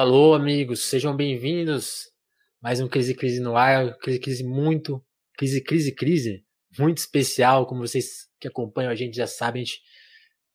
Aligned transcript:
Alô, 0.00 0.32
amigos, 0.32 0.84
sejam 0.84 1.14
bem-vindos. 1.14 2.10
Mais 2.58 2.80
um 2.80 2.88
Crise 2.88 3.14
Crise 3.14 3.38
no 3.38 3.54
ar, 3.54 3.98
Crise 3.98 4.18
Crise 4.18 4.42
muito, 4.42 5.04
Crise 5.36 5.62
Crise 5.62 5.94
Crise, 5.94 6.42
muito 6.78 6.96
especial, 6.96 7.66
como 7.66 7.86
vocês 7.86 8.26
que 8.40 8.48
acompanham 8.48 8.90
a 8.90 8.94
gente 8.94 9.14
já 9.14 9.26
sabem, 9.26 9.60
a 9.60 9.64
gente 9.66 9.82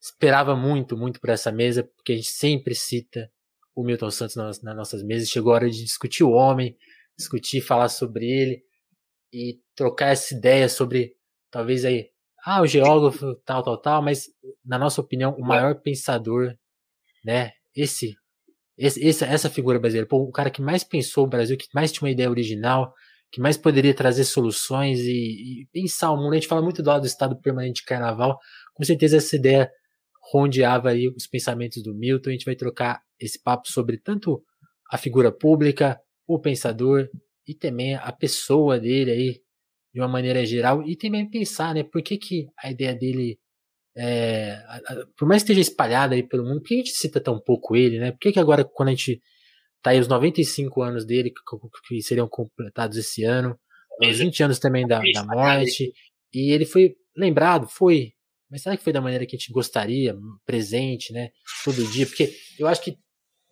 esperava 0.01 0.55
muito, 0.55 0.97
muito 0.97 1.21
por 1.21 1.29
essa 1.29 1.51
mesa, 1.51 1.83
porque 1.83 2.13
a 2.13 2.15
gente 2.15 2.29
sempre 2.29 2.73
cita 2.73 3.31
o 3.75 3.83
Milton 3.83 4.09
Santos 4.09 4.35
nas, 4.35 4.63
nas 4.63 4.75
nossas 4.75 5.03
mesas. 5.03 5.29
Chegou 5.29 5.51
a 5.51 5.57
hora 5.57 5.69
de 5.69 5.83
discutir 5.83 6.23
o 6.23 6.31
homem, 6.31 6.75
discutir, 7.15 7.61
falar 7.61 7.89
sobre 7.89 8.25
ele 8.25 8.63
e 9.31 9.61
trocar 9.75 10.07
essa 10.07 10.33
ideia 10.33 10.67
sobre, 10.67 11.17
talvez 11.51 11.85
aí, 11.85 12.09
ah, 12.43 12.63
o 12.63 12.65
geógrafo, 12.65 13.35
tal, 13.45 13.61
tal, 13.61 13.79
tal, 13.79 14.01
mas, 14.01 14.25
na 14.65 14.79
nossa 14.79 14.99
opinião, 14.99 15.35
o 15.35 15.45
maior 15.45 15.75
pensador, 15.81 16.57
né, 17.23 17.51
esse 17.75 18.15
esse, 18.77 19.07
essa, 19.07 19.25
essa 19.25 19.49
figura 19.49 19.79
brasileira, 19.79 20.07
pô, 20.07 20.17
o 20.17 20.31
cara 20.31 20.49
que 20.49 20.61
mais 20.61 20.83
pensou 20.83 21.25
o 21.25 21.29
Brasil, 21.29 21.57
que 21.57 21.67
mais 21.73 21.91
tinha 21.91 22.05
uma 22.05 22.11
ideia 22.11 22.29
original, 22.29 22.93
que 23.31 23.41
mais 23.41 23.57
poderia 23.57 23.93
trazer 23.93 24.23
soluções 24.23 24.99
e, 24.99 25.61
e 25.61 25.67
pensar 25.71 26.11
o 26.11 26.17
mundo. 26.17 26.33
A 26.33 26.35
gente 26.35 26.47
fala 26.47 26.61
muito 26.61 26.81
do, 26.83 26.99
do 26.99 27.05
estado 27.05 27.39
permanente 27.39 27.81
de 27.81 27.85
carnaval, 27.85 28.37
com 28.73 28.83
certeza 28.83 29.17
essa 29.17 29.35
ideia 29.35 29.69
rondeava 30.31 30.89
aí 30.89 31.07
os 31.07 31.27
pensamentos 31.27 31.83
do 31.83 31.93
Milton. 31.93 32.29
A 32.29 32.33
gente 32.33 32.45
vai 32.45 32.55
trocar 32.55 33.01
esse 33.19 33.41
papo 33.41 33.69
sobre 33.69 33.97
tanto 33.97 34.43
a 34.91 34.97
figura 34.97 35.31
pública, 35.31 35.99
o 36.27 36.39
pensador 36.39 37.07
e 37.47 37.53
também 37.53 37.95
a 37.95 38.11
pessoa 38.11 38.79
dele 38.79 39.11
aí 39.11 39.41
de 39.93 40.01
uma 40.01 40.07
maneira 40.07 40.45
geral 40.45 40.83
e 40.83 40.95
também 40.95 41.29
pensar, 41.29 41.73
né, 41.73 41.83
por 41.83 42.01
que 42.01 42.17
que 42.17 42.47
a 42.61 42.69
ideia 42.69 42.93
dele 42.93 43.39
é, 43.97 44.61
por 45.17 45.27
mais 45.27 45.41
que 45.41 45.51
esteja 45.51 45.61
espalhada 45.61 46.15
aí 46.15 46.23
pelo 46.23 46.43
mundo, 46.43 46.61
por 46.61 46.67
que 46.67 46.73
a 46.73 46.77
gente 46.77 46.91
cita 46.91 47.21
tão 47.21 47.39
pouco 47.39 47.75
ele, 47.75 47.99
né? 47.99 48.11
Por 48.11 48.19
que, 48.19 48.33
que 48.33 48.39
agora, 48.39 48.65
quando 48.65 48.89
a 48.89 48.91
gente 48.91 49.21
tá 49.81 49.91
aí 49.91 49.99
os 49.99 50.07
95 50.07 50.81
anos 50.81 51.05
dele, 51.05 51.31
que, 51.31 51.41
que 51.87 52.01
seriam 52.01 52.27
completados 52.27 52.97
esse 52.97 53.23
ano, 53.23 53.57
os 54.01 54.17
20 54.17 54.43
anos 54.43 54.59
também 54.59 54.85
da, 54.85 54.99
da 55.13 55.25
morte, 55.25 55.93
e 56.33 56.51
ele 56.51 56.65
foi 56.65 56.95
lembrado, 57.15 57.67
foi, 57.67 58.11
mas 58.51 58.63
será 58.63 58.75
que 58.75 58.83
foi 58.83 58.91
da 58.91 58.99
maneira 58.99 59.25
que 59.25 59.35
a 59.35 59.39
gente 59.39 59.51
gostaria, 59.51 60.15
presente, 60.45 61.13
né? 61.13 61.29
Todo 61.63 61.87
dia? 61.91 62.05
Porque 62.05 62.33
eu 62.59 62.67
acho 62.67 62.81
que 62.81 62.97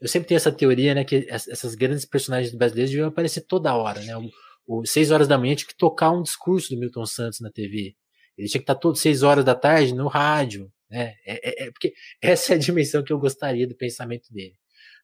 eu 0.02 0.08
sempre 0.09 0.27
tenho 0.27 0.38
essa 0.38 0.52
teoria, 0.52 0.94
né? 0.94 1.05
Que 1.05 1.25
essas 1.30 1.75
grandes 1.75 2.05
personagens 2.05 2.53
brasileiros 2.53 2.91
deviam 2.91 3.08
aparecer 3.08 3.45
toda 3.47 3.75
hora, 3.75 4.02
né? 4.02 4.17
O, 4.17 4.81
o 4.81 4.86
6 4.86 5.11
horas 5.11 5.27
da 5.27 5.38
manhã 5.38 5.55
tinha 5.55 5.69
que 5.69 5.77
tocar 5.77 6.11
um 6.11 6.21
discurso 6.21 6.73
do 6.73 6.80
Milton 6.80 7.05
Santos 7.05 7.39
na 7.39 7.49
TV. 7.49 7.95
Ele 8.38 8.48
tinha 8.48 8.59
que 8.59 8.64
estar 8.64 8.76
todas 8.76 9.00
6 9.00 9.23
horas 9.23 9.45
da 9.45 9.56
tarde 9.56 9.94
no 9.94 10.08
rádio, 10.08 10.72
né? 10.89 11.14
É, 11.26 11.64
é, 11.64 11.66
é, 11.66 11.72
porque 11.72 11.94
essa 12.22 12.53
é 12.53 12.56
a 12.56 12.59
dimensão 12.59 13.03
que 13.03 13.12
eu 13.14 13.20
gostaria 13.20 13.67
do 13.67 13.76
pensamento 13.76 14.31
dele. 14.31 14.56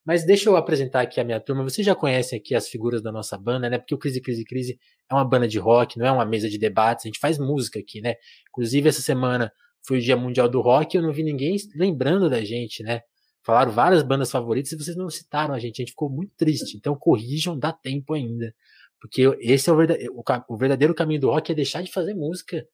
Mas 0.06 0.26
deixa 0.26 0.50
eu 0.50 0.56
apresentar 0.56 1.02
aqui 1.02 1.20
a 1.20 1.24
minha 1.24 1.40
turma. 1.40 1.64
Vocês 1.64 1.86
já 1.86 1.94
conhecem 1.94 2.40
aqui 2.40 2.56
as 2.56 2.68
figuras 2.68 3.02
da 3.02 3.12
nossa 3.12 3.38
banda, 3.38 3.70
né? 3.70 3.78
Porque 3.78 3.94
o 3.94 3.98
Crise, 3.98 4.22
Crise, 4.22 4.44
Crise 4.44 4.80
é 5.10 5.14
uma 5.14 5.26
banda 5.26 5.48
de 5.48 5.60
rock, 5.60 6.00
não 6.00 6.06
é 6.06 6.12
uma 6.12 6.26
mesa 6.26 6.50
de 6.50 6.58
debates. 6.58 7.06
A 7.06 7.10
gente 7.10 7.20
faz 7.20 7.38
música 7.38 7.80
aqui, 7.80 8.02
né? 8.02 8.16
Inclusive, 8.50 8.90
essa 8.90 9.02
semana 9.02 9.52
foi 9.86 9.98
o 9.98 10.02
Dia 10.02 10.16
Mundial 10.18 10.50
do 10.50 10.62
Rock 10.62 10.96
e 10.96 11.00
eu 11.00 11.04
não 11.04 11.12
vi 11.12 11.24
ninguém 11.24 11.56
lembrando 11.76 12.30
da 12.30 12.44
gente, 12.44 12.82
né? 12.82 13.02
Falaram 13.44 13.72
várias 13.72 14.04
bandas 14.04 14.32
favoritas 14.32 14.72
e 14.72 14.78
vocês 14.78 14.98
não 14.98 15.10
citaram 15.10 15.54
a 15.54 15.60
gente. 15.60 15.82
A 15.82 15.84
gente 15.84 15.92
ficou 15.92 16.10
muito 16.10 16.34
triste. 16.36 16.78
Então 16.78 16.96
corrijam, 16.96 17.58
dá 17.58 17.72
tempo 17.72 18.14
ainda. 18.14 18.54
Porque 19.00 19.24
esse 19.40 19.70
é 19.70 19.74
o 19.74 19.78
verdadeiro, 19.78 20.14
o 20.48 20.58
verdadeiro 20.58 20.96
caminho 20.96 21.22
do 21.22 21.30
rock 21.30 21.52
é 21.52 21.56
deixar 21.56 21.82
de 21.82 21.92
fazer 21.92 22.14
música 22.14 22.66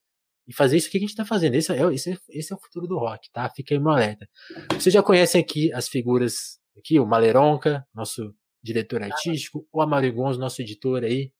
e 0.48 0.54
fazer 0.54 0.78
isso 0.78 0.90
que 0.90 0.98
a 0.98 1.00
gente 1.00 1.10
está 1.10 1.26
fazendo. 1.26 1.56
Esse 1.56 1.72
é, 1.72 1.94
esse, 1.94 2.12
é, 2.12 2.18
esse 2.30 2.54
é 2.54 2.56
o 2.56 2.60
futuro 2.60 2.88
do 2.88 2.98
rock, 2.98 3.30
tá? 3.32 3.50
Fica 3.50 3.74
aí 3.74 3.80
uma 3.80 3.94
alerta. 3.94 4.28
Vocês 4.74 4.94
já 4.94 5.02
conhecem 5.02 5.42
aqui 5.42 5.74
as 5.74 5.88
figuras, 5.88 6.60
aqui 6.78 7.00
o 7.00 7.06
Maleronca, 7.06 7.86
nosso 7.94 8.34
diretor 8.62 9.04
artístico, 9.04 9.68
o 9.72 9.82
Amarigonz, 9.82 10.38
nosso 10.38 10.62
editor 10.62 11.04
aí, 11.04 11.32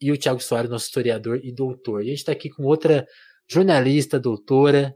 e 0.00 0.12
o 0.12 0.18
Thiago 0.18 0.40
Soares, 0.40 0.70
nosso 0.70 0.86
historiador 0.86 1.40
e 1.42 1.52
doutor. 1.52 2.02
E 2.02 2.06
a 2.06 2.10
gente 2.10 2.18
está 2.18 2.32
aqui 2.32 2.48
com 2.48 2.64
outra 2.64 3.06
jornalista, 3.48 4.18
doutora, 4.18 4.94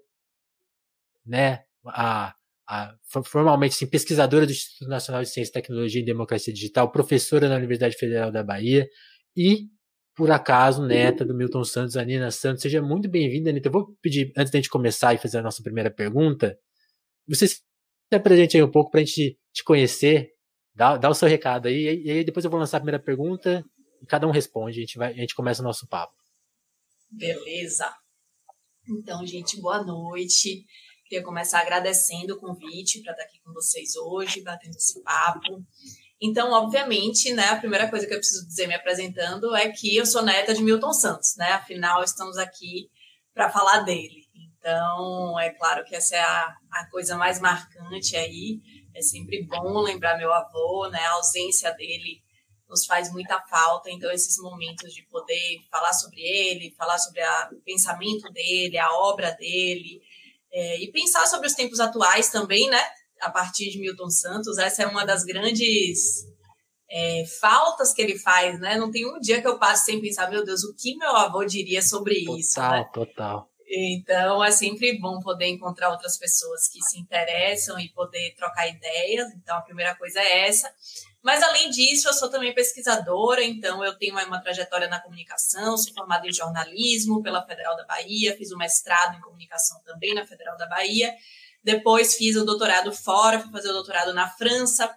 né? 1.27 1.65
A, 1.87 2.35
a, 2.69 2.95
formalmente 3.25 3.75
assim, 3.75 3.87
pesquisadora 3.87 4.47
do 4.47 4.53
Instituto 4.53 4.89
Nacional 4.89 5.23
de 5.23 5.31
Ciência, 5.31 5.53
Tecnologia 5.53 6.01
e 6.01 6.05
Democracia 6.05 6.53
Digital, 6.53 6.91
professora 6.91 7.49
na 7.49 7.57
Universidade 7.57 7.97
Federal 7.97 8.31
da 8.31 8.43
Bahia 8.43 8.87
e 9.37 9.69
por 10.15 10.31
acaso, 10.31 10.85
neta 10.87 11.25
do 11.25 11.35
Milton 11.35 11.65
Santos, 11.65 11.97
a 11.97 12.05
Nina 12.05 12.31
Santos. 12.31 12.63
Seja 12.63 12.83
muito 12.83 13.09
bem-vinda, 13.09 13.51
Anitta. 13.51 13.69
Eu 13.69 13.73
vou 13.73 13.97
pedir, 14.03 14.33
antes 14.37 14.53
da 14.53 14.59
gente 14.59 14.69
começar 14.69 15.15
e 15.15 15.19
fazer 15.19 15.39
a 15.39 15.43
nossa 15.43 15.63
primeira 15.63 15.91
pergunta, 15.91 16.59
você 17.27 17.49
se 17.49 17.63
apresente 18.13 18.57
aí 18.57 18.63
um 18.63 18.71
pouco 18.71 18.91
para 18.91 19.01
a 19.01 19.05
gente 19.05 19.39
te 19.53 19.65
conhecer, 19.65 20.33
dá, 20.75 20.97
dá 20.97 21.09
o 21.09 21.15
seu 21.15 21.29
recado 21.29 21.69
aí, 21.69 22.03
e 22.05 22.11
aí 22.11 22.25
depois 22.25 22.45
eu 22.45 22.51
vou 22.51 22.61
lançar 22.61 22.77
a 22.77 22.81
primeira 22.81 23.03
pergunta 23.03 23.65
e 24.03 24.07
cada 24.07 24.27
um 24.27 24.31
responde, 24.31 24.79
a 24.79 24.81
gente, 24.81 24.99
vai, 24.99 25.13
a 25.13 25.17
gente 25.17 25.35
começa 25.35 25.63
o 25.63 25.65
nosso 25.65 25.87
papo. 25.87 26.15
Beleza. 27.11 27.91
Então, 28.89 29.25
gente, 29.27 29.61
boa 29.61 29.83
noite. 29.83 30.65
Queria 31.07 31.25
começar 31.25 31.61
agradecendo 31.61 32.35
o 32.35 32.41
convite 32.41 33.01
para 33.03 33.13
estar 33.13 33.25
aqui 33.25 33.39
com 33.45 33.53
vocês 33.53 33.95
hoje, 33.97 34.43
batendo 34.43 34.75
esse 34.77 35.03
papo. 35.03 35.63
Então, 36.25 36.53
obviamente, 36.53 37.33
né, 37.33 37.49
a 37.49 37.57
primeira 37.57 37.91
coisa 37.91 38.07
que 38.07 38.15
eu 38.15 38.19
preciso 38.19 38.47
dizer 38.47 38.69
me 38.69 38.75
apresentando 38.75 39.57
é 39.57 39.69
que 39.71 39.97
eu 39.97 40.07
sou 40.07 40.23
neta 40.23 40.55
de 40.55 40.63
Milton 40.63 40.93
Santos, 40.93 41.35
né? 41.37 41.51
Afinal, 41.51 42.05
estamos 42.05 42.39
aqui 42.39 42.89
para 43.35 43.51
falar 43.51 43.81
dele. 43.81 44.23
Então, 44.33 45.41
é 45.41 45.51
claro 45.51 45.85
que 45.85 45.97
essa 45.97 46.15
é 46.15 46.21
a, 46.21 46.57
a 46.71 46.87
coisa 46.93 47.17
mais 47.17 47.41
marcante 47.41 48.15
aí. 48.15 48.61
É 48.95 49.03
sempre 49.03 49.43
bom 49.43 49.81
lembrar 49.81 50.17
meu 50.17 50.33
avô, 50.33 50.89
né? 50.91 51.01
A 51.01 51.15
ausência 51.15 51.73
dele 51.73 52.23
nos 52.69 52.87
faz 52.87 53.13
muita 53.13 53.41
falta. 53.41 53.91
Então, 53.91 54.09
esses 54.13 54.39
momentos 54.39 54.95
de 54.95 55.03
poder 55.09 55.59
falar 55.73 55.93
sobre 55.93 56.21
ele, 56.21 56.73
falar 56.79 56.99
sobre 56.99 57.21
a, 57.21 57.51
o 57.53 57.61
pensamento 57.63 58.31
dele, 58.33 58.79
a 58.79 58.93
obra 58.93 59.33
dele, 59.33 60.01
é, 60.53 60.81
e 60.85 60.93
pensar 60.93 61.27
sobre 61.27 61.49
os 61.49 61.55
tempos 61.55 61.81
atuais 61.81 62.29
também, 62.29 62.71
né? 62.71 62.83
A 63.23 63.31
partir 63.31 63.71
de 63.71 63.79
Milton 63.79 64.11
Santos, 64.11 64.59
essa 64.59 64.83
é 64.83 64.87
uma 64.87 65.07
das 65.07 65.25
grandes 65.25 66.27
é, 66.91 67.25
faltas 67.41 67.95
que 67.95 68.03
ele 68.03 68.19
faz, 68.19 68.59
né? 68.59 68.77
Não 68.77 68.91
tem 68.91 69.07
um 69.07 69.21
dia 69.21 69.41
que 69.41 69.47
eu 69.47 69.59
passe 69.59 69.87
sem 69.87 70.01
pensar, 70.01 70.29
meu 70.29 70.45
Deus, 70.45 70.65
o 70.65 70.75
que 70.75 70.97
meu 70.97 71.17
avô 71.17 71.45
diria 71.45 71.81
sobre 71.81 72.25
total, 72.25 72.39
isso? 72.39 72.55
Total, 72.55 72.73
né? 72.73 72.91
total. 72.93 73.49
Então 73.75 74.45
é 74.45 74.51
sempre 74.51 74.99
bom 74.99 75.19
poder 75.21 75.47
encontrar 75.47 75.91
outras 75.91 76.19
pessoas 76.19 76.69
que 76.69 76.83
se 76.83 76.99
interessam 77.01 77.79
e 77.81 77.89
poder 77.91 78.35
trocar 78.37 78.69
ideias. 78.69 79.29
Então 79.35 79.57
a 79.57 79.63
primeira 79.63 79.95
coisa 79.95 80.21
é 80.21 80.47
essa. 80.49 80.71
Mas 81.23 81.43
além 81.43 81.71
disso, 81.71 82.09
eu 82.09 82.13
sou 82.13 82.29
também 82.29 82.53
pesquisadora, 82.53 83.43
então 83.43 83.83
eu 83.83 83.97
tenho 83.97 84.13
uma 84.13 84.43
trajetória 84.43 84.89
na 84.89 85.01
comunicação, 85.01 85.79
sou 85.79 85.95
formada 85.95 86.27
em 86.27 86.33
jornalismo 86.33 87.23
pela 87.23 87.47
Federal 87.47 87.77
da 87.77 87.87
Bahia, 87.87 88.37
fiz 88.37 88.51
um 88.51 88.59
mestrado 88.59 89.17
em 89.17 89.21
comunicação 89.21 89.81
também 89.85 90.13
na 90.13 90.27
Federal 90.27 90.57
da 90.59 90.67
Bahia 90.67 91.15
depois 91.63 92.15
fiz 92.15 92.37
o 92.37 92.45
doutorado 92.45 92.93
fora, 92.93 93.41
fui 93.41 93.51
fazer 93.51 93.71
o 93.71 93.75
doutorado 93.75 94.13
na 94.13 94.29
França, 94.29 94.93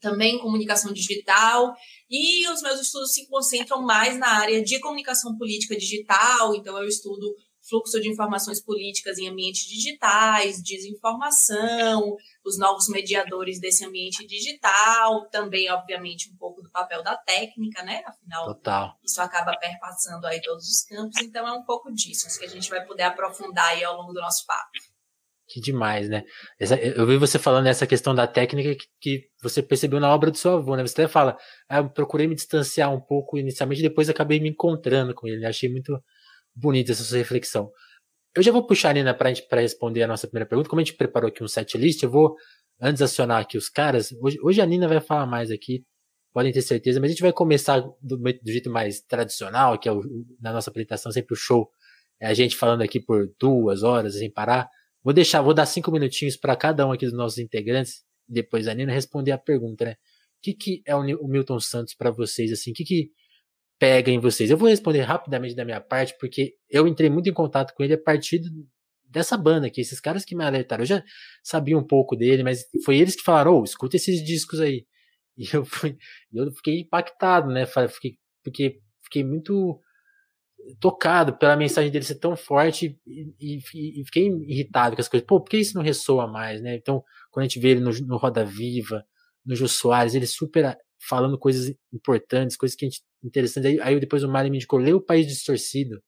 também 0.00 0.36
em 0.36 0.40
comunicação 0.40 0.92
digital. 0.92 1.74
E 2.10 2.48
os 2.48 2.62
meus 2.62 2.80
estudos 2.80 3.12
se 3.12 3.26
concentram 3.28 3.82
mais 3.82 4.18
na 4.18 4.28
área 4.28 4.62
de 4.62 4.78
comunicação 4.80 5.36
política 5.36 5.76
digital, 5.76 6.54
então 6.54 6.76
eu 6.78 6.86
estudo 6.86 7.34
fluxo 7.68 7.98
de 8.00 8.10
informações 8.10 8.60
políticas 8.60 9.18
em 9.18 9.28
ambientes 9.28 9.66
digitais, 9.66 10.62
desinformação, 10.62 12.14
os 12.44 12.58
novos 12.58 12.88
mediadores 12.88 13.58
desse 13.58 13.84
ambiente 13.84 14.26
digital, 14.26 15.26
também, 15.30 15.70
obviamente, 15.70 16.30
um 16.30 16.36
pouco 16.36 16.60
do 16.60 16.70
papel 16.70 17.02
da 17.02 17.16
técnica, 17.16 17.82
né? 17.82 18.02
Afinal, 18.06 18.46
Total. 18.46 18.98
isso 19.02 19.20
acaba 19.20 19.56
perpassando 19.56 20.26
aí 20.26 20.42
todos 20.42 20.68
os 20.68 20.82
campos, 20.82 21.20
então 21.22 21.48
é 21.48 21.52
um 21.52 21.64
pouco 21.64 21.90
disso, 21.92 22.38
que 22.38 22.44
a 22.44 22.50
gente 22.50 22.68
vai 22.68 22.84
poder 22.84 23.04
aprofundar 23.04 23.68
aí 23.68 23.82
ao 23.82 23.96
longo 23.96 24.12
do 24.12 24.20
nosso 24.20 24.44
papo. 24.46 24.70
Que 25.46 25.60
demais, 25.60 26.08
né? 26.08 26.24
Essa, 26.58 26.76
eu 26.76 27.06
vi 27.06 27.18
você 27.18 27.38
falando 27.38 27.66
essa 27.66 27.86
questão 27.86 28.14
da 28.14 28.26
técnica 28.26 28.74
que, 28.74 28.86
que, 29.00 29.28
você 29.42 29.62
percebeu 29.62 30.00
na 30.00 30.12
obra 30.12 30.30
do 30.30 30.38
seu 30.38 30.54
avô, 30.54 30.74
né? 30.74 30.86
Você 30.86 31.02
até 31.02 31.08
fala, 31.08 31.36
ah, 31.68 31.78
eu 31.78 31.90
procurei 31.90 32.26
me 32.26 32.34
distanciar 32.34 32.92
um 32.92 33.00
pouco 33.00 33.36
inicialmente, 33.36 33.82
depois 33.82 34.08
acabei 34.08 34.40
me 34.40 34.48
encontrando 34.48 35.14
com 35.14 35.28
ele. 35.28 35.40
Né? 35.40 35.48
Achei 35.48 35.68
muito 35.68 36.02
bonita 36.54 36.92
essa 36.92 37.04
sua 37.04 37.18
reflexão. 37.18 37.70
Eu 38.34 38.42
já 38.42 38.50
vou 38.50 38.66
puxar 38.66 38.90
a 38.90 38.92
Nina 38.94 39.14
para 39.14 39.60
responder 39.60 40.02
a 40.02 40.08
nossa 40.08 40.26
primeira 40.26 40.48
pergunta. 40.48 40.68
Como 40.68 40.80
a 40.80 40.84
gente 40.84 40.96
preparou 40.96 41.28
aqui 41.28 41.44
um 41.44 41.48
set 41.48 41.76
list, 41.76 42.02
eu 42.02 42.10
vou 42.10 42.34
antes 42.80 43.02
acionar 43.02 43.40
aqui 43.40 43.58
os 43.58 43.68
caras. 43.68 44.12
Hoje, 44.20 44.38
hoje 44.42 44.60
a 44.60 44.66
Nina 44.66 44.88
vai 44.88 45.00
falar 45.00 45.26
mais 45.26 45.50
aqui, 45.50 45.84
podem 46.32 46.52
ter 46.52 46.62
certeza, 46.62 47.00
mas 47.00 47.10
a 47.10 47.12
gente 47.12 47.22
vai 47.22 47.32
começar 47.32 47.80
do, 48.00 48.16
do 48.16 48.52
jeito 48.52 48.70
mais 48.70 49.00
tradicional, 49.02 49.78
que 49.78 49.88
é 49.88 49.92
o, 49.92 50.02
na 50.40 50.52
nossa 50.52 50.70
apresentação, 50.70 51.12
sempre 51.12 51.34
o 51.34 51.36
show. 51.36 51.70
É 52.20 52.26
a 52.26 52.34
gente 52.34 52.56
falando 52.56 52.82
aqui 52.82 52.98
por 53.00 53.28
duas 53.38 53.82
horas 53.82 54.18
sem 54.18 54.30
parar. 54.30 54.68
Vou 55.04 55.12
deixar, 55.12 55.42
vou 55.42 55.52
dar 55.52 55.66
cinco 55.66 55.92
minutinhos 55.92 56.34
para 56.34 56.56
cada 56.56 56.86
um 56.86 56.92
aqui 56.92 57.04
dos 57.04 57.14
nossos 57.14 57.38
integrantes, 57.38 58.02
depois 58.26 58.66
a 58.66 58.74
Nina 58.74 58.90
responder 58.90 59.32
a 59.32 59.38
pergunta, 59.38 59.84
né? 59.84 59.92
O 59.92 59.96
que, 60.42 60.54
que 60.54 60.82
é 60.86 60.96
o 60.96 61.28
Milton 61.28 61.60
Santos 61.60 61.94
para 61.94 62.10
vocês, 62.10 62.50
assim? 62.50 62.70
O 62.70 62.74
que, 62.74 62.84
que 62.84 63.10
pega 63.78 64.10
em 64.10 64.18
vocês? 64.18 64.50
Eu 64.50 64.56
vou 64.56 64.68
responder 64.68 65.00
rapidamente 65.02 65.54
da 65.54 65.64
minha 65.64 65.80
parte, 65.80 66.16
porque 66.18 66.54
eu 66.70 66.88
entrei 66.88 67.10
muito 67.10 67.28
em 67.28 67.34
contato 67.34 67.74
com 67.74 67.82
ele 67.82 67.94
a 67.94 68.02
partir 68.02 68.40
dessa 69.04 69.36
banda 69.36 69.66
aqui, 69.66 69.80
esses 69.82 70.00
caras 70.00 70.24
que 70.24 70.34
me 70.34 70.42
alertaram. 70.44 70.82
Eu 70.82 70.86
já 70.86 71.04
sabia 71.42 71.76
um 71.76 71.86
pouco 71.86 72.16
dele, 72.16 72.42
mas 72.42 72.64
foi 72.84 72.98
eles 72.98 73.14
que 73.14 73.22
falaram, 73.22 73.60
oh, 73.60 73.64
escuta 73.64 73.96
esses 73.96 74.24
discos 74.24 74.60
aí. 74.60 74.86
E 75.36 75.48
eu, 75.52 75.64
fui, 75.64 75.96
eu 76.32 76.52
fiquei 76.52 76.80
impactado, 76.82 77.48
né? 77.48 77.66
Fiquei, 77.66 78.16
porque 78.44 78.80
fiquei 79.02 79.24
muito 79.24 79.80
tocado 80.80 81.36
pela 81.36 81.56
mensagem 81.56 81.90
dele 81.90 82.04
ser 82.04 82.16
tão 82.16 82.36
forte 82.36 82.98
e, 83.06 83.34
e, 83.40 83.58
e, 84.00 84.04
fiquei 84.04 84.28
irritado 84.28 84.94
com 84.94 85.02
as 85.02 85.08
coisas. 85.08 85.26
Pô, 85.26 85.40
por 85.40 85.50
que 85.50 85.58
isso 85.58 85.76
não 85.76 85.82
ressoa 85.82 86.26
mais, 86.26 86.60
né? 86.62 86.76
Então, 86.76 87.02
quando 87.30 87.44
a 87.44 87.48
gente 87.48 87.60
vê 87.60 87.70
ele 87.70 87.80
no, 87.80 87.90
no 88.06 88.16
Roda 88.16 88.44
Viva, 88.44 89.04
no 89.44 89.54
Jô 89.54 89.68
Soares, 89.68 90.14
ele 90.14 90.26
super 90.26 90.76
falando 91.08 91.38
coisas 91.38 91.74
importantes, 91.92 92.56
coisas 92.56 92.76
que 92.76 92.86
a 92.86 92.88
gente, 92.88 93.02
interessantes. 93.22 93.70
Aí, 93.70 93.80
aí 93.80 94.00
depois 94.00 94.24
o 94.24 94.28
Mário 94.28 94.50
me 94.50 94.56
indicou, 94.56 94.78
lê 94.78 94.92
o 94.92 95.00
País 95.00 95.26
Distorcido, 95.26 95.98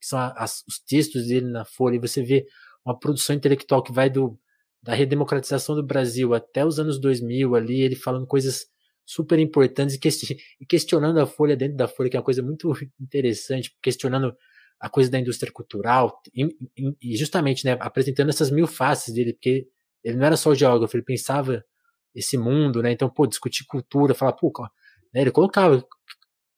que 0.00 0.06
são 0.06 0.18
as, 0.36 0.62
os 0.68 0.78
textos 0.78 1.26
dele 1.26 1.46
na 1.46 1.64
Folha, 1.64 1.96
e 1.96 2.00
você 2.00 2.22
vê 2.22 2.46
uma 2.84 2.98
produção 2.98 3.34
intelectual 3.34 3.82
que 3.82 3.92
vai 3.92 4.10
do 4.10 4.38
da 4.82 4.92
redemocratização 4.92 5.74
do 5.74 5.82
Brasil 5.82 6.34
até 6.34 6.62
os 6.62 6.78
anos 6.78 7.00
2000 7.00 7.54
ali, 7.54 7.80
ele 7.80 7.96
falando 7.96 8.26
coisas 8.26 8.66
super 9.04 9.38
importantes 9.38 9.96
e 9.96 10.66
questionando 10.66 11.20
a 11.20 11.26
Folha 11.26 11.56
dentro 11.56 11.76
da 11.76 11.86
Folha, 11.86 12.08
que 12.10 12.16
é 12.16 12.20
uma 12.20 12.24
coisa 12.24 12.42
muito 12.42 12.72
interessante, 13.00 13.74
questionando 13.82 14.34
a 14.80 14.88
coisa 14.88 15.10
da 15.10 15.18
indústria 15.18 15.52
cultural 15.52 16.20
e 16.34 17.16
justamente, 17.16 17.64
né, 17.64 17.76
apresentando 17.80 18.28
essas 18.28 18.50
mil 18.50 18.66
faces 18.66 19.14
dele, 19.14 19.32
porque 19.32 19.66
ele 20.02 20.16
não 20.16 20.26
era 20.26 20.36
só 20.36 20.54
geógrafo, 20.54 20.96
ele 20.96 21.04
pensava 21.04 21.64
esse 22.14 22.36
mundo, 22.36 22.82
né, 22.82 22.92
então, 22.92 23.08
pô, 23.08 23.26
discutir 23.26 23.64
cultura, 23.66 24.14
falar, 24.14 24.32
pô, 24.32 24.52
né, 25.12 25.22
ele 25.22 25.30
colocava, 25.30 25.84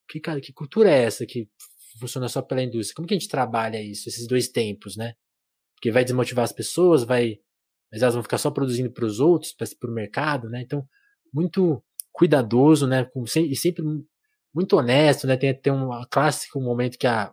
que, 0.08 0.20
cara, 0.20 0.40
que 0.40 0.52
cultura 0.52 0.90
é 0.90 1.04
essa 1.04 1.26
que 1.26 1.48
funciona 1.98 2.28
só 2.28 2.42
pela 2.42 2.62
indústria? 2.62 2.94
Como 2.94 3.08
que 3.08 3.14
a 3.14 3.18
gente 3.18 3.28
trabalha 3.28 3.80
isso, 3.80 4.08
esses 4.08 4.26
dois 4.26 4.48
tempos, 4.48 4.96
né? 4.96 5.14
Porque 5.74 5.90
vai 5.90 6.04
desmotivar 6.04 6.44
as 6.44 6.52
pessoas, 6.52 7.04
vai, 7.04 7.38
mas 7.90 8.02
elas 8.02 8.14
vão 8.14 8.22
ficar 8.22 8.38
só 8.38 8.50
produzindo 8.50 8.90
para 8.90 9.04
os 9.04 9.20
outros, 9.20 9.52
para 9.52 9.90
o 9.90 9.94
mercado, 9.94 10.48
né? 10.48 10.62
Então, 10.62 10.86
muito 11.32 11.82
cuidadoso, 12.16 12.86
né? 12.86 13.06
E 13.36 13.54
sempre 13.54 13.84
muito 14.52 14.76
honesto, 14.76 15.26
né? 15.26 15.36
Tem, 15.36 15.54
tem 15.54 15.72
um 15.72 15.90
clássico 16.10 16.58
momento 16.58 16.96
que 16.96 17.06
a, 17.06 17.30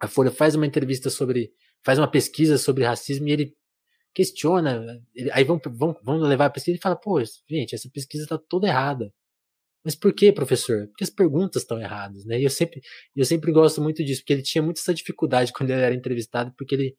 a 0.00 0.08
Folha 0.08 0.30
faz 0.30 0.56
uma 0.56 0.66
entrevista 0.66 1.08
sobre, 1.08 1.52
faz 1.84 1.98
uma 1.98 2.10
pesquisa 2.10 2.58
sobre 2.58 2.84
racismo 2.84 3.28
e 3.28 3.30
ele 3.30 3.56
questiona, 4.12 5.00
ele, 5.14 5.30
aí 5.30 5.44
vão, 5.44 5.60
vão, 5.64 5.96
vão 6.02 6.16
levar 6.18 6.46
a 6.46 6.50
pesquisa 6.50 6.76
e 6.76 6.80
fala, 6.80 6.96
pô, 6.96 7.22
gente, 7.48 7.76
essa 7.76 7.88
pesquisa 7.88 8.24
está 8.24 8.36
toda 8.36 8.66
errada. 8.66 9.12
Mas 9.84 9.94
por 9.94 10.12
que, 10.12 10.32
professor? 10.32 10.88
Porque 10.88 11.04
as 11.04 11.10
perguntas 11.10 11.62
estão 11.62 11.80
erradas, 11.80 12.24
né? 12.24 12.40
E 12.40 12.44
eu 12.44 12.50
sempre, 12.50 12.80
eu 13.14 13.24
sempre 13.24 13.52
gosto 13.52 13.80
muito 13.80 14.04
disso, 14.04 14.20
porque 14.22 14.32
ele 14.32 14.42
tinha 14.42 14.62
muita 14.62 14.80
essa 14.80 14.92
dificuldade 14.92 15.52
quando 15.52 15.70
ele 15.70 15.80
era 15.80 15.94
entrevistado, 15.94 16.52
porque 16.58 16.74
ele, 16.74 16.96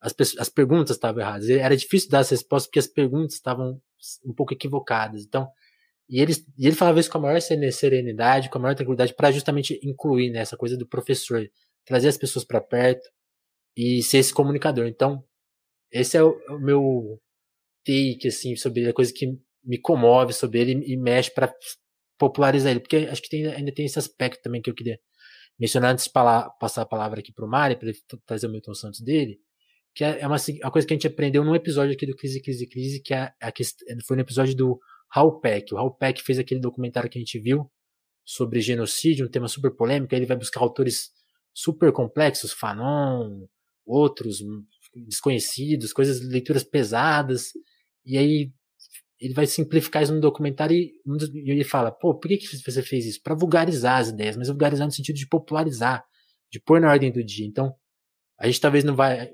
as, 0.00 0.14
as 0.38 0.48
perguntas 0.48 0.96
estavam 0.96 1.20
erradas. 1.20 1.48
Era 1.48 1.76
difícil 1.76 2.10
dar 2.10 2.20
as 2.20 2.30
respostas 2.30 2.68
porque 2.68 2.78
as 2.78 2.86
perguntas 2.86 3.34
estavam 3.34 3.80
um 4.24 4.32
pouco 4.32 4.52
equivocadas. 4.54 5.24
Então, 5.24 5.48
e 6.08 6.20
ele, 6.20 6.32
e 6.56 6.66
ele 6.66 6.74
falava 6.74 6.98
isso 6.98 7.10
com 7.10 7.18
a 7.18 7.20
maior 7.20 7.40
serenidade, 7.40 8.48
com 8.48 8.58
a 8.58 8.60
maior 8.60 8.74
tranquilidade, 8.74 9.14
para 9.14 9.30
justamente 9.30 9.78
incluir 9.82 10.30
né, 10.30 10.44
coisa 10.56 10.76
do 10.76 10.88
professor, 10.88 11.46
trazer 11.84 12.08
as 12.08 12.16
pessoas 12.16 12.44
para 12.44 12.60
perto 12.60 13.06
e 13.76 14.02
ser 14.02 14.18
esse 14.18 14.32
comunicador. 14.32 14.86
Então, 14.86 15.22
esse 15.92 16.16
é 16.16 16.22
o, 16.22 16.40
é 16.48 16.52
o, 16.52 16.58
meu 16.58 17.20
take, 17.84 18.28
assim, 18.28 18.56
sobre 18.56 18.88
a 18.88 18.92
coisa 18.92 19.12
que 19.12 19.38
me 19.62 19.78
comove 19.78 20.32
sobre 20.32 20.60
ele 20.60 20.72
e 20.86 20.96
mexe 20.96 21.30
para 21.30 21.54
popularizar 22.18 22.70
ele, 22.70 22.80
porque 22.80 22.96
acho 22.96 23.22
que 23.22 23.28
tem, 23.28 23.46
ainda 23.46 23.72
tem 23.72 23.84
esse 23.84 23.98
aspecto 23.98 24.42
também 24.42 24.62
que 24.62 24.70
eu 24.70 24.74
queria 24.74 24.98
mencionar 25.58 25.92
antes 25.92 26.06
de 26.06 26.12
passar 26.12 26.82
a 26.82 26.86
palavra 26.86 27.20
aqui 27.20 27.32
para 27.32 27.44
o 27.44 27.48
Mari, 27.48 27.76
para 27.76 27.88
ele 27.88 27.98
trazer 28.26 28.46
o 28.46 28.50
Milton 28.50 28.74
Santos 28.74 29.00
dele, 29.00 29.38
que 29.94 30.04
é, 30.04 30.20
é 30.20 30.26
uma, 30.26 30.36
uma, 30.36 30.70
coisa 30.70 30.86
que 30.86 30.94
a 30.94 30.96
gente 30.96 31.06
aprendeu 31.06 31.44
num 31.44 31.54
episódio 31.54 31.92
aqui 31.92 32.06
do 32.06 32.16
Crise, 32.16 32.40
Crise, 32.40 32.66
Crise, 32.66 33.02
que 33.02 33.12
é 33.12 33.32
a, 33.40 33.52
foi 34.06 34.16
no 34.16 34.22
episódio 34.22 34.54
do 34.54 34.80
Hal 35.10 35.40
Peck. 35.40 35.72
O 35.74 35.78
Hal 35.78 35.94
Peck 35.94 36.22
fez 36.22 36.38
aquele 36.38 36.60
documentário 36.60 37.08
que 37.08 37.18
a 37.18 37.20
gente 37.20 37.38
viu 37.38 37.70
sobre 38.24 38.60
genocídio, 38.60 39.26
um 39.26 39.30
tema 39.30 39.48
super 39.48 39.74
polêmico. 39.74 40.14
Ele 40.14 40.26
vai 40.26 40.36
buscar 40.36 40.60
autores 40.60 41.10
super 41.54 41.92
complexos, 41.92 42.52
Fanon, 42.52 43.46
outros 43.86 44.42
desconhecidos, 44.94 45.92
coisas, 45.92 46.20
leituras 46.20 46.62
pesadas. 46.62 47.52
E 48.04 48.16
aí 48.16 48.52
ele 49.20 49.34
vai 49.34 49.46
simplificar 49.46 50.02
isso 50.02 50.14
no 50.14 50.20
documentário 50.20 50.76
e, 50.76 50.92
e 51.34 51.50
ele 51.50 51.64
fala: 51.64 51.90
pô, 51.90 52.14
por 52.14 52.28
que, 52.28 52.36
que 52.36 52.46
você 52.46 52.82
fez 52.82 53.06
isso? 53.06 53.22
Para 53.22 53.34
vulgarizar 53.34 53.98
as 53.98 54.08
ideias, 54.08 54.36
mas 54.36 54.48
vulgarizar 54.48 54.86
no 54.86 54.92
sentido 54.92 55.16
de 55.16 55.26
popularizar, 55.26 56.04
de 56.50 56.60
pôr 56.60 56.80
na 56.80 56.90
ordem 56.90 57.10
do 57.10 57.24
dia. 57.24 57.46
Então, 57.46 57.74
a 58.38 58.46
gente 58.46 58.60
talvez 58.60 58.84
não 58.84 58.94
vai 58.94 59.32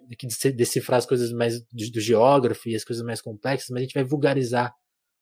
decifrar 0.56 0.98
as 0.98 1.06
coisas 1.06 1.30
mais 1.32 1.60
do, 1.60 1.90
do 1.92 2.00
geógrafo 2.00 2.68
e 2.68 2.74
as 2.74 2.84
coisas 2.84 3.04
mais 3.04 3.20
complexas, 3.20 3.68
mas 3.70 3.80
a 3.80 3.82
gente 3.82 3.94
vai 3.94 4.04
vulgarizar 4.04 4.74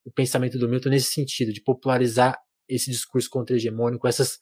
o 0.05 0.13
pensamento 0.13 0.59
do 0.59 0.69
Milton 0.69 0.91
nesse 0.91 1.13
sentido, 1.13 1.53
de 1.53 1.63
popularizar 1.63 2.39
esse 2.69 2.91
discurso 2.91 3.29
contra-hegemônico, 3.31 4.07
essas, 4.07 4.39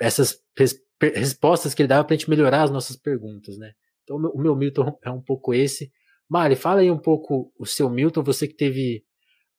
essas 0.00 0.38
res, 0.56 0.78
respostas 1.00 1.74
que 1.74 1.82
ele 1.82 1.88
dava 1.88 2.04
para 2.04 2.14
a 2.14 2.18
gente 2.18 2.30
melhorar 2.30 2.62
as 2.62 2.70
nossas 2.70 2.96
perguntas, 2.96 3.58
né? 3.58 3.72
Então, 4.04 4.16
o 4.16 4.40
meu 4.40 4.56
Milton 4.56 4.98
é 5.04 5.10
um 5.10 5.20
pouco 5.20 5.54
esse. 5.54 5.92
Mari, 6.28 6.56
fala 6.56 6.80
aí 6.80 6.90
um 6.90 6.98
pouco 6.98 7.52
o 7.58 7.66
seu 7.66 7.90
Milton, 7.90 8.22
você 8.22 8.48
que 8.48 8.54
teve 8.54 9.04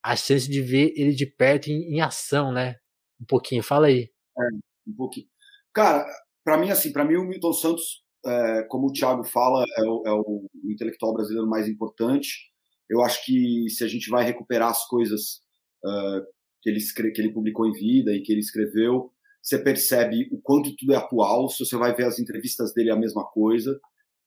a 0.04 0.15
chance 0.15 0.50
de 0.50 0.62
ver 0.62 0.94
ele 0.95 1.13
de 1.13 1.25
perto 1.25 1.68
em, 1.68 1.95
em 1.95 2.01
ação, 2.01 2.51
né? 2.51 2.75
Um 3.21 3.25
pouquinho, 3.25 3.63
fala 3.63 3.88
aí. 3.88 4.10
É, 4.38 4.44
um 4.88 4.95
pouquinho. 4.95 5.27
Cara, 5.74 6.06
para 6.44 6.57
mim, 6.57 6.69
assim, 6.69 6.92
para 6.92 7.06
mim 7.06 7.15
o 7.15 7.25
Milton 7.25 7.54
Santos, 7.54 8.04
é, 8.25 8.63
como 8.69 8.88
o 8.88 8.92
Thiago 8.92 9.24
fala, 9.24 9.63
é 9.77 9.83
o, 9.83 10.04
é 10.06 10.12
o 10.12 10.45
intelectual 10.65 11.13
brasileiro 11.13 11.48
mais 11.48 11.68
importante. 11.68 12.52
Eu 12.89 13.01
acho 13.01 13.24
que 13.25 13.69
se 13.69 13.83
a 13.83 13.88
gente 13.88 14.09
vai 14.09 14.24
recuperar 14.24 14.69
as 14.69 14.85
coisas 14.88 15.41
uh, 15.83 16.25
que, 16.62 16.69
ele 16.69 16.80
que 17.12 17.21
ele 17.21 17.33
publicou 17.33 17.68
em 17.68 17.71
vida 17.71 18.13
e 18.13 18.21
que 18.21 18.31
ele 18.31 18.41
escreveu, 18.41 19.12
você 19.41 19.57
percebe 19.57 20.30
o 20.31 20.39
quanto 20.41 20.75
tudo 20.75 20.94
é 20.94 20.95
atual. 20.95 21.50
Se 21.50 21.65
você 21.65 21.75
vai 21.75 21.94
ver 21.94 22.06
as 22.06 22.19
entrevistas 22.19 22.74
dele, 22.74 22.89
é 22.89 22.93
a 22.93 23.00
mesma 23.00 23.25
coisa. 23.25 23.79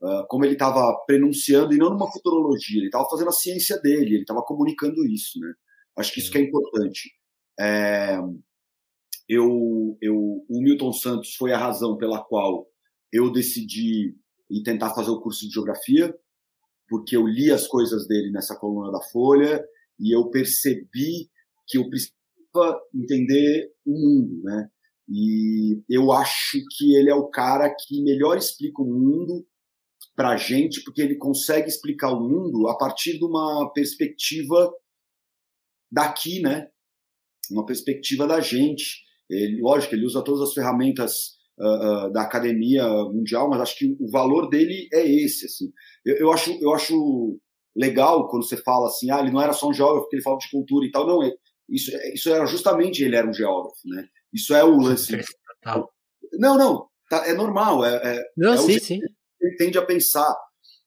Uh, 0.02 0.26
como 0.28 0.44
ele 0.44 0.52
estava 0.52 0.94
prenunciando, 1.06 1.72
e 1.72 1.78
não 1.78 1.90
numa 1.90 2.10
futurologia, 2.10 2.78
ele 2.78 2.86
estava 2.86 3.08
fazendo 3.08 3.28
a 3.28 3.32
ciência 3.32 3.80
dele, 3.80 4.14
ele 4.14 4.20
estava 4.20 4.42
comunicando 4.42 5.06
isso. 5.06 5.38
Né? 5.40 5.52
Acho 5.96 6.12
que 6.12 6.20
isso 6.20 6.30
que 6.30 6.38
é 6.38 6.42
importante. 6.42 7.10
É, 7.58 8.18
eu, 9.28 9.96
eu, 10.02 10.14
o 10.48 10.62
Milton 10.62 10.92
Santos 10.92 11.34
foi 11.34 11.52
a 11.52 11.58
razão 11.58 11.96
pela 11.96 12.22
qual 12.22 12.66
eu 13.12 13.32
decidi 13.32 14.14
tentar 14.64 14.94
fazer 14.94 15.10
o 15.10 15.20
curso 15.20 15.46
de 15.46 15.52
geografia 15.52 16.14
porque 16.88 17.16
eu 17.16 17.26
li 17.26 17.50
as 17.50 17.66
coisas 17.66 18.06
dele 18.06 18.30
nessa 18.30 18.56
coluna 18.56 18.92
da 18.92 19.00
Folha 19.10 19.64
e 19.98 20.14
eu 20.14 20.28
percebi 20.30 21.28
que 21.66 21.78
eu 21.78 21.88
precisava 21.88 22.80
entender 22.94 23.70
o 23.84 23.92
mundo, 23.92 24.42
né? 24.42 24.68
E 25.08 25.82
eu 25.88 26.12
acho 26.12 26.58
que 26.76 26.94
ele 26.96 27.10
é 27.10 27.14
o 27.14 27.28
cara 27.28 27.72
que 27.72 28.02
melhor 28.02 28.36
explica 28.36 28.82
o 28.82 28.86
mundo 28.86 29.46
para 30.16 30.30
a 30.30 30.36
gente, 30.36 30.82
porque 30.82 31.02
ele 31.02 31.16
consegue 31.16 31.68
explicar 31.68 32.10
o 32.10 32.20
mundo 32.20 32.68
a 32.68 32.76
partir 32.76 33.18
de 33.18 33.24
uma 33.24 33.70
perspectiva 33.72 34.72
daqui, 35.92 36.40
né? 36.40 36.68
Uma 37.50 37.64
perspectiva 37.64 38.26
da 38.26 38.40
gente. 38.40 39.04
Ele, 39.30 39.60
lógico, 39.60 39.94
ele 39.94 40.06
usa 40.06 40.24
todas 40.24 40.40
as 40.40 40.54
ferramentas 40.54 41.36
uh, 41.58 42.10
da 42.12 42.22
academia 42.22 42.84
mundial, 43.04 43.48
mas 43.48 43.60
acho 43.60 43.78
que 43.78 43.96
o 44.00 44.10
valor 44.10 44.48
dele 44.48 44.88
é 44.92 45.06
esse. 45.06 45.46
Assim. 45.46 45.70
Eu, 46.06 46.16
eu, 46.16 46.32
acho, 46.32 46.52
eu 46.62 46.72
acho 46.72 47.38
legal 47.76 48.28
quando 48.28 48.46
você 48.46 48.56
fala 48.56 48.86
assim, 48.86 49.10
ah, 49.10 49.18
ele 49.18 49.32
não 49.32 49.42
era 49.42 49.52
só 49.52 49.68
um 49.68 49.72
geógrafo, 49.72 50.02
porque 50.02 50.16
ele 50.16 50.22
fala 50.22 50.38
de 50.38 50.50
cultura 50.50 50.86
e 50.86 50.90
tal. 50.92 51.06
Não, 51.06 51.22
é, 51.22 51.32
isso, 51.68 51.90
isso 52.14 52.30
era 52.30 52.46
justamente 52.46 53.02
ele 53.02 53.16
era 53.16 53.28
um 53.28 53.34
geógrafo, 53.34 53.80
né? 53.84 54.06
Isso 54.32 54.54
é 54.54 54.62
o 54.62 54.78
lance. 54.78 55.18
Não, 56.34 56.56
não, 56.56 56.86
tá, 57.10 57.26
é 57.26 57.34
normal. 57.34 57.84
É, 57.84 58.16
é, 58.16 58.22
não, 58.36 58.52
é 58.52 58.56
sim, 58.56 58.78
sim. 58.78 59.00
Ele 59.40 59.56
tende 59.56 59.76
a 59.78 59.84
pensar. 59.84 60.34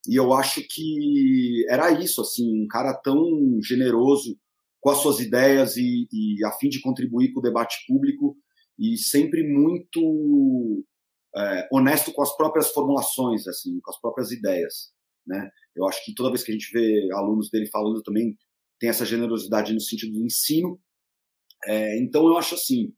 E 0.08 0.16
eu 0.18 0.32
acho 0.34 0.62
que 0.68 1.66
era 1.70 1.92
isso, 1.92 2.22
assim, 2.22 2.64
um 2.64 2.68
cara 2.68 2.94
tão 2.94 3.20
generoso 3.62 4.38
com 4.80 4.90
as 4.90 5.00
suas 5.00 5.20
ideias 5.20 5.76
e, 5.76 6.08
e 6.12 6.46
a 6.46 6.52
fim 6.54 6.70
de 6.70 6.82
contribuir 6.82 7.34
com 7.34 7.42
o 7.42 7.44
debate 7.44 7.78
público 7.86 8.38
e 8.80 8.98
sempre 8.98 9.44
muito 9.44 10.86
é, 11.36 11.68
honesto 11.72 12.14
com 12.14 12.22
as 12.22 12.36
próprias 12.36 12.72
formulações, 12.72 13.46
assim, 13.46 13.80
com 13.82 13.92
as 13.92 14.00
próprias 14.00 14.32
ideias, 14.32 14.94
né? 15.30 15.50
Eu 15.76 15.88
acho 15.88 16.04
que 16.04 16.14
toda 16.14 16.30
vez 16.30 16.44
que 16.44 16.52
a 16.52 16.54
gente 16.54 16.72
vê 16.74 17.08
alunos 17.14 17.50
dele 17.50 17.68
falando 17.68 18.02
também 18.02 18.36
tem 18.80 18.90
essa 18.90 19.06
generosidade 19.06 19.74
no 19.74 19.80
sentido 19.80 20.14
do 20.14 20.26
ensino. 20.26 20.80
É, 21.66 22.00
então 22.00 22.28
eu 22.28 22.38
acho 22.38 22.56
assim, 22.56 22.94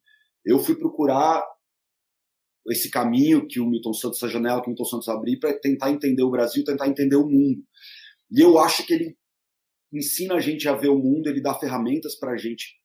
eu 0.45 0.57
fui 0.59 0.75
procurar 0.75 1.43
esse 2.69 2.89
caminho 2.89 3.47
que 3.47 3.59
o 3.59 3.67
Milton 3.67 3.93
Santos, 3.93 4.17
essa 4.17 4.31
janela 4.31 4.61
que 4.61 4.67
o 4.67 4.69
Milton 4.69 4.85
Santos 4.85 5.09
abriu 5.09 5.39
para 5.39 5.59
tentar 5.59 5.91
entender 5.91 6.23
o 6.23 6.31
Brasil, 6.31 6.63
tentar 6.63 6.87
entender 6.87 7.15
o 7.15 7.27
mundo. 7.27 7.63
E 8.31 8.39
eu 8.39 8.57
acho 8.59 8.85
que 8.85 8.93
ele 8.93 9.17
ensina 9.91 10.35
a 10.35 10.39
gente 10.39 10.69
a 10.69 10.73
ver 10.73 10.89
o 10.89 10.97
mundo, 10.97 11.27
ele 11.27 11.41
dá 11.41 11.53
ferramentas 11.53 12.15
para 12.17 12.31
a 12.31 12.37
gente 12.37 12.79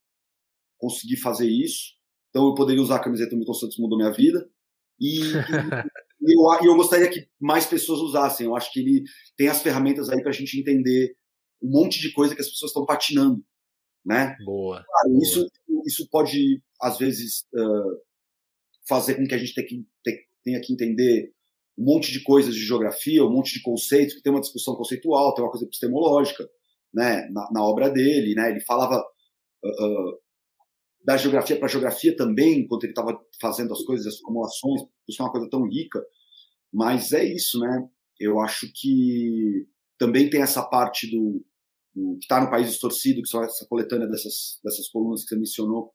conseguir 0.78 1.18
fazer 1.18 1.48
isso. 1.48 1.94
Então 2.30 2.48
eu 2.48 2.54
poderia 2.54 2.82
usar 2.82 2.96
a 2.96 3.04
camiseta 3.04 3.36
Milton 3.36 3.54
Santos 3.54 3.78
mudou 3.78 3.98
minha 3.98 4.12
vida. 4.12 4.48
E, 4.98 5.20
E 6.20 6.34
eu, 6.34 6.70
eu 6.70 6.76
gostaria 6.76 7.08
que 7.10 7.28
mais 7.40 7.66
pessoas 7.66 8.00
usassem. 8.00 8.46
Eu 8.46 8.56
acho 8.56 8.72
que 8.72 8.80
ele 8.80 9.04
tem 9.36 9.48
as 9.48 9.62
ferramentas 9.62 10.08
aí 10.08 10.20
para 10.20 10.30
a 10.30 10.34
gente 10.34 10.58
entender 10.58 11.14
um 11.62 11.70
monte 11.70 12.00
de 12.00 12.12
coisa 12.12 12.34
que 12.34 12.40
as 12.40 12.48
pessoas 12.48 12.70
estão 12.70 12.84
patinando, 12.84 13.44
né? 14.04 14.36
Boa. 14.44 14.84
Claro, 14.84 15.08
boa. 15.08 15.22
Isso, 15.22 15.46
isso 15.86 16.08
pode, 16.10 16.62
às 16.80 16.98
vezes, 16.98 17.46
uh, 17.54 18.00
fazer 18.88 19.14
com 19.14 19.26
que 19.26 19.34
a 19.34 19.38
gente 19.38 19.54
tenha 19.54 19.66
que, 19.66 19.84
tenha 20.44 20.60
que 20.60 20.72
entender 20.72 21.32
um 21.78 21.84
monte 21.84 22.10
de 22.10 22.22
coisas 22.22 22.54
de 22.54 22.64
geografia, 22.64 23.24
um 23.24 23.32
monte 23.32 23.52
de 23.52 23.62
conceitos, 23.62 24.14
que 24.14 24.22
tem 24.22 24.32
uma 24.32 24.40
discussão 24.40 24.74
conceitual, 24.74 25.34
tem 25.34 25.44
uma 25.44 25.50
coisa 25.50 25.66
epistemológica, 25.66 26.48
né, 26.94 27.28
na, 27.30 27.50
na 27.52 27.62
obra 27.62 27.90
dele, 27.90 28.34
né, 28.34 28.50
ele 28.50 28.60
falava 28.60 28.96
uh, 28.98 29.68
uh, 29.68 30.18
da 31.06 31.16
geografia 31.16 31.56
para 31.56 31.68
geografia 31.68 32.16
também, 32.16 32.62
enquanto 32.62 32.82
ele 32.82 32.90
estava 32.90 33.16
fazendo 33.40 33.72
as 33.72 33.82
coisas, 33.82 34.06
as 34.08 34.18
formulações, 34.18 34.82
isso 35.08 35.22
é 35.22 35.24
uma 35.24 35.30
coisa 35.30 35.48
tão 35.48 35.62
rica, 35.62 36.04
mas 36.74 37.12
é 37.12 37.24
isso, 37.24 37.60
né, 37.60 37.88
eu 38.18 38.40
acho 38.40 38.68
que 38.74 39.68
também 39.96 40.28
tem 40.28 40.42
essa 40.42 40.64
parte 40.64 41.08
do, 41.08 41.46
do 41.94 42.18
que 42.18 42.24
está 42.24 42.40
no 42.40 42.50
País 42.50 42.68
Distorcido, 42.68 43.22
que 43.22 43.28
são 43.28 43.44
essa 43.44 43.64
coletânea 43.68 44.08
dessas, 44.08 44.58
dessas 44.64 44.88
colunas 44.88 45.22
que 45.22 45.28
você 45.28 45.36
mencionou, 45.36 45.94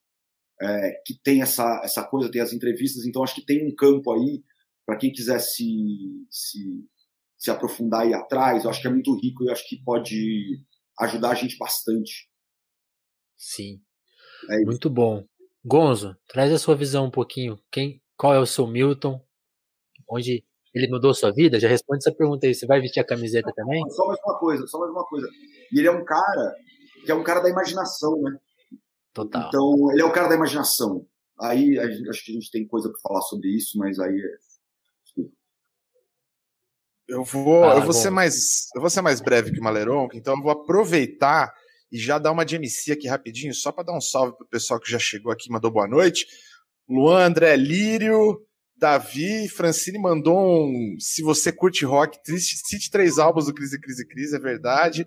é, 0.61 1.01
que 1.05 1.19
tem 1.21 1.41
essa, 1.41 1.81
essa 1.83 2.07
coisa, 2.07 2.31
tem 2.31 2.41
as 2.41 2.53
entrevistas, 2.53 3.05
então 3.05 3.21
acho 3.21 3.35
que 3.35 3.45
tem 3.45 3.67
um 3.67 3.75
campo 3.75 4.13
aí 4.13 4.41
para 4.85 4.97
quem 4.97 5.11
quiser 5.11 5.39
se, 5.39 5.65
se, 6.29 6.87
se 7.37 7.51
aprofundar 7.51 8.03
aí 8.03 8.13
atrás, 8.13 8.63
eu 8.63 8.69
acho 8.69 8.81
que 8.81 8.87
é 8.87 8.91
muito 8.91 9.13
rico 9.19 9.43
e 9.43 9.51
acho 9.51 9.67
que 9.67 9.83
pode 9.83 10.63
ajudar 10.99 11.31
a 11.31 11.35
gente 11.35 11.57
bastante. 11.57 12.29
Sim. 13.35 13.81
É 14.49 14.59
muito 14.59 14.89
bom. 14.89 15.25
Gonzo, 15.63 16.15
traz 16.27 16.51
a 16.51 16.57
sua 16.57 16.75
visão 16.75 17.05
um 17.05 17.11
pouquinho. 17.11 17.59
Quem, 17.71 18.01
qual 18.17 18.33
é 18.33 18.39
o 18.39 18.45
seu 18.45 18.65
Milton? 18.67 19.21
Onde 20.09 20.43
ele 20.73 20.87
mudou 20.89 21.13
sua 21.13 21.31
vida? 21.31 21.59
Já 21.59 21.67
responde 21.67 21.99
essa 21.99 22.15
pergunta 22.15 22.47
aí. 22.47 22.55
Você 22.55 22.65
vai 22.65 22.81
vestir 22.81 22.99
a 22.99 23.05
camiseta 23.05 23.51
também? 23.55 23.83
Só 23.91 24.07
mais 24.07 24.19
uma 24.25 24.39
coisa, 24.39 24.67
só 24.67 24.79
mais 24.79 24.91
uma 24.91 25.05
coisa. 25.05 25.27
E 25.71 25.79
ele 25.79 25.87
é 25.87 25.91
um 25.91 26.03
cara 26.03 26.55
que 27.05 27.11
é 27.11 27.15
um 27.15 27.23
cara 27.23 27.39
da 27.39 27.49
imaginação, 27.49 28.21
né? 28.21 28.37
Total. 29.13 29.47
Então, 29.47 29.91
ele 29.91 30.01
é 30.01 30.05
o 30.05 30.11
cara 30.11 30.27
da 30.27 30.35
imaginação. 30.35 31.05
Aí 31.39 31.77
acho 31.79 32.23
que 32.23 32.31
a 32.31 32.35
gente 32.35 32.51
tem 32.51 32.67
coisa 32.67 32.89
para 32.89 32.99
falar 33.01 33.21
sobre 33.21 33.49
isso, 33.49 33.77
mas 33.77 33.99
aí 33.99 34.15
é 34.15 34.51
eu 37.11 37.25
vou, 37.25 37.65
ah, 37.65 37.75
eu 37.75 37.81
vou 37.81 37.91
ser 37.91 38.09
mais, 38.09 38.69
eu 38.73 38.79
vou 38.79 38.89
ser 38.89 39.01
mais 39.01 39.19
breve 39.19 39.51
que 39.51 39.59
o 39.59 39.63
Maleron, 39.63 40.07
então 40.13 40.33
eu 40.33 40.41
vou 40.41 40.51
aproveitar 40.51 41.53
e 41.91 41.97
já 41.97 42.17
dar 42.17 42.31
uma 42.31 42.45
de 42.45 42.55
MC 42.55 42.93
aqui 42.93 43.07
rapidinho, 43.07 43.53
só 43.53 43.71
para 43.71 43.83
dar 43.83 43.97
um 43.97 44.01
salve 44.01 44.35
pro 44.37 44.47
pessoal 44.47 44.79
que 44.79 44.89
já 44.89 44.97
chegou 44.97 45.31
aqui, 45.31 45.49
mandou 45.51 45.69
boa 45.69 45.87
noite. 45.87 46.25
Luan, 46.87 47.25
André 47.25 47.55
Lírio, 47.55 48.39
Davi, 48.77 49.47
Francine 49.47 49.99
mandou 49.99 50.65
um. 50.65 50.95
Se 50.99 51.21
você 51.21 51.51
curte 51.51 51.85
rock, 51.85 52.17
cite 52.39 52.89
três 52.89 53.19
álbuns 53.19 53.45
do 53.45 53.53
Crise, 53.53 53.79
Crise, 53.79 54.07
Crise, 54.07 54.35
é 54.35 54.39
verdade. 54.39 55.05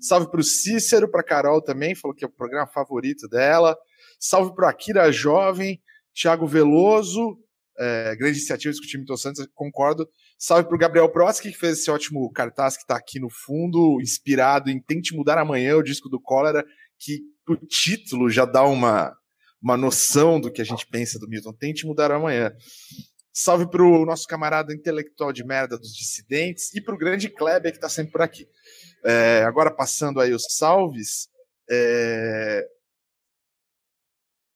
Salve 0.00 0.30
pro 0.30 0.42
Cícero, 0.42 1.10
pra 1.10 1.24
Carol 1.24 1.60
também, 1.60 1.94
falou 1.94 2.14
que 2.14 2.24
é 2.24 2.28
o 2.28 2.30
programa 2.30 2.66
favorito 2.66 3.26
dela. 3.28 3.76
Salve 4.20 4.54
pro 4.54 4.66
Akira 4.66 5.10
Jovem, 5.10 5.80
Thiago 6.14 6.46
Veloso, 6.46 7.36
é, 7.78 8.14
grande 8.16 8.38
iniciativa 8.38 8.70
discutir 8.70 8.98
Milton 8.98 9.16
Santos, 9.16 9.48
concordo. 9.54 10.08
Salve 10.38 10.68
pro 10.68 10.76
Gabriel 10.76 11.10
Brodsky, 11.10 11.50
que 11.50 11.58
fez 11.58 11.78
esse 11.78 11.90
ótimo 11.90 12.30
cartaz 12.30 12.76
que 12.76 12.82
está 12.82 12.96
aqui 12.96 13.18
no 13.18 13.30
fundo, 13.30 13.98
inspirado 14.02 14.70
em 14.70 14.78
Tente 14.78 15.14
Mudar 15.14 15.38
Amanhã, 15.38 15.76
o 15.76 15.82
disco 15.82 16.08
do 16.10 16.20
Cólera, 16.20 16.64
que 16.98 17.20
o 17.48 17.56
título 17.56 18.28
já 18.28 18.44
dá 18.44 18.62
uma, 18.64 19.16
uma 19.62 19.76
noção 19.76 20.38
do 20.38 20.52
que 20.52 20.60
a 20.60 20.64
gente 20.64 20.86
pensa 20.86 21.18
do 21.18 21.28
Milton. 21.28 21.52
Tente 21.54 21.86
Mudar 21.86 22.10
Amanhã. 22.10 22.52
Salve 23.32 23.68
pro 23.68 24.04
nosso 24.04 24.26
camarada 24.26 24.74
intelectual 24.74 25.32
de 25.32 25.44
merda 25.44 25.78
dos 25.78 25.94
dissidentes 25.94 26.74
e 26.74 26.80
pro 26.80 26.96
grande 26.96 27.28
Kleber 27.28 27.70
que 27.70 27.78
está 27.78 27.88
sempre 27.88 28.12
por 28.12 28.22
aqui. 28.22 28.46
É, 29.04 29.42
agora 29.44 29.70
passando 29.70 30.20
aí 30.20 30.32
os 30.32 30.44
salves. 30.50 31.28
É... 31.70 32.66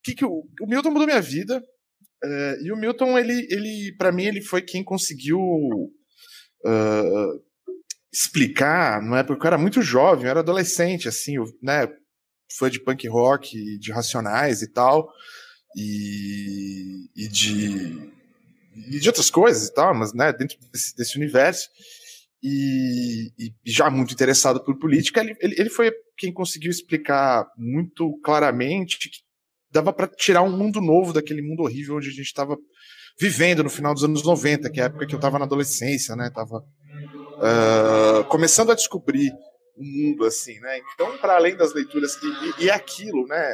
Que 0.03 0.15
que 0.15 0.25
o, 0.25 0.47
o 0.61 0.67
Milton 0.67 0.91
mudou 0.91 1.07
minha 1.07 1.21
vida. 1.21 1.63
Uh, 2.23 2.63
e 2.63 2.71
o 2.71 2.77
Milton, 2.77 3.17
ele, 3.17 3.47
ele 3.49 3.95
para 3.97 4.11
mim, 4.11 4.25
ele 4.25 4.41
foi 4.41 4.61
quem 4.61 4.83
conseguiu 4.83 5.39
uh, 5.39 7.43
explicar, 8.13 9.01
não 9.01 9.17
é? 9.17 9.23
Porque 9.23 9.43
eu 9.43 9.47
era 9.47 9.57
muito 9.57 9.81
jovem, 9.81 10.25
eu 10.25 10.31
era 10.31 10.41
adolescente, 10.41 11.07
assim, 11.07 11.37
né? 11.61 11.87
Fã 12.57 12.69
de 12.69 12.79
punk 12.79 13.07
rock, 13.07 13.79
de 13.79 13.91
racionais 13.91 14.61
e 14.61 14.71
tal, 14.71 15.09
e, 15.75 17.09
e 17.15 17.27
de 17.27 18.11
e 18.75 18.99
de 18.99 19.07
outras 19.07 19.29
coisas 19.29 19.67
e 19.67 19.73
tal, 19.73 19.93
mas 19.93 20.13
né, 20.13 20.31
dentro 20.31 20.57
desse, 20.71 20.95
desse 20.95 21.17
universo. 21.17 21.69
E, 22.43 23.31
e, 23.37 23.53
já 23.65 23.89
muito 23.89 24.13
interessado 24.13 24.63
por 24.63 24.79
política, 24.79 25.21
ele, 25.21 25.35
ele 25.41 25.69
foi 25.69 25.91
quem 26.17 26.33
conseguiu 26.33 26.71
explicar 26.71 27.45
muito 27.57 28.19
claramente 28.23 29.09
que 29.09 29.19
dava 29.71 29.93
para 29.93 30.07
tirar 30.07 30.41
um 30.41 30.55
mundo 30.55 30.81
novo 30.81 31.13
daquele 31.13 31.41
mundo 31.41 31.63
horrível 31.63 31.95
onde 31.95 32.09
a 32.09 32.11
gente 32.11 32.21
estava 32.21 32.57
vivendo 33.19 33.63
no 33.63 33.69
final 33.69 33.93
dos 33.93 34.03
anos 34.03 34.23
90, 34.23 34.69
que 34.69 34.79
é 34.79 34.83
a 34.83 34.85
época 34.87 35.05
que 35.05 35.13
eu 35.13 35.17
estava 35.17 35.39
na 35.39 35.45
adolescência, 35.45 36.15
né? 36.15 36.29
Tava 36.33 36.57
uh, 36.57 38.23
começando 38.25 38.71
a 38.71 38.75
descobrir 38.75 39.31
o 39.75 39.83
mundo 39.83 40.25
assim, 40.25 40.59
né? 40.59 40.79
Então, 40.93 41.17
para 41.17 41.35
além 41.35 41.55
das 41.55 41.73
leituras 41.73 42.17
e, 42.21 42.63
e, 42.63 42.65
e 42.65 42.69
aquilo, 42.69 43.27
né? 43.27 43.53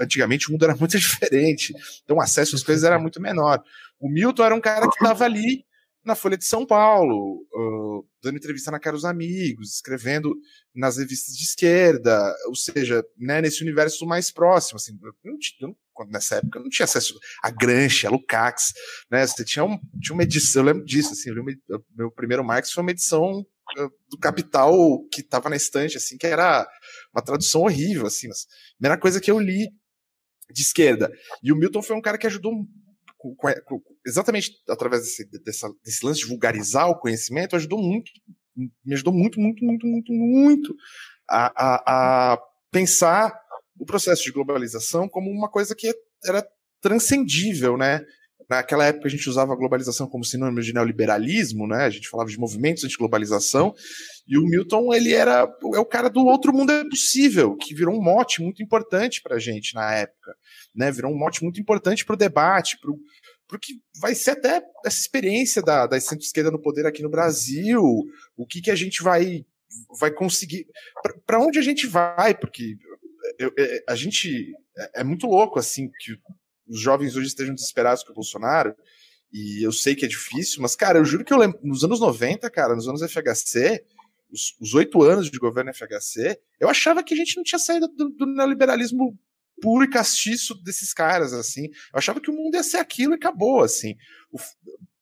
Antigamente 0.00 0.48
o 0.48 0.52
mundo 0.52 0.64
era 0.64 0.76
muito 0.76 0.96
diferente, 0.98 1.74
então 2.04 2.16
o 2.16 2.20
acesso 2.20 2.56
às 2.56 2.62
coisas 2.62 2.84
era 2.84 2.98
muito 2.98 3.20
menor. 3.20 3.62
O 4.00 4.08
Milton 4.08 4.44
era 4.44 4.54
um 4.54 4.60
cara 4.60 4.88
que 4.88 4.94
estava 4.94 5.24
ali 5.24 5.64
na 6.04 6.14
Folha 6.14 6.36
de 6.36 6.44
São 6.44 6.66
Paulo, 6.66 7.46
uh, 7.54 8.06
dando 8.22 8.36
entrevista 8.36 8.70
na 8.70 8.80
Cara 8.80 8.96
dos 8.96 9.04
Amigos, 9.04 9.74
escrevendo 9.74 10.34
nas 10.74 10.96
revistas 10.96 11.36
de 11.36 11.44
esquerda, 11.44 12.34
ou 12.46 12.54
seja, 12.54 13.04
né, 13.16 13.40
nesse 13.40 13.62
universo 13.62 14.04
mais 14.04 14.30
próximo. 14.30 14.76
Assim, 14.76 14.98
não 15.24 15.38
tinha, 15.38 15.74
nessa 16.08 16.36
época 16.36 16.58
não 16.58 16.68
tinha 16.68 16.84
acesso 16.84 17.18
a 17.42 17.50
Granche, 17.50 18.06
a 18.06 18.10
Lukács, 18.10 18.72
né? 19.10 19.26
Você 19.26 19.44
tinha, 19.44 19.64
um, 19.64 19.78
tinha 20.00 20.14
uma 20.14 20.24
edição, 20.24 20.62
eu 20.62 20.66
lembro 20.66 20.84
disso, 20.84 21.12
assim, 21.12 21.30
eu 21.30 21.44
meu 21.96 22.10
primeiro 22.10 22.44
Marx 22.44 22.72
foi 22.72 22.82
uma 22.82 22.90
edição 22.90 23.44
do 24.08 24.18
Capital 24.18 24.74
que 25.10 25.20
estava 25.20 25.48
na 25.48 25.56
estante, 25.56 25.96
assim, 25.96 26.18
que 26.18 26.26
era 26.26 26.66
uma 27.14 27.22
tradução 27.22 27.62
horrível, 27.62 28.06
assim, 28.06 28.28
mas 28.28 28.46
a 28.46 28.76
primeira 28.76 29.00
coisa 29.00 29.20
que 29.20 29.30
eu 29.30 29.38
li 29.38 29.68
de 30.50 30.62
esquerda. 30.62 31.10
E 31.42 31.52
o 31.52 31.56
Milton 31.56 31.82
foi 31.82 31.96
um 31.96 32.02
cara 32.02 32.18
que 32.18 32.26
ajudou 32.26 32.52
com, 33.16 33.34
com, 33.34 33.80
exatamente 34.06 34.52
através 34.68 35.02
desse, 35.02 35.28
dessa, 35.44 35.68
desse 35.84 36.04
lance 36.04 36.20
de 36.20 36.26
vulgarizar 36.26 36.88
o 36.88 36.98
conhecimento, 36.98 37.56
ajudou 37.56 37.80
muito, 37.80 38.10
me 38.56 38.94
ajudou 38.94 39.12
muito, 39.12 39.40
muito, 39.40 39.64
muito, 39.64 39.86
muito, 39.86 40.12
muito 40.12 40.74
a, 41.28 41.52
a, 41.56 42.32
a 42.32 42.38
pensar 42.70 43.32
o 43.78 43.86
processo 43.86 44.22
de 44.22 44.32
globalização 44.32 45.08
como 45.08 45.30
uma 45.30 45.48
coisa 45.48 45.74
que 45.74 45.92
era 46.24 46.46
transcendível, 46.80 47.76
né? 47.76 48.04
Naquela 48.50 48.84
época 48.84 49.06
a 49.06 49.10
gente 49.10 49.28
usava 49.30 49.52
a 49.52 49.56
globalização 49.56 50.06
como 50.06 50.24
sinônimo 50.24 50.60
de 50.60 50.74
neoliberalismo, 50.74 51.66
né? 51.66 51.84
A 51.84 51.90
gente 51.90 52.08
falava 52.08 52.28
de 52.28 52.38
movimentos 52.38 52.84
anti-globalização, 52.84 53.72
e 54.26 54.36
o 54.36 54.42
Milton, 54.42 54.92
ele 54.92 55.12
era 55.12 55.48
é 55.74 55.78
o 55.78 55.86
cara 55.86 56.10
do 56.10 56.24
outro 56.26 56.52
mundo 56.52 56.70
é 56.70 56.84
possível, 56.84 57.56
que 57.56 57.74
virou 57.74 57.94
um 57.94 58.02
mote 58.02 58.42
muito 58.42 58.62
importante 58.62 59.22
para 59.22 59.36
a 59.36 59.38
gente 59.38 59.74
na 59.74 59.94
época, 59.94 60.34
né? 60.74 60.90
Virou 60.90 61.12
um 61.12 61.18
mote 61.18 61.42
muito 61.42 61.60
importante 61.60 62.04
para 62.04 62.14
o 62.14 62.18
debate, 62.18 62.78
para 62.78 62.92
porque 63.52 63.74
vai 64.00 64.14
ser 64.14 64.30
até 64.30 64.64
essa 64.82 64.98
experiência 64.98 65.60
da, 65.60 65.86
da 65.86 66.00
centro-esquerda 66.00 66.50
no 66.50 66.58
poder 66.58 66.86
aqui 66.86 67.02
no 67.02 67.10
Brasil, 67.10 67.82
o 68.34 68.46
que, 68.46 68.62
que 68.62 68.70
a 68.70 68.74
gente 68.74 69.02
vai, 69.02 69.44
vai 70.00 70.10
conseguir, 70.10 70.66
para 71.26 71.38
onde 71.38 71.58
a 71.58 71.62
gente 71.62 71.86
vai, 71.86 72.34
porque 72.34 72.78
eu, 73.38 73.52
eu, 73.54 73.82
a 73.86 73.94
gente 73.94 74.54
é, 74.78 75.00
é 75.00 75.04
muito 75.04 75.26
louco 75.26 75.58
assim 75.58 75.90
que 76.00 76.16
os 76.66 76.80
jovens 76.80 77.14
hoje 77.14 77.26
estejam 77.26 77.54
desesperados 77.54 78.02
com 78.02 78.12
o 78.12 78.14
Bolsonaro, 78.14 78.74
e 79.30 79.62
eu 79.62 79.70
sei 79.70 79.94
que 79.94 80.06
é 80.06 80.08
difícil, 80.08 80.62
mas, 80.62 80.74
cara, 80.74 80.98
eu 80.98 81.04
juro 81.04 81.22
que 81.22 81.32
eu 81.32 81.38
lembro, 81.38 81.60
nos 81.62 81.84
anos 81.84 82.00
90, 82.00 82.48
cara, 82.48 82.74
nos 82.74 82.88
anos 82.88 83.02
FHC, 83.02 83.84
os 84.58 84.72
oito 84.72 85.02
anos 85.02 85.30
de 85.30 85.38
governo 85.38 85.74
FHC, 85.74 86.40
eu 86.58 86.70
achava 86.70 87.02
que 87.02 87.12
a 87.12 87.16
gente 87.18 87.36
não 87.36 87.44
tinha 87.44 87.58
saído 87.58 87.86
do, 87.86 88.08
do 88.08 88.24
neoliberalismo 88.24 89.14
puro 89.62 89.84
e 89.84 89.88
castiço 89.88 90.60
desses 90.62 90.92
caras, 90.92 91.32
assim. 91.32 91.66
Eu 91.66 91.98
achava 91.98 92.20
que 92.20 92.30
o 92.30 92.34
mundo 92.34 92.56
ia 92.56 92.62
ser 92.64 92.78
aquilo 92.78 93.14
e 93.14 93.16
acabou, 93.16 93.62
assim. 93.62 93.94
O, 94.32 94.38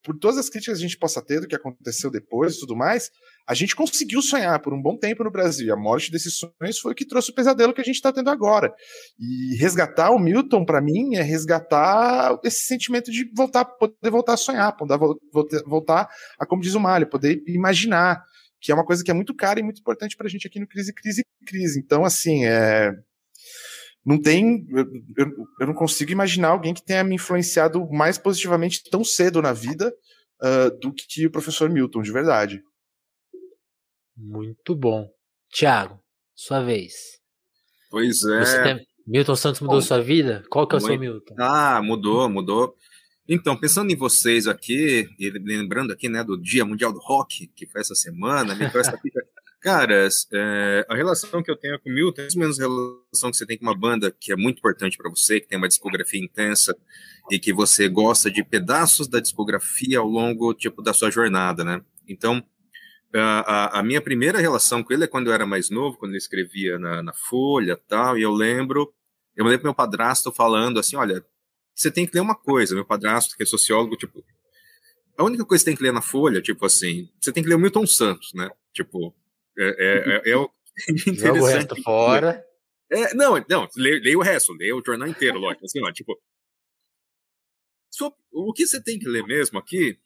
por 0.03 0.17
todas 0.17 0.37
as 0.37 0.49
críticas 0.49 0.77
que 0.77 0.85
a 0.85 0.87
gente 0.87 0.97
possa 0.97 1.21
ter 1.21 1.39
do 1.39 1.47
que 1.47 1.55
aconteceu 1.55 2.09
depois 2.09 2.55
e 2.55 2.59
tudo 2.59 2.75
mais, 2.75 3.09
a 3.47 3.53
gente 3.53 3.75
conseguiu 3.75 4.21
sonhar 4.21 4.59
por 4.59 4.73
um 4.73 4.81
bom 4.81 4.97
tempo 4.97 5.23
no 5.23 5.31
Brasil. 5.31 5.67
E 5.67 5.71
a 5.71 5.75
morte 5.75 6.11
desses 6.11 6.35
sonhos 6.37 6.79
foi 6.79 6.91
o 6.91 6.95
que 6.95 7.05
trouxe 7.05 7.31
o 7.31 7.35
pesadelo 7.35 7.73
que 7.73 7.81
a 7.81 7.83
gente 7.83 7.95
está 7.95 8.11
tendo 8.11 8.29
agora. 8.29 8.73
E 9.19 9.55
resgatar 9.57 10.11
o 10.11 10.19
Milton, 10.19 10.65
para 10.65 10.81
mim, 10.81 11.15
é 11.15 11.21
resgatar 11.21 12.39
esse 12.43 12.65
sentimento 12.65 13.11
de 13.11 13.29
voltar, 13.35 13.65
poder 13.65 14.09
voltar 14.09 14.33
a 14.33 14.37
sonhar, 14.37 14.75
poder 14.75 14.97
voltar 15.65 16.07
a, 16.39 16.45
como 16.45 16.61
diz 16.61 16.73
o 16.73 16.79
Mário, 16.79 17.09
poder 17.09 17.43
imaginar, 17.47 18.23
que 18.59 18.71
é 18.71 18.75
uma 18.75 18.85
coisa 18.85 19.03
que 19.03 19.11
é 19.11 19.13
muito 19.13 19.35
cara 19.35 19.59
e 19.59 19.63
muito 19.63 19.81
importante 19.81 20.15
para 20.15 20.27
a 20.27 20.29
gente 20.29 20.47
aqui 20.47 20.59
no 20.59 20.67
Crise, 20.67 20.93
Crise, 20.93 21.23
Crise. 21.45 21.79
Então, 21.79 22.03
assim, 22.03 22.45
é 22.45 22.91
não 24.05 24.21
tem. 24.21 24.65
Eu, 25.17 25.27
eu, 25.59 25.67
não 25.67 25.73
consigo 25.73 26.11
imaginar 26.11 26.49
alguém 26.49 26.73
que 26.73 26.83
tenha 26.83 27.03
me 27.03 27.15
influenciado 27.15 27.87
mais 27.89 28.17
positivamente 28.17 28.83
tão 28.89 29.03
cedo 29.03 29.41
na 29.41 29.53
vida. 29.53 29.93
uh, 30.41 30.79
do 30.79 30.91
que 30.91 31.27
o 31.27 31.31
professor 31.31 31.69
Milton, 31.69 32.01
de 32.01 32.11
verdade. 32.11 32.63
Muito 34.17 34.75
bom. 34.75 35.07
Tiago, 35.51 35.99
sua 36.35 36.63
vez. 36.63 36.93
Pois 37.89 38.23
é. 38.23 38.63
Tem... 38.63 38.87
Milton 39.05 39.35
Santos 39.35 39.61
mudou 39.61 39.77
bom, 39.77 39.81
sua 39.81 40.01
vida? 40.01 40.43
Qual 40.49 40.67
que 40.67 40.75
é 40.75 40.79
o 40.79 40.81
muito... 40.81 40.91
seu 40.91 40.99
Milton? 40.99 41.35
Ah, 41.37 41.81
mudou, 41.83 42.29
mudou. 42.29 42.75
Então, 43.27 43.57
pensando 43.57 43.91
em 43.91 43.95
vocês 43.95 44.47
aqui, 44.47 45.07
e 45.19 45.29
lembrando 45.29 45.93
aqui, 45.93 46.09
né, 46.09 46.23
do 46.23 46.39
Dia 46.39 46.65
Mundial 46.65 46.91
do 46.91 46.99
Rock, 46.99 47.47
que 47.55 47.67
foi 47.67 47.81
essa 47.81 47.95
semana, 47.95 48.55
me. 48.55 48.65
Caras, 49.61 50.27
é, 50.33 50.83
a 50.89 50.95
relação 50.95 51.43
que 51.43 51.51
eu 51.51 51.55
tenho 51.55 51.79
com 51.79 51.87
o 51.87 51.93
Milton 51.93 52.21
é 52.21 52.23
mais 52.23 52.35
ou 52.35 52.41
menos 52.41 52.59
a 52.59 52.63
relação 52.63 53.29
que 53.29 53.37
você 53.37 53.45
tem 53.45 53.59
com 53.59 53.63
uma 53.63 53.77
banda 53.77 54.09
que 54.09 54.31
é 54.31 54.35
muito 54.35 54.57
importante 54.57 54.97
para 54.97 55.07
você, 55.07 55.39
que 55.39 55.47
tem 55.47 55.57
uma 55.57 55.67
discografia 55.67 56.19
intensa 56.19 56.75
e 57.29 57.37
que 57.37 57.53
você 57.53 57.87
gosta 57.87 58.31
de 58.31 58.43
pedaços 58.43 59.07
da 59.07 59.19
discografia 59.19 59.99
ao 59.99 60.07
longo, 60.07 60.51
tipo, 60.55 60.81
da 60.81 60.93
sua 60.93 61.11
jornada, 61.11 61.63
né? 61.63 61.79
Então, 62.07 62.43
a, 63.13 63.79
a, 63.79 63.83
minha 63.83 64.01
primeira 64.01 64.39
relação 64.39 64.83
com 64.83 64.93
ele 64.93 65.03
é 65.03 65.07
quando 65.07 65.27
eu 65.27 65.33
era 65.33 65.45
mais 65.45 65.69
novo, 65.69 65.95
quando 65.95 66.13
ele 66.13 66.17
escrevia 66.17 66.79
na, 66.79 67.03
na 67.03 67.13
Folha 67.13 67.77
tal, 67.87 68.17
e 68.17 68.23
eu 68.23 68.31
lembro, 68.31 68.91
eu 69.35 69.45
lembro 69.45 69.65
meu 69.65 69.75
padrasto 69.75 70.31
falando 70.31 70.79
assim, 70.79 70.95
olha, 70.95 71.23
você 71.75 71.91
tem 71.91 72.07
que 72.07 72.15
ler 72.15 72.21
uma 72.21 72.35
coisa, 72.35 72.73
meu 72.73 72.85
padrasto, 72.85 73.37
que 73.37 73.43
é 73.43 73.45
sociólogo, 73.45 73.95
tipo, 73.95 74.23
a 75.15 75.23
única 75.23 75.45
coisa 75.45 75.63
que 75.63 75.65
você 75.65 75.71
tem 75.71 75.77
que 75.77 75.83
ler 75.83 75.93
na 75.93 76.01
Folha, 76.01 76.41
tipo 76.41 76.65
assim, 76.65 77.07
você 77.19 77.31
tem 77.31 77.43
que 77.43 77.49
ler 77.49 77.55
o 77.55 77.59
Milton 77.59 77.85
Santos, 77.85 78.33
né? 78.33 78.49
Tipo, 78.73 79.13
é, 79.57 79.63
é, 79.63 80.29
é, 80.29 80.31
é 80.31 80.37
o 80.37 80.49
Joga 81.15 81.41
o 81.41 81.45
resto 81.45 81.81
fora. 81.83 82.43
É, 82.89 83.13
não, 83.13 83.43
não, 83.49 83.67
leia, 83.75 84.01
leia 84.01 84.17
o 84.17 84.21
resto, 84.21 84.53
leia 84.53 84.75
o 84.75 84.83
jornal 84.85 85.07
inteiro, 85.07 85.37
lógico. 85.37 85.65
Assim, 85.65 85.81
ó, 85.83 85.91
tipo, 85.91 86.17
o 88.31 88.53
que 88.53 88.65
você 88.65 88.81
tem 88.81 88.97
que 88.97 89.07
ler 89.07 89.23
mesmo 89.23 89.59
aqui, 89.59 89.97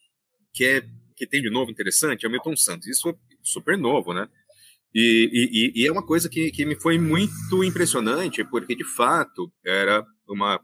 que 0.53 0.65
é 0.65 0.81
que 1.15 1.25
tem 1.25 1.41
de 1.41 1.49
novo 1.49 1.71
interessante, 1.71 2.25
é 2.25 2.27
o 2.29 2.31
Milton 2.31 2.55
Santos. 2.57 2.87
Isso 2.87 3.09
é 3.09 3.15
super 3.41 3.77
novo, 3.77 4.13
né? 4.13 4.27
E, 4.93 5.71
e, 5.75 5.81
e, 5.81 5.87
é 5.87 5.91
uma 5.91 6.05
coisa 6.05 6.29
que, 6.29 6.51
que 6.51 6.65
me 6.65 6.75
foi 6.75 6.97
muito 6.97 7.63
impressionante, 7.63 8.43
porque 8.43 8.75
de 8.75 8.83
fato 8.83 9.51
era 9.65 10.05
uma 10.27 10.59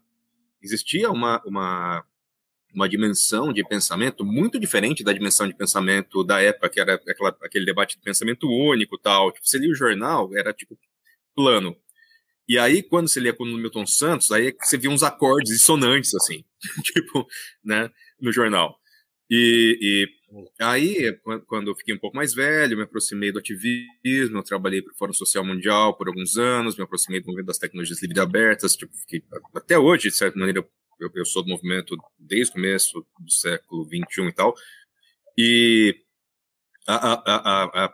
existia 0.61 1.09
uma, 1.09 1.41
uma 1.45 2.05
uma 2.73 2.87
dimensão 2.87 3.51
de 3.51 3.63
pensamento 3.67 4.23
muito 4.23 4.59
diferente 4.59 5.03
da 5.03 5.13
dimensão 5.13 5.47
de 5.47 5.55
pensamento 5.55 6.23
da 6.23 6.41
época, 6.41 6.69
que 6.69 6.79
era 6.79 6.95
aquela, 6.95 7.37
aquele 7.43 7.65
debate 7.65 7.97
de 7.97 8.03
pensamento 8.03 8.47
único 8.47 8.97
tal. 8.97 9.31
Tipo, 9.31 9.47
você 9.47 9.57
lia 9.57 9.71
o 9.71 9.75
jornal, 9.75 10.29
era 10.35 10.53
tipo 10.53 10.77
plano. 11.35 11.75
E 12.47 12.57
aí, 12.57 12.83
quando 12.83 13.07
você 13.07 13.19
lia 13.19 13.33
com 13.33 13.43
o 13.43 13.57
Milton 13.57 13.85
Santos, 13.85 14.31
aí 14.31 14.55
você 14.59 14.77
via 14.77 14.89
uns 14.89 15.03
acordes 15.03 15.53
dissonantes, 15.53 16.13
assim, 16.15 16.43
tipo, 16.83 17.25
né, 17.63 17.89
no 18.19 18.31
jornal. 18.31 18.77
E, 19.29 19.77
e 19.81 20.07
aí, 20.59 21.17
quando 21.47 21.69
eu 21.69 21.75
fiquei 21.75 21.95
um 21.95 21.97
pouco 21.97 22.17
mais 22.17 22.33
velho, 22.33 22.75
me 22.75 22.83
aproximei 22.83 23.31
do 23.31 23.39
ativismo, 23.39 24.37
eu 24.37 24.43
trabalhei 24.43 24.81
para 24.81 24.91
o 24.91 24.97
Fórum 24.97 25.13
Social 25.13 25.45
Mundial 25.45 25.95
por 25.95 26.09
alguns 26.09 26.37
anos, 26.37 26.75
me 26.75 26.83
aproximei 26.83 27.21
do 27.21 27.27
movimento 27.27 27.47
das 27.47 27.57
tecnologias 27.57 28.01
livres 28.01 28.17
e 28.17 28.21
abertas, 28.21 28.75
tipo, 28.75 28.91
fiquei, 28.97 29.23
até 29.55 29.77
hoje, 29.77 30.09
de 30.09 30.15
certa 30.15 30.37
maneira, 30.37 30.67
eu, 31.01 31.11
eu 31.15 31.25
sou 31.25 31.43
do 31.43 31.49
movimento 31.49 31.97
desde 32.17 32.51
o 32.51 32.53
começo 32.53 33.05
do 33.19 33.31
século 33.31 33.85
XXI 33.85 34.27
e 34.27 34.33
tal, 34.33 34.55
e 35.37 35.95
a, 36.87 36.95
a, 36.95 37.85
a, 37.85 37.93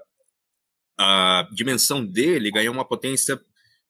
a, 0.98 1.50
dimensão 1.54 2.06
dele 2.06 2.52
ganhou 2.52 2.74
uma 2.74 2.88
potência 2.88 3.40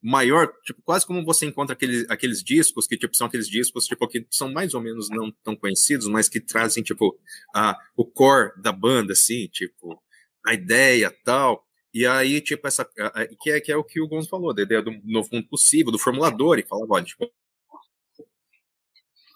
maior, 0.02 0.52
tipo, 0.64 0.82
quase 0.84 1.06
como 1.06 1.26
você 1.26 1.46
encontra 1.46 1.74
aqueles, 1.74 2.10
aqueles 2.10 2.44
discos 2.44 2.88
que, 2.88 2.98
tipo, 2.98 3.16
são 3.16 3.28
aqueles 3.28 3.50
discos, 3.50 3.86
tipo, 3.86 4.08
que 4.08 4.26
são 4.30 4.52
mais 4.52 4.74
ou 4.74 4.82
menos 4.82 5.10
não 5.10 5.32
tão 5.44 5.56
conhecidos, 5.56 6.08
mas 6.08 6.30
que 6.30 6.40
trazem, 6.40 6.84
tipo, 6.84 7.18
a, 7.54 7.78
o 7.96 8.06
core 8.06 8.52
da 8.62 8.72
banda, 8.72 9.14
assim, 9.14 9.48
tipo, 9.48 10.02
a 10.46 10.54
ideia 10.54 11.12
tal. 11.24 11.66
E 11.94 12.06
aí, 12.06 12.42
tipo, 12.42 12.68
essa, 12.68 12.88
a, 13.00 13.22
a, 13.22 13.28
que, 13.28 13.52
é, 13.52 13.60
que 13.60 13.72
é 13.72 13.78
o 13.78 13.84
que 13.84 14.00
o 14.00 14.08
Gonzo 14.08 14.30
falou, 14.30 14.54
da 14.54 14.62
ideia 14.62 14.82
do 14.82 14.92
novo 15.04 15.30
mundo 15.32 15.48
possível, 15.48 15.92
do 15.92 16.00
formulador, 16.00 16.60
e 16.60 16.64
falava, 16.64 16.94
olha, 16.94 17.06
tipo, 17.06 17.30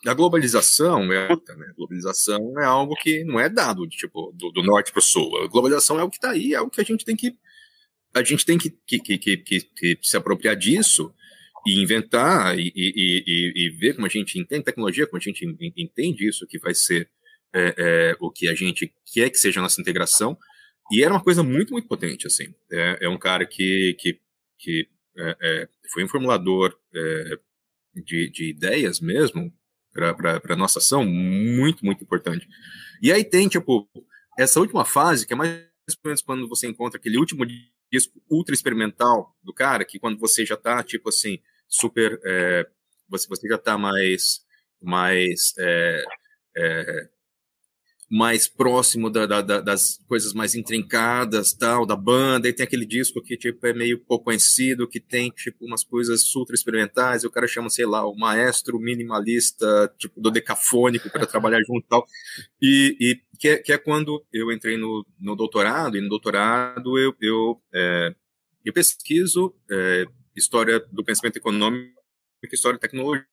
a 0.06 0.14
globalização 0.14 1.12
é 1.14 1.28
né? 1.30 1.68
A 1.70 1.74
globalização 1.74 2.60
é 2.60 2.66
algo 2.66 2.96
que 2.96 3.24
não 3.24 3.40
é 3.40 3.48
dado, 3.48 3.88
tipo, 3.88 4.32
do, 4.36 4.52
do 4.52 4.64
norte 4.64 4.92
para 4.92 5.00
o 5.00 5.04
sul. 5.04 5.44
A 5.44 5.48
globalização 5.48 6.00
é 6.00 6.04
o 6.04 6.10
que 6.10 6.18
está 6.18 6.32
aí, 6.32 6.54
é 6.54 6.62
o 6.62 6.70
que 6.70 6.82
a 6.82 6.84
gente 6.84 7.06
tem 7.06 7.16
que 7.16 7.36
a 8.14 8.24
gente 8.24 8.46
tem 8.46 8.58
que, 8.58 8.70
que, 8.86 9.00
que, 9.00 9.38
que, 9.38 9.62
que 9.62 10.00
se 10.02 10.18
apropriar 10.18 10.56
disso 10.56 11.14
e 11.66 11.82
inventar 11.82 12.58
e, 12.60 12.72
e, 12.76 13.24
e, 13.26 13.54
e, 13.56 13.70
ver 13.78 13.94
como 13.94 14.06
a 14.06 14.10
gente 14.10 14.38
entende 14.38 14.66
tecnologia, 14.66 15.08
como 15.08 15.18
a 15.18 15.24
gente 15.24 15.46
entende 15.78 16.28
isso 16.28 16.46
que 16.46 16.60
vai 16.60 16.74
ser 16.74 17.10
é, 17.54 17.76
é, 17.78 18.16
o 18.20 18.30
que 18.30 18.50
a 18.50 18.56
gente 18.56 18.94
quer 19.14 19.30
que 19.30 19.38
seja 19.38 19.60
a 19.60 19.64
nossa 19.64 19.80
integração. 19.80 20.38
E 20.92 21.04
era 21.04 21.14
uma 21.14 21.24
coisa 21.24 21.42
muito, 21.42 21.72
muito 21.72 21.88
potente, 21.88 22.28
assim. 22.28 22.54
É, 22.70 23.06
é 23.06 23.10
um 23.10 23.18
cara 23.18 23.46
que, 23.46 23.96
que, 23.98 24.20
que 24.60 24.90
é, 25.18 25.38
é, 25.42 25.70
foi 25.94 26.04
um 26.04 26.10
formulador 26.10 26.78
é, 26.94 27.40
de, 28.04 28.30
de 28.30 28.50
ideias 28.50 29.00
mesmo 29.00 29.54
para 29.94 30.42
a 30.50 30.56
nossa 30.56 30.80
ação, 30.80 31.06
muito, 31.06 31.86
muito 31.86 32.04
importante. 32.04 32.48
E 33.02 33.12
aí 33.12 33.24
tem, 33.24 33.48
tipo, 33.48 33.90
essa 34.38 34.60
última 34.60 34.86
fase, 34.86 35.26
que 35.26 35.34
é 35.34 35.36
mais 35.36 35.62
ou 35.90 35.96
menos 36.06 36.22
quando 36.22 36.48
você 36.48 36.68
encontra 36.68 37.00
aquele 37.00 37.18
último 37.18 37.46
disco 37.92 38.22
ultra 38.30 38.54
experimental 38.54 39.36
do 39.44 39.54
cara, 39.54 39.84
que 39.84 40.00
quando 40.00 40.18
você 40.18 40.46
já 40.46 40.56
tá, 40.56 40.82
tipo 40.84 41.10
assim, 41.10 41.40
super. 41.68 42.20
É, 42.24 42.68
você, 43.10 43.28
você 43.28 43.48
já 43.48 43.58
tá 43.58 43.78
mais. 43.78 44.42
mais 44.82 45.54
é, 45.60 46.04
é, 46.58 47.10
mais 48.12 48.46
próximo 48.46 49.10
da, 49.10 49.26
da, 49.26 49.62
das 49.62 49.98
coisas 50.06 50.34
mais 50.34 50.54
intrincadas, 50.54 51.54
tal, 51.54 51.86
da 51.86 51.96
banda, 51.96 52.50
e 52.50 52.52
tem 52.52 52.66
aquele 52.66 52.86
disco 52.86 53.22
que, 53.22 53.38
tipo, 53.38 53.66
é 53.66 53.72
meio 53.74 54.00
pouco 54.00 54.26
conhecido, 54.26 54.86
que 54.86 55.00
tem, 55.00 55.32
tipo, 55.32 55.66
umas 55.66 55.82
coisas 55.82 56.36
ultra 56.36 56.54
experimentais, 56.54 57.24
e 57.24 57.28
o 57.28 57.32
cara 57.32 57.48
chama, 57.48 57.70
sei 57.70 57.86
lá, 57.86 58.06
o 58.06 58.14
maestro 58.14 58.78
minimalista, 58.78 59.90
tipo, 59.98 60.20
do 60.20 60.30
decafônico 60.30 61.10
para 61.10 61.26
trabalhar 61.26 61.62
junto 61.62 61.86
e 61.86 61.88
tal, 61.88 62.06
e, 62.62 62.98
e 63.00 63.38
que, 63.40 63.48
é, 63.48 63.58
que 63.58 63.72
é 63.72 63.78
quando 63.78 64.22
eu 64.34 64.52
entrei 64.52 64.76
no, 64.76 65.06
no 65.18 65.34
doutorado, 65.34 65.96
e 65.96 66.02
no 66.02 66.10
doutorado 66.10 67.00
eu, 67.00 67.16
eu, 67.22 67.62
é, 67.74 68.14
eu 68.66 68.74
pesquiso 68.74 69.56
é, 69.72 70.06
história 70.36 70.82
do 70.92 71.02
pensamento 71.02 71.38
econômico 71.38 71.96
e 72.44 72.48
história 72.54 72.78
da 72.78 72.82
tecnologia. 72.82 73.26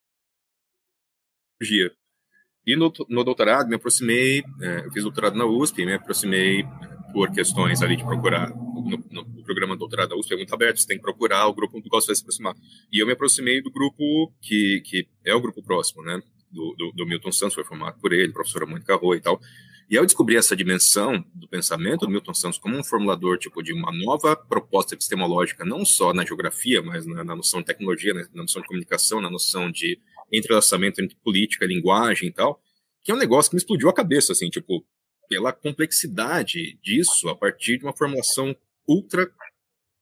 E 2.69 2.77
no, 2.77 2.93
no 3.09 3.25
doutorado, 3.25 3.67
me 3.67 3.77
aproximei, 3.77 4.45
é, 4.61 4.85
eu 4.85 4.93
fiz 4.93 5.03
doutorado 5.03 5.39
na 5.39 5.47
USP, 5.47 5.87
me 5.87 5.95
aproximei 5.95 6.67
por 7.15 7.31
questões 7.33 7.81
ali 7.81 7.97
de 7.97 8.05
procurar, 8.05 8.51
no, 8.51 9.03
no, 9.11 9.43
programa 9.43 9.73
de 9.73 9.79
doutorado 9.79 10.11
da 10.11 10.17
USP 10.17 10.35
é 10.35 10.37
muito 10.37 10.53
aberto, 10.53 10.79
você 10.79 10.87
tem 10.87 10.99
que 10.99 11.03
procurar 11.03 11.47
o 11.47 11.55
grupo 11.55 11.81
do 11.81 11.89
qual 11.89 12.03
você 12.03 12.09
vai 12.09 12.17
se 12.17 12.21
aproximar. 12.21 12.55
E 12.93 13.01
eu 13.01 13.07
me 13.07 13.15
aproximei 13.15 13.63
do 13.63 13.71
grupo 13.71 14.31
que, 14.43 14.83
que 14.85 15.09
é 15.25 15.35
o 15.35 15.41
grupo 15.41 15.63
próximo, 15.63 16.03
né, 16.03 16.21
do, 16.53 16.75
do, 16.77 16.93
do 16.93 17.07
Milton 17.07 17.33
Santos, 17.33 17.55
foi 17.55 17.65
formado 17.65 17.99
por 18.03 18.13
ele, 18.13 18.35
professora 18.35 18.67
Mônica 18.67 18.95
Roa 18.97 19.17
e 19.17 19.21
tal. 19.21 19.41
E 19.89 19.97
ao 19.97 20.05
descobrir 20.05 20.37
essa 20.37 20.55
dimensão 20.55 21.25
do 21.35 21.49
pensamento 21.49 22.01
do 22.01 22.13
Milton 22.13 22.35
Santos 22.35 22.59
como 22.59 22.77
um 22.77 22.85
formulador 22.85 23.39
tipo 23.39 23.63
de 23.63 23.73
uma 23.73 23.91
nova 23.91 24.37
proposta 24.37 24.95
epistemológica, 24.95 25.65
não 25.65 25.87
só 25.87 26.13
na 26.13 26.23
geografia, 26.23 26.83
mas 26.83 27.07
na, 27.07 27.25
na 27.25 27.35
noção 27.35 27.61
de 27.61 27.67
tecnologia, 27.67 28.13
né, 28.13 28.27
na 28.35 28.43
noção 28.43 28.61
de 28.61 28.69
comunicação, 28.69 29.23
na 29.23 29.31
noção 29.31 29.71
de 29.71 29.99
entrelaçamento 30.33 31.01
entre 31.01 31.17
política, 31.17 31.67
linguagem 31.67 32.29
e 32.29 32.33
tal, 32.33 32.63
que 33.03 33.11
é 33.11 33.15
um 33.15 33.19
negócio 33.19 33.51
que 33.51 33.57
me 33.57 33.61
explodiu 33.61 33.89
a 33.89 33.95
cabeça, 33.95 34.33
assim, 34.33 34.49
tipo, 34.49 34.85
pela 35.29 35.53
complexidade 35.53 36.79
disso 36.83 37.29
a 37.29 37.37
partir 37.37 37.79
de 37.79 37.85
uma 37.85 37.97
formulação 37.97 38.57
ultra 38.87 39.31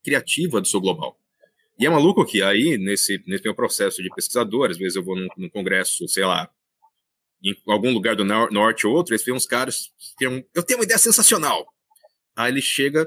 criativa 0.04 0.60
do 0.60 0.68
seu 0.68 0.80
global. 0.80 1.18
E 1.78 1.84
é 1.84 1.90
maluco 1.90 2.24
que 2.24 2.42
aí, 2.42 2.78
nesse, 2.78 3.22
nesse 3.26 3.44
meu 3.44 3.54
processo 3.54 4.02
de 4.02 4.08
pesquisador, 4.10 4.70
às 4.70 4.78
vezes 4.78 4.96
eu 4.96 5.04
vou 5.04 5.16
num, 5.16 5.28
num 5.36 5.48
congresso, 5.50 6.08
sei 6.08 6.24
lá, 6.24 6.50
em 7.44 7.54
algum 7.68 7.92
lugar 7.92 8.16
do 8.16 8.24
norte 8.24 8.86
ou 8.86 8.94
outro, 8.94 9.12
eles 9.12 9.24
veem 9.24 9.36
uns 9.36 9.46
caras 9.46 9.92
que 9.98 10.16
tem 10.16 10.28
um, 10.28 10.42
eu 10.54 10.62
tenho 10.62 10.78
uma 10.78 10.84
ideia 10.84 10.98
sensacional. 10.98 11.66
Aí 12.34 12.50
ele 12.50 12.62
chega 12.62 13.06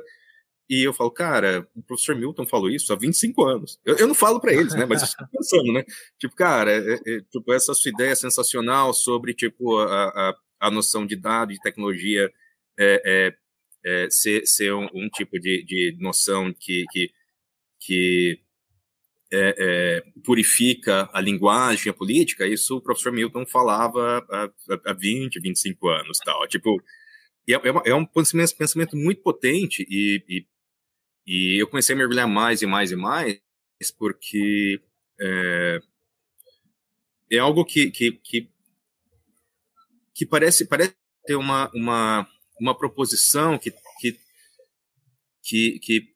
e 0.69 0.83
eu 0.83 0.93
falo, 0.93 1.09
cara, 1.09 1.67
o 1.75 1.81
professor 1.81 2.15
Milton 2.15 2.45
falou 2.45 2.69
isso 2.69 2.93
há 2.93 2.95
25 2.95 3.43
anos. 3.43 3.79
Eu, 3.83 3.97
eu 3.97 4.07
não 4.07 4.13
falo 4.13 4.39
para 4.39 4.53
eles, 4.53 4.75
né? 4.75 4.85
Mas 4.85 5.01
eu 5.01 5.07
estou 5.07 5.27
pensando, 5.27 5.73
né? 5.73 5.83
Tipo, 6.19 6.35
cara, 6.35 6.71
é, 6.71 6.93
é, 6.93 7.21
tipo, 7.21 7.51
essa 7.51 7.73
sua 7.73 7.89
ideia 7.89 8.15
sensacional 8.15 8.93
sobre, 8.93 9.33
tipo, 9.33 9.79
a, 9.79 10.09
a, 10.09 10.35
a 10.59 10.71
noção 10.71 11.07
de 11.07 11.15
dado, 11.15 11.53
de 11.53 11.59
tecnologia, 11.59 12.31
é, 12.77 13.01
é, 13.03 14.03
é 14.03 14.09
ser, 14.11 14.45
ser 14.45 14.71
um, 14.73 14.87
um, 14.93 15.09
tipo 15.09 15.39
de, 15.39 15.63
de 15.65 15.97
noção 15.99 16.53
que, 16.53 16.85
que, 16.91 17.09
que 17.79 18.39
é, 19.33 19.55
é, 19.57 20.03
purifica 20.23 21.09
a 21.11 21.19
linguagem, 21.19 21.89
a 21.89 21.93
política, 21.93 22.45
isso 22.45 22.77
o 22.77 22.81
professor 22.81 23.11
Milton 23.11 23.43
falava 23.43 24.23
há, 24.29 24.49
há 24.85 24.93
20, 24.93 25.39
25 25.39 25.87
anos, 25.89 26.19
tal. 26.19 26.47
Tipo, 26.47 26.79
é, 27.47 27.89
é, 27.89 27.95
um 27.95 28.05
pensamento 28.05 28.95
muito 28.95 29.23
potente 29.23 29.83
e, 29.89 30.23
e 30.29 30.45
e 31.29 31.61
eu 31.61 31.67
comecei 31.67 31.93
a 31.93 31.97
mergulhar 31.97 32.27
mais 32.27 32.63
e 32.63 32.65
mais 32.65 32.89
e 32.89 32.95
mais, 32.95 33.39
porque 33.99 34.81
é, 35.21 35.79
é 37.33 37.37
algo 37.37 37.63
que, 37.63 37.91
que, 37.91 38.13
que, 38.13 38.49
que, 40.15 40.25
parece, 40.25 40.65
parece 40.65 40.95
ter 41.27 41.35
uma, 41.35 41.69
uma, 41.75 42.27
uma 42.59 42.75
proposição 42.75 43.59
que, 43.59 43.71
que, 43.99 44.19
que, 45.43 45.79
que 45.79 46.15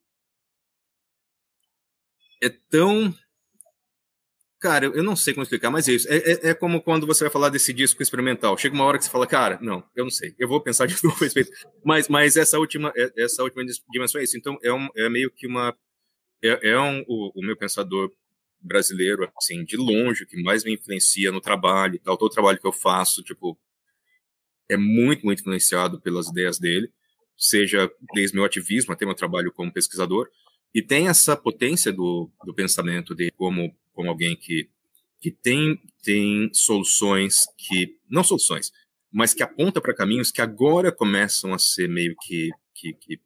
é 2.41 2.49
tão 2.49 3.15
Cara, 4.63 4.85
eu 4.85 5.03
não 5.03 5.13
sei 5.13 5.33
como 5.33 5.43
explicar, 5.43 5.69
mas 5.69 5.89
é 5.89 5.91
isso. 5.91 6.07
É, 6.07 6.15
é, 6.15 6.49
é, 6.51 6.53
como 6.53 6.81
quando 6.81 7.05
você 7.05 7.25
vai 7.25 7.29
falar 7.29 7.49
desse 7.49 7.73
disco 7.73 8.01
experimental. 8.01 8.57
Chega 8.57 8.73
uma 8.73 8.85
hora 8.85 8.97
que 8.97 9.03
você 9.03 9.09
fala, 9.09 9.27
cara, 9.27 9.59
não, 9.61 9.83
eu 9.93 10.05
não 10.05 10.09
sei. 10.09 10.33
Eu 10.39 10.47
vou 10.47 10.61
pensar 10.61 10.85
de 10.85 10.95
novo 11.03 11.17
a 11.19 11.25
respeito. 11.25 11.51
Mas, 11.83 12.07
mas 12.07 12.37
essa 12.37 12.57
última, 12.57 12.93
é, 12.95 13.11
essa 13.17 13.43
última 13.43 13.61
dimensão 13.91 14.21
é 14.21 14.23
isso. 14.23 14.37
Então, 14.37 14.57
é, 14.63 14.71
um, 14.71 14.87
é 14.95 15.09
meio 15.09 15.29
que 15.29 15.47
uma. 15.47 15.75
É, 16.41 16.69
é 16.69 16.79
um, 16.79 17.03
o, 17.09 17.41
o, 17.41 17.45
meu 17.45 17.57
pensador 17.57 18.09
brasileiro, 18.61 19.29
assim, 19.37 19.65
de 19.65 19.75
longe, 19.75 20.25
que 20.25 20.41
mais 20.41 20.63
me 20.63 20.73
influencia 20.75 21.29
no 21.29 21.41
trabalho 21.41 21.99
tal. 22.01 22.15
Todo 22.15 22.31
o 22.31 22.33
trabalho 22.33 22.57
que 22.57 22.65
eu 22.65 22.71
faço, 22.71 23.21
tipo, 23.21 23.59
é 24.69 24.77
muito, 24.77 25.25
muito 25.25 25.41
influenciado 25.41 25.99
pelas 25.99 26.29
ideias 26.29 26.57
dele, 26.57 26.89
seja 27.37 27.91
desde 28.13 28.33
meu 28.33 28.45
ativismo 28.45 28.93
até 28.93 29.05
meu 29.05 29.13
trabalho 29.13 29.51
como 29.51 29.73
pesquisador. 29.73 30.29
E 30.73 30.81
tem 30.81 31.09
essa 31.09 31.35
potência 31.35 31.91
do, 31.91 32.31
do 32.45 32.53
pensamento 32.53 33.13
de 33.13 33.29
como 33.31 33.75
como 33.93 34.09
alguém 34.09 34.35
que, 34.35 34.69
que 35.19 35.31
tem, 35.31 35.79
tem 36.03 36.49
soluções 36.53 37.45
que, 37.57 37.97
não 38.09 38.23
soluções, 38.23 38.71
mas 39.11 39.33
que 39.33 39.43
aponta 39.43 39.79
para 39.79 39.95
caminhos 39.95 40.31
que 40.31 40.41
agora 40.41 40.91
começam 40.91 41.53
a 41.53 41.59
ser 41.59 41.87
meio 41.87 42.15
que, 42.25 42.49
que, 42.73 42.93
que, 42.93 43.21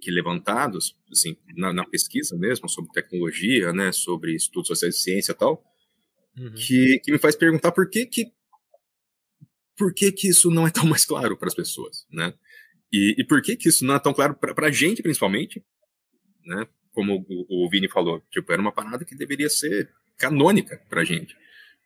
que 0.00 0.10
levantados, 0.10 0.96
assim, 1.10 1.36
na, 1.56 1.72
na, 1.72 1.84
pesquisa 1.86 2.36
mesmo, 2.36 2.68
sobre 2.68 2.90
tecnologia, 2.92 3.72
né, 3.72 3.92
sobre 3.92 4.34
estudos 4.34 4.68
sociais 4.68 4.96
de 4.96 5.00
ciência 5.02 5.32
e 5.32 5.36
tal, 5.36 5.64
uhum. 6.36 6.52
que, 6.54 7.00
que 7.04 7.12
me 7.12 7.18
faz 7.18 7.36
perguntar 7.36 7.72
por 7.72 7.88
que 7.88 8.06
que, 8.06 8.26
por 9.76 9.94
que 9.94 10.10
que 10.10 10.28
isso 10.28 10.50
não 10.50 10.66
é 10.66 10.70
tão 10.70 10.84
mais 10.84 11.04
claro 11.04 11.36
para 11.36 11.48
as 11.48 11.54
pessoas, 11.54 12.06
né? 12.10 12.34
E, 12.92 13.14
e 13.18 13.24
por 13.24 13.40
que 13.40 13.56
que 13.56 13.68
isso 13.68 13.84
não 13.84 13.94
é 13.94 14.00
tão 14.00 14.12
claro 14.12 14.34
para 14.34 14.66
a 14.66 14.70
gente, 14.70 15.02
principalmente, 15.02 15.64
né? 16.44 16.66
Como 16.90 17.24
o, 17.28 17.66
o 17.66 17.70
Vini 17.70 17.88
falou, 17.88 18.20
tipo, 18.30 18.52
era 18.52 18.60
uma 18.60 18.72
parada 18.72 19.04
que 19.04 19.14
deveria 19.14 19.48
ser 19.48 19.88
canônica 20.20 20.80
para 20.88 21.02
gente. 21.02 21.34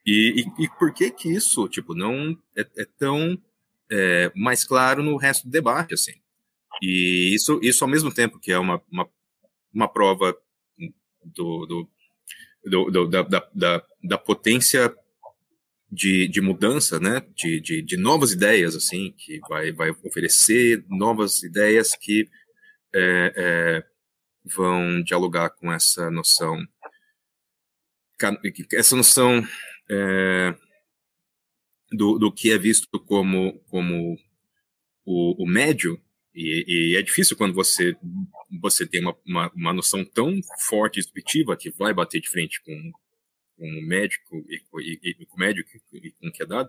E, 0.05 0.45
e, 0.59 0.65
e, 0.65 0.69
por 0.79 0.93
que 0.93 1.11
que 1.11 1.33
isso, 1.33 1.67
tipo, 1.69 1.95
não 1.95 2.37
é, 2.57 2.67
é 2.77 2.85
tão 2.99 3.41
é, 3.91 4.31
mais 4.35 4.65
claro 4.65 5.03
no 5.03 5.17
resto 5.17 5.45
do 5.45 5.53
debate, 5.53 5.95
assim? 5.95 6.13
E 6.83 7.33
isso, 7.33 7.61
isso 7.63 7.85
ao 7.85 7.91
mesmo 7.91 8.13
tempo 8.13 8.39
que 8.39 8.53
é 8.53 8.59
uma, 8.59 8.83
uma, 8.91 9.09
uma 9.73 9.89
prova 9.89 10.37
do, 11.25 11.67
do, 11.67 11.89
do, 12.65 12.91
do 12.91 13.09
da, 13.09 13.23
da, 13.23 13.87
da, 14.03 14.19
potência 14.19 14.95
de, 15.91 16.29
de 16.29 16.41
mudança, 16.41 16.99
né? 16.99 17.25
De, 17.35 17.61
de, 17.61 17.81
de, 17.81 17.97
novas 17.97 18.33
ideias, 18.33 18.75
assim, 18.75 19.15
que 19.17 19.39
vai, 19.49 19.73
vai 19.73 19.91
oferecer 20.05 20.85
novas 20.89 21.43
ideias 21.43 21.95
que 21.97 22.29
é, 22.95 23.33
é, 23.37 23.85
vão 24.45 25.03
dialogar 25.03 25.51
com 25.51 25.73
essa 25.73 26.11
noção 26.11 26.59
essa 28.73 28.97
noção 28.97 29.47
é, 29.91 30.55
do, 31.93 32.19
do 32.19 32.33
que 32.33 32.51
é 32.51 32.59
visto 32.59 32.99
como, 33.01 33.59
como 33.71 34.17
o, 35.05 35.45
o 35.45 35.47
médio, 35.47 36.01
e, 36.35 36.93
e, 36.93 36.97
é 36.97 37.03
difícil 37.03 37.37
quando 37.37 37.55
você, 37.55 37.97
você 38.61 38.85
tem 38.87 39.01
uma, 39.01 39.17
uma, 39.25 39.53
uma 39.55 39.73
noção 39.73 40.05
tão 40.05 40.41
forte 40.69 40.99
e 40.99 41.03
intuitiva 41.03 41.57
que 41.57 41.71
vai 41.71 41.95
bater 41.95 42.21
de 42.21 42.29
frente 42.29 42.61
com, 42.63 42.93
com 43.57 43.67
o 43.67 43.87
médico 43.87 44.45
e, 44.49 44.61
e, 44.81 45.17
e 45.23 45.27
com 45.27 45.37
o 45.37 45.39
médico 45.39 45.71
e 45.93 46.11
com 46.11 46.27
o 46.27 46.33
que 46.33 46.43
é 46.43 46.47
dado, 46.47 46.69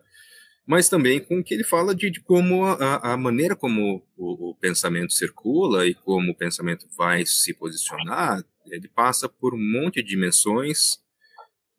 mas 0.67 0.87
também 0.87 1.19
com 1.19 1.39
o 1.39 1.43
que 1.43 1.53
ele 1.53 1.63
fala 1.63 1.95
de, 1.95 2.11
de 2.11 2.21
como 2.21 2.63
a, 2.63 3.13
a, 3.13 3.17
maneira 3.17 3.55
como 3.55 4.05
o, 4.15 4.51
o, 4.51 4.55
pensamento 4.55 5.13
circula 5.13 5.87
e 5.87 5.95
como 5.95 6.31
o 6.31 6.35
pensamento 6.35 6.87
vai 6.95 7.25
se 7.25 7.53
posicionar, 7.53 8.43
ele 8.67 8.87
passa 8.87 9.27
por 9.27 9.55
um 9.55 9.59
monte 9.59 10.01
de 10.01 10.09
dimensões 10.09 11.03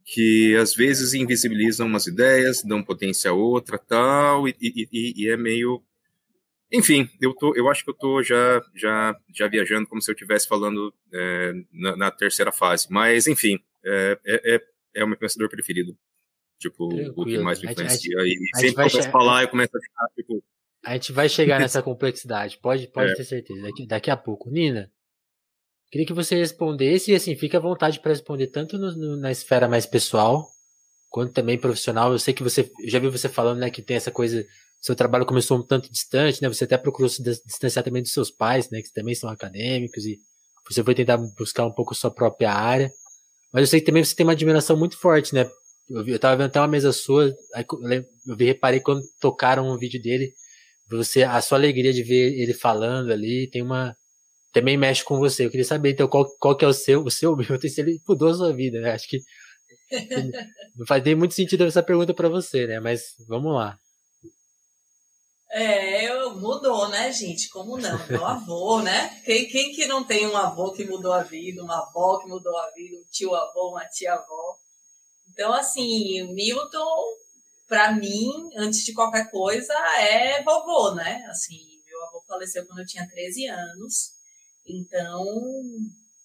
que 0.07 0.57
às 0.57 0.73
vezes 0.73 1.15
invisibilizam 1.15 1.87
umas 1.87 2.07
ideias, 2.07 2.63
dão 2.63 2.81
potência 2.81 3.33
a 3.33 3.35
outra, 3.35 3.77
tal, 3.77 4.47
e, 4.47 4.55
e, 4.61 5.15
e 5.17 5.29
é 5.29 5.37
meio 5.37 5.83
enfim, 6.73 7.09
eu 7.21 7.35
tô, 7.35 7.55
eu 7.57 7.69
acho 7.69 7.85
que 7.85 7.91
eu 7.91 7.95
tô 7.95 8.23
já 8.23 8.63
já 8.75 9.17
já 9.35 9.49
viajando 9.49 9.87
como 9.89 10.01
se 10.01 10.11
eu 10.11 10.15
estivesse 10.15 10.47
falando 10.47 10.95
é, 11.13 11.53
na, 11.73 11.97
na, 11.97 12.11
terceira 12.11 12.53
fase, 12.53 12.87
mas 12.91 13.27
enfim, 13.27 13.59
é, 13.85 14.19
é, 14.27 14.55
é, 14.55 14.61
é 14.95 15.05
o 15.05 15.09
meu 15.09 15.17
pensador 15.17 15.49
preferido, 15.49 15.97
tipo 16.59 16.89
Tranquilo. 16.89 17.15
o 17.17 17.25
que 17.25 17.39
mais 17.39 17.61
me 17.61 17.71
influencia. 17.71 18.19
Gente, 18.21 18.43
e 18.43 18.59
sempre 18.59 18.75
que 18.75 18.81
eu 18.81 18.91
começo 18.91 19.09
a 19.09 19.13
falar, 19.13 19.43
eu 19.43 19.49
começo 19.49 19.77
a 19.77 19.81
ficar 19.81 20.07
tipo. 20.15 20.43
A 20.85 20.93
gente 20.93 21.13
vai 21.13 21.29
chegar 21.29 21.59
nessa 21.61 21.83
complexidade, 21.83 22.59
pode 22.59 22.89
pode 22.89 23.13
é. 23.13 23.15
ter 23.15 23.25
certeza. 23.25 23.63
Daqui, 23.63 23.87
daqui 23.87 24.11
a 24.11 24.17
pouco, 24.17 24.51
Nina. 24.51 24.91
Queria 25.91 26.07
que 26.07 26.13
você 26.13 26.35
respondesse, 26.35 27.13
e 27.13 27.15
assim, 27.15 27.37
fique 27.37 27.57
à 27.57 27.61
vontade 27.61 28.01
para 28.01 28.11
responder 28.11 28.49
tanto 28.49 28.77
no, 28.77 28.93
no, 28.97 29.17
na 29.17 29.31
esfera 29.31 29.69
mais 29.69 29.87
pessoal, 29.87 30.49
quanto 31.09 31.33
também 31.33 31.59
profissional. 31.59 32.13
Eu 32.13 32.19
sei 32.19 32.35
que 32.35 32.43
você, 32.43 32.71
já 32.85 32.99
vi 32.99 33.09
você 33.09 33.29
falando, 33.29 33.59
né, 33.59 33.71
que 33.71 33.81
tem 33.83 33.97
essa 33.97 34.11
coisa, 34.11 34.45
seu 34.81 34.97
trabalho 34.97 35.25
começou 35.25 35.59
um 35.59 35.63
tanto 35.63 35.91
distante, 35.91 36.43
né, 36.43 36.49
você 36.49 36.65
até 36.65 36.77
procurou 36.77 37.09
se 37.09 37.23
distanciar 37.23 37.85
também 37.85 38.03
dos 38.03 38.13
seus 38.13 38.31
pais, 38.31 38.69
né, 38.71 38.83
que 38.83 38.93
também 38.93 39.15
são 39.15 39.31
acadêmicos, 39.31 40.05
e 40.05 40.19
você 40.69 40.83
foi 40.83 40.95
tentar 40.95 41.19
buscar 41.39 41.65
um 41.65 41.73
pouco 41.73 41.95
sua 41.95 42.11
própria 42.11 42.53
área. 42.53 42.91
Mas 43.53 43.63
eu 43.63 43.67
sei 43.69 43.81
que 43.81 43.87
também 43.87 44.05
você 44.05 44.15
tem 44.15 44.27
uma 44.27 44.33
admiração 44.33 44.77
muito 44.77 44.99
forte, 44.99 45.35
né, 45.35 45.49
eu, 45.89 46.05
vi, 46.05 46.13
eu 46.13 46.19
tava 46.19 46.37
vendo 46.37 46.47
até 46.49 46.61
uma 46.61 46.69
mesa 46.69 46.93
sua, 46.93 47.33
aí 47.55 47.65
eu 48.27 48.37
vi, 48.37 48.45
reparei 48.45 48.81
quando 48.81 49.03
tocaram 49.21 49.69
um 49.69 49.79
vídeo 49.79 50.03
dele, 50.03 50.33
você, 50.89 51.23
a 51.23 51.41
sua 51.41 51.59
alegria 51.59 51.93
de 51.93 52.03
ver 52.03 52.39
ele 52.41 52.53
falando 52.53 53.13
ali, 53.13 53.49
tem 53.51 53.63
uma, 53.63 53.97
também 54.57 54.79
mexe 54.79 55.05
com 55.05 55.19
você. 55.19 55.45
Eu 55.45 55.51
queria 55.51 55.67
saber, 55.67 55.93
então, 55.93 56.09
qual, 56.09 56.27
qual 56.39 56.57
que 56.57 56.65
é 56.65 56.69
o 56.69 56.73
seu, 56.73 57.05
o 57.05 57.11
seu 57.11 57.37
Milton, 57.37 57.69
se 57.69 57.79
ele 57.79 58.01
mudou 58.09 58.31
a 58.31 58.35
sua 58.35 58.55
vida, 58.55 58.81
né? 58.81 58.93
Acho 58.93 59.07
que 59.07 59.21
não 60.75 60.87
faz 60.89 61.05
muito 61.15 61.35
sentido 61.35 61.65
essa 61.65 61.83
pergunta 61.83 62.15
para 62.15 62.31
você, 62.31 62.67
né? 62.67 62.81
Mas 62.81 63.03
vamos 63.29 63.55
lá. 63.55 63.79
É, 65.53 66.09
mudou, 66.31 66.89
né, 66.89 67.13
gente? 67.13 67.51
Como 67.51 67.77
não? 67.77 68.07
Meu 68.09 68.25
avô, 68.25 68.81
né? 68.81 69.21
Quem, 69.27 69.47
quem 69.47 69.75
que 69.75 69.85
não 69.85 70.03
tem 70.05 70.27
um 70.27 70.37
avô 70.37 70.73
que 70.73 70.87
mudou 70.87 71.13
a 71.13 71.23
vida, 71.23 71.63
uma 71.63 71.77
avó 71.77 72.19
que 72.19 72.27
mudou 72.27 72.57
a 72.57 72.71
vida, 72.71 72.97
um 72.97 73.05
tio-avô, 73.11 73.73
uma 73.73 73.85
tia-avó? 73.85 74.57
Então, 75.31 75.53
assim, 75.53 76.33
Milton, 76.33 77.05
para 77.69 77.93
mim, 77.93 78.49
antes 78.57 78.87
de 78.87 78.95
qualquer 78.95 79.31
coisa, 79.31 79.75
é 79.99 80.43
vovô, 80.43 80.95
né? 80.95 81.27
Assim, 81.29 81.61
meu 81.87 82.03
avô 82.05 82.23
faleceu 82.27 82.67
quando 82.67 82.79
eu 82.79 82.87
tinha 82.87 83.07
13 83.07 83.49
anos. 83.49 84.16
Então, 84.67 85.25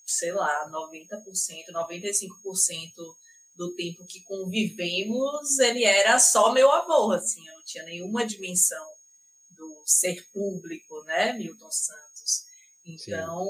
sei 0.06 0.32
lá, 0.32 0.70
90%, 0.70 1.72
95% 1.72 3.16
do 3.56 3.74
tempo 3.76 4.06
que 4.08 4.22
convivemos, 4.24 5.60
ele 5.60 5.84
era 5.84 6.18
só 6.20 6.52
meu 6.52 6.72
avô, 6.72 7.12
assim, 7.12 7.48
eu 7.48 7.56
não 7.56 7.64
tinha 7.64 7.84
nenhuma 7.84 8.26
dimensão 8.26 8.86
do 9.52 9.84
ser 9.86 10.26
público, 10.34 11.04
né, 11.04 11.34
Milton 11.34 11.70
Santos. 11.70 12.52
Então, 12.84 13.46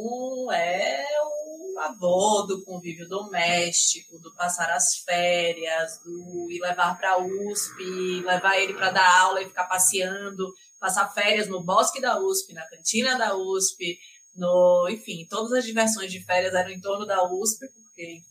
Sim. 0.50 0.56
é 0.56 1.06
o 1.24 1.80
avô 1.80 2.42
do 2.44 2.64
convívio 2.66 3.08
doméstico, 3.08 4.20
do 4.20 4.36
passar 4.36 4.70
as 4.72 4.98
férias, 4.98 6.00
do 6.04 6.52
ir 6.52 6.60
levar 6.60 6.98
para 6.98 7.14
a 7.14 7.18
USP, 7.18 8.22
levar 8.26 8.60
ele 8.60 8.74
para 8.74 8.92
dar 8.92 9.22
aula 9.22 9.42
e 9.42 9.48
ficar 9.48 9.66
passeando, 9.66 10.54
passar 10.80 11.14
férias 11.14 11.48
no 11.48 11.64
bosque 11.64 12.02
da 12.02 12.20
USP, 12.20 12.54
na 12.54 12.68
cantina 12.68 13.18
da 13.18 13.38
USP, 13.38 13.98
no, 14.36 14.88
enfim, 14.90 15.28
todas 15.30 15.52
as 15.52 15.66
diversões 15.66 16.12
de 16.12 16.24
férias 16.24 16.54
eram 16.54 16.72
em 16.72 16.80
torno 16.80 17.06
da 17.06 17.24
USP, 17.24 17.68
porque 17.74 18.22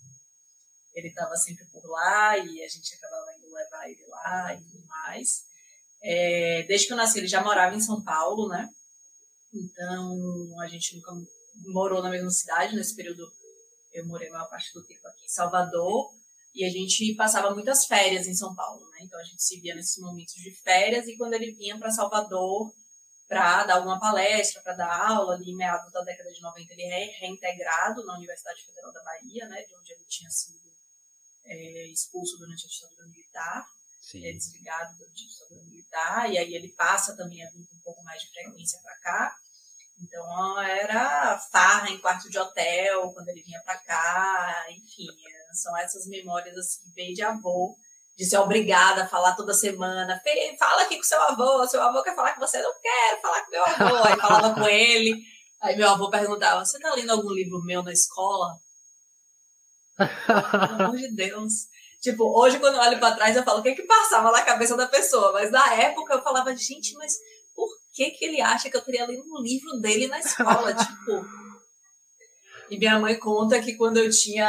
ele 0.95 1.09
estava 1.09 1.37
sempre 1.37 1.65
por 1.67 1.85
lá 1.89 2.39
e 2.39 2.63
a 2.63 2.69
gente 2.69 2.95
acabava 2.95 3.33
indo 3.39 3.53
levar 3.53 3.89
ele 3.89 4.05
lá 4.07 4.55
e 4.55 4.63
tudo 4.63 4.87
mais. 4.87 5.45
É, 6.03 6.65
desde 6.67 6.87
que 6.87 6.93
eu 6.93 6.97
nasci, 6.97 7.19
ele 7.19 7.27
já 7.27 7.43
morava 7.43 7.75
em 7.75 7.81
São 7.81 8.03
Paulo, 8.03 8.49
né? 8.49 8.69
Então, 9.53 10.61
a 10.61 10.67
gente 10.67 10.97
nunca 10.97 11.13
morou 11.67 12.03
na 12.03 12.11
mesma 12.11 12.31
cidade. 12.31 12.75
Nesse 12.75 12.97
período, 12.97 13.31
eu 13.93 14.07
morei 14.07 14.29
a 14.29 14.33
maior 14.33 14.49
parte 14.49 14.73
do 14.73 14.85
tempo 14.85 15.07
aqui 15.07 15.25
em 15.25 15.29
Salvador. 15.29 16.13
E 16.55 16.65
a 16.65 16.71
gente 16.71 17.15
passava 17.15 17.55
muitas 17.55 17.87
férias 17.87 18.27
em 18.27 18.35
São 18.35 18.55
Paulo, 18.55 18.89
né? 18.91 18.99
Então, 19.03 19.21
a 19.21 19.25
gente 19.25 19.43
se 19.43 19.61
via 19.61 19.75
nesses 19.75 19.99
momentos 19.99 20.35
de 20.35 20.51
férias. 20.63 21.07
E 21.07 21.17
quando 21.17 21.35
ele 21.35 21.53
vinha 21.53 21.79
para 21.79 21.91
Salvador, 21.91 22.73
para 23.31 23.63
dar 23.63 23.77
alguma 23.77 24.01
palestra, 24.01 24.61
para 24.61 24.75
dar 24.75 25.09
aula. 25.09 25.35
Ali 25.35 25.53
em 25.53 25.57
meados 25.57 25.93
da 25.93 26.03
década 26.03 26.33
de 26.33 26.43
90, 26.43 26.73
ele 26.73 26.83
é 26.83 27.05
reintegrado 27.21 28.05
na 28.05 28.17
Universidade 28.17 28.61
Federal 28.67 28.93
da 28.93 29.01
Bahia, 29.05 29.47
né, 29.47 29.63
de 29.63 29.77
onde 29.77 29.93
ele 29.93 30.05
tinha 30.09 30.29
sido 30.29 30.59
é, 31.45 31.87
expulso 31.87 32.37
durante 32.39 32.67
a 32.67 32.69
ditadura 32.69 33.07
militar, 33.07 33.67
é, 34.17 34.33
desligado 34.33 34.99
durante 34.99 35.25
a 35.25 35.29
ditadura 35.29 35.63
militar, 35.63 36.31
e 36.33 36.39
aí 36.39 36.55
ele 36.57 36.73
passa 36.73 37.17
também 37.17 37.47
a 37.47 37.51
vir 37.51 37.65
com 37.67 37.77
um 37.77 37.81
pouco 37.81 38.03
mais 38.03 38.21
de 38.21 38.31
frequência 38.31 38.81
para 38.81 38.97
cá. 38.97 39.37
Então 40.01 40.61
era 40.61 41.39
farra 41.39 41.89
em 41.89 42.01
quarto 42.01 42.29
de 42.29 42.39
hotel 42.39 43.13
quando 43.13 43.29
ele 43.29 43.45
vinha 43.45 43.63
para 43.63 43.79
cá, 43.79 44.67
enfim, 44.71 45.07
são 45.53 45.77
essas 45.77 46.05
memórias 46.09 46.57
assim, 46.57 46.91
bem 46.95 47.15
de 47.15 47.23
avô 47.23 47.79
de 48.21 48.27
ser 48.27 48.37
obrigada 48.37 49.05
a 49.05 49.09
falar 49.09 49.35
toda 49.35 49.55
semana. 49.55 50.21
Fala 50.59 50.83
aqui 50.83 50.99
com 50.99 51.03
seu 51.03 51.19
avô, 51.23 51.67
seu 51.67 51.81
avô 51.81 52.03
quer 52.03 52.15
falar 52.15 52.35
com 52.35 52.41
você, 52.47 52.61
não 52.61 52.71
quero 52.79 53.23
falar 53.23 53.47
com 53.47 53.51
meu 53.51 53.65
avô. 53.65 53.97
Aí 54.05 54.21
falava 54.21 54.55
com 54.55 54.69
ele. 54.69 55.23
Aí 55.63 55.75
meu 55.75 55.89
avô 55.89 56.11
perguntava: 56.11 56.63
Você 56.63 56.79
tá 56.79 56.93
lendo 56.95 57.13
algum 57.13 57.31
livro 57.31 57.65
meu 57.65 57.83
na 57.83 57.95
escola? 57.95 58.59
Pelo 59.97 60.83
amor 60.83 60.99
de 60.99 61.17
Deus. 61.17 61.71
Tipo, 62.03 62.39
hoje 62.39 62.59
quando 62.59 62.75
eu 62.75 62.83
olho 62.83 62.99
pra 62.99 63.15
trás 63.15 63.35
eu 63.35 63.43
falo 63.43 63.61
o 63.61 63.63
que 63.63 63.75
que 63.75 63.85
passava 63.85 64.31
na 64.31 64.43
cabeça 64.43 64.77
da 64.77 64.87
pessoa. 64.87 65.33
Mas 65.33 65.51
na 65.51 65.73
época 65.73 66.13
eu 66.13 66.23
falava, 66.23 66.55
gente, 66.55 66.93
mas 66.97 67.15
por 67.55 67.71
que 67.95 68.11
que 68.11 68.27
ele 68.27 68.43
acha 68.43 68.69
que 68.69 68.77
eu 68.77 68.85
teria 68.85 69.07
lido 69.07 69.23
um 69.33 69.41
livro 69.41 69.81
dele 69.81 70.09
na 70.09 70.21
escola? 70.21 70.75
tipo. 70.75 71.25
E 72.71 72.79
minha 72.79 72.99
mãe 72.99 73.19
conta 73.19 73.63
que 73.63 73.77
quando 73.77 73.97
eu 73.97 74.11
tinha. 74.11 74.47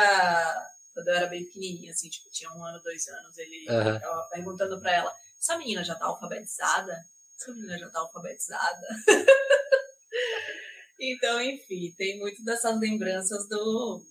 Quando 0.93 1.07
eu 1.07 1.15
era 1.15 1.27
bem 1.27 1.45
pequenininha, 1.45 1.91
assim, 1.91 2.09
tipo, 2.09 2.29
tinha 2.29 2.51
um 2.51 2.63
ano, 2.63 2.81
dois 2.81 3.07
anos, 3.07 3.37
ele 3.37 3.65
uhum. 3.69 3.99
tava 3.99 4.27
perguntando 4.29 4.79
pra 4.79 4.91
ela: 4.91 5.13
essa 5.39 5.57
menina 5.57 5.83
já 5.83 5.95
tá 5.95 6.05
alfabetizada? 6.05 7.03
Essa 7.35 7.51
menina 7.53 7.77
já 7.77 7.89
tá 7.89 7.99
alfabetizada? 7.99 8.87
então, 10.99 11.41
enfim, 11.41 11.93
tem 11.97 12.19
muito 12.19 12.43
dessas 12.43 12.79
lembranças 12.79 13.47
do, 13.47 14.05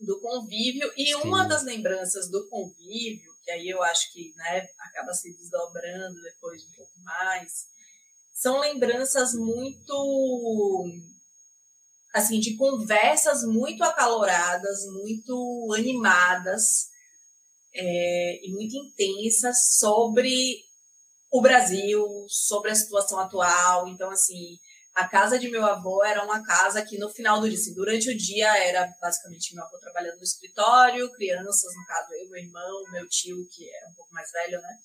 do 0.00 0.20
convívio. 0.20 0.92
E 0.96 1.06
Sim. 1.06 1.14
uma 1.16 1.44
das 1.44 1.64
lembranças 1.64 2.30
do 2.30 2.48
convívio, 2.48 3.32
que 3.42 3.50
aí 3.50 3.68
eu 3.68 3.82
acho 3.82 4.12
que 4.12 4.34
né, 4.36 4.68
acaba 4.78 5.12
se 5.14 5.34
desdobrando 5.36 6.20
depois 6.22 6.62
de 6.62 6.68
um 6.68 6.72
pouco 6.72 7.00
mais, 7.00 7.66
são 8.32 8.60
lembranças 8.60 9.34
muito 9.34 10.84
assim 12.16 12.40
de 12.40 12.56
conversas 12.56 13.44
muito 13.44 13.84
acaloradas, 13.84 14.86
muito 14.86 15.74
animadas 15.76 16.88
é, 17.74 18.40
e 18.42 18.50
muito 18.52 18.74
intensas 18.74 19.76
sobre 19.76 20.64
o 21.30 21.42
Brasil, 21.42 22.02
sobre 22.26 22.70
a 22.70 22.74
situação 22.74 23.18
atual. 23.18 23.86
Então, 23.88 24.08
assim, 24.10 24.58
a 24.94 25.06
casa 25.06 25.38
de 25.38 25.50
meu 25.50 25.62
avô 25.66 26.02
era 26.02 26.24
uma 26.24 26.42
casa 26.42 26.82
que 26.82 26.96
no 26.96 27.10
final 27.10 27.38
do 27.38 27.50
dia, 27.50 27.58
assim, 27.58 27.74
durante 27.74 28.10
o 28.10 28.16
dia 28.16 28.48
era 28.64 28.90
basicamente 28.98 29.54
meu 29.54 29.62
avô 29.62 29.76
trabalhando 29.78 30.16
no 30.16 30.22
escritório, 30.22 31.12
crianças, 31.12 31.70
no 31.76 31.86
caso 31.86 32.14
eu, 32.14 32.30
meu 32.30 32.42
irmão, 32.42 32.82
meu 32.92 33.06
tio, 33.10 33.46
que 33.52 33.68
era 33.68 33.90
um 33.90 33.94
pouco 33.94 34.14
mais 34.14 34.32
velho, 34.32 34.58
né? 34.62 34.78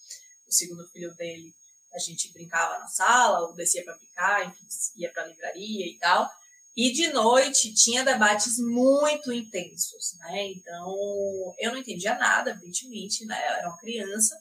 O 0.49 0.51
segundo 0.51 0.85
filho 0.89 1.15
dele, 1.15 1.55
a 1.93 1.97
gente 1.97 2.33
brincava 2.33 2.77
na 2.77 2.87
sala, 2.87 3.47
ou 3.47 3.53
descia 3.53 3.85
para 3.85 3.95
brincar, 3.95 4.45
enfim, 4.49 4.67
ia 4.97 5.09
para 5.13 5.23
a 5.23 5.27
livraria 5.27 5.85
e 5.85 5.97
tal. 5.97 6.29
E 6.75 6.91
de 6.91 7.11
noite 7.11 7.73
tinha 7.73 8.03
debates 8.03 8.57
muito 8.57 9.31
intensos, 9.31 10.15
né? 10.19 10.47
Então, 10.51 11.53
eu 11.59 11.71
não 11.71 11.77
entendia 11.77 12.15
nada, 12.15 12.51
evidentemente, 12.51 13.25
né? 13.25 13.37
Eu 13.49 13.53
era 13.55 13.67
uma 13.67 13.77
criança, 13.77 14.39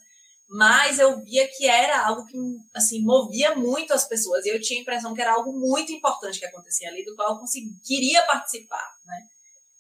mas 0.49 0.99
eu 1.01 1.21
via 1.23 1.49
que 1.49 1.67
era 1.67 2.07
algo 2.07 2.27
que 2.27 2.37
assim 2.75 3.03
movia 3.03 3.55
muito 3.57 3.93
as 3.93 4.07
pessoas 4.07 4.47
e 4.47 4.51
eu 4.51 4.61
tinha 4.61 4.79
a 4.79 4.83
impressão 4.83 5.13
que 5.13 5.21
era 5.21 5.33
algo 5.33 5.53
muito 5.53 5.91
importante 5.93 6.39
que 6.39 6.47
acontecia 6.47 6.89
ali 6.89 7.05
do 7.05 7.17
qual 7.17 7.35
eu 7.35 7.41
queria 7.85 8.25
participar, 8.27 8.95
né? 9.05 9.27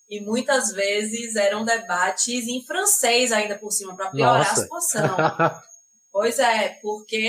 E 0.08 0.20
muitas 0.20 0.72
vezes 0.72 1.36
eram 1.36 1.64
debates 1.64 2.48
em 2.48 2.64
francês 2.66 3.30
ainda 3.30 3.56
por 3.56 3.70
cima 3.70 3.94
para 3.94 4.10
piorar 4.10 4.38
Nossa. 4.38 4.52
a 4.52 4.56
situação. 4.56 5.16
pois 6.10 6.40
é, 6.40 6.70
porque 6.82 7.28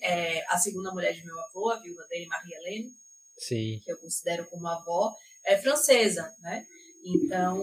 é, 0.00 0.44
a 0.48 0.56
segunda 0.56 0.92
mulher 0.92 1.12
de 1.12 1.24
meu 1.24 1.36
avô, 1.40 1.70
a 1.70 1.80
viúva 1.80 2.04
dele, 2.08 2.26
Marie 2.26 2.54
Hélène, 2.54 2.99
Sim. 3.40 3.80
que 3.82 3.90
eu 3.90 3.98
considero 3.98 4.46
como 4.46 4.68
avó, 4.68 5.14
é 5.44 5.56
francesa, 5.56 6.32
né? 6.40 6.66
Então, 7.04 7.58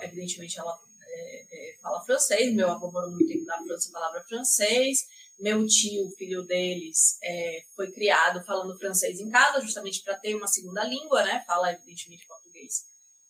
evidentemente, 0.00 0.58
ela 0.58 0.76
é, 1.06 1.72
é, 1.72 1.76
fala 1.82 2.02
francês, 2.02 2.54
meu 2.54 2.70
avô 2.70 2.90
morou 2.90 3.10
muito 3.10 3.26
tempo 3.26 3.44
na 3.44 3.62
França, 3.62 3.90
falava 3.92 4.24
francês, 4.26 5.04
meu 5.38 5.66
tio, 5.66 6.10
filho 6.16 6.42
deles, 6.44 7.18
é, 7.22 7.62
foi 7.74 7.92
criado 7.92 8.42
falando 8.44 8.78
francês 8.78 9.20
em 9.20 9.28
casa, 9.28 9.60
justamente 9.60 10.02
para 10.02 10.18
ter 10.18 10.34
uma 10.34 10.46
segunda 10.46 10.82
língua, 10.84 11.22
né? 11.22 11.44
Fala, 11.46 11.72
evidentemente, 11.72 12.26
português. 12.26 12.86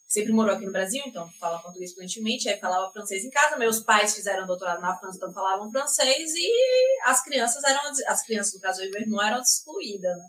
Sempre 0.06 0.32
morou 0.32 0.54
aqui 0.54 0.64
no 0.64 0.70
Brasil, 0.70 1.02
então 1.04 1.28
fala 1.32 1.58
português 1.58 1.92
fluentemente, 1.92 2.48
aí 2.48 2.60
falava 2.60 2.92
francês 2.92 3.24
em 3.24 3.30
casa. 3.30 3.56
Meus 3.56 3.80
pais 3.80 4.14
fizeram 4.14 4.46
doutorado 4.46 4.80
na 4.80 4.96
França, 4.96 5.16
então 5.16 5.32
falavam 5.32 5.70
francês, 5.72 6.32
e 6.36 6.48
as 7.04 7.24
crianças 7.24 7.64
eram, 7.64 7.80
as 8.06 8.24
crianças, 8.24 8.54
no 8.54 8.60
caso, 8.60 8.82
eu 8.82 8.88
e 8.88 8.90
meu 8.92 9.00
irmão, 9.00 9.20
eram 9.20 9.40
excluídas, 9.40 10.16
né? 10.16 10.24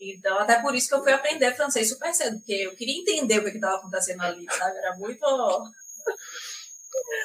Então, 0.00 0.38
até 0.38 0.60
por 0.62 0.74
isso 0.74 0.88
que 0.88 0.94
eu 0.94 1.02
fui 1.02 1.12
aprender 1.12 1.54
francês 1.54 1.88
super 1.88 2.14
cedo, 2.14 2.38
porque 2.38 2.54
eu 2.54 2.74
queria 2.74 3.00
entender 3.00 3.38
o 3.38 3.44
que 3.44 3.50
estava 3.50 3.76
acontecendo 3.76 4.22
ali, 4.22 4.46
sabe? 4.50 4.78
Era 4.78 4.96
muito 4.96 5.26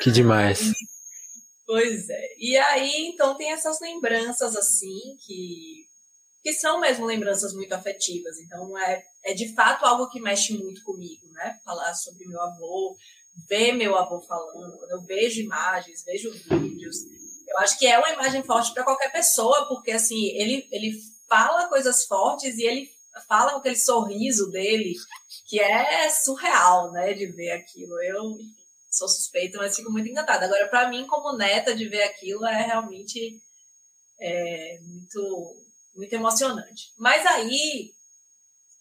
que 0.01 0.11
demais. 0.11 0.73
Pois 1.65 2.09
é. 2.09 2.35
E 2.37 2.57
aí, 2.57 3.07
então, 3.07 3.35
tem 3.35 3.51
essas 3.51 3.79
lembranças, 3.79 4.55
assim, 4.55 5.17
que, 5.25 5.87
que 6.43 6.53
são 6.53 6.79
mesmo 6.79 7.05
lembranças 7.05 7.53
muito 7.53 7.73
afetivas. 7.73 8.37
Então, 8.39 8.77
é, 8.77 9.03
é 9.23 9.33
de 9.33 9.53
fato 9.53 9.85
algo 9.85 10.09
que 10.09 10.21
mexe 10.21 10.53
muito 10.53 10.83
comigo, 10.83 11.27
né? 11.31 11.57
Falar 11.63 11.93
sobre 11.95 12.27
meu 12.27 12.39
avô, 12.41 12.95
ver 13.49 13.73
meu 13.73 13.95
avô 13.95 14.21
falando, 14.21 14.77
quando 14.77 14.91
eu 14.91 15.01
vejo 15.01 15.41
imagens, 15.41 16.03
vejo 16.05 16.31
vídeos. 16.31 16.97
Eu 17.47 17.57
acho 17.59 17.79
que 17.79 17.87
é 17.87 17.97
uma 17.97 18.11
imagem 18.11 18.43
forte 18.43 18.73
para 18.73 18.83
qualquer 18.83 19.11
pessoa, 19.11 19.67
porque, 19.67 19.91
assim, 19.91 20.27
ele, 20.37 20.67
ele 20.71 20.91
fala 21.35 21.67
coisas 21.67 22.05
fortes 22.05 22.57
e 22.57 22.63
ele 22.63 22.89
fala 23.27 23.51
com 23.51 23.57
aquele 23.57 23.75
sorriso 23.75 24.49
dele, 24.51 24.93
que 25.47 25.59
é 25.59 26.09
surreal, 26.09 26.91
né, 26.91 27.13
de 27.13 27.25
ver 27.27 27.51
aquilo. 27.51 28.01
Eu, 28.01 28.37
sou 28.89 29.09
suspeita, 29.09 29.57
mas 29.57 29.75
fico 29.75 29.91
muito 29.91 30.07
encantada. 30.07 30.45
Agora, 30.45 30.67
para 30.69 30.89
mim, 30.89 31.05
como 31.05 31.37
neta, 31.37 31.75
de 31.75 31.87
ver 31.87 32.03
aquilo 32.03 32.45
é 32.45 32.65
realmente 32.65 33.41
é, 34.19 34.79
muito, 34.81 35.55
muito 35.95 36.13
emocionante. 36.13 36.93
Mas 36.97 37.25
aí, 37.25 37.93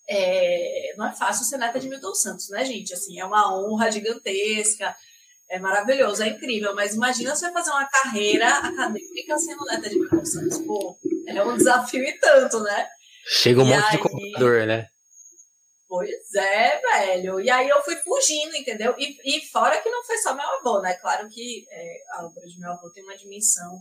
é, 0.08 0.94
não 0.96 1.08
é 1.08 1.12
fácil 1.12 1.44
ser 1.44 1.58
neta 1.58 1.80
de 1.80 1.88
Milton 1.88 2.14
Santos, 2.14 2.48
né, 2.50 2.64
gente? 2.64 2.94
Assim, 2.94 3.18
é 3.18 3.24
uma 3.24 3.52
honra 3.58 3.90
gigantesca, 3.90 4.96
é 5.48 5.58
maravilhoso, 5.58 6.22
é 6.22 6.28
incrível. 6.28 6.72
Mas 6.76 6.94
imagina 6.94 7.34
você 7.34 7.50
fazer 7.50 7.70
uma 7.70 7.86
carreira 7.86 8.48
acadêmica 8.58 9.36
sendo 9.38 9.64
neta 9.64 9.88
de 9.88 9.98
Milton 9.98 10.24
Santos. 10.24 10.58
Pô, 10.58 10.96
é 11.26 11.44
um 11.44 11.56
desafio 11.56 12.04
e 12.04 12.18
tanto, 12.18 12.60
né? 12.60 12.88
Chega 13.26 13.62
um 13.62 13.66
e 13.66 13.70
monte 13.70 13.84
aí, 13.84 13.90
de 13.92 13.98
computador, 13.98 14.66
né? 14.66 14.88
Pois 15.88 16.34
é, 16.34 16.80
velho. 16.80 17.40
E 17.40 17.50
aí 17.50 17.68
eu 17.68 17.82
fui 17.82 17.96
fugindo, 17.96 18.56
entendeu? 18.56 18.94
E, 18.98 19.16
e 19.24 19.46
fora 19.48 19.80
que 19.80 19.88
não 19.88 20.04
foi 20.04 20.18
só 20.18 20.34
meu 20.34 20.46
avô, 20.46 20.80
né? 20.80 20.94
Claro 20.94 21.28
que 21.28 21.64
é, 21.70 21.96
a 22.14 22.26
obra 22.26 22.44
de 22.46 22.58
meu 22.58 22.72
avô 22.72 22.90
tem 22.90 23.04
uma 23.04 23.16
dimensão 23.16 23.80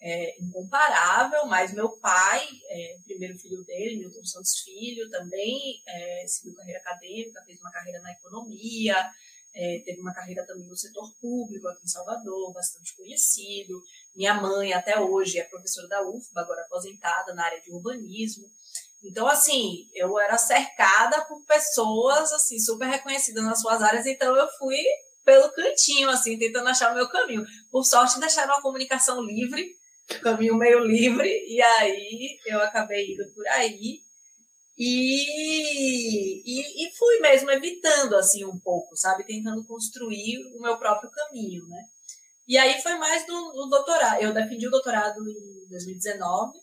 é, 0.00 0.40
incomparável, 0.40 1.46
mas 1.46 1.72
meu 1.72 1.90
pai, 1.98 2.46
é, 2.70 2.96
primeiro 3.04 3.36
filho 3.38 3.64
dele, 3.64 3.98
Milton 3.98 4.24
Santos 4.24 4.60
Filho, 4.60 5.10
também 5.10 5.82
é, 5.86 6.24
seguiu 6.26 6.54
carreira 6.54 6.78
acadêmica, 6.80 7.42
fez 7.44 7.60
uma 7.60 7.72
carreira 7.72 8.00
na 8.00 8.12
economia, 8.12 9.10
é, 9.54 9.82
teve 9.84 10.00
uma 10.00 10.14
carreira 10.14 10.46
também 10.46 10.66
no 10.66 10.76
setor 10.76 11.12
público 11.20 11.68
aqui 11.68 11.84
em 11.84 11.88
Salvador, 11.88 12.52
bastante 12.52 12.94
conhecido. 12.96 13.80
Minha 14.14 14.34
mãe, 14.34 14.72
até 14.72 15.00
hoje, 15.00 15.38
é 15.38 15.44
professora 15.44 15.88
da 15.88 16.02
UFBA, 16.02 16.40
agora 16.40 16.62
aposentada 16.62 17.34
na 17.34 17.44
área 17.44 17.60
de 17.60 17.72
urbanismo. 17.72 18.46
Então, 19.02 19.28
assim, 19.28 19.88
eu 19.94 20.18
era 20.18 20.36
cercada 20.36 21.24
por 21.26 21.44
pessoas, 21.44 22.32
assim, 22.32 22.58
super 22.58 22.86
reconhecidas 22.86 23.44
nas 23.44 23.60
suas 23.60 23.80
áreas, 23.82 24.06
então 24.06 24.36
eu 24.36 24.48
fui 24.58 24.78
pelo 25.24 25.52
cantinho, 25.52 26.08
assim, 26.08 26.38
tentando 26.38 26.68
achar 26.68 26.92
o 26.92 26.94
meu 26.94 27.08
caminho. 27.08 27.44
Por 27.70 27.84
sorte, 27.84 28.18
deixaram 28.18 28.54
a 28.54 28.62
comunicação 28.62 29.22
livre, 29.22 29.76
caminho 30.22 30.56
meio 30.56 30.80
livre, 30.80 31.28
e 31.28 31.60
aí 31.62 32.38
eu 32.46 32.60
acabei 32.62 33.12
indo 33.12 33.24
por 33.34 33.46
aí. 33.48 34.00
E, 34.78 36.42
e, 36.44 36.86
e, 36.86 36.96
fui 36.96 37.18
mesmo 37.18 37.50
evitando, 37.50 38.14
assim, 38.14 38.44
um 38.44 38.58
pouco, 38.60 38.96
sabe? 38.96 39.24
Tentando 39.24 39.64
construir 39.64 40.38
o 40.54 40.60
meu 40.60 40.78
próprio 40.78 41.10
caminho, 41.10 41.66
né? 41.66 41.82
E 42.46 42.56
aí 42.56 42.80
foi 42.80 42.94
mais 42.94 43.26
do, 43.26 43.52
do 43.52 43.66
doutorado. 43.66 44.22
Eu 44.22 44.32
defendi 44.32 44.68
o 44.68 44.70
doutorado 44.70 45.20
em 45.28 45.68
2019, 45.68 46.58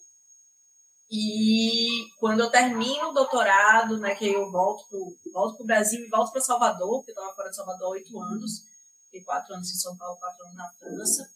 e 1.10 2.08
quando 2.18 2.40
eu 2.40 2.50
termino 2.50 3.10
o 3.10 3.14
doutorado, 3.14 3.98
né, 4.00 4.16
que 4.16 4.28
eu 4.28 4.52
volto 4.52 4.88
pro, 4.90 5.16
volto 5.32 5.58
pro 5.58 5.66
Brasil 5.66 6.04
e 6.04 6.10
volto 6.10 6.32
para 6.32 6.42
Salvador, 6.42 6.98
porque 6.98 7.12
eu 7.12 7.14
estava 7.14 7.36
fora 7.36 7.50
de 7.50 7.56
Salvador 7.56 7.88
há 7.88 7.90
oito 7.92 8.20
anos, 8.20 8.64
fiquei 9.06 9.24
quatro 9.24 9.54
anos 9.54 9.70
em 9.70 9.76
São 9.76 9.96
Paulo, 9.96 10.18
quatro 10.18 10.44
anos 10.46 10.56
na 10.56 10.70
França. 10.80 11.30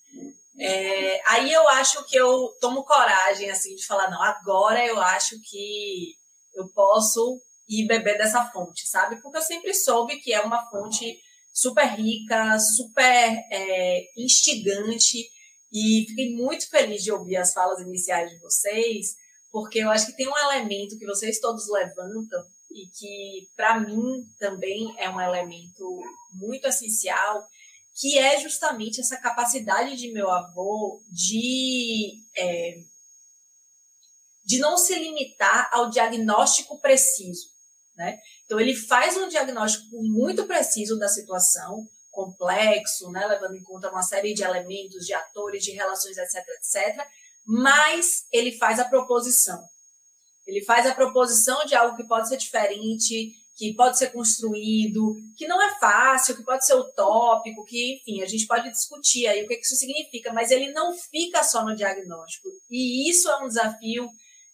É, 0.59 1.21
aí 1.29 1.53
eu 1.53 1.67
acho 1.69 2.03
que 2.05 2.17
eu 2.17 2.49
tomo 2.59 2.83
coragem, 2.83 3.49
assim, 3.49 3.75
de 3.75 3.85
falar, 3.85 4.09
não, 4.09 4.21
agora 4.21 4.85
eu 4.85 4.99
acho 4.99 5.39
que 5.41 6.15
eu 6.53 6.67
posso 6.69 7.41
ir 7.67 7.85
beber 7.85 8.17
dessa 8.17 8.45
fonte, 8.51 8.87
sabe? 8.87 9.21
Porque 9.21 9.37
eu 9.37 9.41
sempre 9.41 9.73
soube 9.73 10.19
que 10.19 10.33
é 10.33 10.41
uma 10.41 10.69
fonte 10.69 11.19
super 11.53 11.85
rica, 11.85 12.57
super 12.59 13.45
é, 13.51 14.05
instigante, 14.17 15.29
e 15.71 16.05
fiquei 16.07 16.35
muito 16.35 16.67
feliz 16.69 17.03
de 17.03 17.11
ouvir 17.11 17.37
as 17.37 17.53
falas 17.53 17.81
iniciais 17.81 18.31
de 18.31 18.39
vocês, 18.39 19.15
porque 19.51 19.79
eu 19.79 19.89
acho 19.89 20.07
que 20.07 20.15
tem 20.15 20.27
um 20.27 20.37
elemento 20.37 20.97
que 20.97 21.05
vocês 21.05 21.39
todos 21.39 21.69
levantam 21.69 22.43
e 22.71 22.87
que 22.87 23.47
para 23.55 23.79
mim 23.79 24.23
também 24.39 24.93
é 24.97 25.09
um 25.09 25.21
elemento 25.21 25.99
muito 26.33 26.67
essencial, 26.67 27.47
que 27.95 28.17
é 28.17 28.39
justamente 28.39 28.99
essa 29.01 29.17
capacidade 29.17 29.95
de 29.95 30.11
meu 30.11 30.29
avô 30.29 31.01
de, 31.11 32.19
é, 32.37 32.79
de 34.49 34.57
não 34.57 34.75
se 34.77 34.95
limitar 34.95 35.69
ao 35.71 35.91
diagnóstico 35.91 36.81
preciso. 36.81 37.49
Né? 37.95 38.17
Então, 38.45 38.59
ele 38.59 38.75
faz 38.75 39.15
um 39.15 39.27
diagnóstico 39.27 40.01
muito 40.01 40.47
preciso 40.47 40.97
da 40.97 41.07
situação, 41.07 41.87
complexo, 42.09 43.11
né? 43.11 43.27
levando 43.27 43.55
em 43.55 43.61
conta 43.61 43.91
uma 43.91 44.01
série 44.01 44.33
de 44.33 44.41
elementos, 44.41 45.05
de 45.05 45.13
atores, 45.13 45.63
de 45.63 45.71
relações, 45.71 46.17
etc., 46.17 46.43
etc., 46.57 47.05
mas 47.45 48.25
ele 48.31 48.57
faz 48.57 48.79
a 48.79 48.85
proposição. 48.85 49.63
Ele 50.47 50.65
faz 50.65 50.87
a 50.87 50.95
proposição 50.95 51.63
de 51.65 51.75
algo 51.75 51.95
que 51.95 52.07
pode 52.07 52.27
ser 52.27 52.37
diferente, 52.37 53.31
que 53.55 53.75
pode 53.75 53.99
ser 53.99 54.07
construído, 54.07 55.15
que 55.37 55.47
não 55.47 55.61
é 55.61 55.77
fácil, 55.79 56.35
que 56.35 56.43
pode 56.43 56.65
ser 56.65 56.73
utópico, 56.73 57.65
que, 57.65 57.97
enfim, 57.97 58.23
a 58.23 58.25
gente 58.25 58.47
pode 58.47 58.71
discutir 58.71 59.27
aí 59.27 59.43
o 59.43 59.47
que 59.47 59.59
isso 59.59 59.75
significa, 59.75 60.33
mas 60.33 60.49
ele 60.49 60.71
não 60.71 60.91
fica 60.97 61.43
só 61.43 61.63
no 61.63 61.75
diagnóstico. 61.75 62.49
E 62.71 63.11
isso 63.11 63.29
é 63.29 63.43
um 63.43 63.47
desafio 63.47 64.09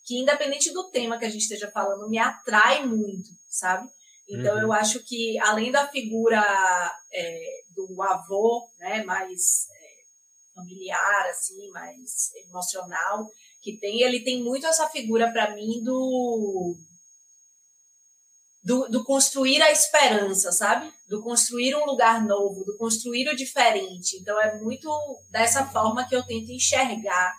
que, 0.06 0.20
independente 0.20 0.72
do 0.72 0.90
tema 0.92 1.18
que 1.18 1.26
a 1.26 1.30
gente 1.30 1.42
esteja 1.42 1.70
falando, 1.72 2.10
me 2.10 2.20
atrai 2.20 2.86
muito, 2.86 3.30
sabe? 3.50 3.90
Então, 4.30 4.56
uhum. 4.56 4.62
eu 4.62 4.74
acho 4.74 5.04
que, 5.04 5.38
além 5.40 5.72
da 5.72 5.88
figura 5.88 6.42
é, 7.12 7.64
do 7.76 8.02
avô, 8.02 8.68
né, 8.80 9.04
mais 9.04 9.68
é, 9.70 10.56
familiar, 10.56 11.26
assim, 11.30 11.70
mais 11.72 12.32
emocional, 12.48 13.30
que 13.62 13.78
tem, 13.78 14.02
ele 14.02 14.24
tem 14.24 14.44
muito 14.44 14.66
essa 14.68 14.88
figura, 14.90 15.32
para 15.32 15.56
mim, 15.56 15.84
do 15.84 16.78
do, 18.64 18.90
do, 18.90 19.04
construir 19.04 19.62
a 19.62 19.72
esperança, 19.72 20.52
sabe? 20.52 20.92
Do 21.08 21.22
construir 21.22 21.76
um 21.76 21.86
lugar 21.86 22.26
novo, 22.26 22.66
do 22.66 22.76
construir 22.78 23.30
o 23.30 23.36
diferente. 23.36 24.18
Então 24.18 24.42
é 24.42 24.58
muito 24.58 24.90
dessa 25.30 25.68
forma 25.68 26.08
que 26.08 26.16
eu 26.16 26.26
tento 26.26 26.52
enxergar 26.52 27.32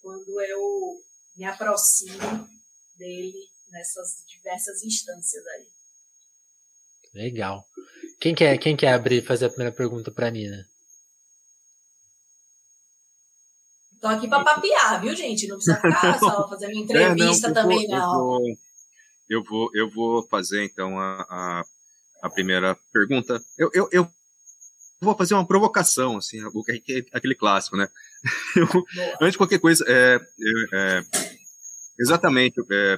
quando 0.00 0.40
eu 0.40 0.96
me 1.36 1.44
aproximo 1.44 2.48
dele 2.96 3.32
nessas 3.70 4.24
diversas 4.26 4.82
instâncias 4.82 5.44
aí. 5.46 5.66
Legal. 7.14 7.66
Quem 8.20 8.34
quer, 8.34 8.56
quem 8.58 8.76
quer 8.76 8.94
abrir 8.94 9.22
e 9.22 9.26
fazer 9.26 9.46
a 9.46 9.48
primeira 9.48 9.74
pergunta 9.74 10.10
para 10.10 10.30
Nina? 10.30 10.66
Tô 14.00 14.08
aqui 14.08 14.28
para 14.28 14.42
papiar, 14.42 15.00
viu, 15.00 15.14
gente? 15.14 15.46
Não 15.46 15.56
precisa 15.56 15.76
ficar 15.80 16.18
só 16.18 16.48
fazendo 16.48 16.72
entrevista 16.72 17.46
é, 17.46 17.50
não, 17.50 17.54
também, 17.54 17.86
vou, 17.86 17.96
não. 17.96 18.40
Eu 19.28 19.44
vou, 19.44 19.44
eu 19.44 19.44
vou, 19.44 19.70
eu 19.74 19.90
vou 19.90 20.28
fazer 20.28 20.64
então 20.64 20.98
a, 20.98 21.22
a, 21.28 21.62
a 22.22 22.30
primeira 22.30 22.76
pergunta. 22.92 23.40
Eu, 23.56 23.70
eu, 23.72 23.88
eu, 23.92 24.12
vou 25.00 25.16
fazer 25.16 25.34
uma 25.34 25.46
provocação, 25.46 26.16
assim, 26.16 26.38
aquele 27.12 27.34
clássico, 27.34 27.76
né? 27.76 27.88
Eu, 28.56 28.66
antes 29.20 29.32
de 29.32 29.38
qualquer 29.38 29.58
coisa, 29.58 29.84
é, 29.88 30.20
é, 30.72 31.02
exatamente. 31.98 32.54
É, 32.70 32.96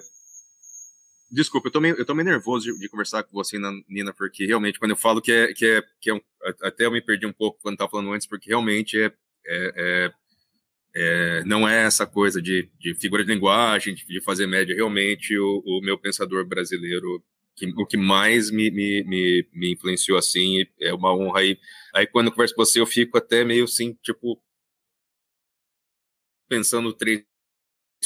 desculpa, 1.31 1.69
eu 1.69 1.73
tô 1.73 1.81
meio, 1.81 1.97
eu 1.97 2.05
tô 2.05 2.15
meio 2.15 2.29
nervoso 2.29 2.73
de, 2.73 2.79
de, 2.79 2.89
conversar 2.89 3.23
com 3.23 3.33
você, 3.33 3.59
Nina, 3.89 4.13
porque 4.13 4.45
realmente, 4.45 4.79
quando 4.79 4.91
eu 4.91 4.97
falo 4.97 5.23
que 5.23 5.33
é, 5.33 5.53
que 5.55 5.67
é, 5.67 5.83
que 6.01 6.11
é 6.11 6.15
um, 6.15 6.21
até 6.63 6.85
eu 6.87 6.91
me 6.91 7.01
perdi 7.01 7.27
um 7.27 7.33
pouco 7.33 7.59
quando 7.63 7.75
estava 7.75 7.91
falando 7.91 8.13
antes, 8.13 8.27
porque 8.27 8.51
realmente 8.51 9.01
é, 9.01 9.07
é, 9.47 9.73
é 9.77 10.13
é, 10.97 11.43
não 11.45 11.69
é 11.69 11.85
essa 11.85 12.07
coisa 12.07 12.41
de, 12.41 12.71
de 12.79 12.95
figura 12.95 13.25
de 13.25 13.33
linguagem, 13.33 13.95
de, 13.95 14.07
de 14.07 14.21
fazer 14.21 14.47
média. 14.47 14.75
Realmente, 14.75 15.37
o, 15.37 15.63
o, 15.67 15.81
meu 15.83 15.99
pensador 15.99 16.47
brasileiro, 16.47 17.23
que, 17.57 17.67
o 17.77 17.85
que 17.85 17.97
mais 17.97 18.51
me, 18.51 18.71
me, 18.71 19.03
me, 19.05 19.49
me, 19.53 19.73
influenciou 19.73 20.17
assim, 20.17 20.65
é 20.81 20.95
uma 20.95 21.13
honra. 21.15 21.41
Aí, 21.41 21.59
aí, 21.95 22.07
quando 22.07 22.27
eu 22.27 22.33
converso 22.33 22.55
com 22.55 22.65
você, 22.65 22.81
eu 22.81 22.87
fico 22.87 23.19
até 23.19 23.45
meio 23.45 23.65
assim, 23.65 23.99
tipo, 24.03 24.41
pensando 26.55 26.93
três, 26.93 27.25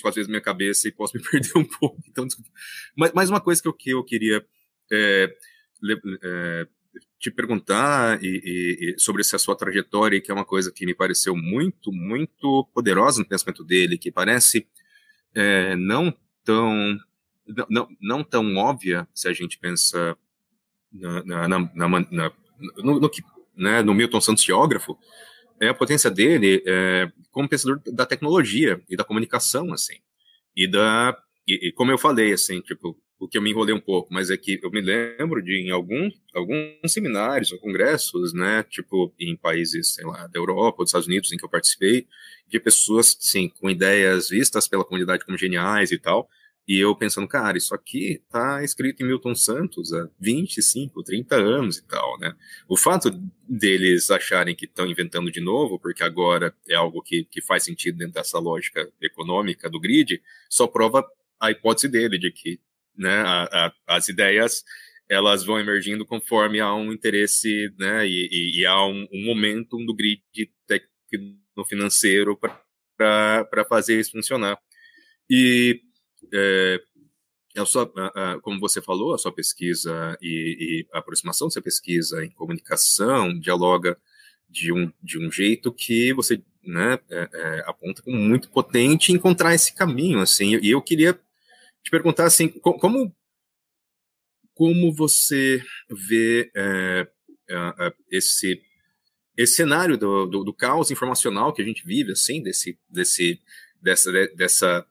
quatro 0.00 0.16
vezes 0.16 0.28
na 0.28 0.32
minha 0.32 0.40
cabeça 0.40 0.88
e 0.88 0.92
posso 0.92 1.16
me 1.16 1.22
perder 1.28 1.56
um 1.56 1.64
pouco. 1.64 2.02
Então, 2.08 2.26
desculpa. 2.26 2.50
Mas, 2.96 3.12
mas 3.12 3.30
uma 3.30 3.40
coisa 3.40 3.60
que 3.60 3.68
eu, 3.68 3.72
que 3.72 3.90
eu 3.90 4.04
queria. 4.04 4.44
É, 4.90 5.36
é, 6.24 6.66
te 7.18 7.30
perguntar 7.30 8.22
e, 8.22 8.94
e 8.96 8.98
sobre 8.98 9.20
essa 9.20 9.38
sua 9.38 9.56
trajetória, 9.56 10.20
que 10.20 10.30
é 10.30 10.34
uma 10.34 10.44
coisa 10.44 10.72
que 10.72 10.86
me 10.86 10.94
pareceu 10.94 11.36
muito, 11.36 11.92
muito 11.92 12.68
poderosa 12.72 13.20
no 13.20 13.28
pensamento 13.28 13.64
dele, 13.64 13.98
que 13.98 14.10
parece 14.10 14.66
é, 15.34 15.74
não 15.76 16.14
tão 16.44 16.98
não, 17.68 17.88
não 18.00 18.24
tão 18.24 18.56
óbvia 18.56 19.08
se 19.14 19.28
a 19.28 19.32
gente 19.32 19.58
pensa 19.58 20.16
na, 20.92 21.48
na, 21.48 21.48
na, 21.48 21.88
na 21.88 22.32
no, 22.78 23.00
no, 23.00 23.10
né, 23.56 23.82
no 23.82 23.94
Milton 23.94 24.20
Santos 24.20 24.44
geógrafo, 24.44 24.98
é 25.60 25.68
a 25.68 25.74
potência 25.74 26.10
dele 26.10 26.62
é, 26.66 27.10
como 27.30 27.48
pensador 27.48 27.80
da 27.92 28.06
tecnologia 28.06 28.80
e 28.88 28.96
da 28.96 29.04
comunicação, 29.04 29.72
assim, 29.72 29.96
e 30.56 30.66
da 30.68 31.16
e, 31.46 31.68
e 31.68 31.72
como 31.72 31.90
eu 31.90 31.98
falei, 31.98 32.32
assim, 32.32 32.60
tipo, 32.60 32.94
o 33.18 33.26
que 33.26 33.36
eu 33.36 33.42
me 33.42 33.50
enrolei 33.50 33.74
um 33.74 33.80
pouco, 33.80 34.12
mas 34.12 34.30
é 34.30 34.36
que 34.36 34.60
eu 34.62 34.70
me 34.70 34.80
lembro 34.80 35.42
de 35.42 35.66
em 35.66 35.70
algum, 35.70 36.10
alguns 36.34 36.92
seminários 36.92 37.50
ou 37.50 37.58
congressos, 37.58 38.32
né, 38.32 38.62
tipo 38.62 39.12
em 39.18 39.34
países, 39.36 39.94
sei 39.94 40.04
lá, 40.04 40.26
da 40.26 40.38
Europa 40.38 40.82
dos 40.82 40.90
Estados 40.90 41.08
Unidos 41.08 41.32
em 41.32 41.36
que 41.36 41.44
eu 41.44 41.48
participei, 41.48 42.06
de 42.46 42.60
pessoas, 42.60 43.16
sim, 43.18 43.48
com 43.48 43.68
ideias 43.68 44.28
vistas 44.28 44.68
pela 44.68 44.84
comunidade 44.84 45.24
como 45.24 45.36
geniais 45.36 45.90
e 45.90 45.98
tal, 45.98 46.28
e 46.68 46.78
eu 46.78 46.94
pensando, 46.94 47.26
cara, 47.26 47.56
isso 47.56 47.74
aqui 47.74 48.22
tá 48.30 48.62
escrito 48.62 49.02
em 49.02 49.06
Milton 49.06 49.34
Santos 49.34 49.92
há 49.92 50.08
25, 50.20 51.02
30 51.02 51.36
anos 51.36 51.78
e 51.78 51.86
tal, 51.86 52.18
né? 52.18 52.34
O 52.68 52.76
fato 52.76 53.10
deles 53.48 54.10
acharem 54.10 54.54
que 54.54 54.66
estão 54.66 54.86
inventando 54.86 55.32
de 55.32 55.40
novo, 55.40 55.78
porque 55.80 56.04
agora 56.04 56.54
é 56.68 56.74
algo 56.74 57.00
que, 57.02 57.24
que 57.24 57.40
faz 57.40 57.64
sentido 57.64 57.96
dentro 57.96 58.14
dessa 58.14 58.38
lógica 58.38 58.86
econômica 59.00 59.70
do 59.70 59.80
grid, 59.80 60.22
só 60.50 60.66
prova 60.66 61.04
a 61.40 61.50
hipótese 61.50 61.88
dele 61.88 62.18
de 62.18 62.30
que 62.30 62.60
né? 62.98 63.20
A, 63.20 63.44
a, 63.66 63.96
as 63.96 64.08
ideias 64.08 64.64
elas 65.08 65.42
vão 65.44 65.58
emergindo 65.58 66.04
conforme 66.04 66.60
há 66.60 66.74
um 66.74 66.92
interesse, 66.92 67.72
né? 67.78 68.06
E, 68.06 68.28
e, 68.30 68.60
e 68.60 68.66
há 68.66 68.84
um, 68.84 69.06
um 69.12 69.24
momentum 69.24 69.86
do 69.86 69.94
grid 69.94 70.20
financeiro 71.66 72.38
para 72.96 73.64
fazer 73.68 73.98
isso 73.98 74.12
funcionar. 74.12 74.58
E 75.30 75.80
é, 76.32 76.80
a, 77.56 78.38
como 78.40 78.60
você 78.60 78.80
falou, 78.80 79.14
a 79.14 79.18
sua 79.18 79.32
pesquisa 79.32 80.16
e, 80.20 80.84
e, 80.86 80.86
a 80.92 80.98
aproximação 80.98 81.48
da 81.48 81.52
sua 81.52 81.62
pesquisa 81.62 82.24
em 82.24 82.30
comunicação 82.30 83.38
dialoga 83.38 83.98
de 84.48 84.72
um, 84.72 84.92
de 85.02 85.18
um 85.18 85.30
jeito 85.30 85.72
que 85.72 86.12
você 86.12 86.42
né, 86.62 86.98
é, 87.10 87.28
é, 87.32 87.64
aponta 87.66 88.02
como 88.02 88.16
muito 88.16 88.50
potente 88.50 89.12
encontrar 89.12 89.54
esse 89.54 89.74
caminho, 89.74 90.20
assim, 90.20 90.58
e 90.62 90.70
eu 90.70 90.82
queria 90.82 91.14
te 91.82 91.90
perguntar 91.90 92.24
assim, 92.24 92.48
como 92.48 93.14
como 94.54 94.92
você 94.92 95.62
vê 95.88 96.50
é, 96.54 97.08
é, 97.48 97.92
esse 98.10 98.60
esse 99.36 99.54
cenário 99.54 99.96
do, 99.96 100.26
do, 100.26 100.42
do, 100.42 100.52
caos 100.52 100.90
informacional 100.90 101.52
que 101.52 101.62
a 101.62 101.64
gente 101.64 101.86
vive, 101.86 102.10
assim, 102.10 102.42
desse, 102.42 102.76
desse, 102.90 103.40
dessa, 103.80 104.10
dessa 104.34 104.86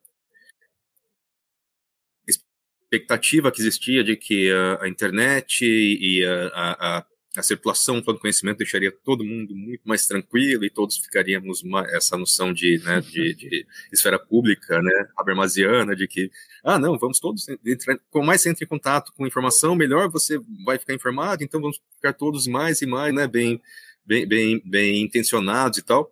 expectativa 2.90 3.52
que 3.52 3.62
existia 3.62 4.04
de 4.04 4.16
que 4.16 4.50
a, 4.52 4.84
a 4.84 4.90
internet 4.90 5.66
e 5.66 6.26
a, 6.26 6.52
a, 6.54 7.06
a 7.38 7.44
circulação 7.44 8.02
do 8.02 8.18
conhecimento 8.18 8.58
deixaria 8.58 8.92
todo 8.92 9.24
mundo 9.24 9.54
muito 9.56 9.82
mais 9.86 10.08
tranquilo 10.08 10.64
e 10.66 10.70
todos 10.70 10.98
ficaríamos 10.98 11.62
uma, 11.64 11.86
essa 11.90 12.18
noção 12.18 12.54
de, 12.54 12.82
né, 12.84 13.02
de, 13.02 13.34
de, 13.36 13.68
esfera 13.92 14.18
pública, 14.18 14.82
né, 14.82 15.08
habermasiana, 15.18 15.96
de 15.96 16.08
que, 16.08 16.32
ah, 16.64 16.80
não, 16.80 16.98
vamos 16.98 17.20
todos, 17.20 17.46
entrar, 17.66 18.00
com 18.10 18.24
mais 18.24 18.42
você 18.42 18.50
entra 18.50 18.64
em 18.64 18.68
contato 18.68 19.14
com 19.16 19.28
informação, 19.28 19.76
melhor 19.76 20.10
você 20.10 20.40
vai 20.66 20.80
ficar 20.80 20.94
informado, 20.94 21.44
então 21.44 21.62
vamos 21.62 21.80
ficar 21.96 22.14
todos 22.14 22.48
mais 22.48 22.82
e 22.82 22.86
mais, 22.86 23.14
né, 23.14 23.28
bem, 23.28 23.62
bem, 24.06 24.26
bem, 24.26 24.62
bem 24.66 25.02
intencionados 25.04 25.78
e 25.78 25.84
tal. 25.84 26.10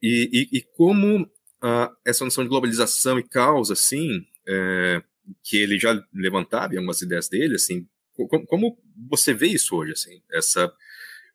E, 0.00 0.48
e, 0.52 0.58
e 0.58 0.62
como 0.62 1.28
ah, 1.60 1.90
essa 2.04 2.24
noção 2.24 2.44
de 2.44 2.50
globalização 2.50 3.18
e 3.18 3.22
caos, 3.22 3.70
assim, 3.70 4.24
é, 4.46 5.02
que 5.42 5.56
ele 5.56 5.78
já 5.78 5.94
levantava 6.12 6.74
em 6.74 6.78
algumas 6.78 7.00
ideias 7.00 7.28
dele, 7.28 7.54
assim, 7.54 7.86
como, 8.14 8.46
como 8.46 8.78
você 9.08 9.34
vê 9.34 9.48
isso 9.48 9.76
hoje, 9.76 9.92
assim? 9.92 10.22
Essa, 10.32 10.72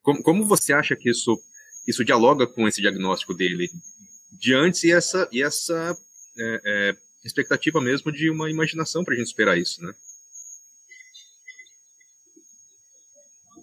como, 0.01 0.21
como 0.23 0.45
você 0.45 0.73
acha 0.73 0.95
que 0.95 1.09
isso, 1.09 1.37
isso 1.87 2.05
dialoga 2.05 2.47
com 2.47 2.67
esse 2.67 2.81
diagnóstico 2.81 3.33
dele 3.33 3.69
de 4.31 4.53
antes 4.53 4.83
e 4.83 4.91
essa, 4.91 5.27
e 5.31 5.43
essa 5.43 5.97
é, 6.37 6.61
é, 6.65 6.95
expectativa 7.23 7.81
mesmo 7.81 8.11
de 8.11 8.29
uma 8.29 8.49
imaginação 8.49 9.03
para 9.03 9.13
a 9.13 9.17
gente 9.17 9.27
esperar 9.27 9.57
isso, 9.57 9.83
né? 9.83 9.93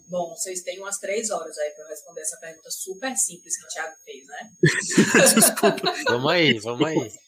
Bom, 0.09 0.29
vocês 0.29 0.61
têm 0.61 0.79
umas 0.79 0.99
três 0.99 1.29
horas 1.29 1.57
aí 1.57 1.71
para 1.71 1.89
responder 1.89 2.21
essa 2.21 2.37
pergunta 2.37 2.71
super 2.71 3.15
simples 3.17 3.57
que 3.57 3.65
o 3.65 3.67
Thiago 3.67 3.95
fez, 4.05 4.25
né? 4.25 4.51
Desculpa. 5.35 5.93
vamos 6.05 6.31
aí, 6.31 6.59
vamos 6.59 6.87
aí. 6.87 7.26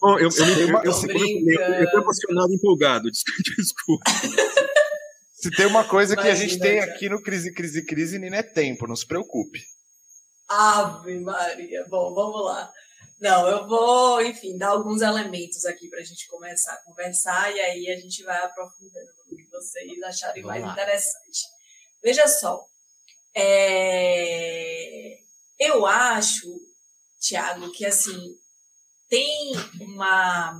Bom, 0.00 0.18
eu, 0.18 0.28
eu, 0.28 0.46
eu, 0.46 0.68
eu, 0.68 0.68
eu, 0.68 1.88
eu, 1.92 2.00
emocionado, 2.00 2.52
empolgado, 2.52 3.10
desculpa. 3.58 4.10
Se 5.32 5.50
tem 5.50 5.66
uma 5.66 5.84
coisa 5.84 6.14
Imagina, 6.14 6.34
que 6.36 6.42
a 6.42 6.46
gente 6.46 6.60
tem 6.60 6.80
aqui 6.80 7.08
no 7.08 7.20
Crise, 7.20 7.52
Crise, 7.52 7.84
Crise, 7.84 8.18
Nina, 8.18 8.36
é 8.36 8.42
tempo, 8.42 8.86
não 8.86 8.94
se 8.94 9.06
preocupe. 9.06 9.60
Ave 10.48 11.18
Maria. 11.18 11.84
Bom, 11.88 12.14
vamos 12.14 12.44
lá. 12.44 12.72
Não, 13.20 13.48
eu 13.48 13.66
vou, 13.66 14.20
enfim, 14.22 14.58
dar 14.58 14.68
alguns 14.68 15.00
elementos 15.00 15.64
aqui 15.64 15.88
para 15.88 16.00
a 16.00 16.04
gente 16.04 16.28
começar 16.28 16.72
a 16.74 16.82
conversar 16.82 17.54
e 17.54 17.60
aí 17.60 17.90
a 17.90 18.00
gente 18.00 18.22
vai 18.24 18.36
aprofundando 18.44 19.10
o 19.30 19.36
que 19.36 19.48
vocês 19.50 20.02
acharem 20.02 20.42
Vamos 20.42 20.58
mais 20.58 20.64
lá. 20.64 20.72
interessante. 20.72 21.40
Veja 22.02 22.26
só, 22.26 22.64
é... 23.34 25.18
eu 25.58 25.86
acho, 25.86 26.48
Tiago, 27.20 27.70
que 27.70 27.86
assim, 27.86 28.36
tem 29.12 29.52
uma. 29.78 30.58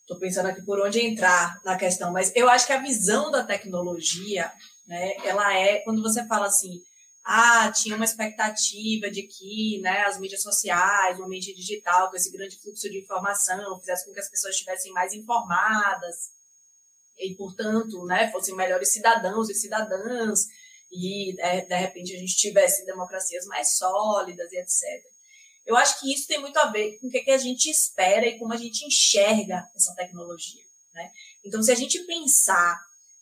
Estou 0.00 0.18
pensando 0.18 0.46
aqui 0.46 0.62
por 0.62 0.80
onde 0.80 0.98
entrar 0.98 1.60
na 1.62 1.76
questão, 1.76 2.10
mas 2.10 2.34
eu 2.34 2.48
acho 2.48 2.66
que 2.66 2.72
a 2.72 2.80
visão 2.80 3.30
da 3.30 3.44
tecnologia, 3.44 4.50
né, 4.86 5.14
ela 5.26 5.54
é, 5.54 5.80
quando 5.80 6.02
você 6.02 6.26
fala 6.26 6.46
assim, 6.46 6.80
ah, 7.22 7.70
tinha 7.70 7.96
uma 7.96 8.04
expectativa 8.06 9.10
de 9.10 9.24
que 9.24 9.78
né, 9.82 10.04
as 10.04 10.18
mídias 10.18 10.40
sociais, 10.40 11.18
o 11.18 11.24
ambiente 11.24 11.54
digital, 11.54 12.08
com 12.08 12.16
esse 12.16 12.32
grande 12.32 12.58
fluxo 12.58 12.88
de 12.88 12.98
informação, 12.98 13.78
fizesse 13.80 14.06
com 14.06 14.14
que 14.14 14.20
as 14.20 14.30
pessoas 14.30 14.54
estivessem 14.54 14.90
mais 14.92 15.12
informadas 15.12 16.30
e, 17.18 17.34
portanto, 17.34 18.06
né, 18.06 18.30
fossem 18.32 18.56
melhores 18.56 18.90
cidadãos 18.90 19.50
e 19.50 19.54
cidadãs, 19.54 20.46
e 20.90 21.34
de, 21.34 21.66
de 21.66 21.76
repente 21.76 22.14
a 22.14 22.18
gente 22.18 22.36
tivesse 22.36 22.86
democracias 22.86 23.44
mais 23.46 23.76
sólidas 23.76 24.50
e 24.50 24.56
etc. 24.56 25.13
Eu 25.66 25.76
acho 25.76 26.00
que 26.00 26.12
isso 26.12 26.26
tem 26.26 26.40
muito 26.40 26.56
a 26.58 26.66
ver 26.66 26.98
com 26.98 27.06
o 27.06 27.10
que 27.10 27.30
a 27.30 27.38
gente 27.38 27.70
espera 27.70 28.26
e 28.26 28.38
como 28.38 28.52
a 28.52 28.56
gente 28.56 28.84
enxerga 28.84 29.68
essa 29.74 29.94
tecnologia. 29.94 30.62
Né? 30.94 31.10
Então, 31.44 31.62
se 31.62 31.72
a 31.72 31.74
gente 31.74 31.98
pensar 32.00 32.78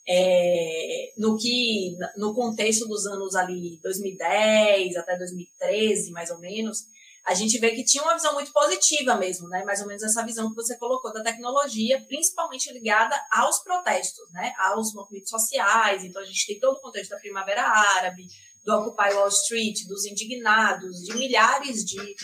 é, 0.09 1.13
no 1.17 1.37
que 1.39 1.97
no 2.17 2.35
contexto 2.35 2.89
dos 2.89 3.07
anos 3.07 3.37
ali 3.37 3.79
2010 3.83 4.97
até 4.97 5.17
2013 5.17 6.11
mais 6.11 6.29
ou 6.31 6.41
menos 6.41 6.87
a 7.25 7.35
gente 7.35 7.57
vê 7.59 7.71
que 7.71 7.85
tinha 7.85 8.03
uma 8.03 8.15
visão 8.15 8.35
muito 8.35 8.53
positiva 8.53 9.15
mesmo, 9.15 9.49
né? 9.49 9.63
Mais 9.65 9.81
ou 9.81 9.87
menos 9.87 10.03
essa 10.03 10.25
visão 10.25 10.51
que 10.51 10.57
você 10.57 10.77
colocou 10.77 11.13
da 11.13 11.23
tecnologia, 11.23 12.01
principalmente 12.01 12.73
ligada 12.73 13.17
aos 13.31 13.61
protestos, 13.61 14.29
né? 14.33 14.53
Aos 14.59 14.93
movimentos 14.93 15.31
sociais. 15.31 16.03
Então 16.03 16.21
a 16.21 16.25
gente 16.25 16.47
tem 16.47 16.59
todo 16.59 16.77
o 16.77 16.81
contexto 16.81 17.11
da 17.11 17.19
Primavera 17.19 17.63
Árabe, 17.63 18.27
do 18.65 18.73
Occupy 18.73 19.15
Wall 19.15 19.29
Street, 19.29 19.87
dos 19.89 20.05
indignados, 20.07 20.99
de 21.05 21.15
milhares 21.15 21.85
de 21.85 22.15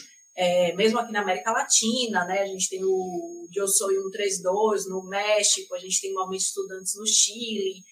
é, 0.41 0.73
mesmo 0.77 1.01
aqui 1.01 1.11
na 1.11 1.23
América 1.23 1.51
Latina, 1.51 2.25
né? 2.25 2.43
A 2.43 2.47
gente 2.47 2.69
tem 2.69 2.85
o 2.85 3.49
Eu 3.53 3.67
Sou 3.67 3.89
132 3.89 4.89
no 4.89 5.03
México, 5.03 5.75
a 5.75 5.79
gente 5.81 6.01
tem 6.01 6.15
movimento 6.15 6.43
de 6.43 6.47
estudantes 6.47 6.95
no 6.95 7.05
Chile, 7.05 7.83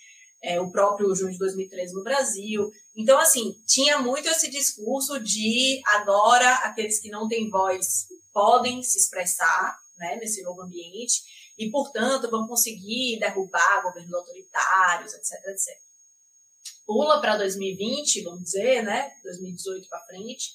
é, 0.41 0.61
o 0.61 0.71
próprio 0.71 1.13
junho 1.13 1.33
de 1.33 1.39
2013 1.39 1.93
no 1.93 2.05
Brasil. 2.05 2.71
Então, 2.97 3.19
assim, 3.19 3.57
tinha 3.67 3.99
muito 3.99 4.29
esse 4.29 4.49
discurso 4.49 5.19
de 5.19 5.83
agora 5.87 6.49
aqueles 6.59 7.01
que 7.01 7.11
não 7.11 7.27
têm 7.27 7.51
voz 7.51 8.07
podem 8.33 8.81
se 8.81 8.97
expressar 8.97 9.77
né, 9.99 10.17
nesse 10.21 10.41
novo 10.43 10.63
ambiente 10.63 11.23
e, 11.59 11.69
portanto, 11.69 12.31
vão 12.31 12.47
conseguir 12.47 13.19
derrubar 13.19 13.83
governos 13.83 14.15
autoritários, 14.15 15.15
etc, 15.15 15.33
etc. 15.49 15.86
Pula 16.87 17.21
para 17.21 17.37
2020, 17.37 18.23
vamos 18.23 18.45
dizer, 18.45 18.83
né, 18.83 19.11
2018 19.25 19.89
para 19.89 20.05
frente, 20.05 20.53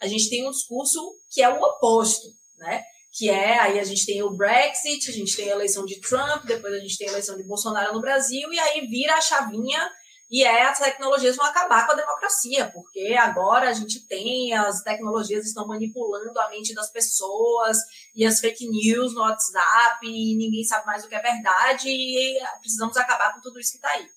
a 0.00 0.08
gente 0.08 0.28
tem 0.28 0.46
um 0.46 0.50
discurso 0.50 0.98
que 1.30 1.40
é 1.40 1.48
o 1.48 1.62
oposto, 1.62 2.28
né? 2.58 2.82
Que 3.12 3.30
é, 3.30 3.58
aí 3.60 3.78
a 3.78 3.84
gente 3.84 4.04
tem 4.04 4.22
o 4.22 4.30
Brexit, 4.30 5.08
a 5.08 5.12
gente 5.12 5.36
tem 5.36 5.50
a 5.50 5.54
eleição 5.54 5.84
de 5.84 6.00
Trump, 6.00 6.44
depois 6.44 6.74
a 6.74 6.78
gente 6.78 6.98
tem 6.98 7.06
a 7.06 7.12
eleição 7.12 7.36
de 7.36 7.44
Bolsonaro 7.44 7.92
no 7.92 8.00
Brasil, 8.00 8.52
e 8.52 8.58
aí 8.58 8.86
vira 8.86 9.14
a 9.14 9.20
chavinha 9.20 9.88
e 10.32 10.42
é 10.44 10.62
as 10.62 10.78
tecnologias 10.78 11.36
vão 11.36 11.44
acabar 11.44 11.84
com 11.84 11.92
a 11.92 11.94
democracia, 11.96 12.70
porque 12.72 13.14
agora 13.20 13.68
a 13.68 13.72
gente 13.74 14.00
tem, 14.08 14.54
as 14.54 14.82
tecnologias 14.82 15.44
estão 15.44 15.66
manipulando 15.66 16.40
a 16.40 16.48
mente 16.48 16.72
das 16.72 16.90
pessoas 16.90 17.76
e 18.16 18.24
as 18.24 18.40
fake 18.40 18.66
news 18.66 19.12
no 19.14 19.20
WhatsApp, 19.20 20.06
e 20.06 20.34
ninguém 20.34 20.64
sabe 20.64 20.86
mais 20.86 21.04
o 21.04 21.08
que 21.08 21.14
é 21.14 21.20
verdade, 21.20 21.86
e 21.90 22.40
precisamos 22.60 22.96
acabar 22.96 23.34
com 23.34 23.42
tudo 23.42 23.60
isso 23.60 23.72
que 23.72 23.76
está 23.76 23.90
aí. 23.90 24.08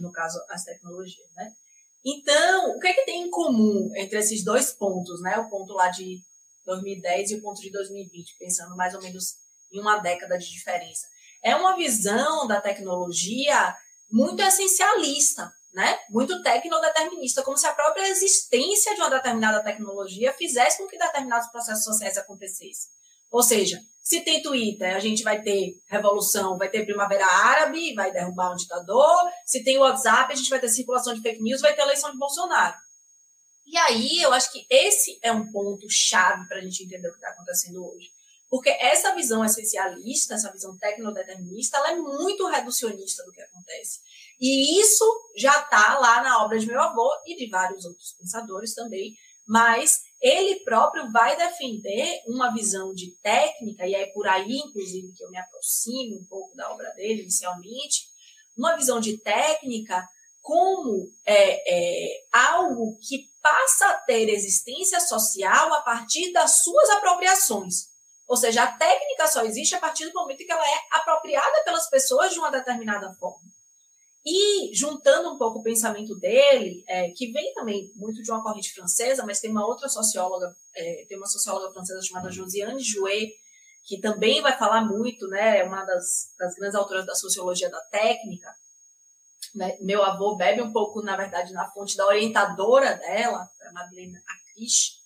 No 0.00 0.12
caso, 0.12 0.38
as 0.50 0.64
tecnologias, 0.64 1.28
né? 1.36 1.52
Então, 2.04 2.70
o 2.76 2.78
que 2.78 2.86
é 2.86 2.92
que 2.92 3.04
tem 3.04 3.22
em 3.22 3.30
comum 3.30 3.90
entre 3.96 4.18
esses 4.18 4.44
dois 4.44 4.72
pontos, 4.72 5.20
né? 5.22 5.36
O 5.38 5.50
ponto 5.50 5.72
lá 5.72 5.88
de 5.88 6.22
2010 6.64 7.30
e 7.30 7.34
o 7.36 7.42
ponto 7.42 7.60
de 7.60 7.70
2020, 7.70 8.36
pensando 8.38 8.76
mais 8.76 8.94
ou 8.94 9.02
menos 9.02 9.36
em 9.72 9.80
uma 9.80 9.98
década 9.98 10.38
de 10.38 10.48
diferença. 10.48 11.06
É 11.42 11.54
uma 11.54 11.76
visão 11.76 12.46
da 12.46 12.60
tecnologia 12.60 13.74
muito 14.10 14.42
essencialista, 14.42 15.52
né? 15.72 15.98
Muito 16.10 16.42
tecnodeterminista, 16.42 17.42
como 17.42 17.56
se 17.56 17.66
a 17.66 17.74
própria 17.74 18.08
existência 18.08 18.94
de 18.94 19.00
uma 19.00 19.10
determinada 19.10 19.62
tecnologia 19.62 20.32
fizesse 20.32 20.78
com 20.78 20.86
que 20.86 20.98
determinados 20.98 21.48
processos 21.50 21.84
sociais 21.84 22.16
acontecessem. 22.16 22.90
Ou 23.30 23.42
seja, 23.42 23.80
se 24.08 24.22
tem 24.22 24.40
Twitter, 24.40 24.96
a 24.96 25.00
gente 25.00 25.22
vai 25.22 25.42
ter 25.42 25.78
revolução, 25.86 26.56
vai 26.56 26.70
ter 26.70 26.86
primavera 26.86 27.26
árabe, 27.26 27.92
vai 27.92 28.10
derrubar 28.10 28.54
um 28.54 28.56
ditador. 28.56 29.30
Se 29.44 29.62
tem 29.62 29.76
WhatsApp, 29.76 30.32
a 30.32 30.34
gente 30.34 30.48
vai 30.48 30.58
ter 30.58 30.70
circulação 30.70 31.12
de 31.12 31.20
fake 31.20 31.42
news, 31.42 31.60
vai 31.60 31.74
ter 31.74 31.82
eleição 31.82 32.10
de 32.10 32.16
Bolsonaro. 32.16 32.74
E 33.66 33.76
aí, 33.76 34.22
eu 34.22 34.32
acho 34.32 34.50
que 34.50 34.64
esse 34.70 35.18
é 35.22 35.30
um 35.30 35.52
ponto 35.52 35.86
chave 35.90 36.48
para 36.48 36.56
a 36.56 36.60
gente 36.62 36.82
entender 36.84 37.06
o 37.06 37.10
que 37.10 37.18
está 37.18 37.28
acontecendo 37.28 37.86
hoje. 37.86 38.10
Porque 38.48 38.70
essa 38.70 39.14
visão 39.14 39.44
essencialista, 39.44 40.36
essa 40.36 40.50
visão 40.50 40.74
tecnodeterminista, 40.78 41.76
ela 41.76 41.90
é 41.90 41.96
muito 41.96 42.46
reducionista 42.46 43.22
do 43.24 43.32
que 43.32 43.42
acontece. 43.42 44.00
E 44.40 44.80
isso 44.80 45.04
já 45.36 45.60
está 45.60 45.98
lá 45.98 46.22
na 46.22 46.42
obra 46.42 46.58
de 46.58 46.66
meu 46.66 46.80
avô 46.80 47.10
e 47.26 47.36
de 47.36 47.46
vários 47.50 47.84
outros 47.84 48.14
pensadores 48.18 48.74
também, 48.74 49.14
mas 49.48 50.02
ele 50.20 50.60
próprio 50.60 51.10
vai 51.10 51.34
defender 51.36 52.20
uma 52.26 52.52
visão 52.52 52.92
de 52.92 53.12
técnica, 53.22 53.86
e 53.86 53.94
é 53.94 54.06
por 54.06 54.28
aí, 54.28 54.58
inclusive, 54.58 55.12
que 55.14 55.24
eu 55.24 55.30
me 55.30 55.38
aproximo 55.38 56.18
um 56.18 56.24
pouco 56.26 56.54
da 56.54 56.70
obra 56.70 56.90
dele 56.90 57.22
inicialmente, 57.22 58.08
uma 58.56 58.76
visão 58.76 59.00
de 59.00 59.16
técnica 59.18 60.06
como 60.42 61.10
é, 61.24 61.62
é, 61.66 62.26
algo 62.32 62.98
que 63.00 63.28
passa 63.40 63.88
a 63.88 63.98
ter 63.98 64.28
existência 64.28 65.00
social 65.00 65.72
a 65.72 65.80
partir 65.80 66.32
das 66.32 66.62
suas 66.62 66.90
apropriações. 66.90 67.88
Ou 68.26 68.36
seja, 68.36 68.64
a 68.64 68.72
técnica 68.72 69.26
só 69.26 69.42
existe 69.44 69.74
a 69.74 69.78
partir 69.78 70.06
do 70.08 70.14
momento 70.14 70.44
que 70.44 70.52
ela 70.52 70.66
é 70.66 70.80
apropriada 70.90 71.64
pelas 71.64 71.88
pessoas 71.88 72.32
de 72.32 72.38
uma 72.38 72.50
determinada 72.50 73.14
forma. 73.14 73.48
E 74.30 74.74
juntando 74.74 75.32
um 75.32 75.38
pouco 75.38 75.60
o 75.60 75.62
pensamento 75.62 76.14
dele, 76.16 76.84
é, 76.86 77.08
que 77.12 77.32
vem 77.32 77.50
também 77.54 77.90
muito 77.96 78.22
de 78.22 78.30
uma 78.30 78.42
corrente 78.42 78.74
francesa, 78.74 79.24
mas 79.24 79.40
tem 79.40 79.50
uma 79.50 79.66
outra 79.66 79.88
socióloga, 79.88 80.54
é, 80.76 81.06
tem 81.08 81.16
uma 81.16 81.26
socióloga 81.26 81.72
francesa 81.72 82.02
chamada 82.02 82.30
Josiane 82.30 82.78
Jouet, 82.78 83.32
que 83.84 83.98
também 83.98 84.42
vai 84.42 84.54
falar 84.58 84.84
muito, 84.84 85.26
né, 85.28 85.60
é 85.60 85.64
uma 85.64 85.82
das, 85.82 86.34
das 86.38 86.54
grandes 86.56 86.74
autoras 86.74 87.06
da 87.06 87.14
sociologia 87.14 87.70
da 87.70 87.80
técnica. 87.90 88.54
Né? 89.54 89.78
Meu 89.80 90.04
avô 90.04 90.36
bebe 90.36 90.60
um 90.60 90.74
pouco, 90.74 91.00
na 91.00 91.16
verdade, 91.16 91.54
na 91.54 91.70
fonte 91.70 91.96
da 91.96 92.06
orientadora 92.06 92.96
dela, 92.96 93.48
a 93.66 93.72
Madeleine 93.72 94.18
Acriche, 94.28 94.98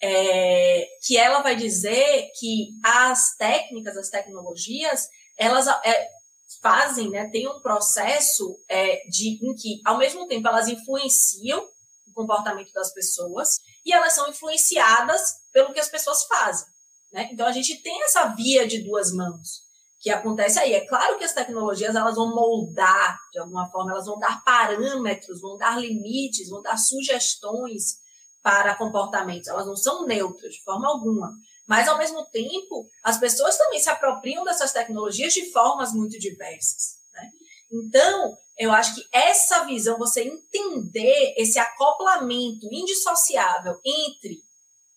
é, 0.00 0.86
que 1.04 1.16
ela 1.16 1.42
vai 1.42 1.56
dizer 1.56 2.30
que 2.38 2.68
as 2.84 3.34
técnicas, 3.36 3.96
as 3.96 4.08
tecnologias, 4.08 5.08
elas 5.36 5.66
é, 5.84 6.21
fazem, 6.62 7.10
né, 7.10 7.28
tem 7.28 7.48
um 7.48 7.60
processo 7.60 8.56
é, 8.68 9.02
de, 9.08 9.38
em 9.44 9.54
que, 9.54 9.80
ao 9.84 9.98
mesmo 9.98 10.26
tempo, 10.28 10.46
elas 10.46 10.68
influenciam 10.68 11.60
o 12.06 12.12
comportamento 12.14 12.72
das 12.72 12.92
pessoas 12.94 13.58
e 13.84 13.92
elas 13.92 14.12
são 14.12 14.28
influenciadas 14.28 15.20
pelo 15.52 15.72
que 15.72 15.80
as 15.80 15.88
pessoas 15.88 16.24
fazem. 16.24 16.66
Né? 17.12 17.28
Então, 17.32 17.46
a 17.46 17.52
gente 17.52 17.82
tem 17.82 18.02
essa 18.04 18.28
via 18.28 18.66
de 18.66 18.82
duas 18.82 19.12
mãos 19.12 19.62
que 20.00 20.10
acontece 20.10 20.58
aí. 20.58 20.72
É 20.72 20.86
claro 20.86 21.18
que 21.18 21.24
as 21.24 21.32
tecnologias 21.32 21.94
elas 21.94 22.14
vão 22.14 22.34
moldar, 22.34 23.18
de 23.32 23.38
alguma 23.38 23.68
forma, 23.70 23.92
elas 23.92 24.06
vão 24.06 24.18
dar 24.18 24.42
parâmetros, 24.44 25.40
vão 25.40 25.56
dar 25.56 25.78
limites, 25.80 26.48
vão 26.48 26.62
dar 26.62 26.76
sugestões 26.76 28.00
para 28.42 28.74
comportamentos. 28.74 29.48
Elas 29.48 29.66
não 29.66 29.76
são 29.76 30.04
neutras 30.06 30.54
de 30.54 30.62
forma 30.62 30.88
alguma. 30.88 31.32
Mas, 31.72 31.88
ao 31.88 31.96
mesmo 31.96 32.22
tempo, 32.26 32.86
as 33.02 33.16
pessoas 33.16 33.56
também 33.56 33.80
se 33.80 33.88
apropriam 33.88 34.44
dessas 34.44 34.74
tecnologias 34.74 35.32
de 35.32 35.50
formas 35.50 35.94
muito 35.94 36.18
diversas. 36.18 36.98
Né? 37.14 37.30
Então, 37.72 38.36
eu 38.58 38.70
acho 38.70 38.94
que 38.94 39.08
essa 39.10 39.64
visão, 39.64 39.96
você 39.96 40.22
entender 40.22 41.34
esse 41.34 41.58
acoplamento 41.58 42.68
indissociável 42.70 43.80
entre 43.82 44.42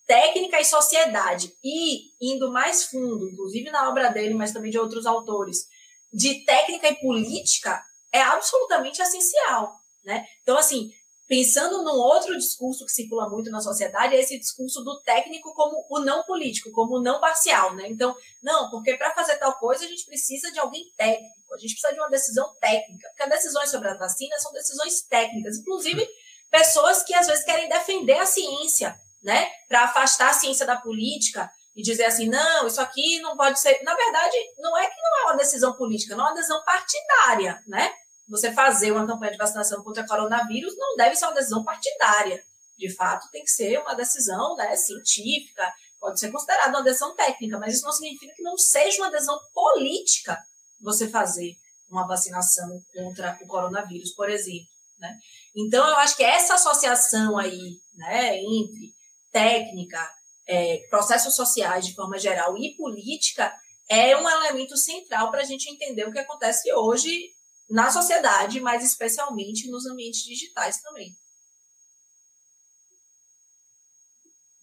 técnica 0.06 0.60
e 0.60 0.66
sociedade, 0.66 1.50
e 1.64 2.10
indo 2.20 2.52
mais 2.52 2.84
fundo, 2.84 3.26
inclusive 3.26 3.70
na 3.70 3.88
obra 3.88 4.10
dele, 4.10 4.34
mas 4.34 4.52
também 4.52 4.70
de 4.70 4.78
outros 4.78 5.06
autores, 5.06 5.66
de 6.12 6.44
técnica 6.44 6.90
e 6.90 7.00
política, 7.00 7.82
é 8.12 8.20
absolutamente 8.20 9.00
essencial. 9.00 9.80
Né? 10.04 10.26
Então, 10.42 10.58
assim, 10.58 10.92
pensando 11.28 11.82
num 11.82 11.98
outro 11.98 12.36
discurso 12.36 12.84
que 12.84 12.92
circula 12.92 13.28
muito 13.28 13.50
na 13.50 13.60
sociedade, 13.60 14.14
é 14.14 14.20
esse 14.20 14.38
discurso 14.38 14.82
do 14.82 15.00
técnico 15.00 15.52
como 15.54 15.84
o 15.90 15.98
não 16.00 16.22
político, 16.22 16.70
como 16.70 16.96
o 16.96 17.02
não 17.02 17.20
parcial, 17.20 17.74
né? 17.74 17.88
Então, 17.88 18.14
não, 18.42 18.70
porque 18.70 18.96
para 18.96 19.12
fazer 19.14 19.36
tal 19.36 19.58
coisa 19.58 19.84
a 19.84 19.88
gente 19.88 20.06
precisa 20.06 20.52
de 20.52 20.58
alguém 20.58 20.84
técnico, 20.96 21.54
a 21.54 21.58
gente 21.58 21.72
precisa 21.72 21.92
de 21.92 22.00
uma 22.00 22.10
decisão 22.10 22.48
técnica, 22.60 23.08
porque 23.08 23.22
as 23.24 23.30
decisões 23.30 23.70
sobre 23.70 23.88
as 23.88 23.98
vacinas 23.98 24.42
são 24.42 24.52
decisões 24.52 25.02
técnicas, 25.02 25.58
inclusive 25.58 26.08
pessoas 26.50 27.02
que 27.02 27.14
às 27.14 27.26
vezes 27.26 27.44
querem 27.44 27.68
defender 27.68 28.18
a 28.18 28.26
ciência, 28.26 28.94
né? 29.22 29.50
Para 29.68 29.84
afastar 29.84 30.30
a 30.30 30.34
ciência 30.34 30.64
da 30.64 30.76
política 30.76 31.50
e 31.74 31.82
dizer 31.82 32.04
assim, 32.04 32.28
não, 32.28 32.66
isso 32.66 32.80
aqui 32.80 33.20
não 33.20 33.36
pode 33.36 33.60
ser. 33.60 33.82
Na 33.82 33.94
verdade, 33.94 34.36
não 34.58 34.76
é 34.78 34.86
que 34.86 34.96
não 34.96 35.20
é 35.20 35.24
uma 35.24 35.36
decisão 35.36 35.74
política, 35.74 36.16
não 36.16 36.24
é 36.24 36.28
uma 36.28 36.36
decisão 36.36 36.62
partidária, 36.64 37.60
né? 37.66 37.92
Você 38.28 38.52
fazer 38.52 38.92
uma 38.92 39.06
campanha 39.06 39.32
de 39.32 39.38
vacinação 39.38 39.82
contra 39.84 40.06
coronavírus 40.06 40.76
não 40.76 40.96
deve 40.96 41.16
ser 41.16 41.26
uma 41.26 41.34
decisão 41.34 41.64
partidária. 41.64 42.42
De 42.76 42.92
fato, 42.94 43.30
tem 43.30 43.42
que 43.42 43.50
ser 43.50 43.78
uma 43.78 43.94
decisão 43.94 44.54
né, 44.56 44.76
científica, 44.76 45.72
pode 45.98 46.20
ser 46.20 46.30
considerada 46.30 46.76
uma 46.76 46.84
decisão 46.84 47.14
técnica, 47.14 47.58
mas 47.58 47.74
isso 47.74 47.84
não 47.84 47.92
significa 47.92 48.34
que 48.34 48.42
não 48.42 48.58
seja 48.58 49.02
uma 49.02 49.10
decisão 49.10 49.38
política 49.54 50.38
você 50.80 51.08
fazer 51.08 51.56
uma 51.88 52.06
vacinação 52.06 52.82
contra 52.94 53.38
o 53.40 53.46
coronavírus, 53.46 54.12
por 54.14 54.28
exemplo. 54.28 54.66
Né? 54.98 55.18
Então, 55.54 55.86
eu 55.86 55.96
acho 55.96 56.16
que 56.16 56.24
essa 56.24 56.54
associação 56.54 57.38
aí, 57.38 57.78
né, 57.94 58.38
entre 58.38 58.92
técnica, 59.32 60.10
é, 60.46 60.78
processos 60.90 61.34
sociais 61.34 61.86
de 61.86 61.94
forma 61.94 62.18
geral 62.18 62.56
e 62.58 62.74
política, 62.76 63.52
é 63.88 64.16
um 64.16 64.28
elemento 64.28 64.76
central 64.76 65.30
para 65.30 65.40
a 65.40 65.44
gente 65.44 65.70
entender 65.70 66.04
o 66.04 66.12
que 66.12 66.18
acontece 66.18 66.72
hoje 66.72 67.30
na 67.68 67.90
sociedade, 67.90 68.60
mas 68.60 68.84
especialmente 68.84 69.70
nos 69.70 69.86
ambientes 69.86 70.22
digitais 70.22 70.80
também. 70.80 71.16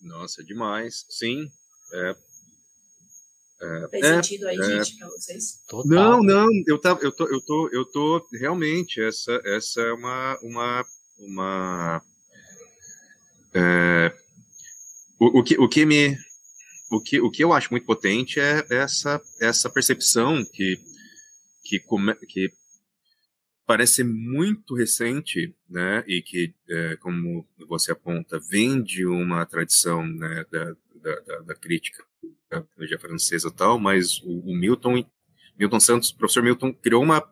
Nossa, 0.02 0.44
demais. 0.44 1.06
Sim. 1.10 1.50
É, 1.94 2.16
é, 3.62 3.88
Fez 3.90 4.06
é, 4.06 4.16
sentido 4.16 4.48
aí, 4.48 4.58
é, 4.58 4.64
gente, 4.64 4.98
para 4.98 5.08
vocês? 5.08 5.64
Total. 5.68 5.88
Não, 5.88 6.24
não, 6.24 6.50
eu, 6.68 6.78
tá, 6.78 6.98
eu, 7.02 7.12
tô, 7.12 7.28
eu, 7.28 7.42
tô, 7.42 7.70
eu 7.72 7.86
tô 7.86 8.28
realmente, 8.34 9.02
essa, 9.02 9.42
essa 9.46 9.82
é 9.82 9.94
uma, 9.94 10.38
uma, 10.42 10.86
uma 11.18 12.04
é, 13.54 14.14
o, 15.20 15.40
o, 15.40 15.44
que, 15.44 15.58
o 15.58 15.70
que 15.70 15.86
me 15.86 16.18
o 16.92 17.02
que, 17.02 17.22
o 17.22 17.32
que 17.32 17.44
eu 17.44 17.54
acho 17.54 17.72
muito 17.72 17.86
potente 17.86 18.40
é 18.40 18.66
essa, 18.70 19.22
essa 19.40 19.70
percepção 19.70 20.44
que, 20.54 20.78
que, 21.64 21.80
come, 21.80 22.14
que 22.28 22.52
parece 23.66 24.04
muito 24.04 24.76
recente, 24.76 25.56
né, 25.70 26.04
e 26.08 26.22
que, 26.22 26.54
é, 26.70 26.96
como 26.98 27.48
você 27.68 27.92
aponta, 27.92 28.40
vem 28.50 28.84
de 28.84 29.06
uma 29.06 29.46
tradição 29.46 30.06
né, 30.06 30.46
da, 30.52 30.76
da, 30.96 31.20
da, 31.22 31.40
da 31.40 31.56
crítica 31.56 32.04
da 32.50 33.00
francesa 33.00 33.52
tal, 33.52 33.80
mas 33.80 34.20
o, 34.22 34.52
o, 34.52 34.56
Milton, 34.56 35.04
Milton 35.58 35.80
Santos, 35.80 36.10
o 36.10 36.18
professor 36.18 36.44
Milton 36.44 36.74
criou 36.74 37.02
uma, 37.02 37.24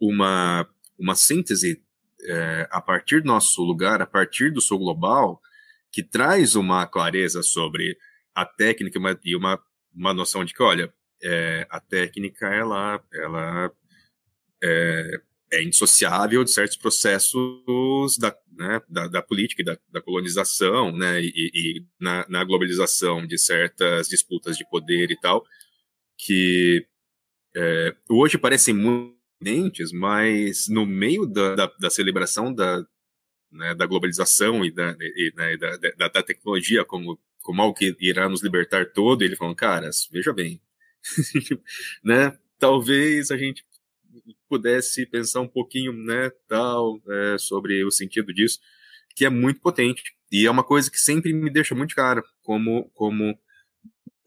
uma, 0.00 0.68
uma 0.98 1.14
síntese 1.14 1.82
é, 2.24 2.68
a 2.70 2.80
partir 2.80 3.22
do 3.22 3.26
nosso 3.26 3.62
lugar, 3.62 4.02
a 4.02 4.06
partir 4.06 4.50
do 4.50 4.60
sul 4.60 4.78
global, 4.78 5.40
que 5.90 6.02
traz 6.02 6.54
uma 6.54 6.86
clareza 6.86 7.42
sobre 7.42 7.96
a 8.34 8.44
técnica 8.44 8.98
e 9.24 9.36
uma, 9.36 9.60
uma 9.94 10.14
noção 10.14 10.44
de 10.44 10.54
que, 10.54 10.62
olha, 10.62 10.92
é, 11.22 11.66
a 11.70 11.80
técnica, 11.80 12.46
ela, 12.46 13.02
ela 13.12 13.72
é, 14.62 15.20
é, 15.52 15.62
indissociável 15.62 16.44
de 16.44 16.50
certos 16.50 16.76
processos 16.76 18.16
da, 18.18 18.34
né, 18.56 18.80
da, 18.88 19.08
da, 19.08 19.22
política 19.22 19.62
e 19.62 19.64
da, 19.64 19.78
da 19.90 20.00
colonização, 20.00 20.96
né, 20.96 21.20
e, 21.20 21.50
e 21.54 21.84
na, 22.00 22.26
na, 22.28 22.44
globalização 22.44 23.26
de 23.26 23.38
certas 23.38 24.08
disputas 24.08 24.56
de 24.56 24.68
poder 24.68 25.10
e 25.10 25.20
tal, 25.20 25.44
que 26.16 26.86
é, 27.54 27.94
hoje 28.08 28.38
parecem 28.38 28.74
muito 28.74 29.22
evidentes, 29.42 29.92
mas 29.92 30.68
no 30.68 30.86
meio 30.86 31.26
da, 31.26 31.54
da, 31.54 31.66
da 31.78 31.90
celebração 31.90 32.54
da, 32.54 32.84
né, 33.50 33.74
da 33.74 33.86
globalização 33.86 34.64
e, 34.64 34.70
da, 34.70 34.96
e, 35.00 35.32
né, 35.36 35.56
da, 35.56 36.08
da, 36.08 36.22
tecnologia 36.22 36.84
como, 36.84 37.20
como 37.42 37.60
algo 37.60 37.74
que 37.74 37.94
irá 38.00 38.28
nos 38.28 38.42
libertar 38.42 38.92
todo, 38.92 39.22
ele 39.22 39.36
falou, 39.36 39.54
caras, 39.54 40.08
veja 40.10 40.32
bem, 40.32 40.60
né, 42.02 42.38
talvez 42.58 43.30
a 43.30 43.36
gente 43.36 43.64
pudesse 44.48 45.06
pensar 45.06 45.40
um 45.40 45.48
pouquinho, 45.48 45.92
né, 45.92 46.30
tal, 46.48 47.00
é, 47.08 47.38
sobre 47.38 47.84
o 47.84 47.90
sentido 47.90 48.32
disso, 48.32 48.58
que 49.14 49.24
é 49.24 49.30
muito 49.30 49.60
potente. 49.60 50.02
E 50.30 50.46
é 50.46 50.50
uma 50.50 50.64
coisa 50.64 50.90
que 50.90 50.98
sempre 50.98 51.32
me 51.32 51.50
deixa 51.50 51.74
muito 51.74 51.94
cara, 51.94 52.22
como, 52.42 52.90
como 52.94 53.38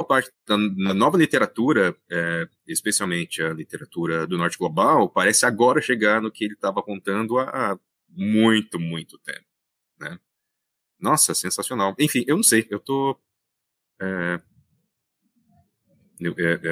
parte 0.07 0.31
da 0.47 0.57
nova 0.57 1.17
literatura, 1.17 1.95
é, 2.11 2.47
especialmente 2.67 3.41
a 3.41 3.53
literatura 3.53 4.27
do 4.27 4.37
norte 4.37 4.57
global, 4.57 5.09
parece 5.09 5.45
agora 5.45 5.81
chegar 5.81 6.21
no 6.21 6.31
que 6.31 6.43
ele 6.43 6.53
estava 6.53 6.79
apontando 6.79 7.39
há 7.39 7.79
muito, 8.09 8.79
muito 8.79 9.17
tempo, 9.19 9.45
né? 9.99 10.19
Nossa, 10.99 11.33
sensacional. 11.33 11.95
Enfim, 11.99 12.23
eu 12.27 12.35
não 12.35 12.43
sei, 12.43 12.67
eu 12.69 12.79
tô 12.79 13.19
é, 14.01 14.39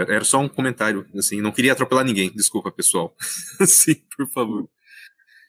era 0.07 0.23
só 0.23 0.39
um 0.39 0.49
comentário, 0.49 1.07
assim, 1.15 1.41
não 1.41 1.51
queria 1.51 1.73
atropelar 1.73 2.05
ninguém, 2.05 2.31
desculpa, 2.31 2.71
pessoal. 2.71 3.15
Sim, 3.65 3.95
por 4.15 4.27
favor. 4.29 4.69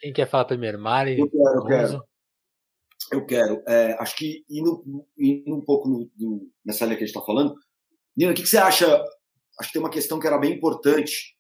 Quem 0.01 0.13
quer 0.13 0.29
falar 0.29 0.45
primeiro? 0.45 0.79
Mari? 0.79 1.19
Eu 1.19 1.31
quero, 1.31 1.57
eu 1.57 1.65
quero. 1.65 2.05
Eu 3.13 3.27
quero. 3.27 3.63
É, 3.67 3.97
acho 4.01 4.17
que 4.17 4.45
indo, 4.51 5.07
indo 5.19 5.57
um 5.57 5.65
pouco 5.65 5.89
no, 5.89 6.11
no, 6.19 6.51
nessa 6.65 6.85
linha 6.85 6.97
que 6.97 7.05
a 7.05 7.07
gente 7.07 7.17
está 7.17 7.25
falando, 7.25 7.55
Nina, 8.17 8.33
o 8.33 8.35
que, 8.35 8.43
que, 8.43 8.49
você 8.49 8.59
acha? 8.59 8.87
Acho 9.59 9.69
que 9.69 9.73
tem 9.73 9.83
uma 9.83 9.91
questão 9.91 10.19
que 10.19 10.27
era 10.27 10.39
bem 10.39 10.53
importante 10.53 11.35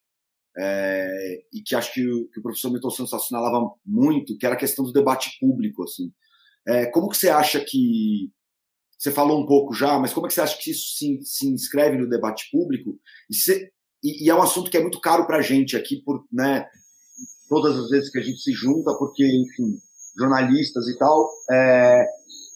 é, 0.58 1.08
e 1.52 1.62
que 1.62 1.74
acho 1.74 1.92
que 1.92 2.06
o, 2.06 2.28
que 2.28 2.40
o 2.40 2.42
professor 2.42 2.70
Milton 2.70 2.90
Santos 2.90 3.14
assinalava 3.14 3.70
muito, 3.84 4.36
que 4.38 4.46
era 4.46 4.54
a 4.54 4.58
questão 4.58 4.84
do 4.84 4.92
debate 4.92 5.36
público. 5.40 5.82
Assim. 5.84 6.12
É, 6.66 6.86
como 6.86 7.08
que 7.08 7.16
você 7.16 7.28
acha 7.28 7.60
que 7.60 8.30
você 9.04 9.10
falou 9.10 9.38
um 9.38 9.46
pouco 9.46 9.74
já, 9.74 9.98
mas 9.98 10.14
como 10.14 10.26
é 10.26 10.28
que 10.28 10.34
você 10.34 10.40
acha 10.40 10.56
que 10.56 10.70
isso 10.70 10.96
se, 10.96 11.20
se 11.22 11.46
inscreve 11.46 11.98
no 11.98 12.08
debate 12.08 12.48
público? 12.50 12.98
E, 13.30 13.34
se, 13.34 13.70
e, 14.02 14.24
e 14.24 14.30
é 14.30 14.34
um 14.34 14.40
assunto 14.40 14.70
que 14.70 14.78
é 14.78 14.80
muito 14.80 14.98
caro 14.98 15.26
para 15.26 15.36
a 15.36 15.42
gente 15.42 15.76
aqui, 15.76 16.00
por 16.02 16.24
né, 16.32 16.66
todas 17.46 17.76
as 17.76 17.90
vezes 17.90 18.10
que 18.10 18.18
a 18.18 18.22
gente 18.22 18.40
se 18.40 18.52
junta, 18.52 18.96
porque, 18.98 19.22
enfim, 19.22 19.76
jornalistas 20.18 20.88
e 20.88 20.96
tal, 20.96 21.30
é, 21.50 22.06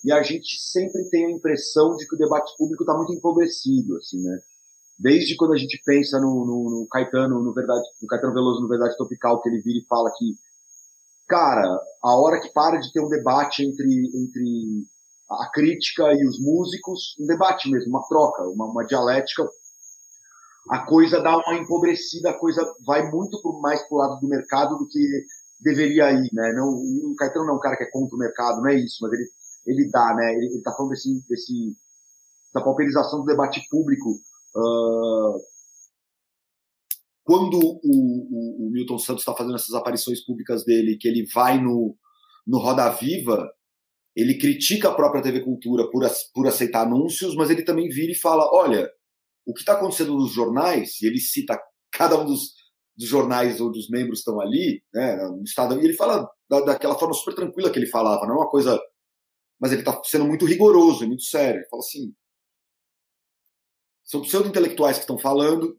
e 0.07 0.11
a 0.11 0.23
gente 0.23 0.59
sempre 0.59 1.05
tem 1.11 1.27
a 1.27 1.31
impressão 1.33 1.95
de 1.97 2.09
que 2.09 2.15
o 2.15 2.19
debate 2.19 2.51
público 2.57 2.83
está 2.83 2.97
muito 2.97 3.13
empobrecido, 3.13 3.99
assim, 3.99 4.23
né? 4.23 4.39
Desde 4.99 5.37
quando 5.37 5.53
a 5.53 5.59
gente 5.59 5.79
pensa 5.85 6.19
no, 6.19 6.47
no, 6.47 6.81
no, 6.81 6.89
Caetano, 6.89 7.43
no 7.43 7.53
verdade, 7.53 7.85
no 8.01 8.09
Caetano 8.09 8.33
Veloso, 8.33 8.63
no 8.63 8.69
Verdade 8.69 8.97
Tropical, 8.97 9.43
que 9.43 9.51
ele 9.51 9.61
vira 9.61 9.81
e 9.81 9.87
fala 9.87 10.11
que, 10.17 10.35
cara, 11.29 11.79
a 12.03 12.19
hora 12.19 12.41
que 12.41 12.51
para 12.55 12.79
de 12.79 12.91
ter 12.91 13.01
um 13.01 13.09
debate 13.09 13.63
entre, 13.63 13.85
entre 13.85 14.87
a 15.31 15.51
crítica 15.53 16.13
e 16.13 16.27
os 16.27 16.41
músicos, 16.41 17.15
um 17.21 17.27
debate 17.27 17.71
mesmo, 17.71 17.91
uma 17.91 18.07
troca, 18.09 18.43
uma, 18.45 18.67
uma 18.67 18.85
dialética, 18.85 19.47
a 20.71 20.85
coisa 20.85 21.21
dá 21.21 21.37
uma 21.37 21.57
empobrecida, 21.57 22.31
a 22.31 22.39
coisa 22.39 22.63
vai 22.87 23.11
muito 23.11 23.41
mais 23.61 23.83
pro 23.89 23.99
lado 23.99 24.21
do 24.21 24.29
mercado 24.29 24.77
do 24.77 24.87
que 24.87 25.01
deveria 25.61 26.13
ir, 26.13 26.31
né? 26.33 26.53
Não, 26.53 26.69
o 26.69 27.15
Caetano 27.17 27.47
não 27.47 27.55
é 27.55 27.57
um 27.57 27.61
cara 27.61 27.77
que 27.77 27.85
é 27.85 27.91
contra 27.91 28.15
o 28.15 28.19
mercado, 28.19 28.61
não 28.61 28.69
é 28.69 28.75
isso, 28.75 28.99
mas 29.01 29.13
ele, 29.13 29.29
ele 29.67 29.91
dá, 29.91 30.15
né? 30.15 30.35
Ele, 30.35 30.47
ele 30.47 30.63
tá 30.63 30.73
falando 30.73 30.91
desse, 30.91 31.27
desse, 31.29 31.77
da 32.55 32.63
pauperização 32.63 33.21
do 33.21 33.27
debate 33.27 33.67
público. 33.71 34.11
Uh, 34.55 35.41
quando 37.25 37.59
o, 37.59 37.81
o, 37.83 38.69
o 38.69 38.71
Milton 38.71 38.99
Santos 38.99 39.23
está 39.23 39.35
fazendo 39.35 39.57
essas 39.57 39.75
aparições 39.75 40.25
públicas 40.25 40.65
dele, 40.65 40.97
que 40.99 41.09
ele 41.09 41.27
vai 41.33 41.61
no, 41.61 41.97
no 42.47 42.59
Roda 42.59 42.89
Viva, 42.91 43.51
ele 44.17 44.39
critica 44.39 44.89
a 44.89 44.95
própria 44.95 45.23
TV 45.23 45.41
Cultura 45.41 45.91
por, 45.91 46.03
por 46.35 46.47
aceitar 46.47 46.83
anúncios, 46.83 47.35
mas 47.35 47.51
ele 47.51 47.63
também 47.63 47.89
vira 47.89 48.13
e 48.13 48.17
fala: 48.17 48.49
olha, 48.53 48.91
o 49.47 49.55
que 49.55 49.61
está 49.61 49.75
acontecendo 49.75 50.15
nos 50.15 50.33
jornais, 50.33 51.01
e 51.01 51.07
ele 51.07 51.19
cita 51.19 51.61
cada 51.93 52.19
um 52.19 52.27
dos, 52.27 52.53
dos 52.97 53.09
jornais 53.09 53.61
ou 53.61 53.71
dos 53.71 53.89
membros 53.89 54.19
estão 54.19 54.41
ali, 54.41 54.83
né, 54.93 55.17
no 55.17 55.43
Estado, 55.43 55.81
e 55.81 55.85
ele 55.85 55.95
fala 55.95 56.29
da, 56.49 56.61
daquela 56.61 56.99
forma 56.99 57.15
super 57.15 57.35
tranquila 57.35 57.71
que 57.71 57.79
ele 57.79 57.87
falava, 57.87 58.27
não 58.27 58.35
é 58.35 58.39
uma 58.39 58.51
coisa. 58.51 58.81
Mas 59.61 59.73
ele 59.73 59.81
está 59.81 60.01
sendo 60.05 60.25
muito 60.25 60.45
rigoroso, 60.45 61.07
muito 61.07 61.25
sério. 61.25 61.61
Ele 61.61 61.69
fala 61.69 61.81
assim: 61.81 62.15
são 64.05 64.23
pseudo-intelectuais 64.23 64.97
que 64.97 65.03
estão 65.03 65.19
falando 65.19 65.79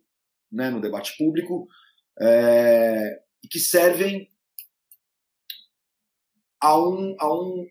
né, 0.52 0.70
no 0.70 0.82
debate 0.82 1.18
público 1.18 1.68
é, 2.20 3.22
e 3.44 3.48
que 3.48 3.60
servem 3.60 4.30
a 6.62 6.78
um, 6.78 7.16
a 7.20 7.34
um 7.34 7.66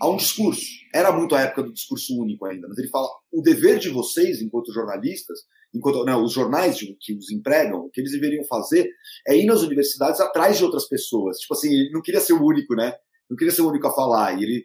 a 0.00 0.08
um 0.08 0.16
discurso. 0.16 0.66
Era 0.94 1.12
muito 1.12 1.34
a 1.34 1.40
época 1.40 1.64
do 1.64 1.72
discurso 1.72 2.18
único 2.18 2.46
ainda, 2.46 2.68
mas 2.68 2.78
ele 2.78 2.88
fala: 2.88 3.08
o 3.32 3.42
dever 3.42 3.78
de 3.78 3.88
vocês, 3.88 4.40
enquanto 4.40 4.72
jornalistas, 4.72 5.40
enquanto 5.74 6.04
não, 6.04 6.24
os 6.24 6.32
jornais 6.32 6.78
que 7.00 7.14
os 7.14 7.30
empregam, 7.30 7.80
o 7.80 7.90
que 7.90 8.00
eles 8.00 8.12
deveriam 8.12 8.44
fazer 8.44 8.88
é 9.26 9.36
ir 9.36 9.46
nas 9.46 9.62
universidades 9.62 10.20
atrás 10.20 10.58
de 10.58 10.64
outras 10.64 10.88
pessoas. 10.88 11.38
Tipo 11.38 11.54
assim, 11.54 11.68
ele 11.72 11.90
não 11.90 12.02
queria 12.02 12.20
ser 12.20 12.32
o 12.32 12.44
único, 12.44 12.74
né? 12.74 12.94
Não 13.28 13.36
queria 13.36 13.52
ser 13.52 13.62
o 13.62 13.68
único 13.68 13.86
a 13.86 13.94
falar. 13.94 14.38
E 14.38 14.44
ele 14.44 14.64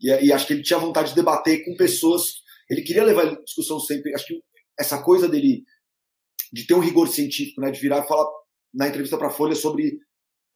e, 0.00 0.26
e 0.26 0.32
acho 0.32 0.46
que 0.46 0.52
ele 0.52 0.62
tinha 0.62 0.78
vontade 0.78 1.10
de 1.10 1.14
debater 1.14 1.64
com 1.64 1.76
pessoas. 1.76 2.42
Ele 2.68 2.82
queria 2.82 3.04
levar 3.04 3.26
a 3.26 3.42
discussão 3.42 3.78
sempre. 3.78 4.14
Acho 4.14 4.26
que 4.26 4.40
essa 4.78 5.02
coisa 5.02 5.28
dele 5.28 5.64
de 6.52 6.66
ter 6.66 6.74
um 6.74 6.80
rigor 6.80 7.08
científico, 7.08 7.60
né? 7.60 7.70
De 7.70 7.80
virar 7.80 8.04
e 8.04 8.08
falar 8.08 8.28
na 8.72 8.88
entrevista 8.88 9.16
para 9.16 9.28
a 9.28 9.32
Folha 9.32 9.54
sobre 9.54 9.98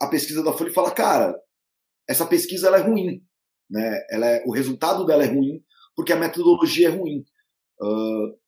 a 0.01 0.07
pesquisa 0.09 0.43
da 0.43 0.53
Folha 0.53 0.71
e 0.71 0.75
falar, 0.75 0.91
cara, 0.93 1.35
essa 2.09 2.27
pesquisa 2.27 2.69
ela 2.69 2.79
é 2.79 2.83
ruim. 2.83 3.23
Né? 3.71 4.07
Ela 4.11 4.27
é, 4.27 4.45
o 4.47 4.53
resultado 4.53 5.05
dela 5.05 5.25
é 5.25 5.27
ruim 5.27 5.63
porque 5.95 6.13
a 6.13 6.17
metodologia 6.17 6.89
é 6.89 6.91
ruim. 6.91 7.27
Uh, 7.81 8.39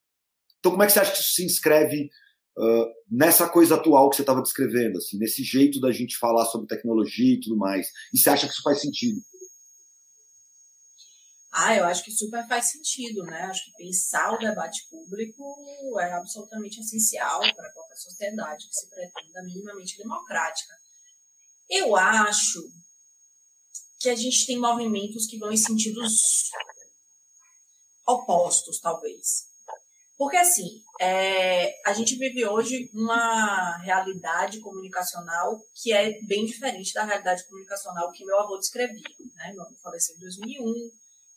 então, 0.61 0.71
como 0.71 0.83
é 0.83 0.87
que 0.87 0.93
você 0.93 1.01
acha 1.01 1.13
que 1.13 1.19
isso 1.19 1.35
se 1.35 1.45
inscreve 1.45 2.09
uh, 2.57 2.87
nessa 3.11 3.49
coisa 3.49 3.75
atual 3.75 4.09
que 4.09 4.17
você 4.17 4.23
estava 4.23 4.41
descrevendo, 4.41 4.99
assim, 4.99 5.19
nesse 5.19 5.43
jeito 5.43 5.81
da 5.81 5.91
gente 5.91 6.17
falar 6.17 6.45
sobre 6.47 6.69
tecnologia 6.69 7.35
e 7.35 7.41
tudo 7.41 7.57
mais? 7.57 7.89
E 8.15 8.19
você 8.19 8.31
acha 8.31 8.47
que 8.47 8.53
isso 8.53 8.63
faz 8.63 8.81
sentido? 8.81 9.21
Ah, 11.53 11.75
eu 11.75 11.85
acho 11.85 12.05
que 12.05 12.13
super 12.13 12.47
faz 12.47 12.71
sentido, 12.71 13.25
né? 13.25 13.43
Acho 13.43 13.65
que 13.65 13.85
pensar 13.85 14.33
o 14.33 14.39
debate 14.39 14.87
público 14.89 15.99
é 15.99 16.13
absolutamente 16.13 16.79
essencial 16.79 17.41
para 17.41 17.73
qualquer 17.73 17.97
sociedade 17.97 18.69
que 18.69 18.75
se 18.75 18.89
pretenda 18.89 19.43
minimamente 19.43 19.99
democrática. 19.99 20.73
Eu 21.69 21.97
acho 21.97 22.61
que 24.01 24.09
a 24.09 24.17
gente 24.17 24.47
tem 24.47 24.59
movimentos 24.59 25.27
que 25.27 25.39
vão 25.39 25.53
em 25.53 25.57
sentidos 25.59 26.51
opostos, 28.07 28.81
talvez. 28.81 29.51
Porque, 30.17 30.37
assim, 30.37 30.83
é, 31.01 31.81
a 31.87 31.93
gente 31.93 32.17
vive 32.17 32.47
hoje 32.47 32.91
uma 32.93 33.77
realidade 33.79 34.61
comunicacional 34.61 35.63
que 35.75 35.93
é 35.93 36.21
bem 36.27 36.45
diferente 36.45 36.93
da 36.93 37.05
realidade 37.05 37.47
comunicacional 37.47 38.11
que 38.13 38.25
meu 38.25 38.39
avô 38.39 38.59
descrevia. 38.59 39.03
Né? 39.37 39.53
Meu 39.53 39.63
avô 39.63 39.75
faleceu 39.83 40.17
em 40.17 40.21
2001, 40.21 40.91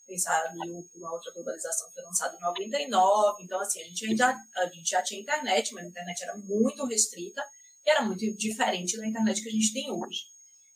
pensar 0.08 0.42
ali 0.46 0.72
uma 0.96 1.14
outra 1.14 1.32
globalização 1.34 1.92
foi 1.94 2.04
lançada 2.04 2.36
em 2.36 2.42
99, 2.42 3.44
então, 3.44 3.60
assim, 3.60 3.82
a 3.82 3.86
gente, 3.86 4.06
ainda, 4.06 4.38
a 4.58 4.66
gente 4.68 4.90
já 4.90 5.02
tinha 5.02 5.22
internet, 5.22 5.74
mas 5.74 5.86
a 5.86 5.88
internet 5.88 6.24
era 6.24 6.38
muito 6.38 6.86
restrita 6.86 7.44
e 7.86 7.90
era 7.90 8.02
muito 8.02 8.26
diferente 8.36 8.98
da 8.98 9.08
internet 9.08 9.42
que 9.42 9.50
a 9.50 9.52
gente 9.52 9.74
tem 9.74 9.92
hoje. 9.92 10.33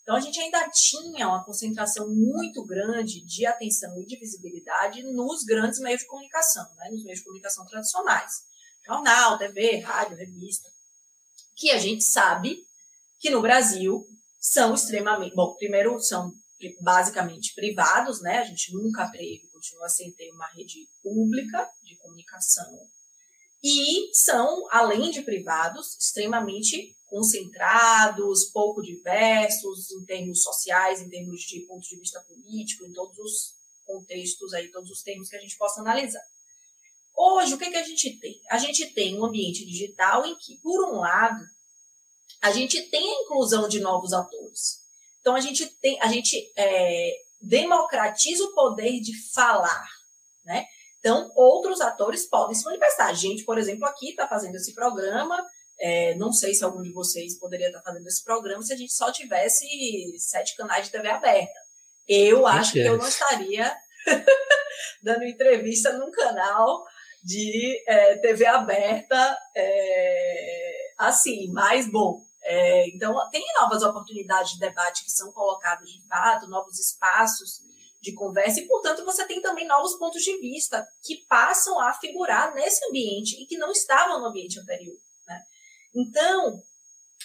Então, 0.08 0.16
a 0.16 0.22
gente 0.22 0.40
ainda 0.40 0.70
tinha 0.70 1.28
uma 1.28 1.44
concentração 1.44 2.08
muito 2.08 2.64
grande 2.64 3.20
de 3.26 3.46
atenção 3.46 4.02
e 4.02 4.06
de 4.06 4.16
visibilidade 4.16 5.04
nos 5.04 5.44
grandes 5.44 5.80
meios 5.80 6.00
de 6.00 6.08
comunicação, 6.08 6.66
né? 6.78 6.90
nos 6.92 7.04
meios 7.04 7.20
de 7.20 7.26
comunicação 7.26 7.66
tradicionais. 7.66 8.46
Jornal, 8.86 9.38
TV, 9.38 9.80
rádio, 9.80 10.16
revista. 10.16 10.70
Que 11.58 11.72
a 11.72 11.78
gente 11.78 12.06
sabe 12.06 12.66
que 13.20 13.30
no 13.30 13.42
Brasil 13.42 14.08
são 14.40 14.74
extremamente. 14.76 15.36
Bom, 15.36 15.54
primeiro, 15.56 16.00
são 16.00 16.32
basicamente 16.80 17.54
privados, 17.54 18.22
né? 18.22 18.38
A 18.38 18.46
gente 18.46 18.74
nunca 18.74 19.12
teve, 19.12 19.50
continua 19.52 19.90
sem 19.90 20.14
ter 20.14 20.32
uma 20.32 20.48
rede 20.54 20.88
pública 21.04 21.70
de 21.84 21.98
comunicação. 21.98 22.80
E 23.62 24.10
são, 24.16 24.70
além 24.72 25.12
de 25.12 25.22
privados, 25.22 25.98
extremamente 26.00 26.97
concentrados, 27.08 28.46
pouco 28.46 28.82
diversos 28.82 29.92
em 29.92 30.06
termos 30.06 30.44
sociais, 30.44 31.02
em 31.02 31.10
termos 31.10 31.42
de 31.42 31.62
ponto 31.62 31.88
de 31.88 31.98
vista 31.98 32.20
político, 32.22 32.86
em 32.86 32.94
todos 32.94 33.18
os 33.18 33.56
contextos 33.86 34.54
aí, 34.54 34.70
todos 34.70 34.92
os 34.92 35.02
termos 35.02 35.30
que 35.30 35.36
a 35.36 35.40
gente 35.40 35.58
possa 35.58 35.82
analisar. 35.82 36.24
Hoje, 37.16 37.56
o 37.56 37.58
que, 37.58 37.70
que 37.72 37.78
a 37.78 37.84
gente 37.84 38.20
tem? 38.20 38.40
A 38.50 38.58
gente 38.58 38.94
tem 38.94 39.18
um 39.18 39.26
ambiente 39.26 39.66
digital 39.66 40.26
em 40.26 40.36
que, 40.36 40.58
por 40.58 40.88
um 40.90 41.00
lado, 41.00 41.44
a 42.42 42.52
gente 42.52 42.82
tem 42.90 43.10
a 43.10 43.22
inclusão 43.24 43.68
de 43.68 43.80
novos 43.80 44.14
atores. 44.14 44.84
Então, 45.22 45.34
a 45.34 45.40
gente 45.40 45.66
tem, 45.66 46.00
a 46.02 46.08
gente 46.08 46.54
é, 46.56 47.12
democratiza 47.42 48.44
o 48.44 48.54
poder 48.54 49.00
de 49.00 49.14
falar, 49.34 49.88
né? 50.46 50.66
Então, 51.00 51.32
outros 51.36 51.82
atores 51.82 52.26
podem 52.26 52.54
se 52.54 52.66
manifestar. 52.66 53.08
A 53.08 53.14
gente, 53.14 53.44
por 53.46 53.58
exemplo, 53.58 53.86
aqui 53.86 54.10
está 54.10 54.28
fazendo 54.28 54.56
esse 54.56 54.74
programa 54.76 55.44
é, 55.80 56.16
não 56.16 56.32
sei 56.32 56.54
se 56.54 56.64
algum 56.64 56.82
de 56.82 56.92
vocês 56.92 57.38
poderia 57.40 57.68
estar 57.68 57.82
fazendo 57.82 58.08
esse 58.08 58.24
programa 58.24 58.64
se 58.64 58.74
a 58.74 58.78
gente 58.78 58.94
só 58.94 59.12
tivesse 59.12 59.66
sete 60.20 60.56
canais 60.56 60.86
de 60.86 60.92
TV 60.92 61.08
aberta. 61.10 61.60
Eu 62.08 62.48
acho 62.48 62.74
que 62.74 62.80
eu 62.80 62.98
não 62.98 63.08
estaria 63.08 63.76
dando 65.04 65.26
entrevista 65.26 65.94
num 65.94 66.10
canal 66.10 66.86
de 67.24 67.84
é, 67.88 68.18
TV 68.18 68.46
aberta 68.46 69.38
é, 69.56 70.94
assim, 70.98 71.52
mas 71.52 71.92
bom. 71.92 72.26
É, 72.44 72.88
então, 72.90 73.14
tem 73.30 73.44
novas 73.60 73.84
oportunidades 73.84 74.54
de 74.54 74.60
debate 74.60 75.04
que 75.04 75.12
são 75.12 75.32
colocadas 75.34 75.90
de 75.90 76.02
fato, 76.08 76.48
novos 76.48 76.80
espaços 76.80 77.62
de 78.00 78.14
conversa, 78.14 78.62
e, 78.62 78.68
portanto, 78.68 79.04
você 79.04 79.26
tem 79.26 79.42
também 79.42 79.68
novos 79.68 79.96
pontos 79.96 80.24
de 80.24 80.38
vista 80.38 80.88
que 81.04 81.26
passam 81.28 81.78
a 81.80 81.94
figurar 81.94 82.54
nesse 82.54 82.86
ambiente 82.86 83.36
e 83.42 83.46
que 83.46 83.58
não 83.58 83.72
estavam 83.72 84.22
no 84.22 84.28
ambiente 84.28 84.60
anterior. 84.60 84.96
Então, 85.96 86.62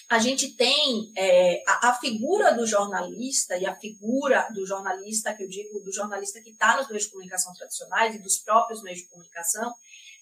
a 0.09 0.19
gente 0.19 0.57
tem 0.57 1.11
é, 1.17 1.63
a, 1.67 1.91
a, 1.91 1.95
figura 1.95 2.53
do 2.53 2.67
jornalista 2.67 3.57
e 3.57 3.65
a 3.65 3.75
figura 3.75 4.47
do 4.55 4.67
jornalista, 4.67 5.33
que 5.35 5.43
eu 5.43 5.49
digo, 5.49 5.81
do 5.81 5.93
jornalista 5.93 6.41
que 6.41 6.51
está 6.51 6.77
nos 6.77 6.89
meios 6.89 7.05
de 7.05 7.11
comunicação 7.11 7.53
tradicionais 7.55 8.15
e 8.15 8.23
dos 8.23 8.39
próprios 8.39 8.83
meios 8.83 8.99
de 8.99 9.09
comunicação, 9.09 9.73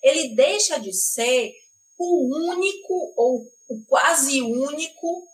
ele 0.02 0.34
deixa 0.34 0.78
de 0.78 0.92
ser 0.92 1.52
o 1.98 2.50
único 2.50 3.12
ou 3.16 3.46
o 3.68 3.84
quase 3.86 4.40
único 4.40 5.26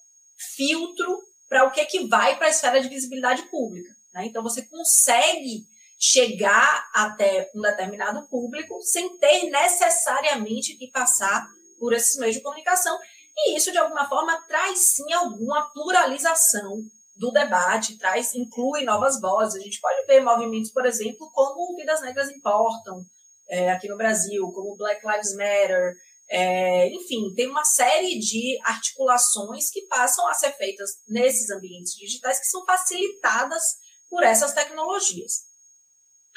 filtro 0.57 1.23
para 1.49 1.65
o 1.65 1.71
que, 1.71 1.81
é 1.81 1.85
que 1.85 2.07
vai 2.07 2.37
para 2.37 2.47
a 2.47 2.51
esfera 2.51 2.81
de 2.81 2.89
visibilidade 2.89 3.43
pública. 3.51 3.95
Né? 4.15 4.27
Então, 4.27 4.43
você 4.43 4.63
consegue 4.63 5.67
chegar 5.99 6.91
até 6.95 7.51
um 7.55 7.61
determinado 7.61 8.27
público 8.29 8.81
sem 8.83 9.17
ter 9.19 9.51
necessariamente 9.51 10.77
que 10.77 10.91
passar 10.91 11.49
por 11.79 11.93
esses 11.93 12.17
meios 12.19 12.37
de 12.37 12.43
comunicação, 12.43 12.99
e 13.37 13.57
isso, 13.57 13.71
de 13.71 13.79
alguma 13.79 14.09
forma, 14.09 14.41
traz 14.49 14.95
sim 14.95 15.13
alguma 15.13 15.71
pluralização 15.73 16.83
do 17.17 17.31
debate, 17.31 17.99
traz, 17.99 18.35
inclui 18.35 18.85
novas 18.85 19.21
vozes. 19.21 19.61
A 19.61 19.65
gente 19.65 19.81
pode 19.81 20.07
ver 20.07 20.21
movimentos, 20.21 20.71
por 20.71 20.87
exemplo, 20.87 21.31
como 21.33 21.77
Vidas 21.77 22.01
Negras 22.01 22.31
Importam, 22.31 23.05
é, 23.49 23.71
aqui 23.71 23.89
no 23.89 23.97
Brasil, 23.97 24.51
como 24.53 24.77
Black 24.77 25.07
Lives 25.07 25.35
Matter, 25.35 25.95
é, 26.29 26.89
enfim, 26.89 27.33
tem 27.35 27.49
uma 27.49 27.65
série 27.65 28.19
de 28.19 28.59
articulações 28.65 29.71
que 29.71 29.83
passam 29.83 30.27
a 30.29 30.35
ser 30.35 30.53
feitas 30.53 30.91
nesses 31.09 31.51
ambientes 31.51 31.95
digitais 31.95 32.41
que 32.41 32.47
são 32.47 32.65
facilitadas 32.65 33.63
por 34.11 34.25
essas 34.25 34.53
tecnologias. 34.53 35.45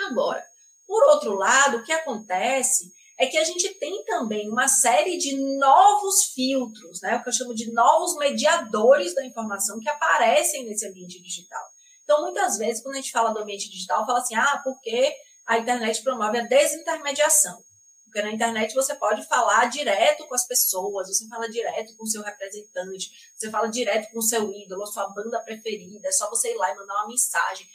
Agora, 0.08 0.44
por 0.86 1.04
outro 1.10 1.34
lado, 1.34 1.78
o 1.78 1.84
que 1.84 1.92
acontece 1.92 2.92
é 3.20 3.28
que 3.28 3.38
a 3.38 3.44
gente 3.44 3.68
tem 3.76 4.06
também 4.06 4.50
uma 4.50 4.70
série 4.70 5.18
de 5.18 5.36
novos 5.58 6.28
filtros, 6.34 7.02
né, 7.02 7.18
o 7.18 7.22
que 7.22 7.28
eu 7.28 7.34
chamo 7.34 7.54
de 7.54 7.70
novos 7.74 8.16
mediadores 8.16 9.14
da 9.14 9.26
informação 9.26 9.78
que 9.78 9.90
aparecem 9.90 10.64
nesse 10.64 10.88
ambiente 10.88 11.22
digital. 11.22 11.62
Então, 12.02 12.22
muitas 12.22 12.58
vezes, 12.58 12.82
quando 12.82 12.96
a 12.96 13.02
gente 13.02 13.12
fala 13.12 13.32
do 13.32 13.40
ambiente 13.40 13.70
digital, 13.70 14.06
fala 14.06 14.20
assim, 14.20 14.36
ah, 14.36 14.62
porque 14.64 15.14
a 15.46 15.58
internet 15.58 16.02
promove 16.02 16.40
a 16.40 16.44
desintermediação. 16.44 17.62
Porque 18.06 18.22
na 18.22 18.32
internet 18.32 18.74
você 18.74 18.96
pode 18.96 19.24
falar 19.28 19.66
direto 19.66 20.26
com 20.26 20.34
as 20.34 20.48
pessoas, 20.48 21.10
você 21.10 21.28
fala 21.28 21.48
direto 21.50 21.96
com 21.98 22.06
o 22.06 22.08
seu 22.08 22.24
representante, 22.24 23.12
você 23.36 23.52
fala 23.52 23.68
direto 23.68 24.10
com 24.12 24.20
o 24.20 24.24
seu 24.24 24.50
ídolo, 24.50 24.84
a 24.84 24.88
sua 24.88 25.10
banda 25.10 25.40
preferida, 25.42 26.08
é 26.08 26.12
só 26.12 26.28
você 26.30 26.54
ir 26.54 26.56
lá 26.56 26.72
e 26.72 26.76
mandar 26.76 26.96
uma 26.96 27.08
mensagem. 27.08 27.68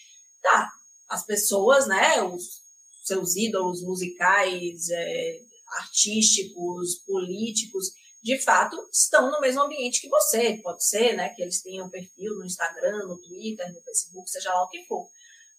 Tá, 0.42 0.72
as 1.08 1.24
pessoas, 1.24 1.86
né, 1.86 2.20
os 2.22 2.63
seus 3.04 3.36
ídolos 3.36 3.82
musicais, 3.82 4.88
é, 4.90 5.40
artísticos, 5.78 6.96
políticos, 7.06 7.92
de 8.22 8.38
fato, 8.38 8.76
estão 8.90 9.30
no 9.30 9.38
mesmo 9.38 9.62
ambiente 9.62 10.00
que 10.00 10.08
você. 10.08 10.58
Pode 10.62 10.82
ser, 10.86 11.14
né, 11.14 11.28
que 11.28 11.42
eles 11.42 11.60
tenham 11.60 11.90
perfil 11.90 12.34
no 12.36 12.46
Instagram, 12.46 13.06
no 13.06 13.18
Twitter, 13.18 13.70
no 13.72 13.82
Facebook, 13.82 14.30
seja 14.30 14.52
lá 14.52 14.64
o 14.64 14.68
que 14.68 14.86
for. 14.86 15.06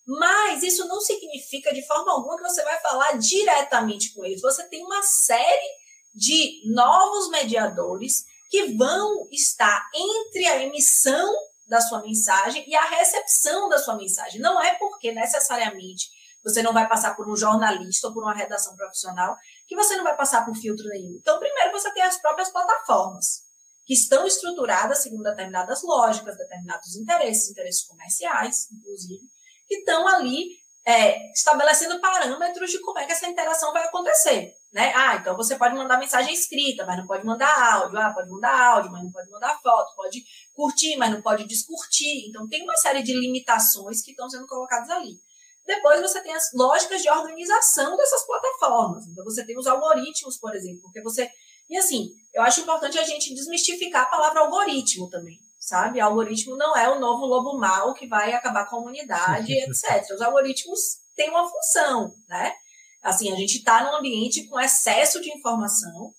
Mas 0.08 0.64
isso 0.64 0.88
não 0.88 1.00
significa 1.00 1.72
de 1.72 1.86
forma 1.86 2.12
alguma 2.12 2.38
que 2.38 2.44
você 2.44 2.64
vai 2.64 2.80
falar 2.80 3.20
diretamente 3.20 4.14
com 4.14 4.26
eles. 4.26 4.42
Você 4.42 4.64
tem 4.68 4.84
uma 4.84 5.02
série 5.04 5.70
de 6.14 6.64
novos 6.66 7.30
mediadores 7.30 8.26
que 8.50 8.74
vão 8.74 9.28
estar 9.32 9.88
entre 9.94 10.46
a 10.48 10.64
emissão 10.64 11.36
da 11.68 11.82
sua 11.82 12.02
mensagem 12.02 12.68
e 12.68 12.76
a 12.76 12.86
recepção 12.86 13.70
da 13.70 13.78
sua 13.78 13.96
mensagem. 13.96 14.40
Não 14.40 14.62
é 14.62 14.76
porque 14.76 15.12
necessariamente 15.12 16.08
você 16.46 16.62
não 16.62 16.72
vai 16.72 16.88
passar 16.88 17.16
por 17.16 17.28
um 17.28 17.36
jornalista 17.36 18.08
ou 18.08 18.14
por 18.14 18.24
uma 18.24 18.36
redação 18.36 18.76
profissional, 18.76 19.36
que 19.68 19.76
você 19.76 19.98
não 19.98 20.04
vai 20.04 20.16
passar 20.16 20.46
por 20.46 20.56
filtro 20.56 20.86
nenhum. 20.90 21.18
Então, 21.20 21.40
primeiro 21.40 21.72
você 21.72 21.92
tem 21.92 22.04
as 22.04 22.22
próprias 22.22 22.52
plataformas, 22.52 23.42
que 23.84 23.96
estão 23.96 24.28
estruturadas 24.28 25.02
segundo 25.02 25.24
determinadas 25.24 25.82
lógicas, 25.82 26.38
determinados 26.38 26.96
interesses, 26.96 27.50
interesses 27.50 27.84
comerciais, 27.88 28.68
inclusive, 28.72 29.24
que 29.68 29.78
estão 29.78 30.08
ali 30.08 30.46
é, 30.86 31.32
estabelecendo 31.32 32.00
parâmetros 32.00 32.70
de 32.70 32.80
como 32.80 33.00
é 33.00 33.06
que 33.06 33.12
essa 33.12 33.28
interação 33.28 33.74
vai 33.74 33.84
acontecer. 33.84 34.54
Né? 34.72 34.94
Ah, 34.94 35.16
então 35.16 35.36
você 35.36 35.56
pode 35.56 35.74
mandar 35.74 35.98
mensagem 35.98 36.32
escrita, 36.32 36.86
mas 36.86 36.98
não 36.98 37.08
pode 37.08 37.26
mandar 37.26 37.74
áudio. 37.74 37.98
Ah, 37.98 38.14
pode 38.14 38.30
mandar 38.30 38.74
áudio, 38.74 38.92
mas 38.92 39.04
não 39.04 39.12
pode 39.12 39.32
mandar 39.32 39.60
foto. 39.64 39.96
Pode 39.96 40.24
curtir, 40.54 40.96
mas 40.98 41.12
não 41.12 41.22
pode 41.24 41.48
descurtir. 41.48 42.30
Então, 42.30 42.48
tem 42.48 42.62
uma 42.62 42.76
série 42.76 43.02
de 43.02 43.20
limitações 43.20 44.04
que 44.04 44.12
estão 44.12 44.30
sendo 44.30 44.46
colocadas 44.46 44.90
ali. 44.92 45.18
Depois 45.66 46.02
você 46.02 46.22
tem 46.22 46.34
as 46.34 46.52
lógicas 46.54 47.02
de 47.02 47.10
organização 47.10 47.98
dessas 47.98 48.26
plataformas. 48.26 49.06
Então 49.08 49.24
você 49.24 49.46
tem 49.46 49.58
os 49.58 49.66
algoritmos, 49.66 50.38
por 50.38 50.56
exemplo, 50.56 50.82
porque 50.82 51.02
você. 51.02 51.30
E 51.70 51.78
assim, 51.78 52.10
eu 52.34 52.44
acho 52.44 52.62
importante 52.62 53.00
a 53.00 53.04
gente 53.04 53.34
desmistificar 53.34 54.04
a 54.04 54.06
palavra 54.06 54.42
algoritmo 54.42 55.10
também. 55.10 55.40
sabe? 55.60 56.00
Algoritmo 56.00 56.56
não 56.56 56.78
é 56.78 56.88
o 56.90 57.00
novo 57.00 57.26
lobo 57.26 57.58
mau 57.58 57.94
que 57.96 58.08
vai 58.08 58.34
acabar 58.34 58.70
com 58.70 58.76
a 58.76 58.80
humanidade, 58.80 59.52
etc. 59.66 60.14
Os 60.14 60.22
algoritmos 60.22 60.80
têm 61.16 61.30
uma 61.30 61.50
função, 61.50 62.14
né? 62.28 62.54
Assim, 63.02 63.32
a 63.32 63.36
gente 63.36 63.58
está 63.58 63.84
num 63.84 63.98
ambiente 63.98 64.48
com 64.48 64.60
excesso 64.60 65.22
de 65.22 65.32
informação, 65.32 66.14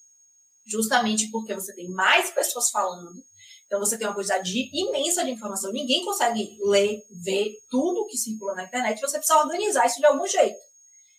justamente 0.66 1.30
porque 1.30 1.54
você 1.54 1.74
tem 1.74 1.88
mais 1.90 2.30
pessoas 2.30 2.70
falando, 2.70 3.22
então 3.66 3.80
você 3.80 3.98
tem 3.98 4.06
uma 4.06 4.14
quantidade 4.14 4.70
imensa 4.72 5.24
de 5.24 5.30
informação, 5.30 5.72
ninguém 5.72 6.04
consegue 6.04 6.56
ler, 6.62 7.04
ver 7.10 7.52
tudo 7.68 8.06
que 8.06 8.16
circula 8.16 8.54
na 8.54 8.64
internet, 8.64 9.00
você 9.00 9.18
precisa 9.18 9.40
organizar 9.40 9.86
isso 9.86 9.98
de 9.98 10.06
algum 10.06 10.26
jeito. 10.26 10.56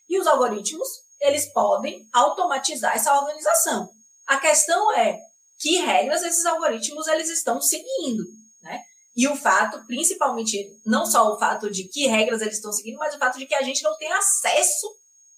E 0.09 0.17
os 0.17 0.25
algoritmos, 0.25 0.87
eles 1.19 1.51
podem 1.51 2.07
automatizar 2.13 2.95
essa 2.95 3.13
organização. 3.19 3.89
A 4.25 4.37
questão 4.37 4.93
é 4.93 5.19
que 5.59 5.77
regras 5.77 6.23
esses 6.23 6.45
algoritmos 6.45 7.07
eles 7.07 7.29
estão 7.29 7.61
seguindo, 7.61 8.23
né? 8.61 8.81
E 9.15 9.27
o 9.27 9.35
fato, 9.35 9.83
principalmente, 9.87 10.79
não 10.85 11.05
só 11.05 11.33
o 11.33 11.39
fato 11.39 11.71
de 11.71 11.85
que 11.85 12.07
regras 12.07 12.39
eles 12.41 12.55
estão 12.55 12.71
seguindo, 12.71 12.97
mas 12.97 13.15
o 13.15 13.17
fato 13.17 13.39
de 13.39 13.47
que 13.47 13.55
a 13.55 13.63
gente 13.63 13.81
não 13.83 13.97
tem 13.97 14.11
acesso 14.13 14.87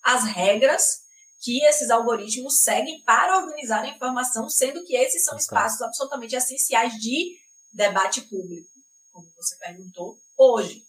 às 0.04 0.26
regras 0.26 1.00
que 1.40 1.64
esses 1.66 1.90
algoritmos 1.90 2.62
seguem 2.62 3.02
para 3.04 3.38
organizar 3.38 3.84
a 3.84 3.90
informação, 3.90 4.50
sendo 4.50 4.84
que 4.84 4.96
esses 4.96 5.24
são 5.24 5.38
espaços 5.38 5.82
absolutamente 5.82 6.36
essenciais 6.36 6.94
de 6.94 7.38
debate 7.74 8.22
público, 8.22 8.68
como 9.12 9.28
você 9.38 9.56
perguntou 9.58 10.18
hoje. 10.38 10.84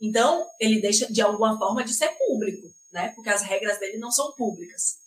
Então, 0.00 0.46
ele 0.60 0.80
deixa 0.80 1.10
de 1.10 1.22
alguma 1.22 1.56
forma 1.58 1.82
de 1.84 1.94
ser 1.94 2.08
público, 2.18 2.68
né? 2.92 3.12
Porque 3.14 3.30
as 3.30 3.42
regras 3.42 3.78
dele 3.78 3.98
não 3.98 4.10
são 4.10 4.32
públicas. 4.32 4.98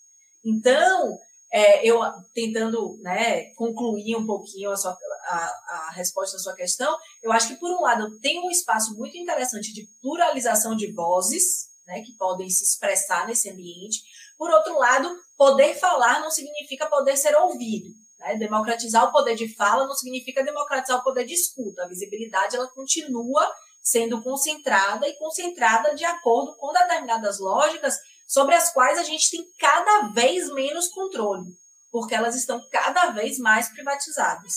Então, 0.44 1.20
é, 1.52 1.86
eu 1.88 2.00
tentando 2.34 2.98
né, 3.02 3.54
concluir 3.54 4.16
um 4.16 4.26
pouquinho 4.26 4.72
a, 4.72 4.78
sua, 4.78 4.98
a, 5.28 5.88
a 5.88 5.92
resposta 5.92 6.38
à 6.38 6.40
sua 6.40 6.56
questão, 6.56 6.98
eu 7.22 7.32
acho 7.32 7.50
que, 7.50 7.56
por 7.58 7.70
um 7.70 7.82
lado, 7.82 8.18
tem 8.20 8.40
um 8.40 8.50
espaço 8.50 8.96
muito 8.96 9.18
interessante 9.18 9.74
de 9.74 9.88
pluralização 10.02 10.76
de 10.76 10.92
vozes, 10.92 11.68
né, 11.86 12.02
que 12.02 12.14
podem 12.14 12.50
se 12.50 12.64
expressar 12.64 13.28
nesse 13.28 13.50
ambiente. 13.50 14.02
Por 14.38 14.52
outro 14.52 14.78
lado, 14.78 15.10
poder 15.36 15.76
falar 15.76 16.22
não 16.22 16.30
significa 16.30 16.86
poder 16.88 17.18
ser 17.18 17.36
ouvido. 17.36 17.90
Né? 18.20 18.36
Democratizar 18.36 19.06
o 19.06 19.12
poder 19.12 19.36
de 19.36 19.54
fala 19.56 19.88
não 19.88 19.96
significa 19.96 20.44
democratizar 20.44 21.00
o 21.00 21.04
poder 21.04 21.26
de 21.26 21.34
escuta. 21.34 21.84
A 21.84 21.88
visibilidade 21.88 22.56
ela 22.56 22.68
continua 22.68 23.52
sendo 23.82 24.22
concentrada 24.22 25.08
e 25.08 25.18
concentrada 25.18 25.96
de 25.96 26.04
acordo 26.04 26.56
com 26.58 26.74
determinadas 26.74 27.40
lógicas 27.40 27.96
sobre 28.28 28.54
as 28.54 28.74
quais 28.74 29.00
a 29.00 29.04
gente 29.04 29.32
tem 29.32 29.46
cada 29.58 30.10
vez 30.10 30.52
menos 30.54 30.90
controle, 30.90 31.58
porque 31.90 32.14
elas 32.14 32.36
estão 32.36 32.62
cada 32.70 33.12
vez 33.12 33.40
mais 33.40 33.70
privatizadas. 33.70 34.54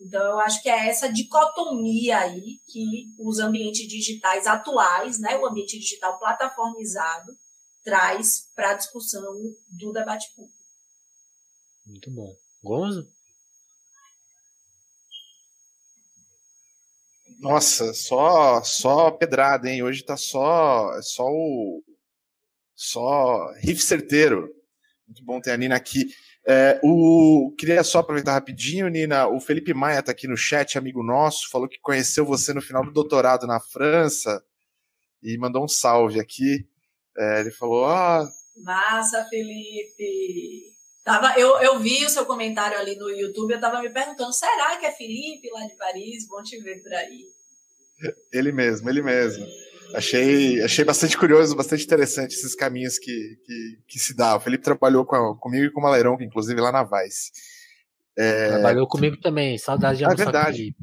Então, 0.00 0.20
eu 0.20 0.40
acho 0.40 0.60
que 0.60 0.68
é 0.68 0.88
essa 0.88 1.08
dicotomia 1.08 2.18
aí 2.18 2.58
que 2.66 3.06
os 3.18 3.38
ambientes 3.38 3.86
digitais 3.86 4.46
atuais, 4.46 5.20
né, 5.20 5.38
o 5.38 5.46
ambiente 5.46 5.78
digital 5.78 6.18
plataformizado, 6.18 7.32
traz 7.84 8.48
para 8.56 8.70
a 8.70 8.74
discussão 8.74 9.22
do 9.68 9.92
debate 9.92 10.32
público. 10.34 10.58
Muito 11.86 12.10
bom. 12.10 12.34
Gonzo? 12.62 13.06
Nossa, 17.40 17.92
só 17.92 18.62
só 18.62 19.10
pedrada, 19.10 19.68
hein? 19.68 19.82
Hoje 19.82 20.02
tá 20.02 20.16
só 20.16 20.90
só 21.02 21.26
o 21.28 21.84
só 22.74 23.52
riff 23.58 23.82
certeiro. 23.82 24.48
Muito 25.06 25.22
bom 25.22 25.40
ter 25.40 25.50
a 25.50 25.56
Nina 25.56 25.76
aqui. 25.76 26.06
É, 26.46 26.80
o, 26.82 27.54
queria 27.58 27.82
só 27.84 27.98
aproveitar 27.98 28.32
rapidinho, 28.32 28.88
Nina. 28.88 29.28
O 29.28 29.40
Felipe 29.40 29.74
Maia 29.74 30.00
está 30.00 30.12
aqui 30.12 30.26
no 30.26 30.36
chat, 30.36 30.78
amigo 30.78 31.02
nosso, 31.02 31.50
falou 31.50 31.68
que 31.68 31.78
conheceu 31.80 32.24
você 32.24 32.52
no 32.54 32.62
final 32.62 32.84
do 32.84 32.92
doutorado 32.92 33.46
na 33.46 33.60
França 33.60 34.42
e 35.22 35.36
mandou 35.38 35.64
um 35.64 35.68
salve 35.68 36.20
aqui. 36.20 36.66
É, 37.16 37.40
ele 37.40 37.50
falou: 37.50 37.86
Ah. 37.86 38.28
Massa, 38.56 39.24
Felipe! 39.24 40.72
Tava, 41.04 41.38
eu, 41.38 41.60
eu 41.60 41.78
vi 41.78 42.04
o 42.04 42.08
seu 42.08 42.24
comentário 42.24 42.78
ali 42.78 42.96
no 42.96 43.10
YouTube, 43.10 43.50
eu 43.50 43.56
estava 43.56 43.80
me 43.80 43.90
perguntando: 43.90 44.32
será 44.32 44.76
que 44.78 44.86
é 44.86 44.92
Felipe 44.92 45.50
lá 45.52 45.66
de 45.66 45.76
Paris? 45.76 46.26
Bom 46.28 46.42
te 46.42 46.58
ver 46.60 46.82
por 46.82 46.92
aí. 46.92 47.24
Ele 48.32 48.52
mesmo, 48.52 48.88
ele 48.88 49.02
mesmo 49.02 49.46
achei, 49.94 50.62
achei 50.62 50.84
bastante 50.84 51.16
curioso, 51.16 51.56
bastante 51.56 51.84
interessante 51.84 52.34
esses 52.34 52.54
caminhos 52.54 52.98
que, 52.98 53.38
que, 53.44 53.78
que 53.86 53.98
se 53.98 54.14
dá. 54.14 54.36
O 54.36 54.40
Felipe 54.40 54.64
trabalhou 54.64 55.04
com 55.04 55.14
a, 55.14 55.38
comigo 55.38 55.64
e 55.64 55.70
com 55.70 55.80
o 55.80 55.82
Malerão, 55.82 56.16
inclusive 56.20 56.60
lá 56.60 56.72
na 56.72 56.82
Vice. 56.82 57.30
É... 58.16 58.48
Trabalhou 58.48 58.86
comigo 58.86 59.16
também, 59.20 59.56
saudade 59.58 59.98
de 59.98 60.04
almoçar 60.04 60.22
é 60.22 60.24
verdade. 60.24 60.56
Felipe. 60.56 60.78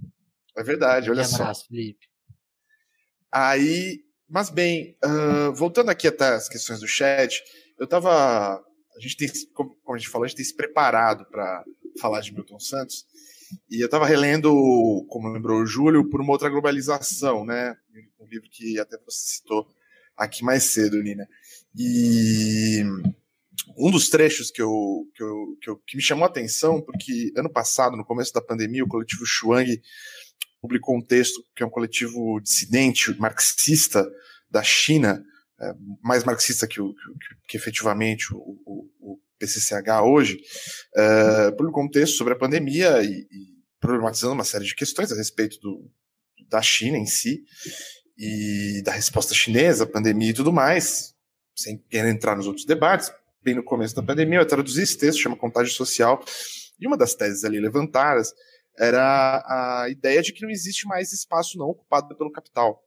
É 0.58 0.64
verdade, 0.64 1.12
olha 1.12 1.24
abraço, 1.24 1.62
só. 1.62 1.68
Felipe. 1.68 2.08
Aí, 3.32 4.00
mas 4.32 4.50
bem, 4.50 4.98
uh, 5.04 5.54
voltando 5.54 5.90
aqui 5.90 6.08
até 6.08 6.30
as 6.30 6.48
questões 6.48 6.80
do 6.80 6.88
chat, 6.88 7.44
eu 7.78 7.86
tava. 7.86 8.64
A 8.96 9.00
gente 9.00 9.18
tem, 9.18 9.30
como 9.54 9.76
a 9.90 9.98
gente 9.98 10.08
falou, 10.08 10.24
a 10.24 10.28
gente 10.30 10.38
tem 10.38 10.46
se 10.46 10.56
preparado 10.56 11.26
para 11.26 11.66
falar 12.00 12.22
de 12.22 12.34
Milton 12.34 12.58
Santos. 12.58 13.06
E 13.70 13.82
eu 13.82 13.88
estava 13.88 14.06
relendo, 14.06 15.06
como 15.10 15.28
lembrou 15.28 15.62
o 15.62 15.66
Júlio, 15.66 16.10
por 16.10 16.22
uma 16.22 16.32
outra 16.32 16.48
globalização, 16.48 17.44
né? 17.44 17.76
Um 18.22 18.26
livro 18.26 18.50
que 18.50 18.80
até 18.80 18.98
você 19.00 19.36
citou 19.36 19.68
aqui 20.16 20.46
mais 20.46 20.64
cedo, 20.64 21.04
Nina. 21.04 21.28
E 21.76 22.84
um 23.78 23.92
dos 23.92 24.10
trechos 24.10 24.50
que, 24.50 24.62
eu, 24.62 25.10
que, 25.14 25.24
eu, 25.24 25.58
que, 25.62 25.70
eu, 25.70 25.78
que 25.86 25.98
me 25.98 26.02
chamou 26.02 26.24
a 26.24 26.30
atenção, 26.30 26.82
porque 26.82 27.34
ano 27.36 27.50
passado, 27.50 27.98
no 27.98 28.06
começo 28.06 28.32
da 28.34 28.42
pandemia, 28.42 28.86
o 28.86 28.88
coletivo 28.88 29.26
Shuang 29.26 29.82
publicou 30.62 30.96
um 30.96 31.02
texto 31.02 31.44
que 31.56 31.64
é 31.64 31.66
um 31.66 31.70
coletivo 31.70 32.40
dissidente, 32.40 33.18
marxista 33.20 34.08
da 34.50 34.62
China, 34.62 35.24
é, 35.60 35.74
mais 36.04 36.24
marxista 36.24 36.68
que, 36.68 36.80
o, 36.80 36.94
que, 36.94 37.36
que 37.50 37.58
efetivamente 37.58 38.34
o, 38.34 38.38
o, 38.66 38.90
o 39.00 39.20
PCCH 39.40 40.02
hoje, 40.04 40.40
uh, 40.96 41.56
por 41.56 41.68
um 41.68 41.72
contexto 41.72 42.16
sobre 42.16 42.34
a 42.34 42.38
pandemia 42.38 43.02
e, 43.04 43.22
e, 43.22 43.62
problematizando 43.80 44.34
uma 44.34 44.44
série 44.44 44.66
de 44.66 44.76
questões 44.76 45.12
a 45.12 45.16
respeito 45.16 45.60
do, 45.60 45.90
da 46.48 46.62
China 46.62 46.98
em 46.98 47.08
si 47.08 47.44
e 48.16 48.84
da 48.84 48.92
resposta 48.92 49.34
chinesa 49.34 49.86
à 49.86 49.88
pandemia 49.88 50.30
e 50.30 50.34
tudo 50.34 50.54
mais, 50.54 51.16
sem 51.56 51.80
querer 51.90 52.10
entrar 52.10 52.36
nos 52.36 52.46
outros 52.46 52.66
debates. 52.66 53.12
Bem 53.42 53.56
no 53.56 53.64
começo 53.64 53.96
da 53.96 54.04
pandemia, 54.04 54.40
eu 54.40 54.48
traduzi 54.48 54.84
esse 54.84 54.96
texto, 54.96 55.20
chama 55.20 55.36
Contágio 55.36 55.74
Social, 55.74 56.24
e 56.80 56.86
uma 56.86 56.96
das 56.96 57.16
teses 57.16 57.44
ali 57.44 57.60
levantadas 57.60 58.32
era 58.78 59.44
a 59.46 59.90
ideia 59.90 60.22
de 60.22 60.34
que 60.34 60.42
não 60.42 60.50
existe 60.50 60.88
mais 60.88 61.12
espaço 61.12 61.58
não 61.58 61.68
ocupado 61.68 62.16
pelo 62.16 62.32
capital. 62.32 62.84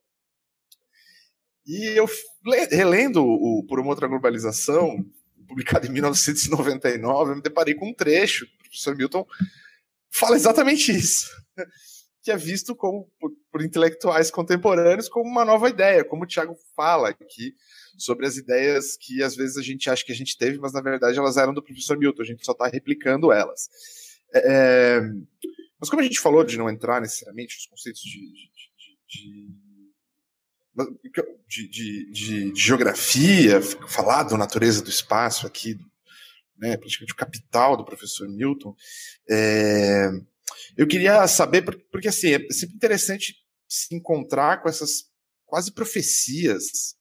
E 1.65 1.97
eu, 1.97 2.07
relendo 2.69 3.23
o 3.23 3.65
Por 3.67 3.79
uma 3.79 3.89
Outra 3.89 4.07
Globalização, 4.07 5.03
publicado 5.47 5.87
em 5.87 5.91
1999, 5.91 7.31
eu 7.31 7.35
me 7.35 7.41
deparei 7.41 7.73
com 7.73 7.89
um 7.89 7.93
trecho, 7.93 8.45
o 8.45 8.63
professor 8.63 8.95
Milton 8.95 9.25
fala 10.11 10.35
exatamente 10.35 10.91
isso, 10.91 11.29
que 12.23 12.31
é 12.31 12.37
visto 12.37 12.75
como, 12.75 13.09
por, 13.19 13.31
por, 13.51 13.61
intelectuais 13.61 14.31
contemporâneos 14.31 15.09
como 15.09 15.29
uma 15.29 15.45
nova 15.45 15.69
ideia, 15.69 16.03
como 16.03 16.23
o 16.23 16.27
Tiago 16.27 16.55
fala 16.75 17.09
aqui, 17.09 17.53
sobre 17.97 18.25
as 18.25 18.37
ideias 18.37 18.97
que 18.97 19.21
às 19.23 19.35
vezes 19.35 19.57
a 19.57 19.61
gente 19.61 19.89
acha 19.89 20.03
que 20.05 20.11
a 20.11 20.15
gente 20.15 20.37
teve, 20.37 20.57
mas 20.57 20.73
na 20.73 20.81
verdade 20.81 21.17
elas 21.17 21.37
eram 21.37 21.53
do 21.53 21.63
professor 21.63 21.97
Milton, 21.97 22.21
a 22.21 22.25
gente 22.25 22.45
só 22.45 22.51
está 22.51 22.67
replicando 22.67 23.31
elas. 23.31 23.69
É, 24.33 24.41
é, 24.45 25.01
mas 25.79 25.89
como 25.89 26.01
a 26.01 26.05
gente 26.05 26.19
falou 26.19 26.43
de 26.43 26.57
não 26.57 26.69
entrar 26.69 27.01
necessariamente 27.01 27.55
nos 27.55 27.67
conceitos 27.67 28.01
de, 28.01 28.19
de, 29.07 29.57
de, 31.47 32.11
de, 32.11 32.51
de, 32.51 32.61
geografia, 32.61 33.61
falar 33.61 34.23
da 34.23 34.37
natureza 34.37 34.81
do 34.81 34.89
espaço 34.89 35.45
aqui, 35.47 35.77
né, 36.57 36.77
praticamente 36.77 37.13
o 37.13 37.17
capital 37.17 37.75
do 37.75 37.85
professor 37.85 38.27
Newton, 38.27 38.75
é, 39.29 40.09
eu 40.77 40.87
queria 40.87 41.27
saber, 41.27 41.63
porque, 41.91 42.07
assim, 42.07 42.33
é 42.33 42.39
sempre 42.51 42.75
interessante 42.75 43.35
se 43.67 43.93
encontrar 43.95 44.61
com 44.61 44.69
essas 44.69 45.09
quase 45.45 45.71
profecias, 45.73 46.95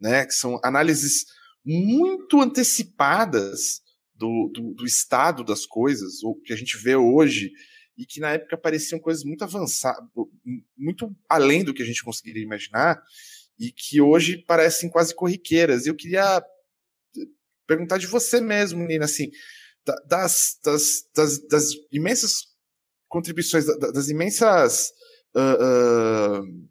né, 0.00 0.26
que 0.26 0.32
são 0.32 0.60
análises 0.62 1.24
muito 1.64 2.40
antecipadas 2.40 3.82
do, 4.14 4.50
do, 4.52 4.74
do 4.74 4.86
estado 4.86 5.44
das 5.44 5.66
coisas, 5.66 6.22
o 6.22 6.34
que 6.36 6.52
a 6.52 6.56
gente 6.56 6.76
vê 6.76 6.96
hoje, 6.96 7.52
e 7.96 8.04
que 8.04 8.20
na 8.20 8.32
época 8.32 8.56
pareciam 8.56 9.00
coisas 9.00 9.24
muito 9.24 9.42
avançadas, 9.42 10.08
muito 10.76 11.14
além 11.28 11.64
do 11.64 11.72
que 11.72 11.82
a 11.82 11.86
gente 11.86 12.04
conseguiria 12.04 12.42
imaginar, 12.42 13.02
e 13.58 13.72
que 13.72 14.00
hoje 14.00 14.38
parecem 14.46 14.90
quase 14.90 15.14
corriqueiras. 15.14 15.86
Eu 15.86 15.94
queria 15.94 16.44
perguntar 17.66 17.98
de 17.98 18.06
você 18.06 18.40
mesmo, 18.40 18.84
Nina, 18.86 19.06
assim, 19.06 19.30
das, 20.06 20.58
das, 20.62 21.08
das, 21.14 21.38
das 21.48 21.70
imensas 21.90 22.46
contribuições, 23.08 23.64
das 23.66 24.08
imensas 24.08 24.90
uh, 25.34 26.42
uh, 26.42 26.68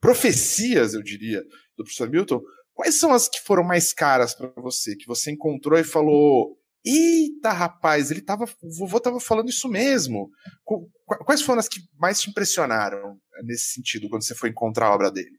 profecias, 0.00 0.94
eu 0.94 1.02
diria, 1.02 1.42
do 1.76 1.84
professor 1.84 2.10
Milton, 2.10 2.42
quais 2.74 2.96
são 2.96 3.12
as 3.12 3.28
que 3.28 3.40
foram 3.40 3.62
mais 3.62 3.92
caras 3.92 4.34
para 4.34 4.48
você, 4.56 4.96
que 4.96 5.06
você 5.06 5.30
encontrou 5.30 5.78
e 5.78 5.84
falou, 5.84 6.58
Eita, 6.86 7.50
rapaz, 7.50 8.12
ele 8.12 8.22
tava, 8.22 8.44
o 8.62 8.72
vovô 8.72 9.00
tava 9.00 9.18
falando 9.18 9.48
isso 9.48 9.68
mesmo. 9.68 10.30
Quais 11.24 11.42
foram 11.42 11.58
as 11.58 11.68
que 11.68 11.80
mais 11.98 12.20
te 12.20 12.30
impressionaram 12.30 13.20
nesse 13.42 13.72
sentido, 13.74 14.08
quando 14.08 14.22
você 14.22 14.36
foi 14.36 14.50
encontrar 14.50 14.86
a 14.86 14.94
obra 14.94 15.10
dele? 15.10 15.36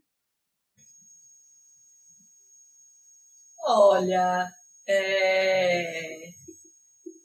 Olha, 3.64 4.46
é... 4.88 6.32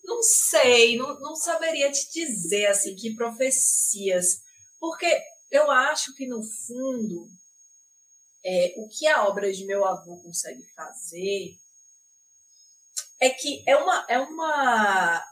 não 0.04 0.22
sei, 0.22 0.96
não, 0.96 1.18
não 1.20 1.34
saberia 1.34 1.90
te 1.90 2.08
dizer 2.12 2.66
assim 2.66 2.94
que 2.94 3.16
profecias, 3.16 4.40
porque 4.78 5.20
eu 5.50 5.70
acho 5.70 6.14
que 6.14 6.26
no 6.26 6.42
fundo 6.42 7.28
é, 8.44 8.74
o 8.76 8.88
que 8.88 9.06
a 9.06 9.24
obra 9.28 9.52
de 9.52 9.64
meu 9.64 9.84
avô 9.84 10.16
consegue 10.22 10.64
fazer 10.74 11.56
é 13.22 13.30
que 13.30 13.62
é 13.68 13.76
uma, 13.76 14.04
é 14.08 14.18
uma, 14.18 15.24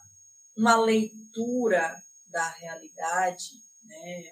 uma 0.57 0.77
leitura 0.77 2.01
da 2.29 2.49
realidade, 2.51 3.51
né? 3.83 4.31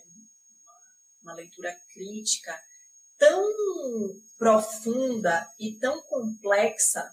uma 1.20 1.34
leitura 1.34 1.76
crítica 1.92 2.56
tão 3.18 3.42
profunda 4.38 5.44
e 5.58 5.76
tão 5.80 6.00
complexa 6.02 7.04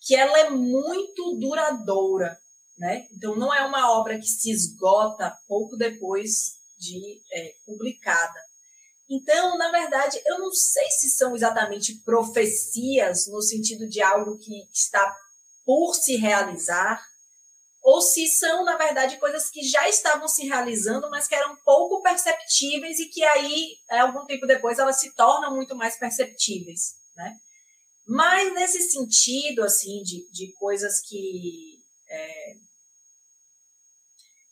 que 0.00 0.16
ela 0.16 0.36
é 0.40 0.50
muito 0.50 1.36
duradoura, 1.38 2.36
né? 2.76 3.06
Então 3.12 3.36
não 3.36 3.54
é 3.54 3.64
uma 3.64 3.92
obra 3.92 4.18
que 4.18 4.26
se 4.26 4.50
esgota 4.50 5.38
pouco 5.46 5.76
depois 5.76 6.56
de 6.76 7.22
é, 7.32 7.54
publicada. 7.64 8.40
Então, 9.08 9.56
na 9.56 9.70
verdade, 9.70 10.20
eu 10.26 10.40
não 10.40 10.52
sei 10.52 10.90
se 10.90 11.08
são 11.10 11.36
exatamente 11.36 12.02
profecias 12.04 13.28
no 13.28 13.40
sentido 13.40 13.88
de 13.88 14.02
algo 14.02 14.36
que 14.38 14.68
está 14.72 15.16
por 15.68 15.94
se 15.94 16.16
realizar, 16.16 16.98
ou 17.82 18.00
se 18.00 18.26
são, 18.26 18.64
na 18.64 18.78
verdade, 18.78 19.18
coisas 19.18 19.50
que 19.50 19.62
já 19.62 19.86
estavam 19.86 20.26
se 20.26 20.46
realizando, 20.46 21.10
mas 21.10 21.28
que 21.28 21.34
eram 21.34 21.54
pouco 21.56 22.02
perceptíveis 22.02 22.98
e 22.98 23.10
que 23.10 23.22
aí, 23.22 23.76
é, 23.90 23.98
algum 23.98 24.24
tempo 24.24 24.46
depois, 24.46 24.78
elas 24.78 24.98
se 24.98 25.14
tornam 25.14 25.54
muito 25.54 25.76
mais 25.76 25.98
perceptíveis, 25.98 26.94
né? 27.14 27.36
Mas 28.06 28.54
nesse 28.54 28.80
sentido, 28.90 29.62
assim, 29.62 30.02
de, 30.02 30.26
de 30.32 30.54
coisas 30.54 31.02
que, 31.02 31.78
é, 32.08 32.56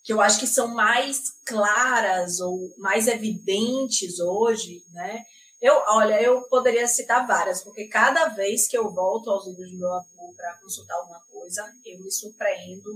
que 0.03 0.13
eu 0.13 0.21
acho 0.21 0.39
que 0.39 0.45
são 0.45 0.67
mais 0.67 1.31
claras 1.43 2.39
ou 2.39 2.75
mais 2.77 3.07
evidentes 3.07 4.19
hoje, 4.19 4.85
né? 4.91 5.25
Eu, 5.59 5.73
olha, 5.87 6.21
eu 6.21 6.43
poderia 6.43 6.87
citar 6.87 7.25
várias, 7.25 7.63
porque 7.63 7.87
cada 7.87 8.27
vez 8.29 8.67
que 8.67 8.77
eu 8.77 8.93
volto 8.93 9.31
aos 9.31 9.47
livros 9.47 9.71
do 9.71 9.77
meu 9.77 9.91
avô 9.91 10.33
para 10.35 10.57
consultar 10.59 10.95
alguma 10.95 11.19
coisa, 11.31 11.73
eu 11.83 11.99
me 11.99 12.11
surpreendo 12.11 12.93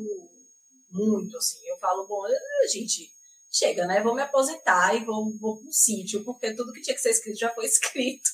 muito, 0.91 1.38
assim. 1.38 1.57
Eu 1.66 1.78
falo, 1.78 2.05
bom, 2.07 2.28
eh, 2.28 2.68
gente, 2.72 3.12
chega, 3.49 3.86
né? 3.88 4.01
Vou 4.01 4.14
me 4.14 4.22
aposentar 4.22 4.95
e 4.95 5.03
vou, 5.03 5.36
vou 5.39 5.57
para 5.57 5.68
um 5.68 5.72
sítio, 5.72 6.24
porque 6.24 6.53
tudo 6.53 6.72
que 6.72 6.82
tinha 6.82 6.95
que 6.95 7.01
ser 7.01 7.09
escrito 7.09 7.39
já 7.39 7.53
foi 7.53 7.66
escrito. 7.68 8.32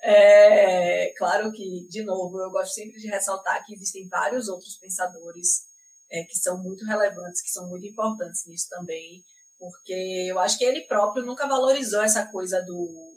É, 0.00 1.12
claro 1.16 1.52
que, 1.52 1.86
de 1.88 2.02
novo, 2.04 2.40
eu 2.40 2.50
gosto 2.50 2.74
sempre 2.74 3.00
de 3.00 3.08
ressaltar 3.08 3.64
que 3.66 3.74
existem 3.74 4.08
vários 4.08 4.48
outros 4.48 4.76
pensadores 4.76 5.66
é, 6.10 6.22
que 6.24 6.36
são 6.38 6.58
muito 6.62 6.84
relevantes, 6.84 7.42
que 7.42 7.50
são 7.50 7.68
muito 7.68 7.86
importantes 7.86 8.46
nisso 8.46 8.68
também, 8.68 9.24
porque 9.58 10.26
eu 10.28 10.38
acho 10.38 10.58
que 10.58 10.64
ele 10.64 10.82
próprio 10.82 11.24
nunca 11.24 11.46
valorizou 11.46 12.02
essa 12.02 12.26
coisa 12.26 12.60
do 12.62 13.11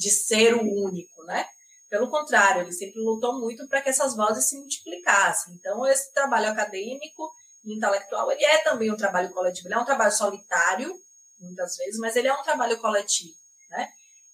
de 0.00 0.10
ser 0.10 0.54
o 0.54 0.62
único, 0.62 1.22
né? 1.24 1.46
Pelo 1.90 2.08
contrário, 2.08 2.62
ele 2.62 2.72
sempre 2.72 3.00
lutou 3.00 3.38
muito 3.38 3.68
para 3.68 3.82
que 3.82 3.90
essas 3.90 4.16
vozes 4.16 4.48
se 4.48 4.56
multiplicassem. 4.56 5.54
Então, 5.54 5.86
esse 5.86 6.10
trabalho 6.14 6.48
acadêmico 6.48 7.30
e 7.62 7.76
intelectual, 7.76 8.32
ele 8.32 8.44
é 8.44 8.62
também 8.62 8.90
um 8.90 8.96
trabalho 8.96 9.30
coletivo. 9.30 9.68
Ele 9.68 9.74
é 9.74 9.78
um 9.78 9.84
trabalho 9.84 10.12
solitário, 10.12 10.98
muitas 11.38 11.76
vezes, 11.76 11.98
mas 12.00 12.16
ele 12.16 12.28
é 12.28 12.34
um 12.34 12.42
trabalho 12.42 12.78
coletivo, 12.78 13.36
né? 13.70 13.88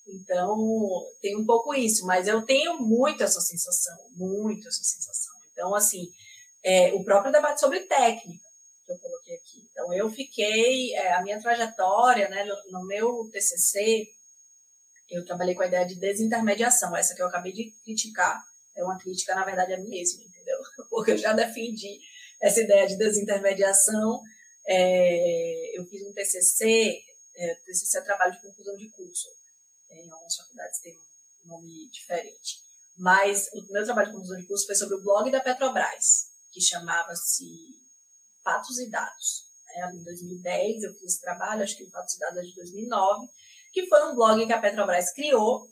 Então, 0.06 0.56
tem 1.20 1.36
um 1.36 1.44
pouco 1.44 1.74
isso, 1.74 2.06
mas 2.06 2.28
eu 2.28 2.44
tenho 2.44 2.78
muito 2.78 3.24
essa 3.24 3.40
sensação, 3.40 3.96
muito 4.12 4.68
essa 4.68 4.84
sensação. 4.84 5.34
Então, 5.52 5.74
assim, 5.74 6.08
é, 6.62 6.92
o 6.94 7.02
próprio 7.02 7.32
debate 7.32 7.58
sobre 7.58 7.80
técnica 7.80 8.46
que 8.86 8.92
eu 8.92 8.98
coloquei 8.98 9.34
aqui. 9.34 9.68
Então, 9.70 9.92
eu 9.92 10.08
fiquei, 10.08 10.94
é, 10.94 11.14
a 11.14 11.22
minha 11.22 11.40
trajetória, 11.40 12.28
né, 12.28 12.44
no, 12.70 12.86
meu 12.86 13.28
TCC, 13.32 14.06
eu 15.08 15.24
trabalhei 15.24 15.54
com 15.54 15.62
a 15.62 15.66
ideia 15.66 15.86
de 15.86 15.96
desintermediação, 15.96 16.96
essa 16.96 17.14
que 17.14 17.22
eu 17.22 17.26
acabei 17.26 17.52
de 17.52 17.70
criticar, 17.84 18.42
é 18.74 18.84
uma 18.84 18.98
crítica, 18.98 19.34
na 19.34 19.44
verdade, 19.44 19.72
a 19.72 19.78
mim 19.78 19.88
mesma, 19.88 20.22
entendeu? 20.22 20.58
Porque 20.90 21.12
eu 21.12 21.18
já 21.18 21.32
defendi 21.32 21.98
essa 22.40 22.60
ideia 22.60 22.86
de 22.86 22.96
desintermediação. 22.96 24.22
É, 24.66 25.78
eu 25.78 25.86
fiz 25.86 26.02
um 26.02 26.12
TCC, 26.12 27.00
é, 27.36 27.54
TCC 27.54 27.98
é 27.98 28.00
trabalho 28.02 28.32
de 28.32 28.42
conclusão 28.42 28.76
de 28.76 28.90
curso. 28.90 29.28
Em 29.90 30.10
algumas 30.10 30.36
faculdades 30.36 30.80
tem 30.80 30.94
um 30.94 31.48
nome 31.48 31.88
diferente. 31.90 32.60
Mas 32.98 33.48
o 33.52 33.72
meu 33.72 33.84
trabalho 33.84 34.08
de 34.08 34.12
conclusão 34.14 34.38
de 34.38 34.46
curso 34.46 34.66
foi 34.66 34.74
sobre 34.74 34.96
o 34.96 35.02
blog 35.02 35.30
da 35.30 35.40
Petrobras, 35.40 36.32
que 36.50 36.60
chamava-se 36.60 37.46
Fatos 38.42 38.78
e 38.78 38.90
Dados. 38.90 39.46
É, 39.70 39.90
em 39.90 40.02
2010 40.02 40.82
eu 40.82 40.94
fiz 40.94 41.12
esse 41.12 41.20
trabalho, 41.20 41.62
acho 41.62 41.76
que 41.76 41.84
o 41.84 41.90
Fatos 41.90 42.14
e 42.14 42.18
Dados 42.18 42.38
é 42.38 42.42
de 42.42 42.54
2009 42.54 43.28
que 43.76 43.86
foi 43.88 44.02
um 44.06 44.14
blog 44.14 44.46
que 44.46 44.52
a 44.54 44.58
Petrobras 44.58 45.12
criou 45.12 45.68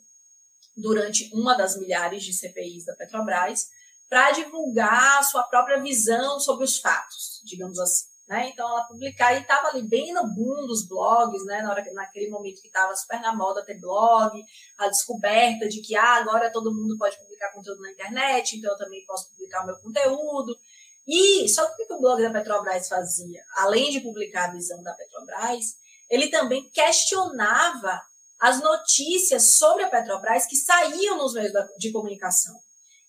durante 0.76 1.30
uma 1.32 1.56
das 1.56 1.78
milhares 1.78 2.22
de 2.22 2.34
CPIs 2.34 2.84
da 2.84 2.94
Petrobras 2.94 3.68
para 4.10 4.30
divulgar 4.32 5.20
a 5.20 5.22
sua 5.22 5.42
própria 5.44 5.80
visão 5.80 6.38
sobre 6.38 6.66
os 6.66 6.78
fatos, 6.78 7.40
digamos 7.46 7.78
assim. 7.78 8.04
Né? 8.28 8.50
Então, 8.50 8.68
ela 8.68 8.84
publicar 8.84 9.32
e 9.32 9.40
estava 9.40 9.68
ali 9.68 9.82
bem 9.88 10.12
no 10.12 10.22
boom 10.34 10.66
dos 10.66 10.86
blogs, 10.86 11.46
né? 11.46 11.62
Na 11.62 11.70
hora, 11.70 11.82
naquele 11.94 12.28
momento 12.28 12.60
que 12.60 12.66
estava 12.66 12.94
super 12.94 13.20
na 13.20 13.34
moda 13.34 13.64
ter 13.64 13.80
blog, 13.80 14.38
a 14.78 14.88
descoberta 14.88 15.66
de 15.66 15.80
que 15.80 15.96
ah, 15.96 16.16
agora 16.16 16.52
todo 16.52 16.74
mundo 16.74 16.98
pode 16.98 17.18
publicar 17.18 17.52
conteúdo 17.52 17.80
na 17.80 17.90
internet, 17.90 18.58
então 18.58 18.70
eu 18.70 18.78
também 18.78 19.02
posso 19.06 19.30
publicar 19.30 19.62
o 19.62 19.66
meu 19.66 19.76
conteúdo. 19.78 20.54
E 21.06 21.48
só 21.48 21.66
que 21.66 21.82
o 21.82 21.86
que 21.86 21.94
o 21.94 22.00
blog 22.00 22.22
da 22.22 22.30
Petrobras 22.30 22.86
fazia? 22.86 23.42
Além 23.56 23.90
de 23.90 24.00
publicar 24.00 24.50
a 24.50 24.52
visão 24.52 24.82
da 24.82 24.92
Petrobras, 24.92 25.83
ele 26.10 26.28
também 26.28 26.68
questionava 26.70 28.00
as 28.40 28.60
notícias 28.60 29.54
sobre 29.54 29.84
a 29.84 29.88
Petrobras 29.88 30.46
que 30.46 30.56
saíam 30.56 31.16
nos 31.16 31.34
meios 31.34 31.52
de 31.78 31.92
comunicação. 31.92 32.54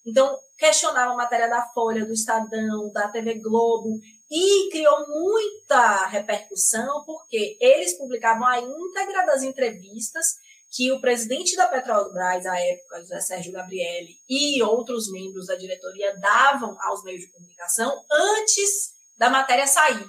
Então, 0.05 0.37
questionava 0.57 1.13
a 1.13 1.15
matéria 1.15 1.49
da 1.49 1.65
Folha, 1.73 2.05
do 2.05 2.13
Estadão, 2.13 2.91
da 2.91 3.09
TV 3.09 3.39
Globo, 3.39 3.99
e 4.29 4.69
criou 4.69 5.07
muita 5.07 6.05
repercussão, 6.05 7.03
porque 7.05 7.57
eles 7.59 7.97
publicavam 7.97 8.45
a 8.45 8.59
íntegra 8.59 9.25
das 9.25 9.41
entrevistas 9.41 10.35
que 10.71 10.91
o 10.91 10.99
presidente 10.99 11.55
da 11.55 11.67
Petrobras, 11.67 12.45
à 12.45 12.59
época, 12.59 12.99
José 13.01 13.21
Sérgio 13.21 13.53
Gabrielli, 13.53 14.17
e 14.29 14.61
outros 14.61 15.11
membros 15.11 15.47
da 15.47 15.55
diretoria 15.55 16.15
davam 16.17 16.77
aos 16.81 17.03
meios 17.03 17.21
de 17.21 17.31
comunicação 17.31 18.03
antes 18.11 18.93
da 19.17 19.29
matéria 19.29 19.65
sair. 19.65 20.05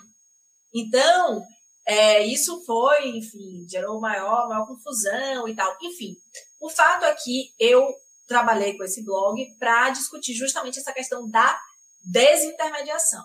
Então, 0.75 1.43
é, 1.87 2.27
isso 2.27 2.65
foi, 2.65 3.09
enfim, 3.11 3.65
gerou 3.69 4.01
maior, 4.01 4.49
maior 4.49 4.67
confusão 4.67 5.47
e 5.49 5.55
tal. 5.55 5.77
Enfim, 5.81 6.17
o 6.61 6.69
fato 6.69 7.05
é 7.05 7.15
que 7.15 7.55
eu 7.61 7.95
trabalhei 8.27 8.77
com 8.77 8.83
esse 8.83 9.05
blog 9.05 9.41
para 9.59 9.91
discutir 9.91 10.35
justamente 10.35 10.81
essa 10.81 10.93
questão 10.93 11.31
da 11.31 11.59
desintermediação. 12.03 13.25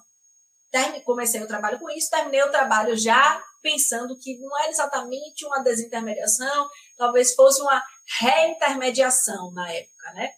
Comecei 1.04 1.42
o 1.42 1.48
trabalho 1.48 1.80
com 1.80 1.90
isso, 1.90 2.10
terminei 2.10 2.42
o 2.44 2.52
trabalho 2.52 2.96
já 2.96 3.44
pensando 3.62 4.18
que 4.18 4.38
não 4.40 4.60
era 4.60 4.70
exatamente 4.70 5.46
uma 5.46 5.60
desintermediação, 5.60 6.70
talvez 6.98 7.34
fosse 7.34 7.62
uma 7.62 7.84
reintermediação 8.20 9.52
na 9.52 9.70
época, 9.72 10.14
né? 10.14 10.30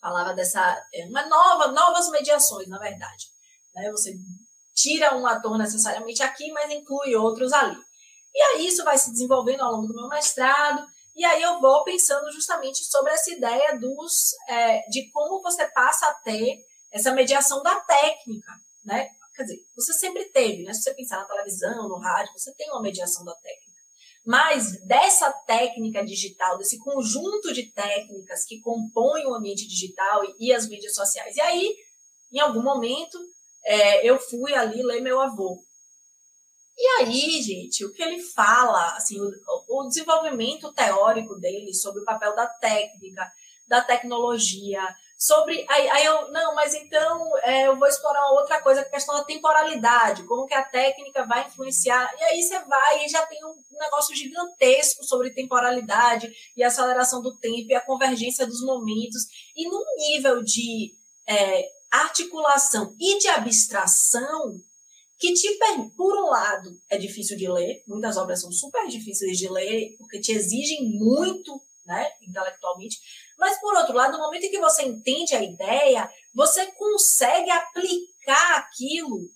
Falava 0.00 0.34
dessa 0.34 0.60
é, 0.92 1.04
uma 1.06 1.26
nova, 1.26 1.68
novas 1.68 2.10
mediações, 2.10 2.68
na 2.68 2.78
verdade. 2.78 3.26
Né? 3.74 3.90
Você 3.90 4.14
tira 4.74 5.16
um 5.16 5.26
ator 5.26 5.56
necessariamente 5.56 6.22
aqui, 6.22 6.50
mas 6.52 6.70
inclui 6.70 7.14
outros 7.14 7.52
ali. 7.52 7.76
E 8.34 8.42
aí 8.42 8.66
isso 8.66 8.84
vai 8.84 8.98
se 8.98 9.10
desenvolvendo 9.12 9.62
ao 9.62 9.72
longo 9.72 9.86
do 9.86 9.94
meu 9.94 10.08
mestrado, 10.08 10.84
e 11.14 11.24
aí 11.24 11.40
eu 11.42 11.60
vou 11.60 11.84
pensando 11.84 12.30
justamente 12.32 12.84
sobre 12.84 13.12
essa 13.12 13.30
ideia 13.30 13.78
dos, 13.78 14.34
é, 14.48 14.80
de 14.88 15.08
como 15.12 15.40
você 15.40 15.64
passa 15.68 16.06
a 16.08 16.14
ter 16.14 16.58
essa 16.90 17.12
mediação 17.12 17.62
da 17.62 17.76
técnica, 17.80 18.52
né? 18.84 19.08
Quer 19.36 19.42
dizer, 19.44 19.64
você 19.76 19.92
sempre 19.92 20.24
teve, 20.26 20.64
né? 20.64 20.72
Se 20.74 20.82
você 20.82 20.94
pensar 20.94 21.18
na 21.18 21.24
televisão, 21.24 21.88
no 21.88 21.98
rádio, 21.98 22.32
você 22.36 22.52
tem 22.54 22.70
uma 22.70 22.82
mediação 22.82 23.24
da 23.24 23.34
técnica. 23.34 23.64
Mas 24.26 24.80
dessa 24.86 25.30
técnica 25.46 26.04
digital, 26.04 26.56
desse 26.56 26.78
conjunto 26.78 27.52
de 27.52 27.70
técnicas 27.72 28.44
que 28.44 28.60
compõem 28.60 29.26
o 29.26 29.34
ambiente 29.34 29.68
digital 29.68 30.24
e, 30.24 30.48
e 30.48 30.52
as 30.52 30.68
mídias 30.68 30.94
sociais. 30.94 31.36
E 31.36 31.40
aí, 31.40 31.76
em 32.32 32.40
algum 32.40 32.62
momento, 32.62 33.18
é, 33.64 34.06
eu 34.06 34.18
fui 34.18 34.54
ali 34.54 34.82
ler 34.82 35.00
meu 35.00 35.20
avô. 35.20 35.62
E 36.76 36.86
aí, 36.98 37.42
gente, 37.42 37.84
o 37.84 37.92
que 37.92 38.02
ele 38.02 38.20
fala, 38.20 38.96
assim, 38.96 39.20
o, 39.20 39.30
o 39.68 39.88
desenvolvimento 39.88 40.72
teórico 40.72 41.36
dele 41.36 41.72
sobre 41.72 42.02
o 42.02 42.04
papel 42.04 42.34
da 42.34 42.46
técnica, 42.46 43.30
da 43.66 43.80
tecnologia, 43.80 44.82
sobre. 45.16 45.64
Aí, 45.68 45.88
aí 45.88 46.04
eu, 46.04 46.30
não, 46.32 46.54
mas 46.54 46.74
então 46.74 47.38
é, 47.38 47.68
eu 47.68 47.78
vou 47.78 47.88
explorar 47.88 48.30
outra 48.32 48.60
coisa, 48.60 48.80
a 48.80 48.84
questão 48.84 49.14
da 49.14 49.24
temporalidade, 49.24 50.24
como 50.24 50.46
que 50.46 50.54
a 50.54 50.64
técnica 50.64 51.24
vai 51.24 51.46
influenciar. 51.46 52.12
E 52.18 52.24
aí 52.24 52.42
você 52.42 52.58
vai 52.64 53.04
e 53.04 53.08
já 53.08 53.24
tem 53.26 53.38
um 53.44 53.78
negócio 53.78 54.14
gigantesco 54.14 55.04
sobre 55.04 55.32
temporalidade 55.32 56.30
e 56.56 56.62
aceleração 56.62 57.22
do 57.22 57.36
tempo 57.38 57.70
e 57.70 57.74
a 57.74 57.80
convergência 57.80 58.46
dos 58.46 58.62
momentos. 58.62 59.22
E 59.56 59.68
num 59.68 59.84
nível 59.96 60.42
de 60.42 60.92
é, 61.26 61.68
articulação 62.02 62.94
e 62.98 63.18
de 63.18 63.28
abstração 63.28 64.60
que 65.18 65.32
te 65.32 65.58
por 65.96 66.16
um 66.16 66.30
lado 66.30 66.78
é 66.90 66.98
difícil 66.98 67.36
de 67.36 67.48
ler, 67.48 67.82
muitas 67.86 68.16
obras 68.16 68.40
são 68.40 68.50
super 68.52 68.86
difíceis 68.88 69.38
de 69.38 69.48
ler 69.48 69.94
porque 69.98 70.20
te 70.20 70.32
exigem 70.32 70.90
muito, 70.98 71.60
né, 71.86 72.10
intelectualmente, 72.22 72.98
mas, 73.38 73.60
por 73.60 73.74
outro 73.74 73.94
lado, 73.94 74.12
no 74.12 74.24
momento 74.24 74.44
em 74.44 74.50
que 74.50 74.60
você 74.60 74.82
entende 74.82 75.34
a 75.34 75.42
ideia, 75.42 76.10
você 76.34 76.66
consegue 76.72 77.50
aplicar 77.50 78.58
aquilo 78.58 79.28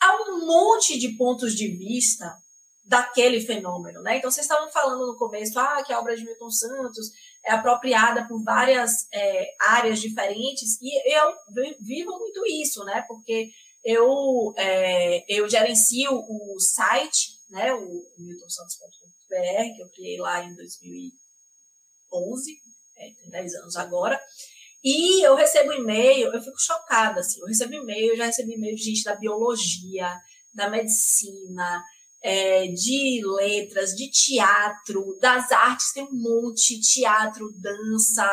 a 0.00 0.22
um 0.22 0.46
monte 0.46 0.98
de 0.98 1.10
pontos 1.16 1.54
de 1.54 1.68
vista 1.68 2.36
daquele 2.84 3.40
fenômeno, 3.40 4.00
né? 4.02 4.16
Então, 4.16 4.30
vocês 4.30 4.46
estavam 4.46 4.70
falando 4.70 5.06
no 5.06 5.18
começo, 5.18 5.58
ah, 5.58 5.82
que 5.84 5.92
a 5.92 6.00
obra 6.00 6.16
de 6.16 6.24
Milton 6.24 6.50
Santos 6.50 7.10
é 7.44 7.52
apropriada 7.52 8.26
por 8.26 8.42
várias 8.42 9.06
é, 9.12 9.46
áreas 9.60 10.00
diferentes, 10.00 10.78
e 10.82 11.14
eu 11.14 11.32
vivo 11.80 12.10
muito 12.18 12.44
isso, 12.46 12.84
né? 12.84 13.04
Porque 13.06 13.50
eu, 13.84 14.52
é, 14.56 15.24
eu 15.28 15.48
gerencio 15.48 16.12
o 16.12 16.60
site, 16.60 17.38
né? 17.50 17.72
O 17.72 18.02
miltonsantos.com.br, 18.18 19.76
que 19.76 19.82
eu 19.82 19.88
criei 19.90 20.18
lá 20.18 20.44
em 20.44 20.54
2011, 20.54 21.12
é, 22.96 23.10
tem 23.10 23.30
10 23.30 23.54
anos 23.54 23.76
agora. 23.76 24.20
E 24.82 25.26
eu 25.26 25.34
recebo 25.34 25.72
e-mail, 25.72 26.32
eu 26.32 26.40
fico 26.40 26.60
chocada, 26.60 27.20
assim, 27.20 27.40
eu 27.40 27.46
recebo 27.46 27.74
e-mail, 27.74 28.16
já 28.16 28.26
recebi 28.26 28.54
e-mail 28.54 28.76
de 28.76 28.82
gente 28.84 29.02
da 29.02 29.16
biologia, 29.16 30.08
da 30.54 30.70
medicina, 30.70 31.82
é, 32.22 32.66
de 32.68 33.20
letras, 33.36 33.90
de 33.94 34.10
teatro, 34.10 35.16
das 35.20 35.50
artes, 35.52 35.92
tem 35.92 36.04
um 36.04 36.12
monte, 36.12 36.80
teatro, 36.80 37.52
dança, 37.60 38.24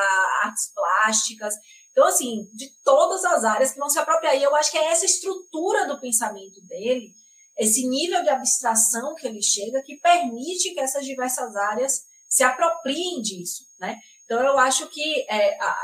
artes 0.43 0.71
plásticas. 0.73 1.53
Então, 1.91 2.07
assim, 2.07 2.49
de 2.53 2.69
todas 2.83 3.23
as 3.23 3.43
áreas 3.43 3.71
que 3.71 3.79
vão 3.79 3.89
se 3.89 3.99
apropriar. 3.99 4.35
E 4.35 4.43
eu 4.43 4.55
acho 4.55 4.71
que 4.71 4.77
é 4.77 4.91
essa 4.91 5.05
estrutura 5.05 5.87
do 5.87 5.99
pensamento 5.99 6.61
dele, 6.67 7.11
esse 7.57 7.87
nível 7.87 8.21
de 8.21 8.29
abstração 8.29 9.15
que 9.15 9.27
ele 9.27 9.41
chega, 9.41 9.81
que 9.83 9.97
permite 9.97 10.73
que 10.73 10.79
essas 10.79 11.05
diversas 11.05 11.55
áreas 11.55 12.01
se 12.27 12.43
apropriem 12.43 13.21
disso, 13.21 13.63
né? 13.79 13.97
Então, 14.25 14.41
eu 14.41 14.57
acho 14.57 14.87
que 14.87 15.25
é, 15.29 15.57
a, 15.63 15.77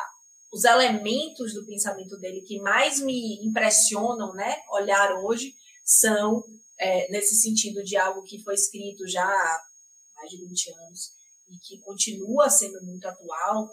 os 0.51 0.65
elementos 0.65 1.53
do 1.53 1.65
pensamento 1.65 2.17
dele 2.17 2.41
que 2.41 2.59
mais 2.59 2.99
me 2.99 3.39
impressionam, 3.45 4.33
né, 4.33 4.57
olhar 4.71 5.15
hoje, 5.23 5.53
são 5.85 6.43
é, 6.81 7.11
nesse 7.11 7.35
sentido 7.35 7.83
de 7.83 7.95
algo 7.95 8.23
que 8.23 8.41
foi 8.43 8.55
escrito 8.55 9.07
já 9.07 9.23
há 9.23 9.61
mais 10.15 10.31
de 10.31 10.37
20 10.37 10.73
anos 10.73 11.11
e 11.47 11.57
que 11.59 11.79
continua 11.81 12.49
sendo 12.49 12.83
muito 12.83 13.07
atual, 13.07 13.69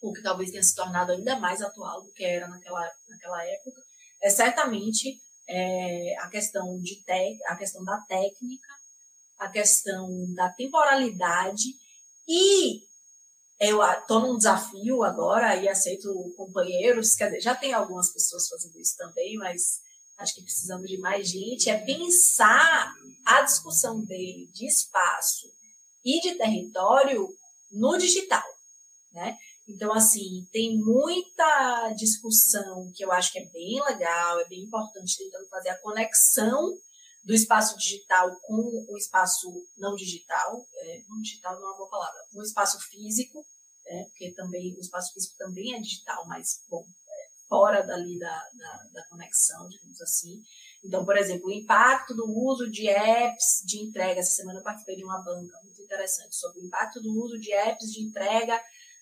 ou 0.00 0.12
que 0.12 0.22
talvez 0.22 0.50
tenha 0.50 0.62
se 0.62 0.74
tornado 0.74 1.12
ainda 1.12 1.38
mais 1.38 1.62
atual 1.62 2.02
do 2.02 2.12
que 2.12 2.24
era 2.24 2.48
naquela, 2.48 2.90
naquela 3.08 3.44
época, 3.46 3.80
é 4.20 4.28
certamente 4.28 5.20
é, 5.48 6.16
a 6.18 6.28
questão 6.28 6.80
de 6.80 6.96
te, 7.04 7.38
a 7.46 7.56
questão 7.56 7.84
da 7.84 8.00
técnica, 8.08 8.68
a 9.38 9.48
questão 9.48 10.08
da 10.34 10.50
temporalidade 10.50 11.76
e 12.26 12.82
eu 13.60 13.80
estou 13.84 14.20
num 14.20 14.36
desafio 14.36 15.04
agora 15.04 15.54
e 15.56 15.68
aceito 15.68 16.34
companheiros, 16.36 17.14
quer 17.14 17.26
dizer, 17.26 17.40
já 17.40 17.54
tem 17.54 17.72
algumas 17.72 18.12
pessoas 18.12 18.48
fazendo 18.48 18.80
isso 18.80 18.96
também, 18.96 19.36
mas 19.36 19.80
acho 20.22 20.34
que 20.34 20.42
precisamos 20.42 20.88
de 20.88 20.98
mais 20.98 21.28
gente, 21.28 21.68
é 21.68 21.78
pensar 21.78 22.94
a 23.24 23.42
discussão 23.42 24.00
dele 24.04 24.48
de 24.52 24.66
espaço 24.66 25.52
e 26.04 26.20
de 26.20 26.36
território 26.36 27.28
no 27.70 27.96
digital, 27.98 28.44
né? 29.12 29.36
Então, 29.68 29.92
assim, 29.92 30.46
tem 30.52 30.76
muita 30.76 31.92
discussão 31.96 32.90
que 32.94 33.04
eu 33.04 33.12
acho 33.12 33.32
que 33.32 33.38
é 33.38 33.46
bem 33.46 33.80
legal, 33.84 34.40
é 34.40 34.48
bem 34.48 34.64
importante, 34.64 35.16
tentando 35.16 35.48
fazer 35.48 35.70
a 35.70 35.78
conexão 35.78 36.76
do 37.24 37.32
espaço 37.32 37.78
digital 37.78 38.34
com 38.40 38.86
o 38.88 38.96
espaço 38.96 39.48
não 39.78 39.94
digital, 39.94 40.66
é, 40.76 41.02
não 41.08 41.20
digital 41.20 41.54
não 41.54 41.62
é 41.62 41.70
uma 41.70 41.76
boa 41.76 41.90
palavra, 41.90 42.20
com 42.32 42.40
o 42.40 42.42
espaço 42.42 42.80
físico, 42.80 43.46
é, 43.86 44.04
porque 44.04 44.32
também 44.32 44.74
o 44.76 44.80
espaço 44.80 45.12
físico 45.14 45.36
também 45.38 45.74
é 45.74 45.80
digital, 45.80 46.26
mas 46.26 46.64
bom, 46.68 46.84
fora 47.52 47.82
dali 47.82 48.18
da, 48.18 48.48
da, 48.54 48.84
da, 48.94 49.06
conexão, 49.10 49.68
digamos 49.68 50.00
assim. 50.00 50.40
Então, 50.82 51.04
por 51.04 51.18
exemplo, 51.18 51.48
o 51.48 51.52
impacto 51.52 52.14
do 52.14 52.24
uso 52.26 52.70
de 52.70 52.88
apps 52.88 53.62
de 53.66 53.78
entrega. 53.78 54.20
Essa 54.20 54.36
semana 54.36 54.60
eu 54.60 54.62
participei 54.62 54.96
de 54.96 55.04
uma 55.04 55.18
banca 55.18 55.60
muito 55.62 55.82
interessante 55.82 56.34
sobre 56.34 56.60
o 56.60 56.64
impacto 56.64 57.02
do 57.02 57.12
uso 57.12 57.38
de 57.38 57.52
apps 57.52 57.92
de 57.92 58.02
entrega 58.02 58.58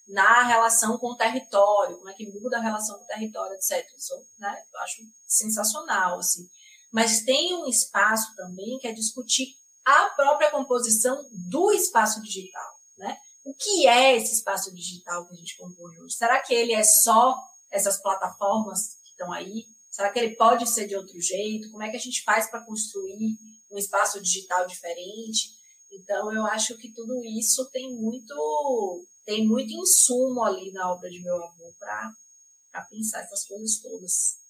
na 0.09 0.42
relação 0.42 0.98
com 0.98 1.12
o 1.12 1.16
território, 1.16 1.96
como 1.96 2.11
é 2.11 2.12
que 2.12 2.28
muda 2.28 2.59
a 2.59 2.61
relação 2.61 2.98
com 2.98 3.05
o 3.05 3.07
território, 3.07 3.55
etc. 3.55 3.86
Isso, 3.96 4.14
né, 4.40 4.53
eu 4.74 4.80
acho 4.80 4.96
sensacional, 5.28 6.18
assim. 6.18 6.48
Mas 6.92 7.22
tem 7.22 7.55
um 7.55 7.68
espaço 7.68 8.34
também 8.34 8.78
que 8.80 8.88
é 8.88 8.92
discutir 8.92 9.46
a 9.84 10.11
própria 10.11 10.51
composição 10.51 11.24
do 11.48 11.70
espaço 11.70 12.20
digital, 12.20 12.72
né? 12.98 13.16
O 13.44 13.55
que 13.55 13.86
é 13.86 14.16
esse 14.16 14.34
espaço 14.34 14.74
digital 14.74 15.24
que 15.24 15.34
a 15.34 15.36
gente 15.36 15.57
compõe 15.57 16.01
hoje? 16.01 16.16
Será 16.16 16.42
que 16.42 16.53
ele 16.53 16.72
é 16.72 16.82
só 16.82 17.36
essas 17.71 18.01
plataformas 18.01 18.99
que 19.05 19.11
estão 19.11 19.33
aí? 19.33 19.66
Será 19.91 20.12
que 20.12 20.18
ele 20.18 20.37
pode 20.37 20.68
ser 20.68 20.87
de 20.87 20.97
outro 20.97 21.21
jeito? 21.21 21.71
Como 21.71 21.83
é 21.83 21.91
que 21.91 21.97
a 21.97 22.01
gente 22.01 22.23
faz 22.23 22.49
para 22.49 22.64
construir 22.64 23.37
um 23.71 23.79
espaço 23.79 24.21
digital 24.21 24.66
diferente? 24.66 25.51
Então, 25.93 26.33
eu 26.33 26.47
acho 26.47 26.77
que 26.77 26.93
tudo 26.93 27.25
isso 27.25 27.68
tem 27.71 27.95
muito 27.95 29.05
tem 29.25 29.47
muito 29.47 29.73
insumo 29.73 30.43
ali 30.43 30.73
na 30.73 30.91
obra 30.91 31.09
de 31.09 31.23
meu 31.23 31.37
avô 31.37 31.73
para 31.79 32.83
pensar 32.89 33.21
essas 33.21 33.47
coisas 33.47 33.79
todas. 33.81 34.41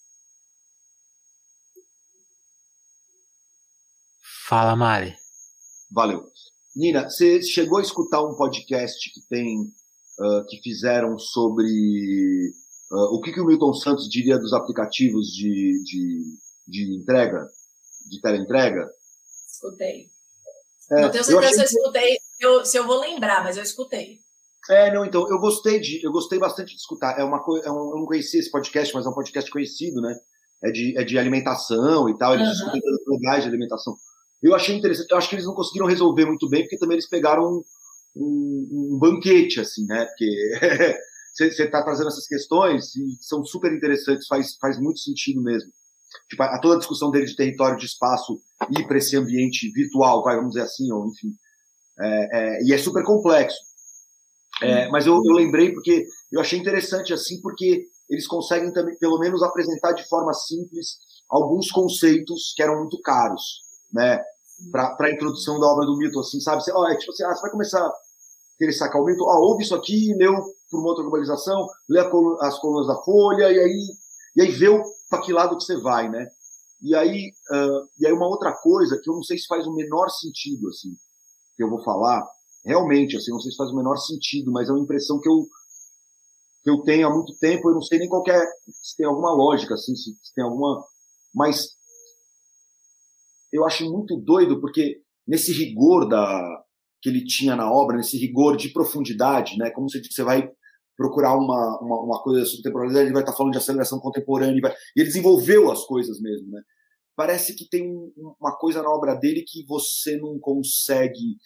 Fala, 4.47 4.75
Mari. 4.75 5.15
Valeu. 5.91 6.31
Nina, 6.75 7.09
você 7.09 7.41
chegou 7.41 7.79
a 7.79 7.81
escutar 7.81 8.23
um 8.23 8.35
podcast 8.35 9.11
que 9.11 9.21
tem 9.27 9.61
uh, 9.61 10.45
que 10.47 10.61
fizeram 10.61 11.17
sobre 11.17 12.53
uh, 12.91 13.15
o 13.15 13.21
que, 13.21 13.31
que 13.31 13.41
o 13.41 13.45
Milton 13.45 13.73
Santos 13.73 14.09
diria 14.09 14.37
dos 14.37 14.53
aplicativos 14.53 15.27
de, 15.27 15.83
de, 15.83 16.23
de 16.67 16.95
entrega, 16.95 17.47
de 18.09 18.21
teleentrega? 18.21 18.89
Escutei. 19.51 20.09
É, 20.91 21.01
não 21.01 21.11
tenho 21.11 21.23
certeza 21.23 21.65
se 21.67 21.75
eu 21.75 21.81
escutei, 21.81 22.17
eu, 22.39 22.65
se 22.65 22.77
eu 22.77 22.85
vou 22.85 22.99
lembrar, 22.99 23.43
mas 23.43 23.57
eu 23.57 23.63
escutei. 23.63 24.19
É, 24.69 24.93
não, 24.93 25.05
então, 25.05 25.27
eu 25.29 25.39
gostei 25.39 25.79
de, 25.79 26.03
eu 26.03 26.11
gostei 26.11 26.37
bastante 26.37 26.75
de 26.75 26.79
escutar. 26.79 27.17
É 27.19 27.23
uma 27.23 27.41
coisa, 27.43 27.67
é 27.67 27.71
um, 27.71 27.91
eu 27.91 27.97
não 27.97 28.05
conhecia 28.05 28.39
esse 28.39 28.51
podcast, 28.51 28.93
mas 28.93 29.05
é 29.05 29.09
um 29.09 29.13
podcast 29.13 29.49
conhecido, 29.49 30.01
né? 30.01 30.15
É 30.63 30.69
de, 30.69 30.97
é 30.97 31.03
de 31.03 31.17
alimentação 31.17 32.07
e 32.07 32.17
tal, 32.17 32.35
eles 32.35 32.47
uhum. 32.47 32.53
discutem 32.53 32.81
legais 33.07 33.43
de 33.43 33.49
alimentação. 33.49 33.95
Eu 34.43 34.53
achei 34.53 34.75
interessante, 34.75 35.09
eu 35.09 35.17
acho 35.17 35.29
que 35.29 35.35
eles 35.35 35.45
não 35.45 35.55
conseguiram 35.55 35.87
resolver 35.87 36.25
muito 36.25 36.47
bem, 36.49 36.61
porque 36.61 36.77
também 36.77 36.95
eles 36.95 37.09
pegaram 37.09 37.43
um, 37.43 37.63
um, 38.15 38.93
um 38.93 38.99
banquete, 38.99 39.59
assim, 39.59 39.85
né? 39.85 40.05
Porque 40.05 40.25
você 41.33 41.63
está 41.63 41.83
trazendo 41.83 42.07
essas 42.07 42.27
questões 42.27 42.95
e 42.95 43.17
são 43.21 43.43
super 43.43 43.71
interessantes, 43.71 44.27
faz, 44.27 44.55
faz 44.59 44.79
muito 44.79 44.99
sentido 44.99 45.41
mesmo. 45.41 45.71
Tipo, 46.29 46.43
a, 46.43 46.59
toda 46.59 46.75
a 46.75 46.79
discussão 46.79 47.09
dele 47.09 47.25
de 47.25 47.35
território, 47.35 47.77
de 47.77 47.85
espaço, 47.85 48.39
ir 48.77 48.85
para 48.87 48.97
esse 48.97 49.15
ambiente 49.15 49.71
virtual, 49.71 50.23
vamos 50.23 50.51
dizer 50.51 50.63
assim, 50.63 50.91
ou 50.91 51.07
enfim. 51.07 51.33
É, 51.99 52.37
é, 52.37 52.63
e 52.63 52.73
é 52.73 52.77
super 52.77 53.03
complexo. 53.03 53.57
É, 54.61 54.89
mas 54.89 55.07
eu, 55.07 55.15
eu 55.15 55.33
lembrei 55.33 55.73
porque 55.73 56.05
eu 56.31 56.39
achei 56.39 56.59
interessante 56.59 57.13
assim, 57.13 57.41
porque 57.41 57.85
eles 58.09 58.27
conseguem 58.27 58.71
também, 58.73 58.97
pelo 58.97 59.17
menos, 59.17 59.41
apresentar 59.41 59.93
de 59.93 60.07
forma 60.07 60.33
simples 60.33 60.97
alguns 61.29 61.71
conceitos 61.71 62.53
que 62.55 62.61
eram 62.61 62.79
muito 62.79 62.99
caros 63.01 63.61
né, 63.91 64.21
para 64.71 64.95
a 64.99 65.11
introdução 65.11 65.59
da 65.59 65.67
obra 65.67 65.85
do 65.85 65.97
Milton, 65.97 66.19
assim, 66.19 66.39
sabe? 66.41 66.61
Você, 66.61 66.71
ó, 66.73 66.87
é 66.87 66.97
tipo 66.97 67.11
assim, 67.11 67.23
ah, 67.23 67.33
você 67.33 67.41
vai 67.41 67.51
começar 67.51 67.79
a 67.79 67.93
querer 68.57 68.73
sacar 68.73 69.01
o 69.01 69.05
Milton, 69.05 69.23
ó, 69.23 69.39
ouve 69.39 69.63
isso 69.63 69.73
aqui, 69.73 70.13
leu 70.15 70.33
por 70.71 70.79
uma 70.79 70.89
outra 70.89 71.03
globalização, 71.03 71.67
lê 71.89 71.99
as 71.99 72.57
colunas 72.59 72.87
da 72.87 72.95
Folha, 73.03 73.51
e 73.51 73.59
aí, 73.59 73.87
e 74.37 74.41
aí 74.41 74.51
vê 74.51 74.67
para 75.09 75.21
que 75.21 75.33
lado 75.33 75.57
que 75.57 75.63
você 75.63 75.77
vai, 75.81 76.09
né? 76.09 76.25
E 76.81 76.95
aí, 76.95 77.31
uh, 77.51 77.87
e 77.99 78.07
aí 78.07 78.13
uma 78.13 78.27
outra 78.27 78.53
coisa 78.53 78.99
que 79.03 79.09
eu 79.09 79.13
não 79.13 79.21
sei 79.21 79.37
se 79.37 79.45
faz 79.45 79.67
o 79.67 79.75
menor 79.75 80.09
sentido, 80.09 80.69
assim, 80.69 80.89
que 81.55 81.63
eu 81.63 81.69
vou 81.69 81.83
falar, 81.83 82.25
realmente, 82.65 83.17
assim, 83.17 83.31
não 83.31 83.39
sei 83.39 83.51
se 83.51 83.57
faz 83.57 83.69
o 83.69 83.75
menor 83.75 83.97
sentido, 83.97 84.51
mas 84.51 84.69
é 84.69 84.71
uma 84.71 84.81
impressão 84.81 85.19
que 85.19 85.29
eu, 85.29 85.45
que 86.63 86.69
eu 86.69 86.81
tenho 86.83 87.07
há 87.07 87.13
muito 87.13 87.37
tempo, 87.37 87.69
eu 87.69 87.75
não 87.75 87.81
sei 87.81 87.99
nem 87.99 88.07
qual 88.07 88.23
é, 88.27 88.45
se 88.81 88.95
tem 88.95 89.05
alguma 89.05 89.33
lógica, 89.33 89.73
assim, 89.73 89.93
se, 89.95 90.11
se 90.23 90.33
tem 90.33 90.43
alguma, 90.43 90.83
mas 91.35 91.75
eu 93.51 93.65
acho 93.65 93.91
muito 93.91 94.15
doido, 94.17 94.61
porque 94.61 95.01
nesse 95.27 95.51
rigor 95.51 96.07
da 96.07 96.63
que 97.01 97.09
ele 97.09 97.25
tinha 97.25 97.55
na 97.55 97.71
obra, 97.71 97.97
nesse 97.97 98.17
rigor 98.17 98.55
de 98.55 98.69
profundidade, 98.69 99.57
né? 99.57 99.71
Como 99.71 99.89
você, 99.89 100.01
você 100.03 100.23
vai 100.23 100.47
procurar 101.01 101.35
uma, 101.35 101.79
uma, 101.81 102.01
uma 102.03 102.21
coisa 102.21 102.45
sobre 102.45 102.61
temporalidade, 102.61 103.05
ele 103.05 103.13
vai 103.13 103.23
estar 103.23 103.33
falando 103.33 103.53
de 103.53 103.57
aceleração 103.57 103.99
contemporânea, 103.99 104.55
e, 104.55 104.61
vai, 104.61 104.71
e 104.95 105.01
ele 105.01 105.07
desenvolveu 105.07 105.71
as 105.71 105.83
coisas 105.85 106.21
mesmo, 106.21 106.51
né? 106.51 106.61
Parece 107.15 107.55
que 107.55 107.67
tem 107.67 107.91
uma 108.39 108.55
coisa 108.57 108.81
na 108.83 108.89
obra 108.89 109.15
dele 109.15 109.43
que 109.45 109.65
você 109.65 110.17
não 110.17 110.39
consegue 110.39 111.37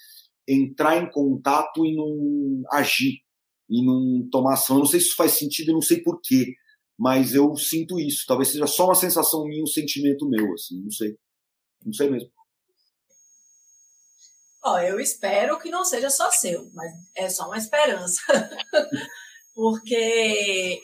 entrar 0.47 1.01
em 1.01 1.09
contato 1.09 1.85
e 1.85 1.95
não 1.95 2.63
agir, 2.71 3.21
e 3.69 3.83
não 3.83 4.27
tomar 4.29 4.53
ação. 4.53 4.75
Eu 4.75 4.81
não 4.81 4.85
sei 4.85 4.99
se 4.99 5.07
isso 5.07 5.15
faz 5.15 5.31
sentido, 5.31 5.69
eu 5.69 5.75
não 5.75 5.81
sei 5.81 6.01
porquê, 6.03 6.53
mas 6.97 7.33
eu 7.33 7.55
sinto 7.55 7.99
isso. 7.99 8.25
Talvez 8.27 8.49
seja 8.49 8.67
só 8.67 8.85
uma 8.85 8.95
sensação 8.95 9.45
minha, 9.45 9.63
um 9.63 9.67
sentimento 9.67 10.27
meu, 10.27 10.53
assim, 10.53 10.81
não 10.81 10.91
sei. 10.91 11.17
Não 11.83 11.93
sei 11.93 12.09
mesmo. 12.09 12.29
Ó, 14.63 14.79
eu 14.79 14.99
espero 14.99 15.59
que 15.59 15.69
não 15.69 15.85
seja 15.85 16.09
só 16.09 16.31
seu, 16.31 16.71
mas 16.73 16.91
é 17.15 17.29
só 17.29 17.45
uma 17.45 17.57
esperança. 17.57 18.21
Porque 19.55 20.83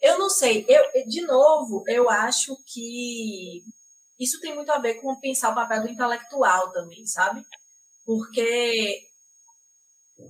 eu 0.00 0.18
não 0.18 0.30
sei, 0.30 0.64
eu, 0.66 1.06
de 1.06 1.20
novo, 1.22 1.84
eu 1.86 2.08
acho 2.08 2.56
que 2.64 3.62
isso 4.18 4.40
tem 4.40 4.54
muito 4.54 4.72
a 4.72 4.78
ver 4.78 4.94
com 4.94 5.20
pensar 5.20 5.50
o 5.50 5.54
papel 5.54 5.82
do 5.82 5.90
intelectual 5.90 6.72
também, 6.72 7.06
sabe? 7.06 7.44
Porque 8.06 9.06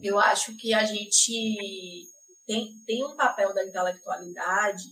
eu 0.03 0.19
acho 0.19 0.57
que 0.57 0.75
a 0.75 0.85
gente 0.85 2.09
tem, 2.47 2.77
tem 2.87 3.05
um 3.05 3.17
papel 3.17 3.55
da 3.55 3.65
intelectualidade. 3.65 4.85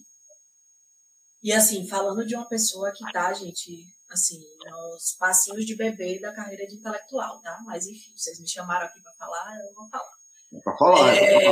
E 1.42 1.52
assim, 1.52 1.88
falando 1.88 2.24
de 2.24 2.36
uma 2.36 2.48
pessoa 2.48 2.92
que 2.92 3.04
tá, 3.12 3.32
gente, 3.32 3.92
assim, 4.08 4.40
nos 4.64 5.16
passinhos 5.18 5.66
de 5.66 5.74
bebê 5.74 6.20
da 6.20 6.32
carreira 6.32 6.66
de 6.66 6.76
intelectual, 6.76 7.40
tá? 7.40 7.58
Mas 7.64 7.86
enfim, 7.86 8.12
vocês 8.16 8.38
me 8.40 8.48
chamaram 8.48 8.86
aqui 8.86 9.00
para 9.00 9.12
falar, 9.14 9.58
eu 9.58 9.74
vou 9.74 9.88
falar. 9.88 10.21
Para 10.62 10.76
falar. 10.76 11.14
É... 11.16 11.48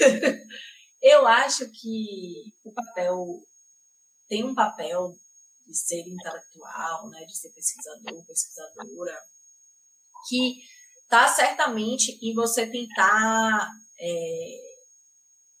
eu 1.02 1.26
acho 1.26 1.70
que 1.70 2.52
o 2.64 2.72
papel 2.72 3.42
tem 4.28 4.44
um 4.44 4.54
papel 4.54 5.14
de 5.66 5.76
ser 5.76 6.00
intelectual, 6.00 7.08
né, 7.10 7.24
de 7.24 7.36
ser 7.36 7.50
pesquisador, 7.50 8.26
pesquisadora, 8.26 9.18
que 10.28 10.58
está 11.02 11.28
certamente 11.28 12.18
em 12.22 12.34
você 12.34 12.66
tentar 12.66 13.68
é, 14.00 14.72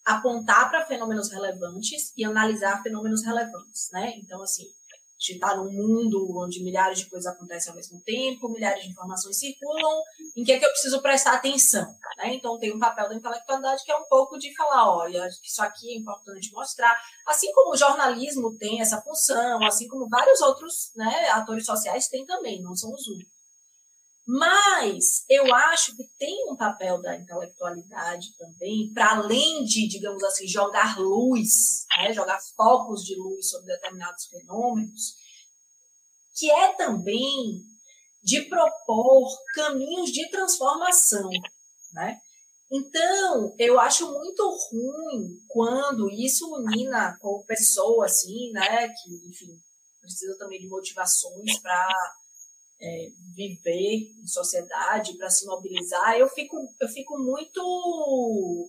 apontar 0.04 0.70
para 0.70 0.86
fenômenos 0.86 1.30
relevantes 1.30 2.12
e 2.16 2.24
analisar 2.24 2.82
fenômenos 2.82 3.24
relevantes, 3.24 3.88
né? 3.92 4.14
Então, 4.16 4.42
assim, 4.42 4.64
gente 5.22 5.34
está 5.34 5.56
num 5.56 5.70
mundo 5.70 6.36
onde 6.36 6.62
milhares 6.62 6.98
de 6.98 7.08
coisas 7.08 7.32
acontecem 7.32 7.70
ao 7.70 7.76
mesmo 7.76 8.00
tempo, 8.02 8.48
milhares 8.48 8.82
de 8.82 8.90
informações 8.90 9.38
circulam, 9.38 10.02
em 10.36 10.42
que 10.42 10.52
é 10.52 10.58
que 10.58 10.64
eu 10.64 10.70
preciso 10.70 11.00
prestar 11.00 11.34
atenção? 11.34 11.86
Né? 12.18 12.34
Então, 12.34 12.58
tem 12.58 12.74
um 12.74 12.78
papel 12.78 13.08
da 13.08 13.14
intelectualidade 13.14 13.84
que 13.84 13.92
é 13.92 13.96
um 13.96 14.04
pouco 14.08 14.38
de 14.38 14.54
falar, 14.54 14.96
olha, 14.96 15.28
isso 15.44 15.62
aqui 15.62 15.92
é 15.92 15.96
importante 15.96 16.52
mostrar. 16.52 16.94
Assim 17.26 17.52
como 17.52 17.72
o 17.72 17.76
jornalismo 17.76 18.56
tem 18.58 18.80
essa 18.80 19.00
função, 19.00 19.64
assim 19.64 19.86
como 19.86 20.08
vários 20.08 20.40
outros 20.40 20.92
né, 20.96 21.28
atores 21.30 21.64
sociais 21.64 22.08
têm 22.08 22.26
também, 22.26 22.60
não 22.60 22.74
são 22.74 22.92
os 22.92 23.06
únicos. 23.06 23.31
Mas 24.26 25.24
eu 25.28 25.52
acho 25.52 25.96
que 25.96 26.04
tem 26.16 26.50
um 26.50 26.56
papel 26.56 27.02
da 27.02 27.16
intelectualidade 27.16 28.36
também, 28.38 28.92
para 28.94 29.16
além 29.16 29.64
de, 29.64 29.88
digamos 29.88 30.22
assim, 30.22 30.46
jogar 30.46 30.98
luz, 30.98 31.84
né, 31.96 32.12
jogar 32.12 32.38
focos 32.56 33.02
de 33.02 33.16
luz 33.16 33.50
sobre 33.50 33.72
determinados 33.74 34.26
fenômenos, 34.26 35.14
que 36.34 36.50
é 36.50 36.72
também 36.74 37.62
de 38.22 38.42
propor 38.42 39.28
caminhos 39.54 40.12
de 40.12 40.30
transformação, 40.30 41.28
né? 41.92 42.20
Então, 42.70 43.54
eu 43.58 43.78
acho 43.78 44.10
muito 44.10 44.42
ruim 44.48 45.36
quando 45.48 46.08
isso 46.08 46.48
unina 46.54 47.18
com 47.20 47.44
pessoa 47.44 48.06
assim, 48.06 48.50
né, 48.52 48.88
que, 48.88 49.10
enfim, 49.28 49.60
precisa 50.00 50.38
também 50.38 50.60
de 50.60 50.68
motivações 50.68 51.58
para 51.60 52.14
é, 52.82 53.08
viver 53.34 54.12
em 54.20 54.26
sociedade, 54.26 55.16
para 55.16 55.30
se 55.30 55.46
mobilizar, 55.46 56.16
eu 56.18 56.28
fico, 56.28 56.56
eu 56.80 56.88
fico 56.88 57.16
muito. 57.18 58.68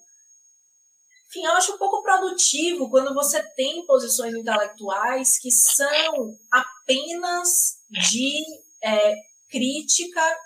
Enfim, 1.28 1.44
eu 1.46 1.54
acho 1.54 1.74
um 1.74 1.78
pouco 1.80 2.04
produtivo 2.04 2.90
quando 2.92 3.14
você 3.14 3.42
tem 3.56 3.84
posições 3.88 4.36
intelectuais 4.36 5.40
que 5.40 5.50
são 5.50 6.38
apenas 6.52 7.80
de 7.90 8.40
é, 8.84 9.16
crítica 9.50 10.38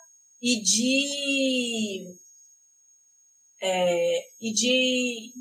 e 0.41 0.61
de. 0.61 2.15
É, 3.61 4.29
e 4.39 4.53
de. 4.53 5.33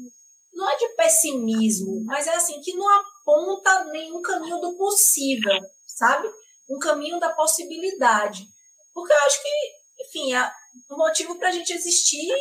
Não 0.53 0.69
é 0.69 0.77
de 0.77 0.89
pessimismo, 0.97 2.03
mas 2.05 2.27
é 2.27 2.35
assim, 2.35 2.61
que 2.61 2.73
não 2.73 2.89
aponta 2.89 3.85
nenhum 3.93 4.23
caminho 4.23 4.59
do 4.59 4.75
possível, 4.77 5.61
sabe? 5.87 6.27
Um 6.69 6.79
caminho 6.79 7.19
da 7.19 7.31
possibilidade. 7.31 8.47
Porque 8.93 9.13
eu 9.13 9.19
acho 9.27 9.43
que, 9.43 10.05
enfim, 10.05 10.35
a, 10.35 10.53
o 10.91 10.97
motivo 10.97 11.39
para 11.39 11.49
a 11.49 11.53
gente 11.53 11.73
existir 11.73 12.33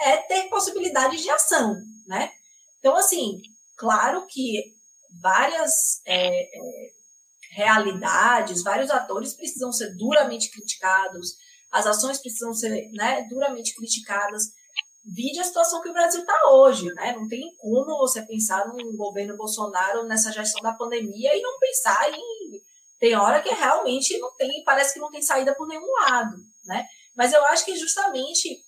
é 0.00 0.16
ter 0.18 0.48
possibilidades 0.48 1.22
de 1.22 1.30
ação, 1.30 1.76
né? 2.06 2.30
Então, 2.78 2.96
assim, 2.96 3.40
claro 3.76 4.26
que 4.26 4.76
várias 5.20 6.00
é, 6.06 6.42
é, 6.42 6.90
realidades, 7.52 8.62
vários 8.62 8.90
atores 8.90 9.34
precisam 9.34 9.72
ser 9.72 9.94
duramente 9.96 10.50
criticados, 10.50 11.36
as 11.70 11.86
ações 11.86 12.18
precisam 12.18 12.52
ser 12.54 12.90
né, 12.92 13.26
duramente 13.28 13.74
criticadas. 13.74 14.44
Vide 15.04 15.40
a 15.40 15.44
situação 15.44 15.80
que 15.80 15.88
o 15.88 15.92
Brasil 15.92 16.20
está 16.20 16.38
hoje, 16.50 16.86
né? 16.94 17.14
Não 17.14 17.26
tem 17.26 17.42
como 17.58 17.98
você 17.98 18.22
pensar 18.22 18.66
num 18.68 18.96
governo 18.96 19.36
Bolsonaro 19.36 20.04
nessa 20.04 20.30
gestão 20.30 20.62
da 20.62 20.74
pandemia 20.74 21.34
e 21.34 21.40
não 21.40 21.58
pensar 21.58 22.10
em 22.12 22.37
tem 22.98 23.14
hora 23.14 23.42
que 23.42 23.50
realmente 23.50 24.18
não 24.18 24.34
tem, 24.36 24.62
parece 24.64 24.94
que 24.94 25.00
não 25.00 25.10
tem 25.10 25.22
saída 25.22 25.54
por 25.54 25.66
nenhum 25.68 25.90
lado, 26.00 26.36
né? 26.64 26.84
Mas 27.16 27.32
eu 27.32 27.44
acho 27.46 27.64
que 27.64 27.76
justamente 27.76 28.60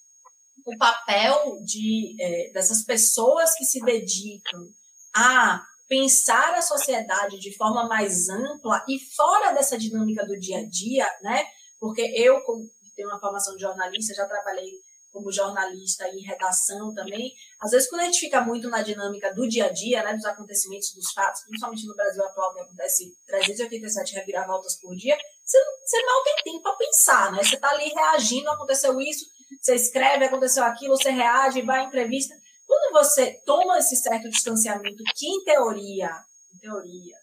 o 0.66 0.76
papel 0.76 1.58
de, 1.64 2.16
é, 2.20 2.52
dessas 2.52 2.84
pessoas 2.84 3.54
que 3.56 3.64
se 3.64 3.80
dedicam 3.80 4.68
a 5.14 5.62
pensar 5.88 6.54
a 6.54 6.62
sociedade 6.62 7.38
de 7.40 7.56
forma 7.56 7.88
mais 7.88 8.28
ampla 8.28 8.84
e 8.88 8.98
fora 9.16 9.52
dessa 9.52 9.76
dinâmica 9.76 10.24
do 10.24 10.38
dia 10.38 10.58
a 10.58 10.68
dia, 10.68 11.06
né? 11.22 11.44
Porque 11.80 12.02
eu, 12.14 12.40
como 12.42 12.68
tenho 12.94 13.08
uma 13.08 13.18
formação 13.18 13.56
de 13.56 13.62
jornalista, 13.62 14.14
já 14.14 14.26
trabalhei 14.26 14.70
como 15.12 15.32
jornalista 15.32 16.08
em 16.08 16.20
redação 16.22 16.94
também, 16.94 17.32
às 17.60 17.70
vezes 17.70 17.88
quando 17.88 18.02
a 18.02 18.04
gente 18.04 18.20
fica 18.20 18.40
muito 18.40 18.68
na 18.68 18.82
dinâmica 18.82 19.34
do 19.34 19.48
dia 19.48 19.66
a 19.66 19.72
dia, 19.72 20.02
né, 20.02 20.14
dos 20.14 20.24
acontecimentos, 20.24 20.92
dos 20.94 21.12
fatos, 21.12 21.42
principalmente 21.42 21.86
no 21.86 21.94
Brasil 21.94 22.24
atual, 22.24 22.54
que 22.54 22.60
acontece 22.60 23.12
387 23.26 24.14
reviravoltas 24.14 24.78
por 24.80 24.94
dia, 24.94 25.16
você, 25.44 25.58
você 25.84 26.06
mal 26.06 26.22
tem 26.22 26.52
tempo 26.52 26.62
para 26.62 26.76
pensar, 26.76 27.32
né? 27.32 27.42
Você 27.42 27.56
está 27.56 27.70
ali 27.70 27.88
reagindo, 27.88 28.48
aconteceu 28.50 29.00
isso, 29.00 29.26
você 29.60 29.74
escreve, 29.74 30.24
aconteceu 30.24 30.62
aquilo, 30.62 30.96
você 30.96 31.10
reage, 31.10 31.62
vai 31.62 31.80
à 31.80 31.84
entrevista. 31.84 32.34
Quando 32.66 32.92
você 32.92 33.32
toma 33.44 33.78
esse 33.78 33.96
certo 33.96 34.30
distanciamento, 34.30 35.02
que 35.16 35.26
em 35.26 35.42
teoria, 35.42 36.10
em 36.54 36.58
teoria, 36.60 37.16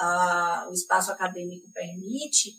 uh, 0.00 0.70
o 0.70 0.72
espaço 0.72 1.12
acadêmico 1.12 1.70
permite, 1.74 2.52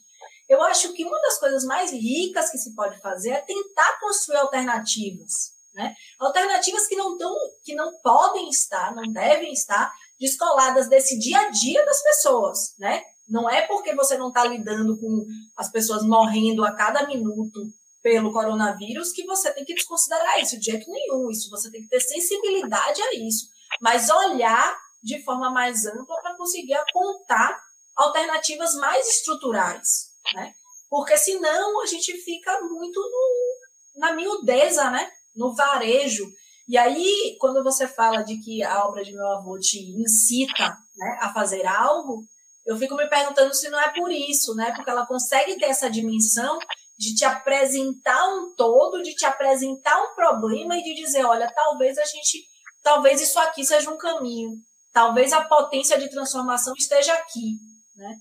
eu 0.47 0.61
acho 0.63 0.93
que 0.93 1.05
uma 1.05 1.19
das 1.22 1.39
coisas 1.39 1.63
mais 1.63 1.91
ricas 1.91 2.49
que 2.49 2.57
se 2.57 2.76
pode 2.76 2.99
fazer 2.99 3.31
é 3.31 3.41
tentar 3.41 3.99
construir 3.99 4.38
alternativas, 4.38 5.53
né? 5.73 5.93
Alternativas 6.19 6.88
que 6.88 6.95
não 6.95 7.17
tão, 7.17 7.35
que 7.63 7.76
não 7.76 7.91
podem 8.01 8.49
estar, 8.49 8.93
não 8.95 9.11
devem 9.11 9.51
estar 9.51 9.91
descoladas 10.19 10.88
desse 10.88 11.17
dia 11.19 11.39
a 11.39 11.49
dia 11.49 11.85
das 11.85 12.01
pessoas, 12.01 12.76
né? 12.77 13.03
Não 13.27 13.49
é 13.49 13.65
porque 13.65 13.95
você 13.95 14.17
não 14.17 14.27
está 14.27 14.45
lidando 14.45 14.99
com 14.99 15.26
as 15.57 15.72
pessoas 15.72 16.03
morrendo 16.03 16.63
a 16.63 16.76
cada 16.76 17.07
minuto 17.07 17.59
pelo 18.03 18.31
coronavírus 18.31 19.11
que 19.11 19.26
você 19.26 19.51
tem 19.51 19.65
que 19.65 19.73
desconsiderar 19.73 20.39
isso 20.39 20.59
de 20.59 20.65
jeito 20.72 20.89
nenhum. 20.91 21.30
Isso 21.31 21.49
você 21.49 21.72
tem 21.72 21.81
que 21.81 21.89
ter 21.89 21.99
sensibilidade 21.99 23.01
a 23.01 23.15
isso, 23.15 23.47
mas 23.81 24.09
olhar 24.11 24.77
de 25.01 25.23
forma 25.23 25.49
mais 25.49 25.88
ampla 25.88 26.22
para 26.22 26.38
conseguir 26.38 26.76
apontar 26.76 27.59
alternativas 27.95 28.76
mais 28.76 29.07
estruturais, 29.07 30.11
né? 30.34 30.53
Porque 30.89 31.18
senão 31.18 31.81
a 31.81 31.85
gente 31.85 32.14
fica 32.23 32.61
muito 32.61 32.99
no, 32.99 33.99
na 33.99 34.14
miudeza, 34.14 34.89
né? 34.91 35.10
No 35.35 35.53
varejo. 35.53 36.26
E 36.68 36.77
aí, 36.77 37.38
quando 37.39 37.64
você 37.64 37.88
fala 37.88 38.23
de 38.23 38.39
que 38.39 38.64
a 38.64 38.85
obra 38.85 39.03
de 39.03 39.14
meu 39.14 39.27
avô 39.27 39.60
te 39.60 39.80
incita 39.80 40.77
né, 40.97 41.18
a 41.22 41.31
fazer 41.31 41.65
algo, 41.65 42.23
eu 42.65 42.76
fico 42.77 42.95
me 42.95 43.07
perguntando 43.07 43.53
se 43.53 43.69
não 43.69 43.80
é 43.80 43.93
por 43.93 44.11
isso, 44.11 44.56
né? 44.56 44.73
Porque 44.76 44.89
ela 44.89 45.06
consegue 45.06 45.57
ter 45.57 45.65
essa 45.65 45.89
dimensão 45.89 46.57
de 46.97 47.14
te 47.14 47.26
apresentar 47.26 48.27
um 48.30 48.56
todo, 48.56 49.03
de 49.03 49.14
te 49.14 49.26
apresentar 49.26 50.02
um 50.02 50.15
problema 50.15 50.77
e 50.77 50.84
de 50.84 50.95
dizer, 50.95 51.26
olha, 51.26 51.52
talvez 51.53 51.97
a 51.97 52.06
gente, 52.06 52.45
talvez 52.81 53.22
isso 53.22 53.38
aqui 53.39 53.64
seja 53.64 53.91
um 53.91 53.97
caminho, 53.97 54.53
talvez 54.91 55.34
a 55.34 55.43
potência 55.43 55.99
de 55.99 56.10
transformação 56.10 56.73
esteja 56.77 57.14
aqui, 57.14 57.57
né? 57.95 58.15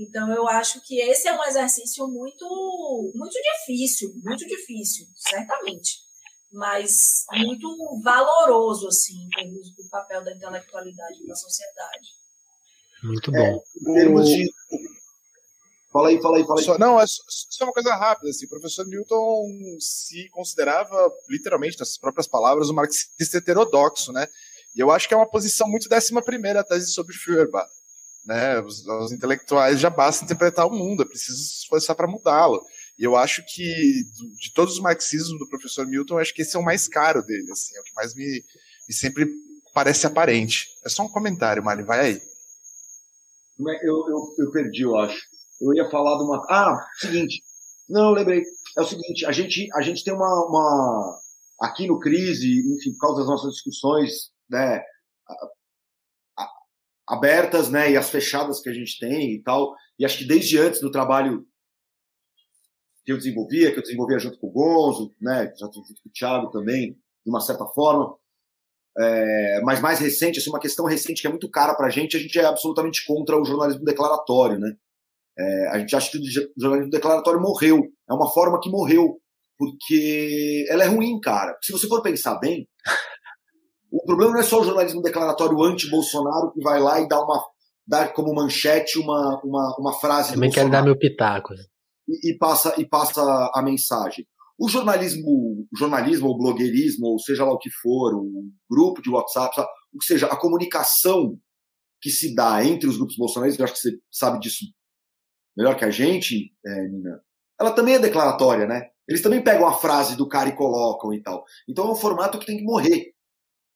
Então, 0.00 0.32
eu 0.32 0.48
acho 0.48 0.80
que 0.80 0.98
esse 0.98 1.28
é 1.28 1.38
um 1.38 1.44
exercício 1.44 2.08
muito, 2.08 3.12
muito 3.14 3.34
difícil, 3.34 4.10
muito 4.24 4.46
difícil, 4.46 5.06
certamente. 5.14 5.98
mas 6.52 7.24
muito 7.32 8.00
valoroso, 8.02 8.88
assim, 8.88 9.24
em 9.24 9.28
termos 9.28 9.74
do 9.74 9.88
papel 9.90 10.24
da 10.24 10.34
intelectualidade 10.34 11.24
na 11.26 11.34
sociedade. 11.34 12.08
Muito 13.02 13.30
bom. 13.30 13.38
É, 13.38 13.90
em 13.90 13.94
termos 13.94 14.26
de. 14.26 14.50
Fala 15.92 16.08
aí, 16.08 16.20
fala 16.22 16.38
aí, 16.38 16.46
fala 16.46 16.60
aí. 16.60 16.64
Só, 16.64 16.78
não, 16.78 17.00
é 17.00 17.06
só, 17.06 17.22
só 17.28 17.64
uma 17.64 17.72
coisa 17.72 17.94
rápida. 17.94 18.30
Assim, 18.30 18.46
o 18.46 18.48
professor 18.48 18.86
Newton 18.86 19.44
se 19.78 20.28
considerava, 20.30 21.12
literalmente, 21.28 21.78
nas 21.78 21.98
próprias 21.98 22.26
palavras, 22.26 22.70
um 22.70 22.74
marxista 22.74 23.38
heterodoxo, 23.38 24.12
né? 24.12 24.26
E 24.74 24.80
eu 24.80 24.90
acho 24.90 25.06
que 25.08 25.14
é 25.14 25.16
uma 25.16 25.28
posição 25.28 25.68
muito 25.68 25.88
décima 25.88 26.22
primeira 26.22 26.60
a 26.60 26.64
tese 26.64 26.92
sobre 26.92 27.14
Feuerbach. 27.14 27.68
Né? 28.24 28.60
Os, 28.60 28.86
os 28.86 29.12
intelectuais 29.12 29.80
já 29.80 29.90
basta 29.90 30.24
interpretar 30.24 30.66
o 30.66 30.74
mundo, 30.74 31.02
é 31.02 31.06
preciso 31.06 31.38
se 31.38 31.60
esforçar 31.62 31.96
para 31.96 32.06
mudá-lo. 32.06 32.62
E 32.98 33.04
eu 33.04 33.16
acho 33.16 33.42
que, 33.46 34.04
de 34.38 34.52
todos 34.54 34.74
os 34.74 34.80
marxismos 34.80 35.38
do 35.38 35.48
professor 35.48 35.86
Milton, 35.86 36.14
eu 36.14 36.18
acho 36.18 36.34
que 36.34 36.42
esse 36.42 36.54
é 36.54 36.58
o 36.58 36.64
mais 36.64 36.86
caro 36.86 37.22
dele, 37.22 37.50
assim, 37.50 37.74
é 37.76 37.80
o 37.80 37.84
que 37.84 37.94
mais 37.94 38.14
me, 38.14 38.44
me 38.86 38.94
sempre 38.94 39.26
parece 39.72 40.06
aparente. 40.06 40.66
É 40.84 40.88
só 40.88 41.04
um 41.04 41.08
comentário, 41.08 41.64
Mari, 41.64 41.82
vai 41.82 42.00
aí. 42.00 42.22
Eu, 43.82 44.08
eu, 44.08 44.34
eu 44.38 44.50
perdi, 44.50 44.82
eu 44.82 44.98
acho. 44.98 45.18
Eu 45.60 45.74
ia 45.74 45.90
falar 45.90 46.16
de 46.16 46.24
uma. 46.24 46.46
Ah, 46.48 46.86
seguinte. 46.98 47.42
Não, 47.88 48.12
lembrei. 48.12 48.42
É 48.76 48.80
o 48.80 48.86
seguinte, 48.86 49.26
a 49.26 49.32
gente, 49.32 49.68
a 49.74 49.82
gente 49.82 50.02
tem 50.04 50.14
uma, 50.14 50.46
uma. 50.46 51.20
Aqui 51.60 51.86
no 51.86 51.98
Crise, 51.98 52.60
enfim, 52.74 52.92
por 52.92 53.00
causa 53.00 53.18
das 53.20 53.28
nossas 53.28 53.52
discussões, 53.52 54.30
né? 54.48 54.82
Abertas, 57.10 57.68
né, 57.68 57.90
e 57.90 57.96
as 57.96 58.08
fechadas 58.08 58.60
que 58.60 58.70
a 58.70 58.72
gente 58.72 58.98
tem 59.00 59.34
e 59.34 59.42
tal. 59.42 59.74
E 59.98 60.04
acho 60.04 60.18
que 60.18 60.24
desde 60.24 60.58
antes 60.58 60.80
do 60.80 60.92
trabalho 60.92 61.44
que 63.04 63.10
eu 63.10 63.16
desenvolvia, 63.16 63.72
que 63.72 63.78
eu 63.78 63.82
desenvolvia 63.82 64.18
junto 64.20 64.38
com 64.38 64.46
o 64.46 64.52
Gonzo, 64.52 65.12
né, 65.20 65.52
junto 65.58 65.82
com 65.82 66.08
o 66.08 66.12
Thiago 66.12 66.50
também, 66.50 66.92
de 66.92 67.30
uma 67.30 67.40
certa 67.40 67.66
forma, 67.66 68.16
é, 68.96 69.60
mas 69.62 69.80
mais 69.80 69.98
recente, 69.98 70.38
assim, 70.38 70.50
uma 70.50 70.60
questão 70.60 70.86
recente 70.86 71.20
que 71.20 71.26
é 71.26 71.30
muito 71.30 71.50
cara 71.50 71.74
para 71.74 71.88
a 71.88 71.90
gente, 71.90 72.16
a 72.16 72.20
gente 72.20 72.38
é 72.38 72.44
absolutamente 72.44 73.04
contra 73.04 73.40
o 73.40 73.44
jornalismo 73.44 73.84
declaratório, 73.84 74.58
né? 74.58 74.72
É, 75.36 75.68
a 75.70 75.78
gente 75.78 75.96
acha 75.96 76.10
que 76.12 76.18
o 76.18 76.60
jornalismo 76.60 76.90
declaratório 76.90 77.40
morreu, 77.40 77.82
é 78.08 78.14
uma 78.14 78.30
forma 78.30 78.60
que 78.60 78.70
morreu, 78.70 79.20
porque 79.58 80.64
ela 80.68 80.84
é 80.84 80.86
ruim, 80.86 81.18
cara. 81.20 81.56
Se 81.62 81.72
você 81.72 81.88
for 81.88 82.02
pensar 82.02 82.38
bem, 82.38 82.68
o 83.90 84.04
problema 84.04 84.32
não 84.32 84.40
é 84.40 84.42
só 84.42 84.60
o 84.60 84.64
jornalismo 84.64 85.02
declaratório 85.02 85.62
anti-Bolsonaro 85.62 86.52
que 86.52 86.62
vai 86.62 86.80
lá 86.80 87.00
e 87.00 87.08
dá 87.08 87.20
uma 87.20 87.42
dar 87.86 88.12
como 88.12 88.34
manchete 88.34 88.98
uma, 88.98 89.40
uma, 89.42 89.76
uma 89.78 89.92
frase. 89.94 90.34
Também 90.34 90.50
quero 90.50 90.70
dar 90.70 90.82
meu 90.82 90.96
pitaco. 90.96 91.54
E, 92.08 92.30
e, 92.30 92.38
passa 92.38 92.74
e 92.78 92.86
passa 92.86 93.20
a 93.52 93.62
mensagem. 93.62 94.26
O 94.58 94.68
jornalismo, 94.68 95.66
jornalismo 95.76 96.28
ou 96.28 96.38
blogueirismo, 96.38 97.06
ou 97.06 97.18
seja 97.18 97.44
lá 97.44 97.52
o 97.52 97.58
que 97.58 97.70
for, 97.70 98.14
o 98.14 98.44
grupo 98.70 99.02
de 99.02 99.10
WhatsApp, 99.10 99.54
sabe? 99.54 99.68
o 99.92 99.98
que 99.98 100.04
seja, 100.04 100.26
a 100.26 100.36
comunicação 100.36 101.36
que 102.00 102.10
se 102.10 102.34
dá 102.34 102.64
entre 102.64 102.88
os 102.88 102.96
grupos 102.96 103.16
bolsonaristas, 103.16 103.58
eu 103.58 103.64
acho 103.64 103.74
que 103.74 103.80
você 103.80 103.98
sabe 104.10 104.38
disso 104.38 104.66
melhor 105.56 105.76
que 105.76 105.84
a 105.84 105.90
gente, 105.90 106.52
é, 106.64 106.88
Nina, 106.88 107.20
ela 107.60 107.72
também 107.72 107.94
é 107.94 107.98
declaratória, 107.98 108.66
né? 108.66 108.88
Eles 109.06 109.20
também 109.20 109.42
pegam 109.42 109.66
a 109.66 109.74
frase 109.74 110.16
do 110.16 110.28
cara 110.28 110.48
e 110.48 110.56
colocam 110.56 111.12
e 111.12 111.22
tal. 111.22 111.44
Então 111.68 111.88
é 111.88 111.92
um 111.92 111.96
formato 111.96 112.38
que 112.38 112.46
tem 112.46 112.56
que 112.56 112.64
morrer. 112.64 113.12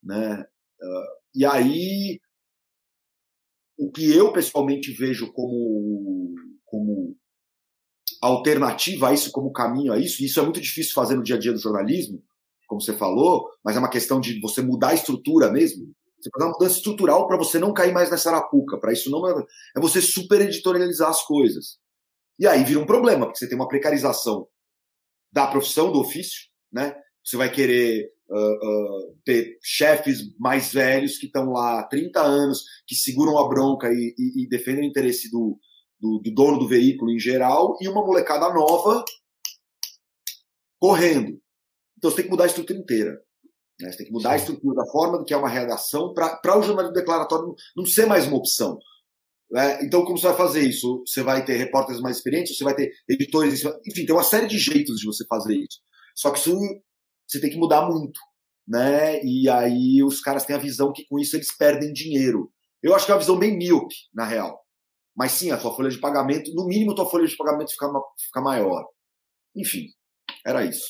Né? 0.05 0.41
Uh, 0.41 1.25
e 1.35 1.45
aí, 1.45 2.21
o 3.79 3.91
que 3.91 4.15
eu 4.15 4.33
pessoalmente 4.33 4.93
vejo 4.93 5.33
como, 5.33 6.35
como 6.65 7.17
alternativa 8.21 9.09
a 9.09 9.15
isso, 9.15 9.33
como 9.33 9.53
caminho 9.53 9.93
a 9.93 9.99
isso, 9.99 10.23
e 10.23 10.27
isso 10.27 10.39
é 10.39 10.43
muito 10.43 10.61
difícil 10.61 10.95
fazer 10.95 11.17
no 11.17 11.23
dia 11.23 11.37
a 11.37 11.39
dia 11.39 11.53
do 11.53 11.59
jornalismo, 11.59 12.23
como 12.67 12.81
você 12.81 12.93
falou, 12.93 13.49
mas 13.65 13.77
é 13.77 13.79
uma 13.79 13.91
questão 13.91 14.21
de 14.21 14.41
você 14.41 14.63
mudar 14.63 14.91
a 14.91 14.95
estrutura 14.95 15.51
mesmo. 15.51 15.93
Você 16.19 16.31
fazer 16.31 16.47
uma 16.47 16.53
mudança 16.53 16.77
estrutural 16.77 17.27
para 17.27 17.37
você 17.37 17.59
não 17.59 17.75
cair 17.75 17.93
mais 17.93 18.11
nessa 18.11 18.31
arapuca. 18.31 18.79
Para 18.79 18.93
isso 18.93 19.11
não 19.11 19.29
é, 19.29 19.45
é 19.77 19.81
você 19.81 20.01
super 20.01 20.41
editorializar 20.41 21.11
as 21.11 21.23
coisas. 21.23 21.79
E 22.39 22.47
aí 22.47 22.65
vira 22.65 22.81
um 22.81 22.87
problema, 22.87 23.27
porque 23.27 23.39
você 23.39 23.49
tem 23.49 23.57
uma 23.57 23.69
precarização 23.69 24.49
da 25.31 25.47
profissão, 25.47 25.93
do 25.93 26.01
ofício, 26.01 26.49
né? 26.73 26.97
Você 27.23 27.37
vai 27.37 27.51
querer 27.51 28.11
uh, 28.31 28.37
uh, 28.37 29.17
ter 29.25 29.59
chefes 29.63 30.37
mais 30.39 30.73
velhos 30.73 31.19
que 31.19 31.27
estão 31.27 31.51
lá 31.51 31.81
há 31.81 31.89
30 31.89 32.21
anos, 32.21 32.65
que 32.87 32.95
seguram 32.95 33.39
a 33.39 33.49
bronca 33.49 33.89
e, 33.93 34.15
e, 34.19 34.45
e 34.45 34.49
defendem 34.49 34.85
o 34.85 34.89
interesse 34.89 35.31
do, 35.31 35.59
do, 36.01 36.21
do, 36.21 36.31
dono 36.33 36.59
do 36.59 36.69
veículo 36.69 37.11
em 37.11 37.19
geral, 37.19 37.77
e 37.81 37.89
uma 37.89 38.05
molecada 38.05 38.53
nova 38.53 39.05
correndo. 40.79 41.41
Então 41.97 42.11
você 42.11 42.17
tem 42.17 42.25
que 42.27 42.31
mudar 42.31 42.45
a 42.45 42.49
estrutura 42.49 42.79
inteira. 42.79 43.21
Né? 43.81 43.91
Você 43.91 43.99
tem 43.99 44.07
que 44.07 44.13
mudar 44.13 44.31
Sim. 44.31 44.35
a 44.35 44.39
estrutura 44.39 44.75
da 44.77 44.91
forma 44.91 45.19
do 45.19 45.25
que 45.25 45.35
é 45.35 45.37
uma 45.37 45.49
redação 45.49 46.13
para 46.13 46.59
o 46.59 46.63
jornalismo 46.63 46.95
declaratório 46.95 47.55
não, 47.77 47.87
ser 47.87 48.07
mais 48.07 48.27
uma 48.27 48.37
opção. 48.37 48.79
Né? 49.51 49.85
Então, 49.85 50.05
como 50.05 50.19
você 50.19 50.29
vai 50.29 50.37
fazer 50.37 50.61
isso? 50.61 51.03
Você 51.07 51.23
vai 51.23 51.45
ter 51.45 51.57
repórteres 51.57 52.01
mais 52.01 52.17
experientes, 52.17 52.57
você 52.57 52.65
vai 52.65 52.75
ter 52.75 52.93
editores, 53.09 53.65
enfim, 53.87 54.05
tem 54.05 54.15
uma 54.15 54.25
série 54.25 54.47
de 54.47 54.59
jeitos 54.59 54.99
de 54.99 55.07
você 55.07 55.25
fazer 55.27 55.57
isso. 55.57 55.81
Só 56.15 56.31
que 56.31 56.39
isso 56.39 56.57
você 57.27 57.41
tem 57.41 57.51
que 57.51 57.57
mudar 57.57 57.89
muito, 57.89 58.19
né? 58.67 59.23
E 59.23 59.49
aí 59.49 60.03
os 60.03 60.21
caras 60.21 60.45
têm 60.45 60.57
a 60.57 60.61
visão 60.61 60.93
que 60.93 61.07
com 61.07 61.19
isso 61.19 61.37
eles 61.37 61.57
perdem 61.57 61.93
dinheiro. 61.93 62.51
Eu 62.83 62.95
acho 62.95 63.07
que 63.07 63.13
é 63.13 63.15
uma 63.15 63.21
visão 63.21 63.39
bem 63.39 63.57
míope, 63.57 63.95
na 64.13 64.25
real. 64.25 64.61
Mas 65.17 65.33
sim, 65.33 65.51
a 65.51 65.57
tua 65.57 65.75
folha 65.75 65.91
de 65.91 66.01
pagamento, 66.01 66.53
no 66.55 66.67
mínimo 66.67 66.93
a 66.93 66.95
tua 66.95 67.09
folha 67.09 67.27
de 67.27 67.37
pagamento 67.37 67.71
fica, 67.71 67.87
fica 68.19 68.41
maior. 68.41 68.85
Enfim, 69.57 69.87
era 70.45 70.65
isso. 70.65 70.89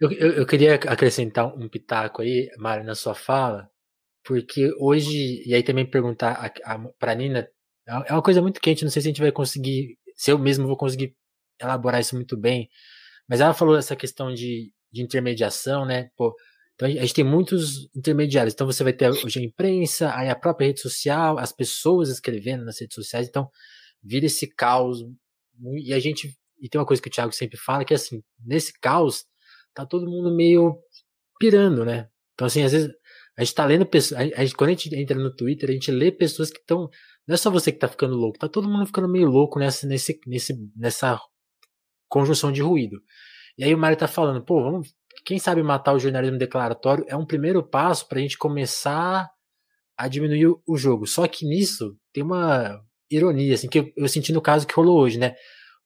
Eu, 0.00 0.10
eu, 0.12 0.32
eu 0.32 0.46
queria 0.46 0.74
acrescentar 0.74 1.46
um 1.46 1.68
pitaco 1.68 2.22
aí, 2.22 2.48
Mário, 2.58 2.84
na 2.84 2.94
sua 2.94 3.14
fala, 3.14 3.70
porque 4.24 4.70
hoje, 4.78 5.42
e 5.46 5.54
aí 5.54 5.62
também 5.62 5.88
perguntar 5.88 6.52
para 6.98 7.14
Nina, 7.14 7.46
é 7.86 8.12
uma 8.12 8.22
coisa 8.22 8.40
muito 8.40 8.60
quente, 8.60 8.82
não 8.82 8.90
sei 8.90 9.02
se 9.02 9.08
a 9.08 9.10
gente 9.10 9.20
vai 9.20 9.30
conseguir, 9.30 9.98
se 10.16 10.30
eu 10.32 10.38
mesmo 10.38 10.66
vou 10.66 10.76
conseguir 10.76 11.14
elaborar 11.60 12.00
isso 12.00 12.14
muito 12.14 12.36
bem, 12.36 12.70
mas 13.28 13.40
ela 13.40 13.52
falou 13.52 13.76
essa 13.76 13.94
questão 13.94 14.32
de 14.32 14.72
de 14.92 15.02
intermediação, 15.02 15.84
né? 15.84 16.10
Pô, 16.16 16.34
então 16.74 16.88
a 16.88 16.90
gente 16.92 17.14
tem 17.14 17.24
muitos 17.24 17.88
intermediários. 17.94 18.54
Então 18.54 18.66
você 18.66 18.82
vai 18.82 18.92
ter 18.92 19.10
hoje 19.10 19.38
a 19.38 19.42
imprensa, 19.42 20.14
aí 20.14 20.28
a 20.30 20.34
própria 20.34 20.68
rede 20.68 20.80
social, 20.80 21.38
as 21.38 21.52
pessoas 21.52 22.08
escrevendo 22.08 22.64
nas 22.64 22.80
redes 22.80 22.94
sociais. 22.94 23.28
Então 23.28 23.48
vira 24.02 24.26
esse 24.26 24.46
caos. 24.46 25.04
E 25.76 25.92
a 25.92 25.98
gente. 25.98 26.34
E 26.58 26.68
tem 26.68 26.80
uma 26.80 26.86
coisa 26.86 27.02
que 27.02 27.08
o 27.08 27.12
Thiago 27.12 27.32
sempre 27.32 27.58
fala, 27.58 27.84
que 27.84 27.94
é 27.94 27.96
assim, 27.96 28.22
nesse 28.44 28.72
caos, 28.80 29.24
tá 29.74 29.86
todo 29.86 30.10
mundo 30.10 30.34
meio 30.34 30.78
pirando, 31.38 31.84
né? 31.84 32.08
Então, 32.34 32.46
assim, 32.46 32.62
às 32.62 32.72
vezes 32.72 32.90
a 33.36 33.44
gente 33.44 33.54
tá 33.54 33.64
lendo 33.64 33.86
pessoas. 33.86 34.20
A 34.20 34.44
gente, 34.44 34.54
quando 34.54 34.68
a 34.68 34.72
gente 34.72 34.94
entra 34.94 35.18
no 35.18 35.34
Twitter, 35.34 35.70
a 35.70 35.72
gente 35.72 35.90
lê 35.90 36.10
pessoas 36.10 36.50
que 36.50 36.58
estão. 36.58 36.88
Não 37.26 37.34
é 37.34 37.36
só 37.36 37.50
você 37.50 37.72
que 37.72 37.78
tá 37.78 37.88
ficando 37.88 38.14
louco, 38.16 38.38
tá 38.38 38.48
todo 38.48 38.68
mundo 38.68 38.86
ficando 38.86 39.08
meio 39.08 39.28
louco 39.28 39.58
nessa, 39.58 39.86
nesse, 39.86 40.18
nesse, 40.26 40.54
nessa 40.76 41.20
conjunção 42.08 42.50
de 42.50 42.60
ruído. 42.62 42.96
E 43.60 43.64
aí 43.64 43.74
o 43.74 43.78
Mário 43.78 43.98
tá 43.98 44.08
falando, 44.08 44.42
pô, 44.42 44.62
vamos, 44.62 44.88
quem 45.22 45.38
sabe 45.38 45.62
matar 45.62 45.92
o 45.92 45.98
jornalismo 45.98 46.38
declaratório 46.38 47.04
é 47.06 47.14
um 47.14 47.26
primeiro 47.26 47.62
passo 47.62 48.08
para 48.08 48.18
a 48.18 48.22
gente 48.22 48.38
começar 48.38 49.28
a 49.98 50.08
diminuir 50.08 50.46
o 50.66 50.78
jogo. 50.78 51.06
Só 51.06 51.28
que 51.28 51.44
nisso 51.44 51.94
tem 52.10 52.22
uma 52.22 52.80
ironia, 53.10 53.52
assim, 53.52 53.68
que 53.68 53.80
eu, 53.80 53.92
eu 53.98 54.08
senti 54.08 54.32
no 54.32 54.40
caso 54.40 54.66
que 54.66 54.72
rolou 54.72 54.98
hoje, 54.98 55.18
né? 55.18 55.34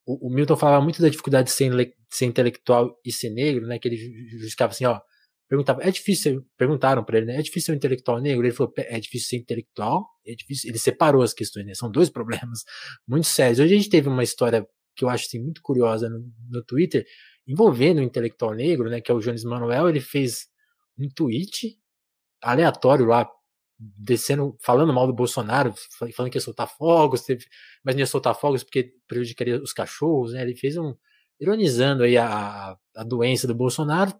O, 0.07 0.29
o 0.29 0.33
Milton 0.33 0.57
falava 0.57 0.85
muito 0.85 1.03
da 1.03 1.09
dificuldade 1.09 1.49
de 1.49 1.51
ser, 1.53 1.69
de 1.75 1.95
ser, 2.13 2.27
intelectual 2.27 2.97
e 3.05 3.11
ser 3.11 3.31
negro, 3.31 3.67
né? 3.67 3.77
Que 3.81 3.89
ele 3.89 3.97
justificava 4.39 4.71
assim, 4.71 4.85
ó, 4.85 5.01
perguntava, 5.49 5.83
é 5.83 5.91
difícil, 5.91 6.47
perguntaram 6.57 7.05
para 7.05 7.19
ele, 7.19 7.27
né? 7.27 7.39
É 7.39 7.43
difícil 7.43 7.67
ser 7.67 7.73
um 7.73 7.77
intelectual 7.77 8.21
negro? 8.21 8.47
Ele 8.47 8.55
falou, 8.55 8.73
é 8.77 9.01
difícil 9.01 9.31
ser 9.31 9.37
intelectual, 9.39 10.07
é 10.25 10.33
difícil, 10.37 10.71
ele 10.71 10.79
separou 10.79 11.23
as 11.23 11.35
questões, 11.35 11.67
né? 11.67 11.75
São 11.75 11.91
dois 11.91 12.09
problemas 12.09 12.61
muito 13.05 13.27
sérios. 13.27 13.59
Hoje 13.59 13.75
a 13.75 13.77
gente 13.79 13.91
teve 13.91 14.09
uma 14.09 14.23
história 14.23 14.65
que 14.95 15.05
eu 15.05 15.09
acho 15.09 15.27
assim, 15.27 15.43
muito 15.43 15.61
curiosa 15.61 16.09
no, 16.09 16.25
no 16.51 16.65
Twitter, 16.65 17.05
envolvendo 17.47 17.99
o 17.99 18.03
intelectual 18.03 18.55
negro, 18.55 18.89
né, 18.89 19.01
que 19.01 19.11
é 19.11 19.15
o 19.15 19.21
Jones 19.21 19.45
Manuel, 19.45 19.89
ele 19.89 20.01
fez 20.01 20.49
um 20.99 21.09
tweet 21.09 21.79
aleatório 22.43 23.07
lá, 23.07 23.29
descendo, 23.79 24.57
falando 24.63 24.93
mal 24.93 25.07
do 25.07 25.13
Bolsonaro, 25.13 25.75
falando 26.15 26.31
que 26.31 26.39
ia 26.39 26.43
soltar 26.43 26.69
fogos, 26.69 27.25
mas 27.85 27.95
não 27.95 28.01
ia 28.01 28.07
soltar 28.07 28.35
fogos 28.35 28.63
porque 28.63 28.93
prejudicaria 29.07 29.61
os 29.61 29.73
cachorros, 29.73 30.33
né, 30.33 30.43
ele 30.43 30.57
fez 30.57 30.77
um, 30.77 30.95
ironizando 31.41 32.05
aí 32.05 32.17
a, 32.17 32.77
a 32.97 33.05
doença 33.05 33.47
do 33.47 33.55
Bolsonaro, 33.55 34.15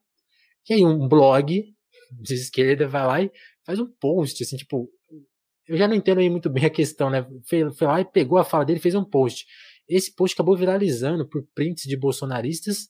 e 0.69 0.75
aí 0.75 0.85
um 0.85 1.09
blog 1.09 1.65
de 2.13 2.35
esquerda 2.35 2.87
vai 2.87 3.07
lá 3.07 3.23
e 3.23 3.31
faz 3.65 3.79
um 3.79 3.87
post, 3.87 4.43
assim, 4.43 4.57
tipo, 4.57 4.91
eu 5.67 5.79
já 5.79 5.89
não 5.89 5.95
entendo 5.95 6.19
aí 6.19 6.29
muito 6.29 6.51
bem 6.51 6.67
a 6.67 6.71
questão, 6.71 7.09
né, 7.09 7.27
foi, 7.49 7.73
foi 7.73 7.87
lá 7.87 8.01
e 8.01 8.05
pegou 8.05 8.39
a 8.39 8.45
fala 8.45 8.65
dele 8.65 8.81
fez 8.81 8.95
um 8.95 9.05
post. 9.05 9.47
Esse 9.89 10.15
post 10.15 10.35
acabou 10.35 10.57
viralizando 10.57 11.29
por 11.29 11.47
prints 11.55 11.85
de 11.85 11.97
bolsonaristas 11.97 12.89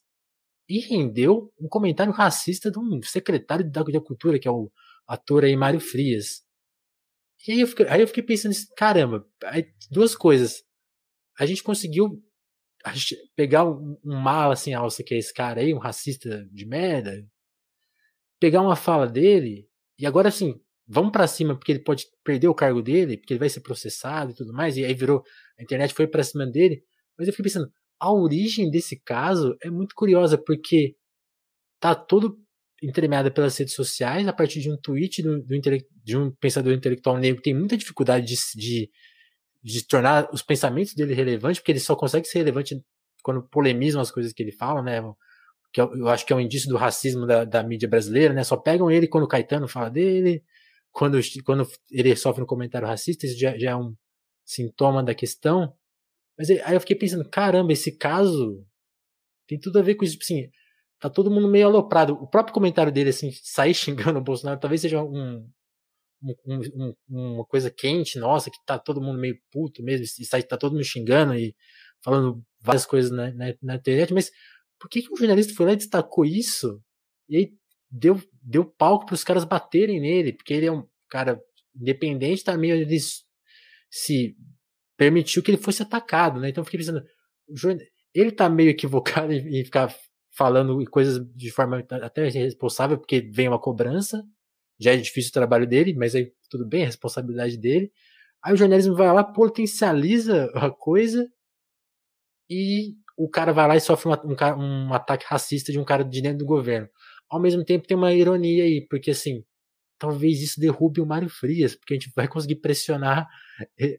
e 0.68 0.80
rendeu 0.80 1.52
um 1.60 1.68
comentário 1.68 2.12
racista 2.12 2.70
de 2.70 2.78
um 2.78 3.02
secretário 3.02 3.70
da, 3.70 3.82
da 3.82 4.00
cultura, 4.00 4.38
que 4.38 4.48
é 4.48 4.50
o 4.50 4.70
ator 5.06 5.44
aí 5.44 5.56
Mário 5.56 5.80
Frias. 5.80 6.42
E 7.46 7.52
aí 7.52 7.60
eu 7.60 7.66
fiquei, 7.66 7.86
aí 7.88 8.00
eu 8.00 8.06
fiquei 8.08 8.22
pensando 8.22 8.52
assim, 8.52 8.66
caramba, 8.76 9.26
aí, 9.44 9.66
duas 9.90 10.14
coisas. 10.16 10.62
A 11.38 11.44
gente 11.44 11.62
conseguiu 11.62 12.22
pegar 13.36 13.64
um, 13.64 13.98
um 14.04 14.16
mal 14.16 14.50
assim, 14.50 14.72
alça 14.72 15.02
que 15.02 15.14
é 15.14 15.18
esse 15.18 15.32
cara 15.32 15.60
aí, 15.60 15.74
um 15.74 15.78
racista 15.78 16.46
de 16.50 16.66
merda, 16.66 17.26
pegar 18.40 18.62
uma 18.62 18.76
fala 18.76 19.06
dele 19.06 19.68
e 19.98 20.06
agora 20.06 20.28
assim, 20.28 20.60
vamos 20.86 21.12
para 21.12 21.26
cima 21.26 21.54
porque 21.56 21.72
ele 21.72 21.82
pode 21.82 22.06
perder 22.22 22.48
o 22.48 22.54
cargo 22.54 22.82
dele, 22.82 23.16
porque 23.16 23.32
ele 23.32 23.40
vai 23.40 23.48
ser 23.48 23.60
processado 23.60 24.32
e 24.32 24.34
tudo 24.34 24.52
mais, 24.52 24.76
e 24.76 24.84
aí 24.84 24.94
virou, 24.94 25.22
a 25.58 25.62
internet 25.62 25.94
foi 25.94 26.06
para 26.06 26.22
cima 26.22 26.46
dele. 26.46 26.82
Mas 27.16 27.26
eu 27.26 27.32
fiquei 27.32 27.44
pensando, 27.44 27.70
a 28.04 28.12
origem 28.12 28.70
desse 28.70 29.00
caso 29.00 29.56
é 29.62 29.70
muito 29.70 29.94
curiosa, 29.94 30.36
porque 30.36 30.94
tá 31.80 31.94
todo 31.94 32.38
entremeada 32.82 33.30
pelas 33.30 33.56
redes 33.56 33.72
sociais, 33.72 34.28
a 34.28 34.32
partir 34.32 34.60
de 34.60 34.70
um 34.70 34.76
tweet 34.76 35.22
do, 35.22 35.40
do 35.42 35.54
de 36.04 36.14
um 36.14 36.30
pensador 36.32 36.74
intelectual 36.74 37.16
negro 37.16 37.38
que 37.38 37.50
tem 37.50 37.58
muita 37.58 37.78
dificuldade 37.78 38.26
de, 38.26 38.36
de, 38.60 38.90
de, 39.62 39.86
tornar 39.86 40.28
os 40.34 40.42
pensamentos 40.42 40.92
dele 40.92 41.14
relevantes, 41.14 41.60
porque 41.60 41.72
ele 41.72 41.80
só 41.80 41.96
consegue 41.96 42.26
ser 42.26 42.40
relevante 42.40 42.78
quando 43.22 43.42
polemizam 43.42 44.02
as 44.02 44.10
coisas 44.10 44.34
que 44.34 44.42
ele 44.42 44.52
fala, 44.52 44.82
né? 44.82 45.00
Que 45.72 45.80
eu, 45.80 45.96
eu 45.96 46.08
acho 46.08 46.26
que 46.26 46.32
é 46.34 46.36
um 46.36 46.40
indício 46.40 46.68
do 46.68 46.76
racismo 46.76 47.26
da, 47.26 47.44
da 47.44 47.62
mídia 47.62 47.88
brasileira, 47.88 48.34
né? 48.34 48.44
Só 48.44 48.58
pegam 48.58 48.90
ele 48.90 49.08
quando 49.08 49.24
o 49.24 49.28
Caetano 49.28 49.66
fala 49.66 49.88
dele, 49.88 50.44
quando, 50.92 51.18
quando 51.42 51.66
ele 51.90 52.14
sofre 52.16 52.42
um 52.42 52.46
comentário 52.46 52.86
racista, 52.86 53.24
isso 53.24 53.38
já, 53.38 53.56
já 53.56 53.70
é 53.70 53.76
um 53.76 53.94
sintoma 54.44 55.02
da 55.02 55.14
questão. 55.14 55.74
Mas 56.38 56.50
aí 56.50 56.74
eu 56.74 56.80
fiquei 56.80 56.96
pensando, 56.96 57.28
caramba, 57.28 57.72
esse 57.72 57.96
caso 57.96 58.64
tem 59.46 59.58
tudo 59.58 59.78
a 59.78 59.82
ver 59.82 59.94
com 59.94 60.04
isso. 60.04 60.14
Tipo 60.18 60.24
assim, 60.24 60.50
tá 60.98 61.10
todo 61.10 61.30
mundo 61.30 61.48
meio 61.48 61.66
aloprado. 61.66 62.14
O 62.14 62.26
próprio 62.26 62.54
comentário 62.54 62.92
dele, 62.92 63.10
assim, 63.10 63.30
sair 63.42 63.74
xingando 63.74 64.18
o 64.18 64.22
Bolsonaro, 64.22 64.60
talvez 64.60 64.80
seja 64.80 65.02
um, 65.02 65.48
um, 66.22 66.60
um, 66.76 66.94
uma 67.08 67.44
coisa 67.44 67.70
quente, 67.70 68.18
nossa, 68.18 68.50
que 68.50 68.58
tá 68.64 68.78
todo 68.78 69.00
mundo 69.00 69.18
meio 69.18 69.38
puto 69.50 69.82
mesmo, 69.82 70.04
e 70.04 70.24
sai, 70.24 70.42
tá 70.42 70.56
todo 70.56 70.72
mundo 70.72 70.84
xingando 70.84 71.34
e 71.34 71.54
falando 72.02 72.42
várias 72.60 72.86
coisas 72.86 73.10
na, 73.10 73.32
na, 73.32 73.54
na 73.62 73.74
internet, 73.76 74.12
mas 74.12 74.30
por 74.78 74.88
que, 74.88 75.02
que 75.02 75.12
um 75.12 75.16
jornalista 75.16 75.54
foi 75.54 75.66
lá 75.66 75.72
e 75.72 75.76
destacou 75.76 76.24
isso? 76.24 76.82
E 77.28 77.36
aí 77.36 77.52
deu, 77.90 78.20
deu 78.42 78.64
palco 78.64 79.06
para 79.06 79.14
os 79.14 79.24
caras 79.24 79.44
baterem 79.44 80.00
nele, 80.00 80.32
porque 80.32 80.52
ele 80.52 80.66
é 80.66 80.72
um 80.72 80.86
cara 81.08 81.40
independente, 81.74 82.44
também 82.44 82.70
ele 82.70 82.98
se 83.90 84.36
permitiu 84.96 85.42
que 85.42 85.50
ele 85.50 85.58
fosse 85.58 85.82
atacado, 85.82 86.40
né? 86.40 86.48
Então 86.48 86.62
eu 86.62 86.64
fiquei 86.64 86.80
pensando, 86.80 87.04
ele 88.14 88.30
tá 88.32 88.48
meio 88.48 88.70
equivocado 88.70 89.32
em, 89.32 89.60
em 89.60 89.64
ficar 89.64 89.94
falando 90.36 90.82
coisas 90.90 91.24
de 91.34 91.50
forma 91.50 91.84
até 92.02 92.28
responsável, 92.28 92.98
porque 92.98 93.20
vem 93.20 93.48
uma 93.48 93.60
cobrança, 93.60 94.24
já 94.78 94.92
é 94.92 94.96
difícil 94.96 95.30
o 95.30 95.34
trabalho 95.34 95.66
dele, 95.66 95.94
mas 95.94 96.14
aí 96.14 96.32
tudo 96.50 96.66
bem, 96.66 96.82
a 96.82 96.86
responsabilidade 96.86 97.56
dele. 97.56 97.92
Aí 98.42 98.52
o 98.52 98.56
jornalismo 98.56 98.94
vai 98.94 99.12
lá, 99.12 99.24
potencializa 99.24 100.50
a 100.54 100.70
coisa 100.70 101.28
e 102.50 102.94
o 103.16 103.28
cara 103.28 103.52
vai 103.52 103.66
lá 103.68 103.76
e 103.76 103.80
sofre 103.80 104.10
um, 104.10 104.12
um, 104.12 104.88
um 104.88 104.94
ataque 104.94 105.24
racista 105.26 105.72
de 105.72 105.78
um 105.78 105.84
cara 105.84 106.04
de 106.04 106.20
dentro 106.20 106.38
do 106.38 106.46
governo. 106.46 106.88
Ao 107.30 107.40
mesmo 107.40 107.64
tempo 107.64 107.86
tem 107.86 107.96
uma 107.96 108.12
ironia 108.12 108.64
aí, 108.64 108.86
porque 108.88 109.12
assim, 109.12 109.44
talvez 109.98 110.42
isso 110.42 110.60
derrube 110.60 111.00
o 111.00 111.06
Mário 111.06 111.28
Frias, 111.28 111.74
porque 111.74 111.94
a 111.94 111.96
gente 111.96 112.12
vai 112.14 112.28
conseguir 112.28 112.56
pressionar 112.56 113.28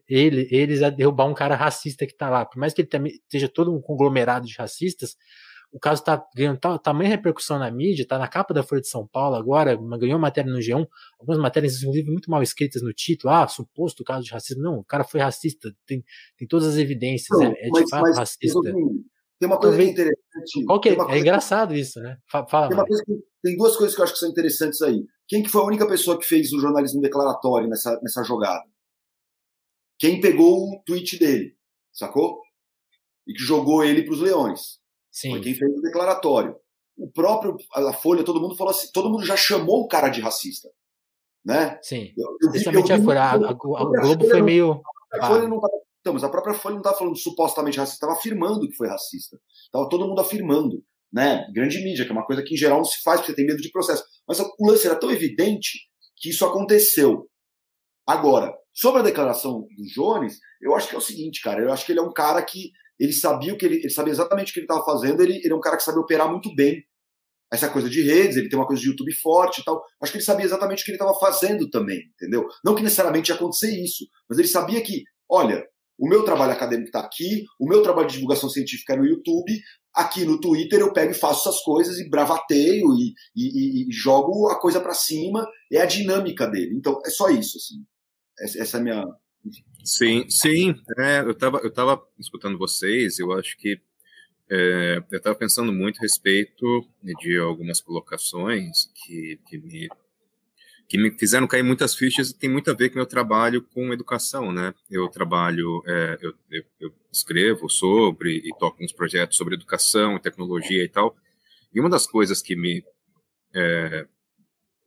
ele, 0.08 0.48
eles 0.50 0.82
a 0.82 0.90
derrubar 0.90 1.26
um 1.26 1.34
cara 1.34 1.54
racista 1.54 2.06
que 2.06 2.16
tá 2.16 2.28
lá. 2.28 2.44
Por 2.44 2.58
mais 2.58 2.72
que 2.72 2.82
ele 2.82 2.88
também 2.88 3.20
seja 3.30 3.48
todo 3.48 3.74
um 3.74 3.80
conglomerado 3.80 4.46
de 4.46 4.54
racistas, 4.56 5.16
o 5.72 5.78
caso 5.78 6.02
tá 6.02 6.24
ganhando 6.34 6.58
tamanha 6.78 7.10
repercussão 7.10 7.58
na 7.58 7.70
mídia, 7.70 8.06
tá 8.06 8.18
na 8.18 8.28
capa 8.28 8.54
da 8.54 8.62
Folha 8.62 8.80
de 8.80 8.88
São 8.88 9.06
Paulo 9.06 9.36
agora, 9.36 9.76
ganhou 9.98 10.18
matéria 10.18 10.50
no 10.50 10.58
G1, 10.58 10.86
algumas 11.18 11.38
matérias, 11.38 11.82
inclusive, 11.82 12.10
muito 12.10 12.30
mal 12.30 12.42
escritas 12.42 12.82
no 12.82 12.92
título, 12.92 13.32
ah, 13.32 13.46
suposto 13.46 14.04
caso 14.04 14.24
de 14.24 14.30
racismo. 14.30 14.62
Não, 14.62 14.78
o 14.78 14.84
cara 14.84 15.04
foi 15.04 15.20
racista, 15.20 15.74
tem, 15.86 16.04
tem 16.38 16.48
todas 16.48 16.68
as 16.68 16.76
evidências, 16.76 17.38
não, 17.38 17.46
é, 17.46 17.54
é, 17.58 17.64
de 17.64 17.70
mas, 17.70 17.90
fato 17.90 18.02
mas, 18.02 18.18
racista. 18.18 18.60
Tem 19.38 19.46
uma 19.46 19.58
coisa 19.58 19.76
Talvez, 19.76 19.90
interessante. 19.90 20.64
Qual 20.66 20.80
que 20.80 20.88
é? 20.88 20.96
É 21.10 21.18
engraçado 21.18 21.74
que, 21.74 21.80
isso, 21.80 22.00
né? 22.00 22.16
Fala, 22.26 22.68
tem, 22.68 22.86
que, 23.04 23.22
tem, 23.42 23.56
duas 23.56 23.76
coisas 23.76 23.94
que 23.94 24.00
eu 24.00 24.04
acho 24.04 24.14
que 24.14 24.18
são 24.18 24.30
interessantes 24.30 24.80
aí. 24.80 25.04
Quem 25.28 25.42
que 25.42 25.48
foi 25.48 25.62
a 25.62 25.66
única 25.66 25.86
pessoa 25.86 26.18
que 26.18 26.26
fez 26.26 26.52
o 26.52 26.60
jornalismo 26.60 27.00
declaratório 27.00 27.68
nessa, 27.68 28.00
nessa 28.02 28.22
jogada? 28.22 28.64
Quem 29.98 30.20
pegou 30.20 30.70
o 30.70 30.82
tweet 30.84 31.18
dele, 31.18 31.56
sacou? 31.92 32.40
E 33.26 33.32
que 33.32 33.42
jogou 33.42 33.82
ele 33.84 34.02
para 34.04 34.14
os 34.14 34.20
leões. 34.20 34.78
Sim. 35.10 35.30
Foi 35.30 35.40
quem 35.40 35.54
fez 35.54 35.70
o 35.76 35.80
declaratório. 35.80 36.56
O 36.96 37.10
próprio, 37.10 37.56
a 37.74 37.92
Folha, 37.92 38.24
todo 38.24 38.40
mundo 38.40 38.56
falou 38.56 38.70
assim, 38.70 38.90
todo 38.92 39.10
mundo 39.10 39.24
já 39.24 39.36
chamou 39.36 39.82
o 39.82 39.88
cara 39.88 40.08
de 40.08 40.20
racista. 40.20 40.70
Né? 41.44 41.78
Sim. 41.82 42.12
Eu, 42.16 42.36
eu, 42.42 42.50
Especialmente 42.50 42.90
eu, 42.90 43.10
a, 43.10 43.14
a, 43.14 43.32
a, 43.32 43.50
a, 43.50 43.52
Globo 43.54 44.28
foi 44.28 44.42
meio. 44.42 44.80
A 45.12 45.26
Folha 45.26 45.48
não 45.48 45.60
então, 46.06 46.14
mas 46.14 46.22
a 46.22 46.28
própria 46.28 46.54
Folha 46.54 46.74
não 46.74 46.82
estava 46.82 46.98
falando 46.98 47.16
supostamente 47.16 47.78
racista, 47.78 47.96
estava 47.96 48.12
afirmando 48.12 48.68
que 48.68 48.76
foi 48.76 48.86
racista. 48.86 49.40
Estava 49.64 49.88
todo 49.88 50.06
mundo 50.06 50.20
afirmando. 50.20 50.80
Né? 51.12 51.46
Grande 51.54 51.82
mídia, 51.82 52.04
que 52.04 52.10
é 52.10 52.14
uma 52.14 52.26
coisa 52.26 52.42
que 52.42 52.54
em 52.54 52.58
geral 52.58 52.78
não 52.78 52.84
se 52.84 53.00
faz 53.02 53.20
porque 53.20 53.34
tem 53.34 53.46
medo 53.46 53.62
de 53.62 53.70
processo. 53.70 54.04
Mas 54.26 54.38
o 54.40 54.66
lance 54.66 54.86
era 54.86 54.98
tão 54.98 55.10
evidente 55.10 55.78
que 56.16 56.30
isso 56.30 56.44
aconteceu. 56.44 57.28
Agora, 58.06 58.54
sobre 58.74 59.00
a 59.00 59.04
declaração 59.04 59.60
do 59.60 59.84
Jones, 59.94 60.38
eu 60.60 60.74
acho 60.74 60.88
que 60.88 60.94
é 60.94 60.98
o 60.98 61.02
seguinte, 61.02 61.40
cara. 61.40 61.62
Eu 61.62 61.72
acho 61.72 61.84
que 61.84 61.92
ele 61.92 62.00
é 62.00 62.02
um 62.02 62.12
cara 62.12 62.42
que 62.42 62.70
ele 62.98 63.12
sabia 63.12 63.52
o 63.52 63.56
que 63.56 63.66
ele, 63.66 63.76
ele 63.76 63.90
sabia 63.90 64.12
exatamente 64.12 64.50
o 64.50 64.52
que 64.54 64.60
ele 64.60 64.66
estava 64.66 64.84
fazendo. 64.84 65.22
Ele, 65.22 65.40
ele 65.42 65.52
é 65.52 65.56
um 65.56 65.60
cara 65.60 65.76
que 65.76 65.82
sabe 65.82 65.98
operar 65.98 66.30
muito 66.30 66.54
bem 66.54 66.82
essa 67.52 67.68
coisa 67.68 67.88
de 67.88 68.02
redes, 68.02 68.36
ele 68.36 68.48
tem 68.48 68.58
uma 68.58 68.66
coisa 68.66 68.82
de 68.82 68.88
YouTube 68.88 69.12
forte 69.14 69.60
e 69.60 69.64
tal. 69.64 69.82
Acho 70.02 70.12
que 70.12 70.18
ele 70.18 70.24
sabia 70.24 70.44
exatamente 70.44 70.82
o 70.82 70.84
que 70.84 70.90
ele 70.90 70.96
estava 70.96 71.16
fazendo 71.18 71.70
também, 71.70 72.00
entendeu? 72.14 72.46
Não 72.64 72.74
que 72.74 72.82
necessariamente 72.82 73.30
ia 73.30 73.36
acontecer 73.36 73.70
isso, 73.70 74.04
mas 74.28 74.38
ele 74.38 74.48
sabia 74.48 74.82
que, 74.82 75.04
olha, 75.30 75.64
o 75.98 76.08
meu 76.08 76.24
trabalho 76.24 76.52
acadêmico 76.52 76.88
está 76.88 77.00
aqui, 77.00 77.44
o 77.58 77.68
meu 77.68 77.82
trabalho 77.82 78.08
de 78.08 78.14
divulgação 78.14 78.50
científica 78.50 78.94
é 78.94 78.96
no 78.96 79.06
YouTube, 79.06 79.60
aqui 79.96 80.24
no 80.24 80.38
Twitter 80.38 80.80
eu 80.80 80.92
pego 80.92 81.12
e 81.12 81.14
faço 81.14 81.48
essas 81.48 81.62
coisas 81.62 81.98
e 81.98 82.08
bravateio 82.08 82.92
e, 82.94 83.14
e, 83.34 83.88
e 83.88 83.92
jogo 83.92 84.48
a 84.48 84.60
coisa 84.60 84.80
para 84.80 84.92
cima, 84.92 85.48
é 85.72 85.80
a 85.80 85.86
dinâmica 85.86 86.46
dele. 86.46 86.76
Então 86.76 87.00
é 87.04 87.10
só 87.10 87.30
isso, 87.30 87.56
assim. 87.56 87.84
Essa, 88.38 88.62
essa 88.62 88.76
é 88.76 88.80
a 88.80 88.82
minha. 88.82 89.04
Sim, 89.82 90.28
sim. 90.28 90.74
É, 90.98 91.20
eu 91.20 91.30
estava 91.30 91.58
eu 91.58 91.72
tava 91.72 92.02
escutando 92.18 92.58
vocês, 92.58 93.18
eu 93.18 93.32
acho 93.32 93.56
que 93.56 93.80
é, 94.50 95.02
eu 95.10 95.16
estava 95.16 95.34
pensando 95.34 95.72
muito 95.72 95.98
a 95.98 96.02
respeito 96.02 96.86
de 97.20 97.38
algumas 97.38 97.80
colocações 97.80 98.90
que, 98.94 99.40
que 99.48 99.58
me 99.58 99.88
que 100.88 100.96
me 100.96 101.10
fizeram 101.10 101.46
cair 101.46 101.62
muitas 101.62 101.94
fichas 101.94 102.30
e 102.30 102.38
tem 102.38 102.48
muito 102.48 102.70
a 102.70 102.74
ver 102.74 102.90
com 102.90 102.96
meu 102.96 103.06
trabalho 103.06 103.62
com 103.62 103.92
educação, 103.92 104.52
né? 104.52 104.72
Eu 104.90 105.08
trabalho, 105.08 105.82
é, 105.86 106.18
eu, 106.20 106.34
eu, 106.50 106.64
eu, 106.80 106.92
escrevo 107.12 107.68
sobre 107.68 108.36
e 108.36 108.50
toco 108.58 108.84
uns 108.84 108.92
projetos 108.92 109.36
sobre 109.36 109.54
educação, 109.54 110.18
tecnologia 110.18 110.84
e 110.84 110.88
tal. 110.88 111.16
E 111.74 111.80
uma 111.80 111.90
das 111.90 112.06
coisas 112.06 112.40
que 112.40 112.54
me 112.54 112.84
é, 113.54 114.06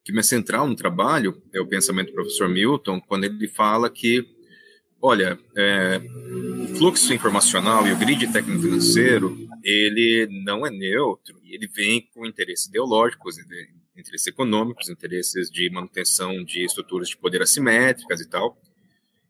que 0.04 0.14
me 0.14 0.20
é 0.20 0.24
central 0.24 0.68
no 0.68 0.76
trabalho 0.76 1.42
é 1.54 1.60
o 1.60 1.68
pensamento 1.68 2.08
do 2.08 2.14
professor 2.14 2.50
Milton, 2.50 3.00
quando 3.02 3.26
ele 3.26 3.48
fala 3.48 3.90
que, 3.90 4.26
olha, 5.02 5.38
é, 5.56 6.02
o 6.64 6.76
fluxo 6.78 7.14
informacional 7.14 7.86
e 7.88 7.92
o 7.92 7.98
grid 7.98 8.26
técnico-financeiro, 8.32 9.38
ele 9.64 10.28
não 10.44 10.66
é 10.66 10.72
neutro, 10.72 11.40
e 11.44 11.54
ele 11.54 11.68
vem 11.68 12.10
com 12.14 12.26
interesses 12.26 12.68
ideológicos, 12.68 13.36
interesses 14.00 14.28
econômicos, 14.28 14.90
interesses 14.90 15.50
de 15.50 15.70
manutenção 15.70 16.44
de 16.44 16.64
estruturas 16.64 17.10
de 17.10 17.18
poder 17.18 17.42
assimétricas 17.42 18.22
e 18.22 18.30
tal. 18.30 18.58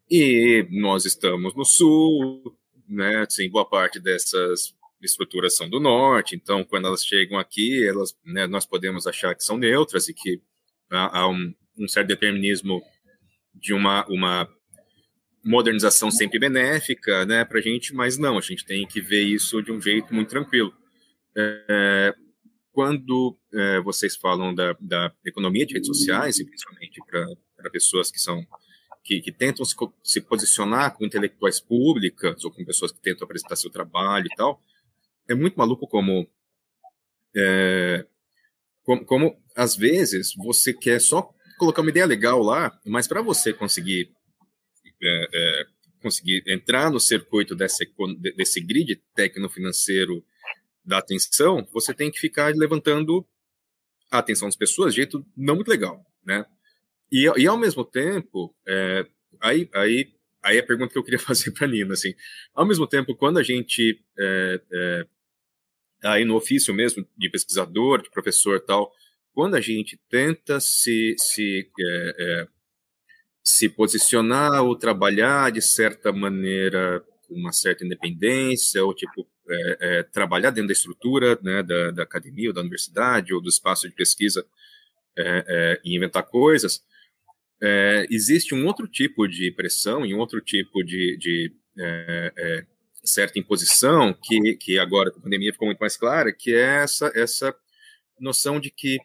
E 0.09 0.67
nós 0.71 1.05
estamos 1.05 1.55
no 1.55 1.65
sul, 1.65 2.55
né? 2.87 3.17
Assim, 3.17 3.49
boa 3.49 3.67
parte 3.67 3.99
dessas 3.99 4.73
estruturas 5.01 5.55
são 5.55 5.69
do 5.69 5.79
norte, 5.79 6.35
então 6.35 6.63
quando 6.63 6.87
elas 6.87 7.05
chegam 7.05 7.37
aqui, 7.37 7.87
elas, 7.87 8.17
né, 8.25 8.45
nós 8.47 8.65
podemos 8.65 9.07
achar 9.07 9.33
que 9.33 9.43
são 9.43 9.57
neutras 9.57 10.09
e 10.09 10.13
que 10.13 10.41
há 10.89 11.27
um, 11.27 11.53
um, 11.77 11.87
certo 11.87 12.07
determinismo 12.07 12.81
de 13.53 13.73
uma, 13.73 14.05
uma 14.07 14.49
modernização 15.43 16.11
sempre 16.11 16.37
benéfica, 16.37 17.25
né, 17.25 17.45
para 17.45 17.59
a 17.59 17.61
gente, 17.61 17.93
mas 17.93 18.17
não, 18.17 18.37
a 18.37 18.41
gente 18.41 18.65
tem 18.65 18.85
que 18.85 18.99
ver 18.99 19.23
isso 19.23 19.61
de 19.61 19.71
um 19.71 19.79
jeito 19.79 20.13
muito 20.13 20.29
tranquilo. 20.29 20.73
É, 21.37 22.13
quando 22.71 23.37
é, 23.53 23.81
vocês 23.81 24.15
falam 24.15 24.53
da, 24.53 24.75
da, 24.79 25.13
economia 25.25 25.65
de 25.65 25.73
redes 25.73 25.87
sociais, 25.87 26.39
e 26.39 26.45
principalmente 26.45 27.01
para 27.05 27.69
pessoas 27.71 28.11
que 28.11 28.19
são 28.19 28.45
que, 29.03 29.21
que 29.21 29.31
tentam 29.31 29.65
se, 29.65 29.75
se, 30.03 30.21
posicionar 30.21 30.95
com 30.95 31.05
intelectuais 31.05 31.59
públicas 31.59 32.43
ou 32.43 32.51
com 32.51 32.65
pessoas 32.65 32.91
que 32.91 33.01
tentam 33.01 33.25
apresentar 33.25 33.55
seu 33.55 33.71
trabalho 33.71 34.27
e 34.27 34.35
tal, 34.35 34.61
é 35.27 35.33
muito 35.33 35.55
maluco 35.55 35.87
como 35.87 36.27
é, 37.35 38.05
como, 38.83 39.05
como 39.05 39.43
às 39.55 39.75
vezes 39.75 40.33
você 40.35 40.73
quer 40.73 40.99
só 40.99 41.33
colocar 41.57 41.81
uma 41.81 41.89
ideia 41.91 42.05
legal 42.05 42.41
lá, 42.41 42.79
mas 42.85 43.07
para 43.07 43.21
você 43.21 43.53
conseguir 43.53 44.11
é, 45.01 45.27
é, 45.33 45.65
conseguir 46.01 46.43
entrar 46.47 46.91
no 46.91 46.99
circuito 46.99 47.55
desse, 47.55 47.85
desse 48.35 48.61
grid 48.61 49.01
técnico-financeiro 49.15 50.23
da 50.89 50.97
atenção, 50.97 51.65
você 51.71 51.93
tem 51.93 52.09
que 52.09 52.19
ficar 52.19 52.51
levantando 52.55 53.23
a 54.11 54.17
atenção 54.17 54.47
das 54.47 54.55
pessoas 54.55 54.93
de 54.93 55.01
jeito 55.01 55.23
não 55.37 55.55
muito 55.55 55.69
legal, 55.69 56.03
né? 56.25 56.43
E, 57.11 57.29
e 57.37 57.47
ao 57.47 57.57
mesmo 57.57 57.85
tempo, 57.85 58.55
é, 58.67 59.05
aí, 59.39 59.69
aí, 59.73 60.11
aí 60.43 60.57
a 60.57 60.65
pergunta 60.65 60.91
que 60.91 60.97
eu 60.97 61.03
queria 61.03 61.19
fazer 61.19 61.51
para 61.51 61.67
Nina, 61.67 61.93
assim, 61.93 62.13
ao 62.55 62.65
mesmo 62.65 62.87
tempo, 62.87 63.15
quando 63.15 63.37
a 63.37 63.43
gente, 63.43 64.03
é, 64.17 64.61
é, 64.73 65.05
aí 66.05 66.25
no 66.25 66.35
ofício 66.35 66.73
mesmo, 66.73 67.07
de 67.15 67.29
pesquisador, 67.29 68.01
de 68.01 68.09
professor 68.09 68.59
tal, 68.59 68.91
quando 69.31 69.55
a 69.55 69.61
gente 69.61 69.95
tenta 70.09 70.59
se, 70.59 71.13
se, 71.19 71.69
é, 71.79 72.15
é, 72.19 72.47
se 73.43 73.69
posicionar 73.69 74.63
ou 74.63 74.75
trabalhar 74.75 75.51
de 75.51 75.61
certa 75.61 76.11
maneira 76.11 77.05
com 77.27 77.35
uma 77.35 77.53
certa 77.53 77.85
independência, 77.85 78.83
ou 78.83 78.91
tipo, 78.91 79.29
é, 79.49 79.77
é, 79.79 80.03
trabalhar 80.03 80.51
dentro 80.51 80.67
da 80.67 80.73
estrutura 80.73 81.37
né, 81.41 81.63
da, 81.63 81.91
da, 81.91 82.03
academia 82.03 82.49
ou 82.49 82.53
da 82.53 82.61
universidade 82.61 83.33
ou 83.33 83.41
do 83.41 83.49
espaço 83.49 83.87
de 83.89 83.95
pesquisa 83.95 84.45
é, 85.17 85.45
é, 85.47 85.81
e 85.83 85.95
inventar 85.95 86.23
coisas, 86.23 86.83
é, 87.61 88.05
existe 88.09 88.55
um 88.55 88.65
outro 88.65 88.87
tipo 88.87 89.27
de 89.27 89.51
pressão 89.51 90.05
e 90.05 90.13
um 90.13 90.19
outro 90.19 90.39
tipo 90.39 90.83
de, 90.83 91.17
de 91.17 91.53
é, 91.77 92.65
certa 93.03 93.39
imposição 93.39 94.13
que, 94.13 94.55
que 94.55 94.79
agora 94.79 95.11
com 95.11 95.19
a 95.19 95.23
pandemia 95.23 95.51
ficou 95.51 95.67
muito 95.67 95.79
mais 95.79 95.97
clara, 95.97 96.31
que 96.31 96.53
é 96.53 96.83
essa, 96.83 97.11
essa 97.15 97.55
noção 98.19 98.59
de 98.59 98.69
que 98.69 98.99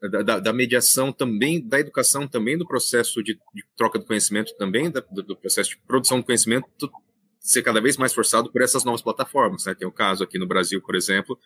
da, 0.00 0.38
da, 0.38 0.52
mediação 0.52 1.12
também, 1.12 1.60
da 1.60 1.80
educação 1.80 2.28
também, 2.28 2.56
do 2.56 2.66
processo 2.66 3.22
de, 3.22 3.34
de 3.52 3.64
troca 3.76 3.98
do 3.98 4.04
conhecimento 4.04 4.56
também, 4.56 4.90
da, 4.90 5.00
do, 5.00 5.22
do, 5.24 5.36
processo 5.36 5.70
de 5.70 5.78
produção 5.78 6.20
do 6.20 6.24
conhecimento 6.24 6.68
ser 7.48 7.62
cada 7.62 7.80
vez 7.80 7.96
mais 7.96 8.12
forçado 8.12 8.52
por 8.52 8.60
essas 8.60 8.84
novas 8.84 9.00
plataformas. 9.00 9.64
Né? 9.64 9.74
Tem 9.74 9.88
o 9.88 9.92
caso 9.92 10.22
aqui 10.22 10.38
no 10.38 10.46
Brasil, 10.46 10.82
por 10.82 10.94
exemplo, 10.94 11.38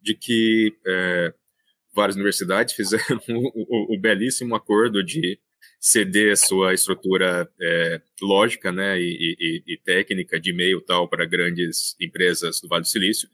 de 0.00 0.14
que 0.14 0.72
é, 0.86 1.34
várias 1.92 2.14
universidades 2.14 2.74
fizeram 2.74 3.20
o, 3.28 3.92
o, 3.92 3.96
o, 3.96 4.00
belíssimo 4.00 4.54
acordo 4.54 5.02
de 5.02 5.38
ceder 5.80 6.36
sua 6.36 6.74
estrutura 6.74 7.50
é, 7.60 8.00
lógica 8.22 8.70
né, 8.70 9.00
e, 9.00 9.36
e, 9.38 9.74
e, 9.74 9.78
técnica 9.78 10.38
de 10.38 10.50
e-mail 10.50 10.80
tal 10.80 11.08
para 11.08 11.26
grandes 11.26 11.96
empresas 12.00 12.60
do 12.60 12.68
Vale 12.68 12.82
do 12.82 12.88
Silício, 12.88 13.28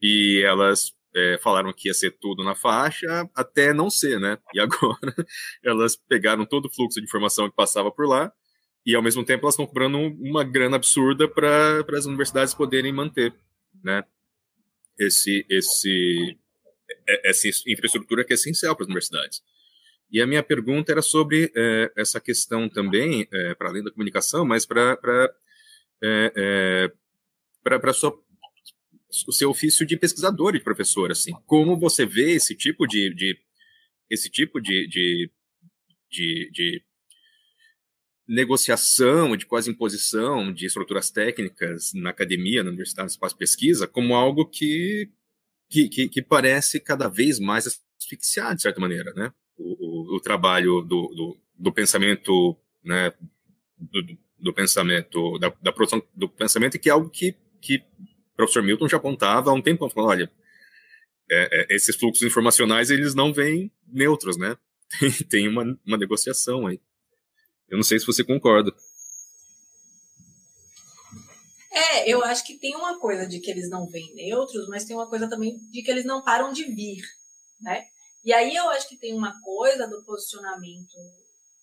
e 0.00 0.42
elas 0.44 0.92
é, 1.14 1.38
falaram 1.38 1.72
que 1.72 1.88
ia 1.88 1.94
ser 1.94 2.10
tudo 2.20 2.42
na 2.42 2.56
faixa, 2.56 3.28
até 3.36 3.72
não 3.72 3.88
ser, 3.88 4.18
né? 4.18 4.38
E 4.52 4.58
agora 4.58 5.14
elas 5.62 5.94
pegaram 5.96 6.44
todo 6.44 6.66
o 6.66 6.72
fluxo 6.72 6.98
de 6.98 7.06
informação 7.06 7.48
que 7.48 7.54
passava 7.54 7.92
por 7.92 8.08
lá 8.08 8.32
e 8.84 8.94
ao 8.94 9.02
mesmo 9.02 9.24
tempo 9.24 9.44
elas 9.44 9.54
estão 9.54 9.66
cobrando 9.66 9.98
uma 9.98 10.44
grana 10.44 10.76
absurda 10.76 11.28
para 11.28 11.84
as 11.96 12.06
universidades 12.06 12.54
poderem 12.54 12.92
manter, 12.92 13.32
né? 13.82 14.04
Esse, 14.98 15.46
esse, 15.48 16.36
é, 17.08 17.30
essa 17.30 17.48
infraestrutura 17.66 18.24
que 18.24 18.32
é 18.32 18.34
essencial 18.34 18.74
para 18.76 18.84
as 18.84 18.88
universidades. 18.88 19.42
E 20.10 20.20
a 20.20 20.26
minha 20.26 20.42
pergunta 20.42 20.92
era 20.92 21.00
sobre 21.00 21.50
é, 21.56 21.92
essa 21.96 22.20
questão 22.20 22.68
também, 22.68 23.26
é, 23.32 23.54
para 23.54 23.70
além 23.70 23.82
da 23.82 23.90
comunicação, 23.90 24.44
mas 24.44 24.66
para 24.66 24.98
é, 26.02 26.92
para 27.62 27.92
sua 27.92 28.12
o 29.26 29.32
seu 29.32 29.50
ofício 29.50 29.84
de 29.84 29.96
pesquisador 29.96 30.54
e 30.54 30.58
de 30.58 30.64
professor, 30.64 31.10
assim, 31.10 31.32
como 31.46 31.78
você 31.78 32.06
vê 32.06 32.32
esse 32.32 32.56
tipo 32.56 32.86
de, 32.86 33.14
de 33.14 33.38
esse 34.08 34.30
tipo 34.30 34.60
de, 34.60 34.86
de, 34.88 35.30
de, 36.10 36.50
de 36.50 36.82
negociação, 38.32 39.36
de 39.36 39.44
quase 39.44 39.70
imposição 39.70 40.50
de 40.50 40.64
estruturas 40.64 41.10
técnicas 41.10 41.92
na 41.92 42.08
academia, 42.08 42.62
na 42.62 42.70
universidade, 42.70 43.08
no 43.08 43.10
espaço 43.10 43.34
de 43.34 43.38
pesquisa, 43.38 43.86
como 43.86 44.14
algo 44.14 44.46
que, 44.46 45.10
que, 45.68 45.86
que, 45.90 46.08
que 46.08 46.22
parece 46.22 46.80
cada 46.80 47.08
vez 47.08 47.38
mais 47.38 47.66
asfixiar, 48.00 48.56
de 48.56 48.62
certa 48.62 48.80
maneira, 48.80 49.12
né? 49.12 49.30
O, 49.58 50.14
o, 50.14 50.16
o 50.16 50.20
trabalho 50.20 50.80
do, 50.80 51.08
do, 51.08 51.38
do, 51.58 51.72
pensamento, 51.72 52.56
né? 52.82 53.12
Do, 53.78 54.18
do 54.38 54.54
pensamento, 54.54 55.38
da, 55.38 55.52
da, 55.60 55.70
produção 55.70 56.02
do 56.14 56.26
pensamento, 56.26 56.78
que 56.78 56.88
é 56.88 56.92
algo 56.92 57.10
que, 57.10 57.36
que 57.60 57.84
o 58.32 58.36
professor 58.36 58.62
Milton 58.62 58.88
já 58.88 58.96
apontava 58.96 59.50
há 59.50 59.52
um 59.52 59.60
tempo, 59.60 59.90
falando, 59.90 60.08
olha, 60.08 60.32
é, 61.30 61.60
é, 61.60 61.76
esses 61.76 61.94
fluxos 61.96 62.26
informacionais, 62.26 62.88
eles 62.88 63.14
não 63.14 63.30
vêm 63.30 63.70
neutros, 63.86 64.38
né? 64.38 64.56
Tem, 64.98 65.10
tem 65.10 65.48
uma, 65.48 65.78
uma 65.86 65.96
negociação 65.96 66.66
aí. 66.66 66.78
Eu 67.72 67.78
não 67.78 67.82
sei 67.82 67.98
se 67.98 68.04
você 68.04 68.22
concorda. 68.22 68.70
É, 71.70 72.06
eu 72.06 72.22
acho 72.22 72.44
que 72.44 72.58
tem 72.58 72.76
uma 72.76 73.00
coisa 73.00 73.26
de 73.26 73.40
que 73.40 73.50
eles 73.50 73.70
não 73.70 73.86
vêm 73.86 74.14
neutros, 74.14 74.68
mas 74.68 74.84
tem 74.84 74.94
uma 74.94 75.08
coisa 75.08 75.26
também 75.26 75.56
de 75.70 75.82
que 75.82 75.90
eles 75.90 76.04
não 76.04 76.22
param 76.22 76.52
de 76.52 76.64
vir, 76.64 77.02
né? 77.62 77.86
E 78.22 78.30
aí 78.30 78.54
eu 78.54 78.68
acho 78.68 78.86
que 78.90 78.98
tem 78.98 79.14
uma 79.14 79.40
coisa 79.40 79.88
do 79.88 80.04
posicionamento 80.04 80.98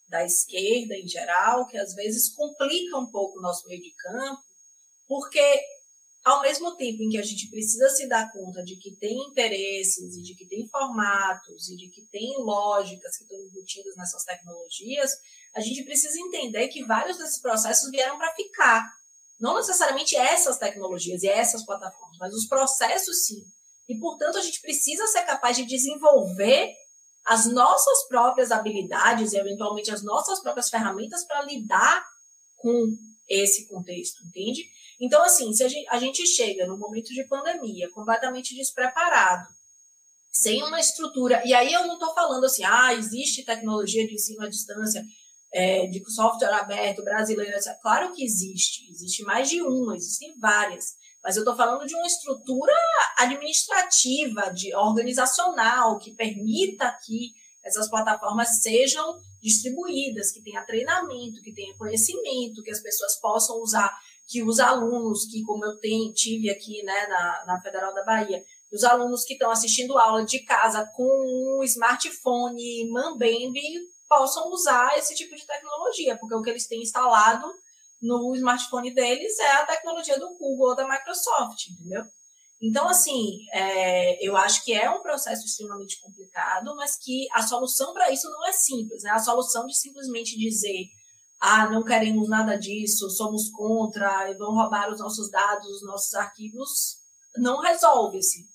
da 0.09 0.25
esquerda 0.25 0.95
em 0.95 1.07
geral, 1.07 1.67
que 1.67 1.77
às 1.77 1.93
vezes 1.93 2.33
complica 2.33 2.97
um 2.97 3.11
pouco 3.11 3.37
o 3.37 3.41
nosso 3.43 3.67
meio 3.67 3.79
de 3.79 3.91
campo, 3.91 4.41
porque 5.07 5.61
ao 6.25 6.41
mesmo 6.41 6.75
tempo 6.75 7.03
em 7.03 7.09
que 7.09 7.19
a 7.19 7.23
gente 7.23 7.51
precisa 7.51 7.87
se 7.89 8.07
dar 8.07 8.31
conta 8.31 8.63
de 8.63 8.77
que 8.77 8.95
tem 8.95 9.15
interesses 9.29 10.15
e 10.15 10.23
de 10.23 10.33
que 10.33 10.47
tem 10.47 10.67
formatos 10.69 11.69
e 11.69 11.77
de 11.77 11.87
que 11.89 12.01
tem 12.07 12.35
lógicas 12.39 13.15
que 13.15 13.23
estão 13.25 13.37
embutidas 13.39 13.95
nessas 13.95 14.23
tecnologias, 14.23 15.11
a 15.55 15.61
gente 15.61 15.83
precisa 15.83 16.19
entender 16.19 16.67
que 16.67 16.83
vários 16.83 17.17
desses 17.17 17.41
processos 17.41 17.89
vieram 17.89 18.17
para 18.17 18.33
ficar. 18.33 18.87
Não 19.39 19.55
necessariamente 19.55 20.15
essas 20.15 20.57
tecnologias 20.57 21.23
e 21.23 21.27
essas 21.27 21.65
plataformas, 21.65 22.17
mas 22.19 22.33
os 22.33 22.47
processos 22.47 23.25
sim. 23.25 23.43
E, 23.87 23.97
portanto, 23.97 24.37
a 24.37 24.41
gente 24.41 24.61
precisa 24.61 25.07
ser 25.07 25.23
capaz 25.23 25.57
de 25.57 25.65
desenvolver 25.65 26.73
as 27.25 27.45
nossas 27.45 28.07
próprias 28.07 28.51
habilidades 28.51 29.33
e, 29.33 29.37
eventualmente, 29.37 29.91
as 29.91 30.03
nossas 30.03 30.41
próprias 30.41 30.69
ferramentas 30.69 31.25
para 31.25 31.43
lidar 31.43 32.03
com 32.57 32.87
esse 33.27 33.67
contexto, 33.67 34.21
entende? 34.27 34.63
Então, 34.99 35.23
assim, 35.23 35.53
se 35.53 35.63
a 35.63 35.99
gente, 35.99 36.25
chega 36.27 36.67
no 36.67 36.77
momento 36.77 37.13
de 37.13 37.25
pandemia 37.27 37.89
completamente 37.91 38.55
despreparado, 38.55 39.47
sem 40.31 40.61
uma 40.63 40.79
estrutura, 40.79 41.41
e 41.45 41.53
aí 41.53 41.71
eu 41.71 41.87
não 41.87 41.93
estou 41.93 42.13
falando 42.13 42.45
assim, 42.45 42.63
ah, 42.63 42.93
existe 42.93 43.45
tecnologia 43.45 44.05
de 44.05 44.13
ensino 44.13 44.43
à 44.43 44.49
distância 44.49 45.03
é, 45.51 45.87
de 45.87 46.03
software 46.11 46.53
aberto 46.53 47.03
brasileiro. 47.03 47.57
Claro 47.81 48.13
que 48.13 48.23
existe, 48.23 48.89
existe 48.89 49.23
mais 49.23 49.49
de 49.49 49.61
uma, 49.61 49.95
existem 49.95 50.37
várias. 50.39 50.95
Mas 51.23 51.35
eu 51.35 51.41
estou 51.41 51.55
falando 51.55 51.85
de 51.85 51.95
uma 51.95 52.07
estrutura 52.07 52.73
administrativa, 53.17 54.51
de 54.53 54.73
organizacional, 54.75 55.99
que 55.99 56.13
permita 56.13 56.97
que 57.05 57.31
essas 57.63 57.89
plataformas 57.89 58.61
sejam 58.61 59.19
distribuídas, 59.41 60.31
que 60.31 60.41
tenha 60.41 60.65
treinamento, 60.65 61.41
que 61.41 61.53
tenha 61.53 61.75
conhecimento, 61.77 62.63
que 62.63 62.71
as 62.71 62.81
pessoas 62.81 63.19
possam 63.19 63.61
usar, 63.61 63.91
que 64.27 64.43
os 64.43 64.59
alunos, 64.59 65.25
que 65.25 65.43
como 65.43 65.65
eu 65.65 65.77
tenho, 65.77 66.13
tive 66.13 66.49
aqui 66.49 66.83
né, 66.83 67.07
na, 67.07 67.45
na 67.47 67.61
Federal 67.61 67.93
da 67.93 68.03
Bahia, 68.03 68.41
os 68.71 68.83
alunos 68.83 69.23
que 69.23 69.33
estão 69.33 69.49
assistindo 69.49 69.97
aula 69.97 70.23
de 70.23 70.39
casa 70.39 70.85
com 70.95 71.03
um 71.03 71.63
smartphone 71.63 72.89
Mambembe 72.89 73.61
possam 74.09 74.51
usar 74.51 74.97
esse 74.97 75.15
tipo 75.15 75.35
de 75.35 75.45
tecnologia, 75.45 76.17
porque 76.17 76.35
o 76.35 76.41
que 76.41 76.49
eles 76.49 76.67
têm 76.67 76.81
instalado 76.81 77.47
no 78.01 78.35
smartphone 78.35 78.93
deles 78.93 79.37
é 79.39 79.51
a 79.53 79.65
tecnologia 79.65 80.19
do 80.19 80.35
Google 80.37 80.69
ou 80.69 80.75
da 80.75 80.87
Microsoft, 80.87 81.67
entendeu? 81.69 82.03
Então, 82.61 82.89
assim, 82.89 83.45
é, 83.53 84.25
eu 84.25 84.35
acho 84.35 84.63
que 84.65 84.73
é 84.73 84.89
um 84.89 85.01
processo 85.01 85.45
extremamente 85.45 85.99
complicado, 86.01 86.75
mas 86.75 86.97
que 86.97 87.27
a 87.31 87.41
solução 87.41 87.93
para 87.93 88.11
isso 88.11 88.29
não 88.29 88.45
é 88.47 88.51
simples. 88.51 89.03
Né? 89.03 89.11
A 89.11 89.19
solução 89.19 89.65
de 89.65 89.77
simplesmente 89.77 90.37
dizer, 90.37 90.87
ah, 91.39 91.69
não 91.69 91.85
queremos 91.85 92.27
nada 92.27 92.57
disso, 92.57 93.09
somos 93.11 93.49
contra, 93.49 94.29
e 94.29 94.35
vão 94.35 94.53
roubar 94.53 94.91
os 94.91 94.99
nossos 94.99 95.31
dados, 95.31 95.67
os 95.67 95.83
nossos 95.83 96.13
arquivos, 96.15 96.97
não 97.37 97.61
resolve-se. 97.61 98.45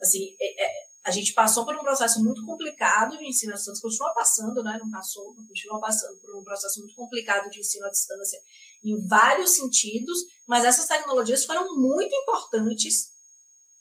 Assim, 0.00 0.34
é, 0.40 0.64
é, 0.64 0.83
a 1.04 1.10
gente 1.10 1.34
passou 1.34 1.66
por 1.66 1.76
um 1.76 1.80
processo 1.80 2.24
muito 2.24 2.44
complicado 2.46 3.18
de 3.18 3.26
ensino 3.26 3.52
à 3.52 3.56
distância, 3.56 3.82
continua 3.82 4.14
passando, 4.14 4.62
né? 4.62 4.78
Não 4.82 4.90
passou, 4.90 5.34
continua 5.34 5.78
passando 5.78 6.18
por 6.18 6.34
um 6.34 6.42
processo 6.42 6.80
muito 6.80 6.94
complicado 6.94 7.50
de 7.50 7.60
ensino 7.60 7.84
à 7.84 7.90
distância 7.90 8.40
em 8.82 9.06
vários 9.06 9.50
sentidos, 9.50 10.18
mas 10.48 10.64
essas 10.64 10.86
tecnologias 10.86 11.44
foram 11.44 11.76
muito 11.76 12.14
importantes, 12.14 13.12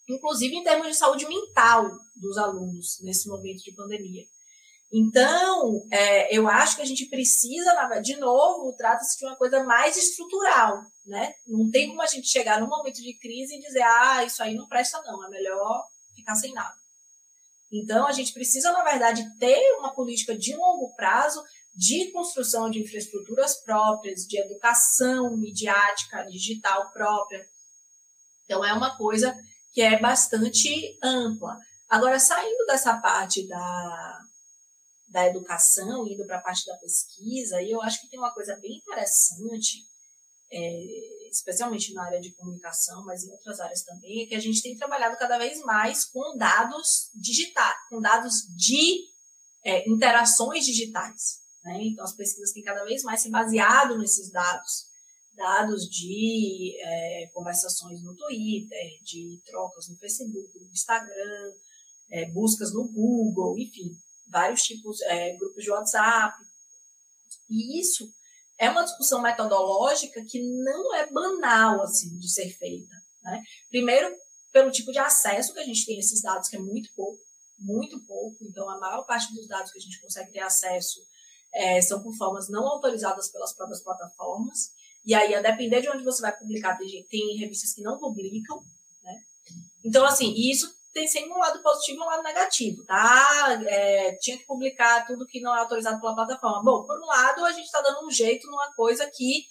inclusive 0.10 0.54
em 0.54 0.64
termos 0.64 0.88
de 0.88 0.96
saúde 0.96 1.26
mental 1.26 1.90
dos 2.14 2.38
alunos 2.38 3.00
nesse 3.02 3.30
momento 3.30 3.64
de 3.64 3.72
pandemia. 3.72 4.26
Então, 4.92 5.88
é, 5.92 6.38
eu 6.38 6.46
acho 6.48 6.76
que 6.76 6.82
a 6.82 6.86
gente 6.86 7.06
precisa, 7.06 7.72
de 8.04 8.18
novo, 8.18 8.76
trata-se 8.78 9.18
de 9.18 9.26
uma 9.26 9.38
coisa 9.38 9.64
mais 9.64 9.96
estrutural, 9.96 10.84
né? 11.06 11.34
Não 11.48 11.72
tem 11.72 11.88
como 11.88 12.02
a 12.02 12.06
gente 12.06 12.28
chegar 12.28 12.60
num 12.60 12.68
momento 12.68 13.02
de 13.02 13.18
crise 13.18 13.56
e 13.56 13.62
dizer, 13.62 13.82
ah, 13.82 14.26
isso 14.26 14.44
aí 14.44 14.54
não 14.56 14.68
presta 14.68 15.02
não, 15.04 15.26
é 15.26 15.30
melhor 15.30 15.88
ficar 16.14 16.36
sem 16.36 16.54
nada. 16.54 16.83
Então, 17.74 18.06
a 18.06 18.12
gente 18.12 18.32
precisa, 18.34 18.72
na 18.72 18.84
verdade, 18.84 19.28
ter 19.40 19.60
uma 19.80 19.96
política 19.96 20.38
de 20.38 20.56
longo 20.56 20.94
prazo 20.96 21.44
de 21.76 22.12
construção 22.12 22.70
de 22.70 22.80
infraestruturas 22.80 23.56
próprias, 23.64 24.28
de 24.28 24.40
educação 24.40 25.36
midiática 25.36 26.24
digital 26.26 26.92
própria. 26.92 27.44
Então, 28.46 28.64
é 28.64 28.72
uma 28.74 28.96
coisa 28.96 29.36
que 29.74 29.82
é 29.82 30.00
bastante 30.00 30.96
ampla. 31.02 31.58
Agora, 31.90 32.20
saindo 32.20 32.64
dessa 32.68 32.96
parte 33.02 33.48
da, 33.48 34.20
da 35.10 35.26
educação, 35.26 36.08
indo 36.08 36.28
para 36.28 36.38
a 36.38 36.42
parte 36.42 36.68
da 36.68 36.78
pesquisa, 36.78 37.60
eu 37.64 37.82
acho 37.82 38.02
que 38.02 38.08
tem 38.08 38.20
uma 38.20 38.34
coisa 38.36 38.56
bem 38.58 38.78
interessante, 38.78 39.80
é, 40.54 41.30
especialmente 41.30 41.94
na 41.94 42.06
área 42.06 42.22
de 42.22 42.32
comunicação, 42.34 43.04
mas 43.06 43.24
em 43.24 43.32
outras 43.32 43.60
áreas 43.60 43.84
também, 43.84 44.24
é 44.24 44.28
que 44.28 44.36
a 44.36 44.40
gente 44.40 44.62
tem 44.62 44.78
trabalhado 44.78 45.18
cada 45.18 45.38
vez 45.38 45.60
mais 45.62 46.06
com 46.06 46.38
dados 46.38 47.10
digitais, 47.16 47.76
com 47.90 48.00
dados 48.00 48.34
de 48.56 49.00
é, 49.66 49.90
interações 49.90 50.66
digitais. 50.66 51.42
Né? 51.64 51.80
Então, 51.86 52.04
as 52.04 52.16
pesquisas 52.16 52.52
têm 52.52 52.64
cada 52.64 52.84
vez 52.84 53.02
mais 53.04 53.22
se 53.22 53.32
baseado 53.32 53.98
nesses 53.98 54.32
dados, 54.32 54.86
dados 55.36 55.90
de 55.90 56.76
é, 56.80 57.28
conversações 57.34 58.04
no 58.04 58.16
Twitter, 58.16 59.04
de 59.04 59.42
trocas 59.46 59.90
no 59.90 59.98
Facebook, 59.98 60.60
no 60.60 60.72
Instagram, 60.72 61.54
é, 62.12 62.30
buscas 62.30 62.72
no 62.74 62.88
Google, 62.92 63.58
enfim, 63.58 63.98
vários 64.28 64.62
tipos, 64.62 65.02
é, 65.02 65.36
grupos 65.36 65.64
de 65.64 65.72
WhatsApp. 65.72 66.38
E 67.50 67.80
isso 67.80 68.14
é 68.64 68.70
uma 68.70 68.84
discussão 68.84 69.22
metodológica 69.22 70.24
que 70.26 70.42
não 70.42 70.96
é 70.96 71.06
banal 71.12 71.82
assim 71.82 72.18
de 72.18 72.32
ser 72.32 72.50
feita. 72.50 72.96
Né? 73.24 73.42
Primeiro, 73.70 74.16
pelo 74.52 74.72
tipo 74.72 74.92
de 74.92 75.00
acesso 75.00 75.54
que 75.54 75.60
a 75.60 75.66
gente 75.66 75.86
tem 75.86 75.98
a 75.98 76.00
esses 76.00 76.22
dados, 76.22 76.48
que 76.48 76.56
é 76.56 76.60
muito 76.60 76.90
pouco, 76.96 77.20
muito 77.60 78.00
pouco. 78.06 78.38
Então, 78.42 78.70
a 78.70 78.80
maior 78.80 79.06
parte 79.06 79.34
dos 79.34 79.48
dados 79.48 79.72
que 79.72 79.80
a 79.80 79.82
gente 79.82 80.00
consegue 80.00 80.32
ter 80.32 80.40
acesso 80.40 81.00
é, 81.54 81.82
são 81.82 82.02
por 82.02 82.16
formas 82.16 82.50
não 82.50 82.66
autorizadas 82.66 83.32
pelas 83.32 83.54
próprias 83.54 83.84
plataformas. 83.84 84.72
E 85.06 85.14
aí, 85.14 85.36
a 85.36 85.42
depender 85.42 85.82
de 85.82 85.90
onde 85.90 86.04
você 86.04 86.22
vai 86.22 86.38
publicar, 86.38 86.78
tem, 86.78 87.38
revistas 87.38 87.74
que 87.74 87.82
não 87.82 87.98
publicam, 87.98 88.64
né? 89.04 89.22
Então, 89.84 90.06
assim, 90.06 90.34
isso 90.38 90.74
tem 90.94 91.08
sempre 91.08 91.32
um 91.32 91.40
lado 91.40 91.62
positivo 91.64 92.00
e 92.00 92.04
um 92.04 92.08
lado 92.08 92.22
negativo, 92.22 92.86
tá? 92.86 93.60
É, 93.66 94.16
tinha 94.18 94.38
que 94.38 94.46
publicar 94.46 95.06
tudo 95.08 95.26
que 95.26 95.42
não 95.42 95.56
é 95.56 95.60
autorizado 95.60 96.00
pela 96.00 96.14
plataforma. 96.14 96.64
Bom, 96.64 96.86
por 96.86 97.00
um 97.02 97.06
lado, 97.06 97.44
a 97.46 97.52
gente 97.52 97.66
está 97.66 97.82
dando 97.82 98.06
um 98.06 98.12
jeito 98.12 98.46
numa 98.48 98.72
coisa 98.76 99.10
que, 99.12 99.44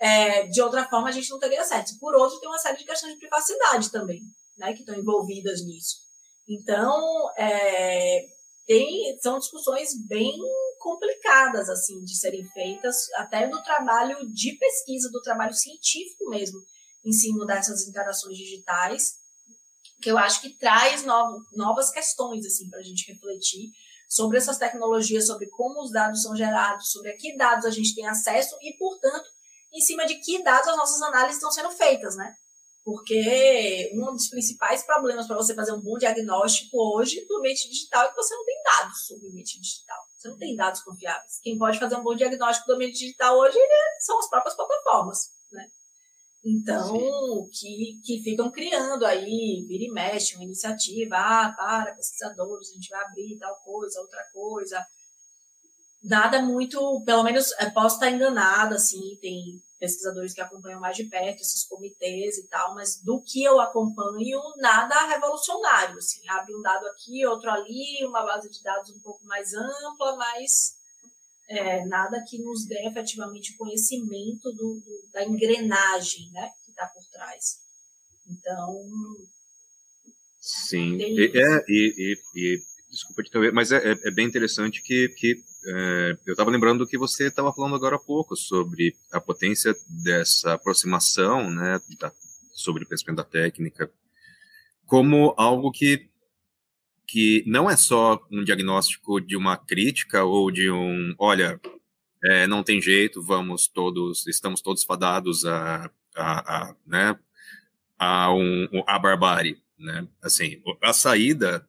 é, 0.00 0.46
de 0.46 0.62
outra 0.62 0.88
forma, 0.88 1.08
a 1.08 1.12
gente 1.12 1.28
não 1.30 1.38
teria 1.38 1.60
acesso. 1.60 1.98
Por 2.00 2.14
outro, 2.14 2.40
tem 2.40 2.48
uma 2.48 2.58
série 2.58 2.78
de 2.78 2.84
questões 2.84 3.12
de 3.12 3.18
privacidade 3.18 3.90
também, 3.90 4.22
né? 4.56 4.72
Que 4.72 4.80
estão 4.80 4.94
envolvidas 4.94 5.62
nisso. 5.66 5.96
Então, 6.48 7.30
é, 7.36 8.26
tem, 8.66 9.18
são 9.20 9.38
discussões 9.38 9.90
bem 10.08 10.32
complicadas 10.78 11.68
assim 11.68 12.02
de 12.04 12.16
serem 12.16 12.46
feitas, 12.50 12.96
até 13.16 13.48
do 13.48 13.62
trabalho 13.62 14.16
de 14.32 14.52
pesquisa, 14.52 15.10
do 15.10 15.20
trabalho 15.20 15.52
científico 15.52 16.30
mesmo, 16.30 16.58
em 17.04 17.12
cima 17.12 17.44
dessas 17.44 17.86
interações 17.86 18.36
digitais, 18.36 19.16
que 20.06 20.10
eu 20.12 20.18
acho 20.18 20.40
que 20.40 20.50
traz 20.50 21.02
novo, 21.02 21.44
novas 21.52 21.90
questões 21.90 22.46
assim 22.46 22.70
para 22.70 22.78
a 22.78 22.82
gente 22.82 23.10
refletir 23.10 23.72
sobre 24.08 24.38
essas 24.38 24.56
tecnologias, 24.56 25.26
sobre 25.26 25.48
como 25.48 25.82
os 25.82 25.90
dados 25.90 26.22
são 26.22 26.36
gerados, 26.36 26.92
sobre 26.92 27.10
a 27.10 27.16
que 27.16 27.36
dados 27.36 27.64
a 27.64 27.70
gente 27.70 27.92
tem 27.92 28.06
acesso 28.06 28.56
e, 28.62 28.72
portanto, 28.78 29.28
em 29.74 29.80
cima 29.80 30.06
de 30.06 30.14
que 30.20 30.44
dados 30.44 30.68
as 30.68 30.76
nossas 30.76 31.02
análises 31.02 31.38
estão 31.38 31.50
sendo 31.50 31.72
feitas, 31.72 32.14
né? 32.14 32.32
Porque 32.84 33.90
um 33.94 34.12
dos 34.12 34.28
principais 34.28 34.84
problemas 34.84 35.26
para 35.26 35.34
você 35.34 35.56
fazer 35.56 35.72
um 35.72 35.80
bom 35.80 35.98
diagnóstico 35.98 36.76
hoje 36.94 37.26
do 37.26 37.38
ambiente 37.38 37.68
digital 37.68 38.04
é 38.04 38.08
que 38.08 38.14
você 38.14 38.32
não 38.32 38.44
tem 38.44 38.62
dados 38.62 39.06
sobre 39.08 39.26
o 39.26 39.30
ambiente 39.30 39.60
digital. 39.60 39.98
Você 40.16 40.28
não 40.28 40.38
tem 40.38 40.54
dados 40.54 40.82
confiáveis. 40.82 41.40
Quem 41.42 41.58
pode 41.58 41.80
fazer 41.80 41.96
um 41.96 42.04
bom 42.04 42.14
diagnóstico 42.14 42.68
do 42.68 42.74
ambiente 42.74 42.96
digital 42.96 43.36
hoje 43.36 43.58
né, 43.58 43.98
são 43.98 44.16
as 44.20 44.30
próprias 44.30 44.54
plataformas? 44.54 45.35
Então, 46.48 47.48
que, 47.52 48.00
que 48.04 48.22
ficam 48.22 48.52
criando 48.52 49.04
aí, 49.04 49.64
vira 49.66 49.82
e 49.82 49.90
mexe, 49.90 50.36
uma 50.36 50.44
iniciativa, 50.44 51.16
ah, 51.16 51.52
para, 51.56 51.96
pesquisadores, 51.96 52.70
a 52.70 52.74
gente 52.74 52.88
vai 52.88 53.04
abrir 53.04 53.36
tal 53.36 53.56
coisa, 53.64 54.00
outra 54.00 54.22
coisa. 54.32 54.86
Nada 56.04 56.40
muito, 56.40 57.02
pelo 57.04 57.24
menos, 57.24 57.50
é, 57.58 57.68
posso 57.70 57.96
estar 57.96 58.12
enganada, 58.12 58.76
assim, 58.76 59.18
tem 59.20 59.60
pesquisadores 59.80 60.32
que 60.32 60.40
acompanham 60.40 60.78
mais 60.78 60.96
de 60.96 61.02
perto 61.04 61.40
esses 61.40 61.64
comitês 61.64 62.38
e 62.38 62.46
tal, 62.46 62.76
mas 62.76 63.02
do 63.02 63.20
que 63.20 63.42
eu 63.42 63.60
acompanho, 63.60 64.40
nada 64.58 65.04
revolucionário, 65.08 65.98
assim, 65.98 66.20
abre 66.28 66.54
um 66.54 66.62
dado 66.62 66.86
aqui, 66.86 67.26
outro 67.26 67.50
ali, 67.50 68.06
uma 68.06 68.22
base 68.22 68.48
de 68.48 68.62
dados 68.62 68.90
um 68.90 69.00
pouco 69.00 69.26
mais 69.26 69.52
ampla, 69.52 70.14
mas 70.14 70.76
é, 71.48 71.84
nada 71.86 72.24
que 72.28 72.38
nos 72.42 72.66
dê 72.66 72.86
efetivamente 72.86 73.56
conhecimento 73.56 74.52
do, 74.52 74.80
do 74.80 75.10
da 75.12 75.24
engrenagem, 75.24 76.30
né, 76.32 76.50
que 76.64 76.70
está 76.70 76.86
por 76.86 77.04
trás. 77.10 77.60
Então, 78.28 78.84
Sim, 80.40 80.96
e, 80.96 81.32
é, 81.34 81.64
e, 81.68 82.16
e, 82.34 82.58
desculpa 82.90 83.22
te 83.22 83.28
interromper, 83.28 83.52
mas 83.52 83.72
é, 83.72 83.92
é, 83.92 83.98
é, 84.04 84.10
bem 84.10 84.26
interessante 84.26 84.82
que, 84.82 85.08
que 85.16 85.36
é, 85.66 86.16
eu 86.26 86.32
estava 86.32 86.50
lembrando 86.50 86.86
que 86.86 86.98
você 86.98 87.28
estava 87.28 87.52
falando 87.52 87.74
agora 87.74 87.96
há 87.96 88.00
pouco 88.00 88.36
sobre 88.36 88.94
a 89.12 89.20
potência 89.20 89.74
dessa 90.04 90.54
aproximação, 90.54 91.50
né, 91.50 91.80
da, 91.98 92.12
sobre 92.52 92.84
o 92.84 92.88
pensamento 92.88 93.18
da 93.18 93.24
técnica, 93.24 93.90
como 94.86 95.34
algo 95.36 95.70
que 95.72 96.08
que 97.06 97.42
não 97.46 97.70
é 97.70 97.76
só 97.76 98.20
um 98.30 98.42
diagnóstico 98.42 99.20
de 99.20 99.36
uma 99.36 99.56
crítica 99.56 100.24
ou 100.24 100.50
de 100.50 100.70
um, 100.70 101.14
olha, 101.18 101.60
é, 102.24 102.46
não 102.46 102.62
tem 102.62 102.80
jeito, 102.80 103.22
vamos 103.22 103.68
todos, 103.68 104.26
estamos 104.26 104.60
todos 104.60 104.84
fadados 104.84 105.44
a, 105.44 105.90
a, 106.16 106.56
a 106.56 106.76
né, 106.86 107.18
a, 107.98 108.32
um, 108.32 108.68
a 108.86 108.98
barbárie, 108.98 109.58
né? 109.78 110.06
Assim, 110.22 110.60
a 110.82 110.92
saída, 110.92 111.68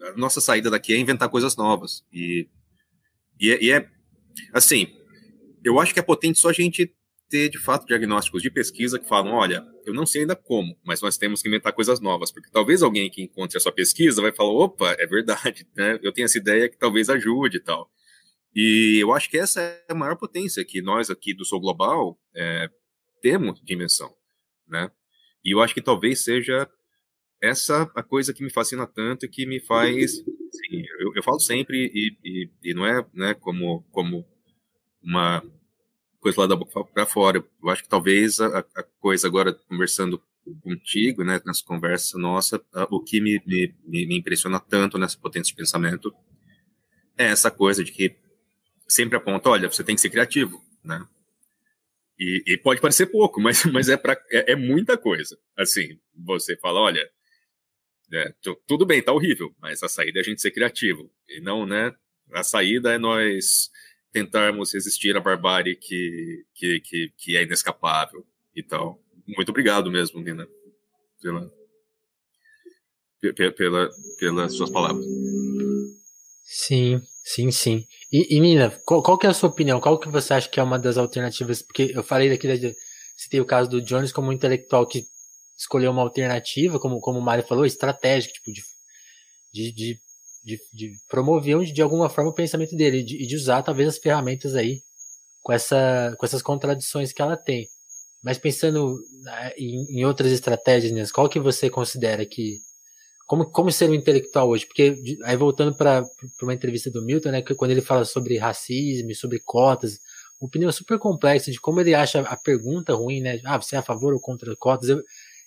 a 0.00 0.12
nossa 0.16 0.40
saída 0.40 0.70
daqui 0.70 0.94
é 0.94 0.98
inventar 0.98 1.28
coisas 1.28 1.56
novas 1.56 2.04
e 2.12 2.48
e 3.40 3.50
é, 3.50 3.62
e 3.62 3.70
é, 3.70 3.88
assim, 4.52 4.88
eu 5.62 5.78
acho 5.78 5.92
que 5.92 6.00
é 6.00 6.02
potente 6.02 6.38
só 6.38 6.48
a 6.50 6.52
gente 6.52 6.92
ter, 7.28 7.48
de 7.48 7.58
fato, 7.58 7.86
diagnósticos 7.86 8.42
de 8.42 8.50
pesquisa 8.50 8.98
que 8.98 9.08
falam, 9.08 9.32
olha, 9.32 9.64
eu 9.84 9.92
não 9.92 10.06
sei 10.06 10.22
ainda 10.22 10.34
como, 10.34 10.78
mas 10.84 11.00
nós 11.00 11.18
temos 11.18 11.42
que 11.42 11.48
inventar 11.48 11.72
coisas 11.72 12.00
novas, 12.00 12.32
porque 12.32 12.50
talvez 12.50 12.82
alguém 12.82 13.10
que 13.10 13.22
encontre 13.22 13.56
a 13.56 13.60
sua 13.60 13.72
pesquisa 13.72 14.22
vai 14.22 14.32
falar, 14.32 14.50
opa, 14.50 14.96
é 14.98 15.06
verdade, 15.06 15.66
né? 15.76 15.98
eu 16.02 16.12
tenho 16.12 16.24
essa 16.24 16.38
ideia 16.38 16.68
que 16.68 16.78
talvez 16.78 17.08
ajude 17.10 17.58
e 17.58 17.60
tal. 17.60 17.90
E 18.54 18.98
eu 19.00 19.12
acho 19.12 19.30
que 19.30 19.38
essa 19.38 19.60
é 19.60 19.84
a 19.88 19.94
maior 19.94 20.16
potência 20.16 20.64
que 20.64 20.80
nós 20.80 21.10
aqui 21.10 21.34
do 21.34 21.44
Sou 21.44 21.60
Global 21.60 22.18
é, 22.34 22.68
temos 23.20 23.60
de 23.62 23.74
invenção, 23.74 24.12
né? 24.66 24.90
E 25.44 25.54
eu 25.54 25.60
acho 25.60 25.74
que 25.74 25.82
talvez 25.82 26.24
seja 26.24 26.68
essa 27.40 27.82
a 27.94 28.02
coisa 28.02 28.34
que 28.34 28.42
me 28.42 28.50
fascina 28.50 28.86
tanto 28.86 29.24
e 29.24 29.28
que 29.28 29.46
me 29.46 29.60
faz 29.60 30.16
sim, 30.16 30.82
eu, 30.98 31.12
eu, 31.14 31.22
falo 31.22 31.38
sempre 31.38 31.90
e, 31.94 32.16
e, 32.24 32.50
e, 32.64 32.74
não 32.74 32.84
é 32.84 33.06
né, 33.14 33.34
como 33.34 33.84
como 33.92 34.26
uma 35.00 35.42
coisa 36.20 36.40
lá 36.40 36.46
da 36.46 36.56
boca 36.56 36.84
para 36.84 37.06
fora 37.06 37.44
eu 37.62 37.70
acho 37.70 37.82
que 37.82 37.88
talvez 37.88 38.40
a, 38.40 38.58
a, 38.58 38.82
coisa 39.00 39.26
agora 39.26 39.52
conversando 39.52 40.22
contigo 40.62 41.24
né 41.24 41.40
nessa 41.44 41.64
conversa 41.64 42.18
nossa 42.18 42.60
o 42.90 43.00
que 43.00 43.20
me, 43.20 43.40
me, 43.46 43.74
me 44.06 44.16
impressiona 44.16 44.58
tanto 44.58 44.98
nessa 44.98 45.18
potência 45.18 45.52
de 45.52 45.56
pensamento 45.56 46.12
é 47.16 47.26
essa 47.26 47.50
coisa 47.50 47.84
de 47.84 47.92
que 47.92 48.16
sempre 48.86 49.16
aponta 49.16 49.50
olha 49.50 49.70
você 49.70 49.84
tem 49.84 49.94
que 49.94 50.00
ser 50.00 50.10
criativo 50.10 50.62
né 50.82 51.06
e, 52.18 52.42
e, 52.48 52.58
pode 52.58 52.80
parecer 52.80 53.06
pouco, 53.06 53.40
mas, 53.40 53.64
mas 53.66 53.88
é, 53.88 53.96
pra, 53.96 54.20
é, 54.30 54.52
é, 54.52 54.56
muita 54.56 54.98
coisa. 54.98 55.38
Assim, 55.56 55.98
você 56.14 56.56
fala, 56.56 56.80
olha, 56.80 57.08
é, 58.12 58.34
tudo 58.66 58.84
bem, 58.84 59.02
tá 59.02 59.12
horrível, 59.12 59.54
mas 59.60 59.82
a 59.82 59.88
saída 59.88 60.18
é 60.18 60.22
a 60.22 60.24
gente 60.24 60.40
ser 60.40 60.50
criativo. 60.50 61.10
E 61.28 61.40
não, 61.40 61.64
né? 61.64 61.94
A 62.32 62.42
saída 62.42 62.92
é 62.92 62.98
nós 62.98 63.70
tentarmos 64.12 64.72
resistir 64.72 65.16
à 65.16 65.20
barbárie 65.20 65.76
que, 65.76 66.44
que, 66.54 66.80
que, 66.80 67.12
que 67.16 67.36
é 67.36 67.42
inescapável 67.42 68.26
e 68.54 68.62
tal. 68.62 69.00
Muito 69.26 69.50
obrigado 69.50 69.90
mesmo, 69.90 70.20
Nina, 70.20 70.48
pela, 71.20 71.50
pela, 73.52 73.90
pelas 74.18 74.54
suas 74.54 74.70
palavras. 74.70 75.04
Sim, 76.44 77.00
sim, 77.24 77.50
sim. 77.50 77.84
E, 78.10 78.36
e 78.36 78.40
Nina, 78.40 78.70
qual, 78.86 79.02
qual, 79.02 79.18
que 79.18 79.26
é 79.26 79.30
a 79.30 79.34
sua 79.34 79.50
opinião? 79.50 79.80
Qual 79.80 79.98
que 79.98 80.08
você 80.08 80.34
acha 80.34 80.48
que 80.48 80.58
é 80.58 80.62
uma 80.62 80.78
das 80.78 80.96
alternativas? 80.96 81.60
Porque 81.62 81.92
eu 81.94 82.02
falei 82.02 82.30
daqui, 82.30 82.48
tem 83.30 83.40
o 83.40 83.44
caso 83.44 83.68
do 83.68 83.82
Jones 83.82 84.12
como 84.12 84.28
um 84.28 84.32
intelectual 84.32 84.86
que 84.86 85.04
escolher 85.56 85.88
uma 85.88 86.02
alternativa, 86.02 86.78
como, 86.78 87.00
como 87.00 87.18
o 87.18 87.22
Mário 87.22 87.44
falou, 87.44 87.66
estratégica, 87.66 88.32
tipo, 88.32 88.52
de, 88.52 88.62
de, 89.52 89.72
de, 89.72 90.00
de, 90.72 90.92
de 91.62 91.72
de 91.72 91.82
alguma 91.82 92.08
forma 92.08 92.30
o 92.30 92.34
pensamento 92.34 92.74
dele 92.74 92.98
e 92.98 93.04
de, 93.04 93.26
de, 93.26 93.36
usar 93.36 93.62
talvez 93.62 93.88
as 93.88 93.98
ferramentas 93.98 94.54
aí 94.54 94.80
com, 95.42 95.52
essa, 95.52 96.14
com 96.18 96.24
essas 96.24 96.42
contradições 96.42 97.12
que 97.12 97.20
ela 97.20 97.36
tem. 97.36 97.66
Mas 98.22 98.38
pensando 98.38 98.96
né, 99.22 99.52
em, 99.56 100.00
em 100.00 100.04
outras 100.04 100.32
estratégias, 100.32 101.12
qual 101.12 101.28
que 101.28 101.38
você 101.38 101.70
considera 101.70 102.24
que 102.26 102.58
como, 103.26 103.50
como 103.50 103.70
ser 103.70 103.90
um 103.90 103.94
intelectual 103.94 104.48
hoje? 104.48 104.66
Porque 104.66 104.96
aí 105.24 105.36
voltando 105.36 105.76
para 105.76 106.02
uma 106.42 106.54
entrevista 106.54 106.90
do 106.90 107.04
Milton, 107.04 107.30
né, 107.30 107.42
que 107.42 107.54
quando 107.54 107.72
ele 107.72 107.82
fala 107.82 108.06
sobre 108.06 108.38
racismo, 108.38 109.14
sobre 109.14 109.38
cotas, 109.44 109.98
opinião 110.40 110.72
super 110.72 110.98
complexa 110.98 111.50
de 111.50 111.60
como 111.60 111.80
ele 111.80 111.94
acha 111.94 112.20
a 112.20 112.36
pergunta 112.36 112.94
ruim, 112.94 113.20
né? 113.20 113.40
Ah, 113.44 113.60
você 113.60 113.76
é 113.76 113.78
a 113.80 113.82
favor 113.82 114.14
ou 114.14 114.20
contra 114.20 114.54
cotas? 114.56 114.88
Eu, 114.88 115.02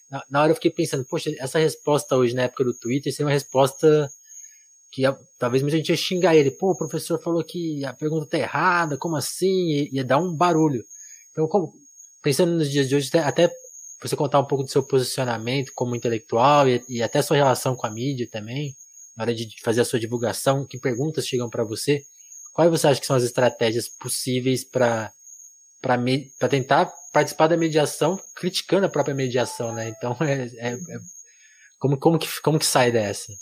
na, 0.09 0.23
na, 0.29 0.41
hora 0.43 0.51
eu 0.51 0.55
fiquei 0.55 0.71
pensando, 0.71 1.05
poxa, 1.05 1.31
essa 1.39 1.57
resposta 1.57 2.15
hoje 2.15 2.35
na 2.35 2.43
época 2.43 2.65
do 2.65 2.77
Twitter 2.77 3.11
seria 3.11 3.25
uma 3.25 3.33
resposta 3.33 4.09
que 4.91 5.03
talvez 5.39 5.63
muita 5.63 5.77
gente 5.77 5.89
ia 5.89 5.97
xingar 5.97 6.35
ele. 6.35 6.51
Pô, 6.51 6.71
o 6.71 6.77
professor 6.77 7.21
falou 7.21 7.43
que 7.43 7.83
a 7.85 7.93
pergunta 7.93 8.27
tá 8.27 8.37
errada, 8.37 8.97
como 8.97 9.15
assim? 9.15 9.69
Ia, 9.69 9.89
ia 9.93 10.03
dar 10.03 10.17
um 10.17 10.35
barulho. 10.35 10.83
Então, 11.31 11.47
como, 11.47 11.73
pensando 12.21 12.51
nos 12.53 12.69
dias 12.69 12.89
de 12.89 12.95
hoje, 12.95 13.07
até, 13.07 13.19
até 13.19 13.53
você 14.01 14.15
contar 14.15 14.39
um 14.39 14.45
pouco 14.45 14.63
do 14.63 14.71
seu 14.71 14.83
posicionamento 14.85 15.71
como 15.75 15.95
intelectual 15.95 16.67
e, 16.67 16.83
e 16.89 17.01
até 17.01 17.21
sua 17.21 17.37
relação 17.37 17.75
com 17.75 17.87
a 17.87 17.91
mídia 17.91 18.27
também. 18.29 18.75
na 19.15 19.23
hora 19.23 19.33
de 19.35 19.47
fazer 19.63 19.81
a 19.81 19.85
sua 19.85 19.99
divulgação, 19.99 20.65
que 20.67 20.79
perguntas 20.79 21.25
chegam 21.27 21.49
para 21.49 21.63
você, 21.63 22.03
quais 22.53 22.69
você 22.69 22.87
acha 22.87 22.99
que 22.99 23.07
são 23.07 23.15
as 23.15 23.23
estratégias 23.23 23.87
possíveis 23.89 24.63
para 24.63 25.11
para 25.81 26.47
tentar 26.47 26.93
participar 27.11 27.47
da 27.47 27.57
mediação, 27.57 28.19
criticando 28.35 28.85
a 28.85 28.89
própria 28.89 29.15
mediação, 29.15 29.73
né? 29.73 29.89
Então, 29.89 30.15
é, 30.21 30.45
é, 30.57 30.73
é 30.73 30.77
como, 31.79 31.97
como, 31.97 32.19
que, 32.19 32.27
como 32.41 32.59
que 32.59 32.65
sai 32.65 32.91
dessa? 32.91 33.33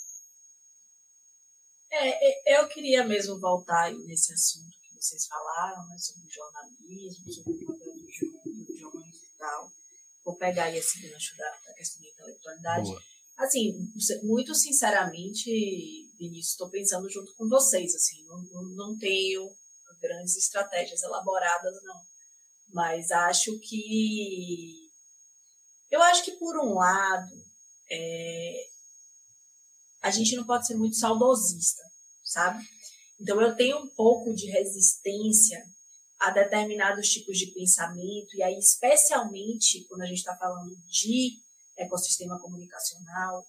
É, 1.92 2.58
eu 2.58 2.68
queria 2.68 3.04
mesmo 3.04 3.38
voltar 3.40 3.92
nesse 3.92 4.32
assunto 4.32 4.70
que 4.80 4.94
vocês 4.94 5.26
falaram, 5.26 5.86
né, 5.88 5.96
sobre 5.98 6.28
jornalismo, 6.28 7.32
sobre 7.32 7.64
o 7.64 7.66
papel 7.66 7.94
do 7.94 8.12
jornalismo 8.12 9.26
e 9.26 9.38
tal. 9.38 9.72
Vou 10.24 10.36
pegar 10.36 10.64
aí 10.64 10.78
esse 10.78 11.00
gancho 11.00 11.36
da, 11.36 11.50
da 11.66 11.74
questão 11.74 12.00
da 12.02 12.08
intelectualidade. 12.08 12.90
Boa. 12.90 13.02
Assim, 13.38 13.72
muito 14.22 14.54
sinceramente, 14.54 15.50
Vinícius, 16.18 16.52
estou 16.52 16.68
pensando 16.68 17.08
junto 17.08 17.34
com 17.34 17.48
vocês, 17.48 17.94
assim, 17.94 18.22
não, 18.26 18.42
não, 18.42 18.62
não 18.76 18.98
tenho 18.98 19.50
grandes 20.00 20.36
estratégias 20.36 21.02
elaboradas, 21.02 21.82
não. 21.82 22.00
Mas 22.72 23.10
acho 23.10 23.58
que. 23.60 24.88
Eu 25.90 26.02
acho 26.02 26.24
que, 26.24 26.32
por 26.32 26.56
um 26.58 26.74
lado, 26.74 27.34
é, 27.90 28.66
a 30.02 30.10
gente 30.10 30.34
não 30.36 30.44
pode 30.44 30.66
ser 30.66 30.76
muito 30.76 30.96
saudosista, 30.96 31.82
sabe? 32.24 32.64
Então, 33.20 33.40
eu 33.40 33.54
tenho 33.54 33.78
um 33.78 33.88
pouco 33.88 34.32
de 34.32 34.46
resistência 34.46 35.62
a 36.18 36.30
determinados 36.30 37.08
tipos 37.08 37.38
de 37.38 37.46
pensamento, 37.46 38.36
e 38.36 38.42
aí, 38.42 38.58
especialmente 38.58 39.84
quando 39.88 40.02
a 40.02 40.06
gente 40.06 40.18
está 40.18 40.36
falando 40.36 40.76
de 40.88 41.38
ecossistema 41.76 42.38
comunicacional, 42.38 43.44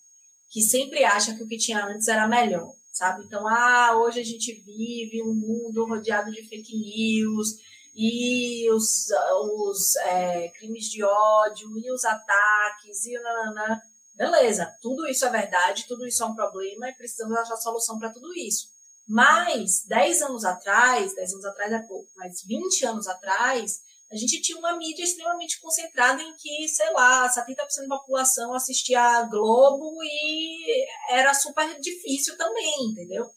que 0.49 0.61
sempre 0.61 1.03
acha 1.03 1.35
que 1.35 1.43
o 1.43 1.47
que 1.47 1.57
tinha 1.57 1.85
antes 1.85 2.07
era 2.07 2.27
melhor, 2.27 2.73
sabe? 2.91 3.23
Então, 3.25 3.47
ah, 3.47 3.97
hoje 3.97 4.19
a 4.19 4.23
gente 4.23 4.53
vive 4.53 5.21
um 5.23 5.33
mundo 5.33 5.85
rodeado 5.85 6.31
de 6.31 6.47
fake 6.47 6.77
news, 6.77 7.55
e 7.93 8.69
os, 8.71 9.07
os 9.43 9.95
é, 9.97 10.49
crimes 10.49 10.85
de 10.85 11.03
ódio, 11.03 11.77
e 11.77 11.91
os 11.91 12.05
ataques, 12.05 13.05
e 13.05 13.13
nananã. 13.19 13.81
Beleza, 14.21 14.71
tudo 14.79 15.07
isso 15.07 15.25
é 15.25 15.31
verdade, 15.31 15.87
tudo 15.87 16.05
isso 16.05 16.21
é 16.21 16.25
um 16.27 16.35
problema 16.35 16.87
e 16.87 16.93
precisamos 16.93 17.35
achar 17.39 17.57
solução 17.57 17.97
para 17.97 18.11
tudo 18.11 18.31
isso. 18.35 18.67
Mas, 19.07 19.83
10 19.87 20.21
anos 20.21 20.45
atrás, 20.45 21.15
10 21.15 21.33
anos 21.33 21.45
atrás 21.45 21.71
é 21.71 21.79
pouco, 21.79 22.07
mas 22.15 22.43
20 22.45 22.85
anos 22.85 23.07
atrás, 23.07 23.79
a 24.11 24.15
gente 24.15 24.39
tinha 24.43 24.59
uma 24.59 24.77
mídia 24.77 25.03
extremamente 25.03 25.59
concentrada 25.59 26.21
em 26.21 26.35
que, 26.35 26.67
sei 26.67 26.93
lá, 26.93 27.27
70% 27.27 27.87
da 27.87 27.97
população 27.97 28.53
assistia 28.53 29.01
a 29.01 29.23
Globo 29.23 29.91
e 30.03 30.85
era 31.09 31.33
super 31.33 31.79
difícil 31.79 32.37
também, 32.37 32.91
entendeu? 32.91 33.27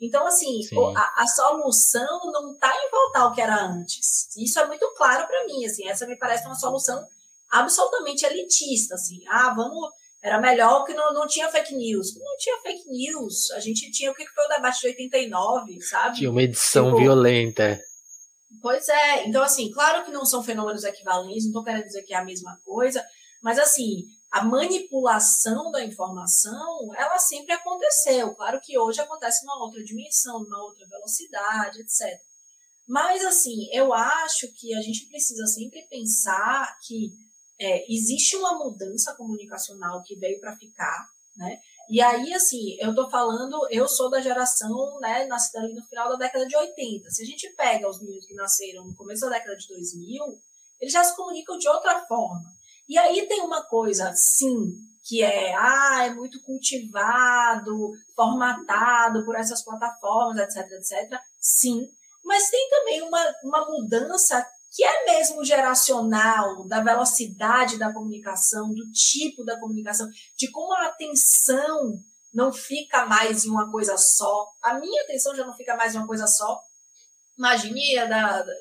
Então, 0.00 0.24
assim, 0.24 0.60
a, 0.94 1.22
a, 1.22 1.26
solução 1.26 2.20
não 2.30 2.52
está 2.52 2.72
em 2.72 2.90
voltar 2.92 3.22
ao 3.22 3.32
que 3.34 3.40
era 3.40 3.60
antes. 3.60 4.28
Isso 4.36 4.60
é 4.60 4.66
muito 4.68 4.88
claro 4.96 5.26
para 5.26 5.46
mim, 5.46 5.66
assim, 5.66 5.88
essa 5.88 6.06
me 6.06 6.16
parece 6.16 6.46
uma 6.46 6.54
solução 6.54 7.04
absolutamente 7.50 8.24
elitista, 8.24 8.94
assim. 8.94 9.18
Ah, 9.26 9.52
vamos... 9.52 9.98
Era 10.22 10.40
melhor 10.40 10.84
que 10.84 10.94
não, 10.94 11.12
não 11.12 11.26
tinha 11.26 11.48
fake 11.48 11.74
news. 11.74 12.14
Não 12.16 12.36
tinha 12.38 12.56
fake 12.60 12.88
news. 12.88 13.50
A 13.52 13.60
gente 13.60 13.90
tinha 13.90 14.10
o 14.10 14.14
que 14.14 14.26
foi 14.26 14.44
o 14.44 14.48
debate 14.48 14.80
de 14.80 14.88
89, 14.88 15.80
sabe? 15.80 16.18
Tinha 16.18 16.30
uma 16.30 16.42
edição 16.42 16.86
tipo, 16.86 16.98
violenta. 16.98 17.80
Pois 18.60 18.88
é. 18.88 19.26
Então, 19.26 19.42
assim, 19.42 19.70
claro 19.70 20.04
que 20.04 20.10
não 20.10 20.24
são 20.24 20.42
fenômenos 20.42 20.84
equivalentes, 20.84 21.44
não 21.44 21.50
estou 21.50 21.64
querendo 21.64 21.84
dizer 21.84 22.02
que 22.02 22.14
é 22.14 22.16
a 22.16 22.24
mesma 22.24 22.58
coisa, 22.64 23.04
mas, 23.40 23.58
assim, 23.58 24.04
a 24.30 24.44
manipulação 24.44 25.70
da 25.70 25.84
informação, 25.84 26.94
ela 26.96 27.18
sempre 27.18 27.52
aconteceu. 27.52 28.34
Claro 28.34 28.60
que 28.60 28.78
hoje 28.78 29.00
acontece 29.00 29.44
numa 29.44 29.64
outra 29.64 29.82
dimensão, 29.84 30.40
numa 30.40 30.64
outra 30.64 30.86
velocidade, 30.86 31.80
etc. 31.80 32.18
Mas, 32.86 33.24
assim, 33.24 33.68
eu 33.72 33.92
acho 33.92 34.52
que 34.54 34.74
a 34.74 34.80
gente 34.80 35.06
precisa 35.06 35.46
sempre 35.46 35.82
pensar 35.88 36.76
que 36.80 37.12
é, 37.60 37.92
existe 37.92 38.36
uma 38.36 38.58
mudança 38.58 39.14
comunicacional 39.14 40.02
que 40.02 40.16
veio 40.16 40.40
para 40.40 40.56
ficar, 40.56 41.08
né? 41.36 41.58
E 41.90 42.02
aí, 42.02 42.34
assim, 42.34 42.76
eu 42.80 42.94
tô 42.94 43.08
falando, 43.08 43.66
eu 43.70 43.88
sou 43.88 44.10
da 44.10 44.20
geração, 44.20 45.00
né, 45.00 45.24
nascida 45.24 45.60
ali 45.60 45.72
no 45.72 45.82
final 45.86 46.10
da 46.10 46.16
década 46.16 46.46
de 46.46 46.54
80. 46.54 47.10
Se 47.10 47.22
a 47.22 47.26
gente 47.26 47.48
pega 47.56 47.88
os 47.88 48.00
meninos 48.02 48.26
que 48.26 48.34
nasceram 48.34 48.84
no 48.84 48.94
começo 48.94 49.22
da 49.22 49.38
década 49.38 49.56
de 49.56 49.66
2000, 49.68 50.22
eles 50.80 50.92
já 50.92 51.02
se 51.02 51.16
comunicam 51.16 51.56
de 51.56 51.66
outra 51.66 52.04
forma. 52.06 52.44
E 52.86 52.98
aí 52.98 53.26
tem 53.26 53.40
uma 53.40 53.62
coisa, 53.64 54.12
sim, 54.14 54.74
que 55.04 55.22
é, 55.22 55.54
ah, 55.54 56.04
é 56.04 56.10
muito 56.10 56.42
cultivado, 56.42 57.92
formatado 58.14 59.24
por 59.24 59.34
essas 59.34 59.64
plataformas, 59.64 60.56
etc, 60.56 60.70
etc. 60.72 61.18
Sim. 61.40 61.88
Mas 62.22 62.50
tem 62.50 62.68
também 62.68 63.00
uma, 63.00 63.34
uma 63.44 63.64
mudança 63.64 64.46
que 64.78 64.84
é 64.84 65.06
mesmo 65.06 65.44
geracional, 65.44 66.64
da 66.68 66.80
velocidade 66.80 67.76
da 67.76 67.92
comunicação, 67.92 68.72
do 68.72 68.88
tipo 68.92 69.44
da 69.44 69.58
comunicação, 69.58 70.08
de 70.36 70.48
como 70.52 70.72
a 70.72 70.86
atenção 70.86 72.00
não 72.32 72.52
fica 72.52 73.04
mais 73.04 73.44
em 73.44 73.50
uma 73.50 73.68
coisa 73.72 73.98
só. 73.98 74.46
A 74.62 74.74
minha 74.74 75.02
atenção 75.02 75.34
já 75.34 75.44
não 75.44 75.52
fica 75.56 75.74
mais 75.74 75.96
em 75.96 75.98
uma 75.98 76.06
coisa 76.06 76.28
só. 76.28 76.60
Imagine 77.36 77.98
a 77.98 78.04
da, 78.04 78.42
da 78.42 78.54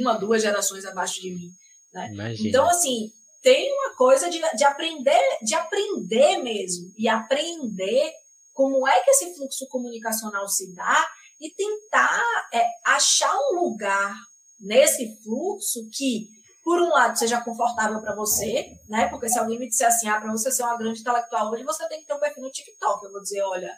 uma, 0.00 0.18
duas 0.18 0.42
gerações 0.42 0.84
abaixo 0.84 1.20
de 1.20 1.30
mim. 1.30 1.52
Né? 1.94 2.34
Então, 2.40 2.68
assim, 2.68 3.12
tem 3.40 3.72
uma 3.72 3.94
coisa 3.94 4.28
de, 4.28 4.40
de 4.56 4.64
aprender, 4.64 5.38
de 5.44 5.54
aprender 5.54 6.38
mesmo, 6.38 6.92
e 6.98 7.08
aprender 7.08 8.12
como 8.52 8.84
é 8.88 9.00
que 9.02 9.10
esse 9.12 9.32
fluxo 9.36 9.68
comunicacional 9.68 10.48
se 10.48 10.74
dá 10.74 11.06
e 11.40 11.54
tentar 11.54 12.48
é, 12.52 12.66
achar 12.84 13.32
um 13.32 13.60
lugar 13.60 14.12
nesse 14.60 15.20
fluxo 15.22 15.88
que, 15.92 16.28
por 16.62 16.80
um 16.80 16.90
lado, 16.90 17.18
seja 17.18 17.40
confortável 17.40 18.00
para 18.00 18.14
você, 18.14 18.66
né? 18.88 19.08
Porque 19.08 19.28
se 19.28 19.38
alguém 19.38 19.58
me 19.58 19.68
disser 19.68 19.88
assim, 19.88 20.08
ah, 20.08 20.20
para 20.20 20.30
você 20.30 20.50
ser 20.52 20.62
uma 20.62 20.76
grande 20.76 21.00
intelectual 21.00 21.50
hoje, 21.50 21.64
você 21.64 21.88
tem 21.88 22.00
que 22.00 22.06
ter 22.06 22.14
um 22.14 22.20
perfil 22.20 22.42
no 22.42 22.50
TikTok. 22.50 23.04
Eu 23.04 23.12
vou 23.12 23.22
dizer, 23.22 23.42
olha, 23.42 23.72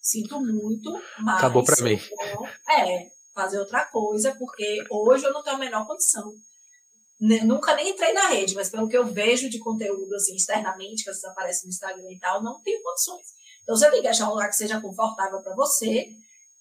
sinto 0.00 0.40
muito, 0.40 0.92
mas. 1.20 1.38
Acabou 1.38 1.64
para 1.64 1.82
mim. 1.84 1.98
é, 2.68 3.08
fazer 3.34 3.58
outra 3.58 3.84
coisa, 3.86 4.34
porque 4.38 4.84
hoje 4.90 5.24
eu 5.24 5.32
não 5.32 5.42
tenho 5.42 5.56
a 5.56 5.60
menor 5.60 5.86
condição. 5.86 6.32
Nunca 7.20 7.74
nem 7.74 7.90
entrei 7.90 8.12
na 8.12 8.26
rede, 8.26 8.54
mas 8.54 8.68
pelo 8.68 8.88
que 8.88 8.96
eu 8.96 9.06
vejo 9.06 9.48
de 9.48 9.58
conteúdo 9.58 10.14
assim 10.14 10.34
externamente, 10.34 11.04
que 11.04 11.10
às 11.10 11.16
vezes 11.16 11.24
aparece 11.30 11.64
no 11.64 11.70
Instagram 11.70 12.10
e 12.10 12.18
tal, 12.18 12.42
não 12.42 12.60
tenho 12.62 12.82
condições. 12.82 13.26
Então 13.62 13.74
você 13.74 13.90
tem 13.90 14.02
que 14.02 14.08
achar 14.08 14.26
um 14.26 14.32
lugar 14.32 14.48
que 14.48 14.56
seja 14.56 14.80
confortável 14.80 15.40
para 15.40 15.54
você 15.54 16.06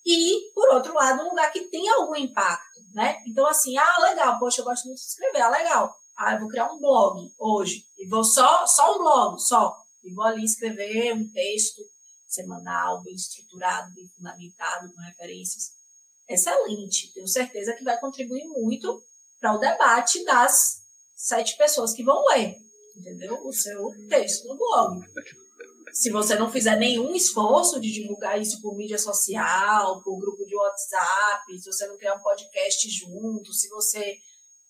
e, 0.05 0.51
por 0.53 0.69
outro 0.73 0.93
lado, 0.93 1.21
um 1.21 1.29
lugar 1.29 1.51
que 1.51 1.61
tenha 1.69 1.95
algum 1.95 2.15
impacto 2.15 2.72
né? 2.93 3.21
Então, 3.27 3.45
assim, 3.47 3.77
ah, 3.77 3.97
legal, 4.01 4.39
poxa, 4.39 4.61
eu 4.61 4.65
gosto 4.65 4.85
muito 4.85 4.99
de 4.99 5.05
escrever, 5.05 5.41
ah, 5.41 5.49
legal. 5.49 5.95
Ah, 6.15 6.33
eu 6.33 6.39
vou 6.39 6.47
criar 6.47 6.71
um 6.71 6.79
blog 6.79 7.33
hoje, 7.39 7.85
e 7.97 8.07
vou 8.07 8.23
só, 8.23 8.65
só 8.67 8.95
um 8.95 8.99
blog, 8.99 9.39
só. 9.39 9.75
E 10.03 10.13
vou 10.13 10.23
ali 10.23 10.43
escrever 10.43 11.13
um 11.13 11.27
texto 11.31 11.81
semanal, 12.27 13.01
bem 13.01 13.15
estruturado, 13.15 13.93
bem 13.93 14.07
fundamentado, 14.15 14.93
com 14.93 15.01
referências. 15.01 15.71
Excelente. 16.27 17.13
Tenho 17.13 17.27
certeza 17.27 17.73
que 17.73 17.83
vai 17.83 17.99
contribuir 17.99 18.45
muito 18.45 19.03
para 19.39 19.53
o 19.53 19.59
debate 19.59 20.23
das 20.23 20.81
sete 21.15 21.57
pessoas 21.57 21.93
que 21.93 22.03
vão 22.03 22.23
ler, 22.27 22.55
entendeu? 22.95 23.45
O 23.45 23.51
seu 23.51 23.91
texto 24.09 24.47
no 24.47 24.57
blog 24.57 25.01
se 25.93 26.09
você 26.09 26.35
não 26.35 26.51
fizer 26.51 26.75
nenhum 26.75 27.13
esforço 27.15 27.79
de 27.79 27.91
divulgar 27.91 28.41
isso 28.41 28.59
por 28.61 28.75
mídia 28.75 28.97
social, 28.97 30.01
por 30.01 30.19
grupo 30.19 30.43
de 30.43 30.55
WhatsApp, 30.55 31.59
se 31.59 31.71
você 31.71 31.85
não 31.85 31.97
criar 31.97 32.15
um 32.15 32.23
podcast 32.23 32.89
junto, 32.89 33.53
se 33.53 33.69
você, 33.69 34.17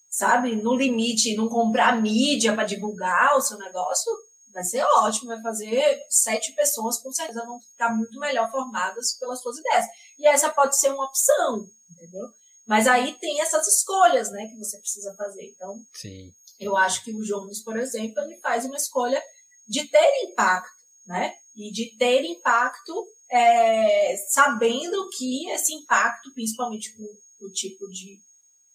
sabe, 0.10 0.54
no 0.58 0.76
limite, 0.76 1.36
não 1.38 1.48
comprar 1.48 2.02
mídia 2.02 2.54
para 2.54 2.66
divulgar 2.66 3.38
o 3.38 3.42
seu 3.42 3.58
negócio, 3.58 4.12
vai 4.54 4.66
ser 4.66 4.84
ótimo, 4.98 5.30
vai 5.30 5.42
fazer 5.42 5.98
sete 6.10 6.54
pessoas 6.56 7.00
com 7.00 7.12
certeza 7.12 7.46
vão 7.46 7.60
ficar 7.72 7.96
muito 7.96 8.20
melhor 8.20 8.52
formadas 8.52 9.18
pelas 9.18 9.42
suas 9.42 9.58
ideias. 9.58 9.86
E 10.20 10.28
essa 10.28 10.50
pode 10.50 10.78
ser 10.78 10.92
uma 10.92 11.06
opção, 11.06 11.66
entendeu? 11.90 12.28
Mas 12.68 12.86
aí 12.86 13.18
tem 13.20 13.40
essas 13.40 13.66
escolhas, 13.66 14.30
né, 14.30 14.46
que 14.48 14.58
você 14.58 14.78
precisa 14.78 15.16
fazer. 15.16 15.46
Então, 15.56 15.80
Sim. 15.94 16.34
eu 16.60 16.76
acho 16.76 17.02
que 17.06 17.16
o 17.16 17.22
Jones, 17.22 17.64
por 17.64 17.78
exemplo, 17.78 18.22
ele 18.24 18.38
faz 18.42 18.66
uma 18.66 18.76
escolha 18.76 19.24
de 19.70 19.88
ter 19.88 20.26
impacto 20.26 20.83
né? 21.06 21.34
E 21.56 21.72
de 21.72 21.96
ter 21.98 22.24
impacto, 22.24 23.08
é, 23.32 24.16
sabendo 24.30 25.10
que 25.10 25.50
esse 25.52 25.74
impacto, 25.74 26.34
principalmente 26.34 26.94
o 27.42 27.50
tipo 27.52 27.88
de 27.90 28.20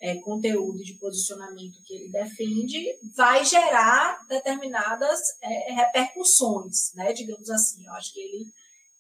é, 0.01 0.17
conteúdo 0.17 0.79
de 0.79 0.95
posicionamento 0.95 1.83
que 1.85 1.95
ele 1.95 2.11
defende, 2.11 2.87
vai 3.17 3.45
gerar 3.45 4.25
determinadas 4.29 5.21
é, 5.43 5.73
repercussões, 5.73 6.93
né? 6.95 7.13
Digamos 7.13 7.51
assim. 7.51 7.85
Eu 7.87 7.93
acho 7.95 8.13
que 8.13 8.21
ele, 8.21 8.47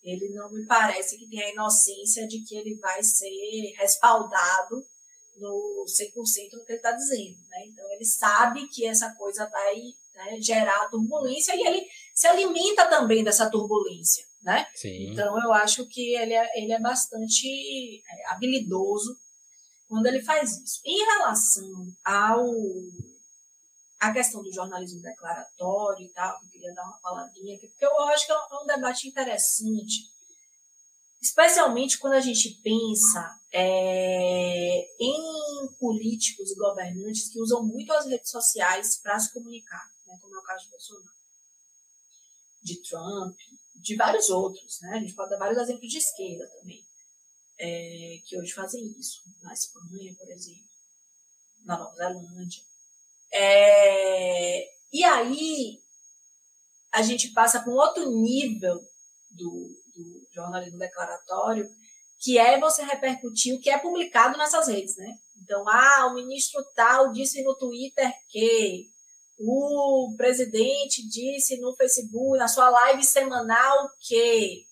ele 0.02 0.34
não 0.34 0.50
me 0.52 0.66
parece 0.66 1.16
que 1.16 1.28
tem 1.28 1.42
a 1.42 1.52
inocência 1.52 2.26
de 2.26 2.42
que 2.44 2.56
ele 2.56 2.76
vai 2.76 3.02
ser 3.02 3.74
respaldado 3.78 4.84
no 5.36 5.84
100% 5.86 6.50
do 6.50 6.64
que 6.64 6.72
ele 6.72 6.78
está 6.78 6.92
dizendo, 6.92 7.38
né? 7.48 7.66
Então 7.66 7.92
ele 7.92 8.04
sabe 8.04 8.66
que 8.68 8.84
essa 8.84 9.14
coisa 9.14 9.48
vai 9.48 9.76
né, 10.14 10.40
gerar 10.40 10.88
turbulência 10.90 11.54
e 11.54 11.64
ele 11.64 11.86
se 12.18 12.26
alimenta 12.26 12.84
também 12.86 13.22
dessa 13.22 13.48
turbulência. 13.48 14.24
né? 14.42 14.66
Sim. 14.74 15.12
Então 15.12 15.40
eu 15.40 15.52
acho 15.52 15.86
que 15.86 16.16
ele 16.16 16.34
é, 16.34 16.60
ele 16.60 16.72
é 16.72 16.80
bastante 16.80 17.46
é, 18.00 18.32
habilidoso 18.32 19.16
quando 19.88 20.06
ele 20.06 20.20
faz 20.20 20.58
isso. 20.58 20.80
Em 20.84 20.98
relação 20.98 21.86
ao 22.04 22.44
a 24.00 24.12
questão 24.12 24.42
do 24.42 24.52
jornalismo 24.52 25.00
declaratório 25.00 26.06
e 26.06 26.08
tal, 26.08 26.40
eu 26.42 26.50
queria 26.50 26.74
dar 26.74 26.84
uma 26.84 26.98
palavrinha 26.98 27.56
aqui, 27.56 27.68
porque 27.68 27.84
eu 27.84 28.00
acho 28.08 28.26
que 28.26 28.32
é 28.32 28.36
um, 28.36 28.38
é 28.38 28.62
um 28.62 28.66
debate 28.66 29.06
interessante, 29.08 30.10
especialmente 31.22 31.98
quando 31.98 32.14
a 32.14 32.20
gente 32.20 32.50
pensa 32.64 33.38
é, 33.52 34.88
em 35.00 35.68
políticos 35.78 36.50
e 36.50 36.56
governantes 36.56 37.28
que 37.28 37.40
usam 37.40 37.64
muito 37.64 37.92
as 37.92 38.06
redes 38.06 38.30
sociais 38.30 39.00
para 39.00 39.18
se 39.20 39.32
comunicar, 39.32 39.84
né, 40.06 40.16
como 40.20 40.34
é 40.34 40.38
o 40.38 40.42
caso 40.42 40.64
de 40.64 40.70
Bolsonaro, 40.70 41.17
de 42.62 42.82
Trump, 42.82 43.36
de 43.76 43.96
vários 43.96 44.30
outros. 44.30 44.80
Né? 44.82 44.96
A 44.96 45.00
gente 45.00 45.14
pode 45.14 45.30
dar 45.30 45.38
vários 45.38 45.58
exemplos 45.58 45.90
de 45.90 45.98
esquerda 45.98 46.46
também, 46.58 46.84
é, 47.58 48.18
que 48.24 48.38
hoje 48.38 48.52
fazem 48.52 48.84
isso. 48.98 49.22
Na 49.42 49.52
Espanha, 49.52 50.14
por 50.18 50.28
exemplo, 50.30 50.68
na 51.64 51.78
Nova 51.78 51.94
Zelândia. 51.96 52.62
É, 53.32 54.70
e 54.92 55.04
aí 55.04 55.82
a 56.92 57.02
gente 57.02 57.28
passa 57.32 57.60
para 57.60 57.70
um 57.70 57.76
outro 57.76 58.10
nível 58.10 58.80
do, 59.30 59.76
do 59.94 60.28
jornalismo 60.32 60.78
declaratório, 60.78 61.68
que 62.18 62.38
é 62.38 62.58
você 62.58 62.82
repercutir 62.82 63.54
o 63.54 63.60
que 63.60 63.70
é 63.70 63.78
publicado 63.78 64.36
nessas 64.38 64.66
redes, 64.66 64.96
né? 64.96 65.18
Então, 65.40 65.68
ah, 65.68 66.06
o 66.06 66.14
ministro 66.14 66.62
tal 66.74 67.12
disse 67.12 67.42
no 67.42 67.54
Twitter 67.54 68.12
que 68.28 68.90
o 69.38 70.14
presidente 70.16 71.06
disse 71.08 71.60
no 71.60 71.74
Facebook, 71.76 72.38
na 72.38 72.48
sua 72.48 72.68
live 72.68 73.04
semanal, 73.04 73.90
que. 74.00 74.66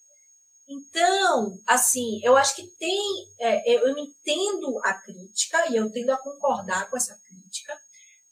Então, 0.68 1.60
assim, 1.66 2.20
eu 2.24 2.36
acho 2.36 2.56
que 2.56 2.66
tem. 2.78 3.28
É, 3.40 3.86
eu 3.86 3.96
entendo 3.96 4.80
a 4.82 4.94
crítica 4.94 5.70
e 5.70 5.76
eu 5.76 5.90
tendo 5.90 6.10
a 6.10 6.18
concordar 6.18 6.90
com 6.90 6.96
essa 6.96 7.16
crítica, 7.26 7.78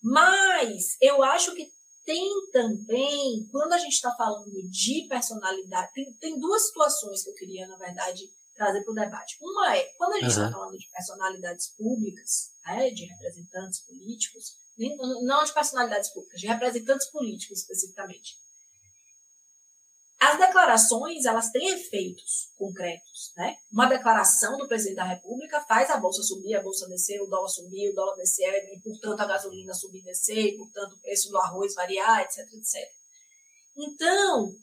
mas 0.02 0.96
eu 1.00 1.22
acho 1.22 1.54
que 1.54 1.72
tem 2.04 2.28
também, 2.52 3.48
quando 3.50 3.72
a 3.72 3.78
gente 3.78 3.94
está 3.94 4.14
falando 4.14 4.50
de 4.68 5.06
personalidade, 5.08 5.92
tem, 5.94 6.12
tem 6.14 6.38
duas 6.38 6.66
situações 6.66 7.22
que 7.22 7.30
eu 7.30 7.34
queria, 7.34 7.66
na 7.66 7.76
verdade, 7.76 8.28
trazer 8.54 8.82
para 8.82 8.92
o 8.92 8.94
debate. 8.94 9.36
Uma 9.40 9.76
é, 9.76 9.84
quando 9.96 10.12
a 10.12 10.20
gente 10.20 10.28
está 10.28 10.46
uhum. 10.46 10.52
falando 10.52 10.78
de 10.78 10.88
personalidades 10.90 11.68
públicas, 11.76 12.50
né, 12.66 12.90
de 12.90 13.04
representantes 13.06 13.80
políticos, 13.80 14.56
não 14.78 15.44
de 15.44 15.52
personalidades 15.52 16.10
públicas, 16.10 16.40
de 16.40 16.46
representantes 16.46 17.10
políticos 17.10 17.60
especificamente. 17.60 18.36
As 20.20 20.38
declarações, 20.38 21.26
elas 21.26 21.50
têm 21.50 21.68
efeitos 21.68 22.50
concretos, 22.56 23.32
né? 23.36 23.56
Uma 23.70 23.86
declaração 23.86 24.56
do 24.56 24.66
presidente 24.66 24.96
da 24.96 25.04
República 25.04 25.60
faz 25.68 25.90
a 25.90 25.98
bolsa 25.98 26.22
subir, 26.22 26.54
a 26.54 26.62
bolsa 26.62 26.88
descer, 26.88 27.20
o 27.20 27.26
dólar 27.26 27.48
subir, 27.48 27.90
o 27.90 27.94
dólar 27.94 28.16
descer, 28.16 28.54
e, 28.72 28.80
portanto, 28.80 29.20
a 29.20 29.26
gasolina 29.26 29.74
subir 29.74 29.98
e 29.98 30.04
descer, 30.04 30.46
e, 30.46 30.56
portanto, 30.56 30.94
o 30.94 30.98
preço 31.00 31.28
do 31.28 31.36
arroz 31.36 31.74
variar, 31.74 32.22
etc, 32.22 32.38
etc. 32.54 32.90
Então, 33.76 34.56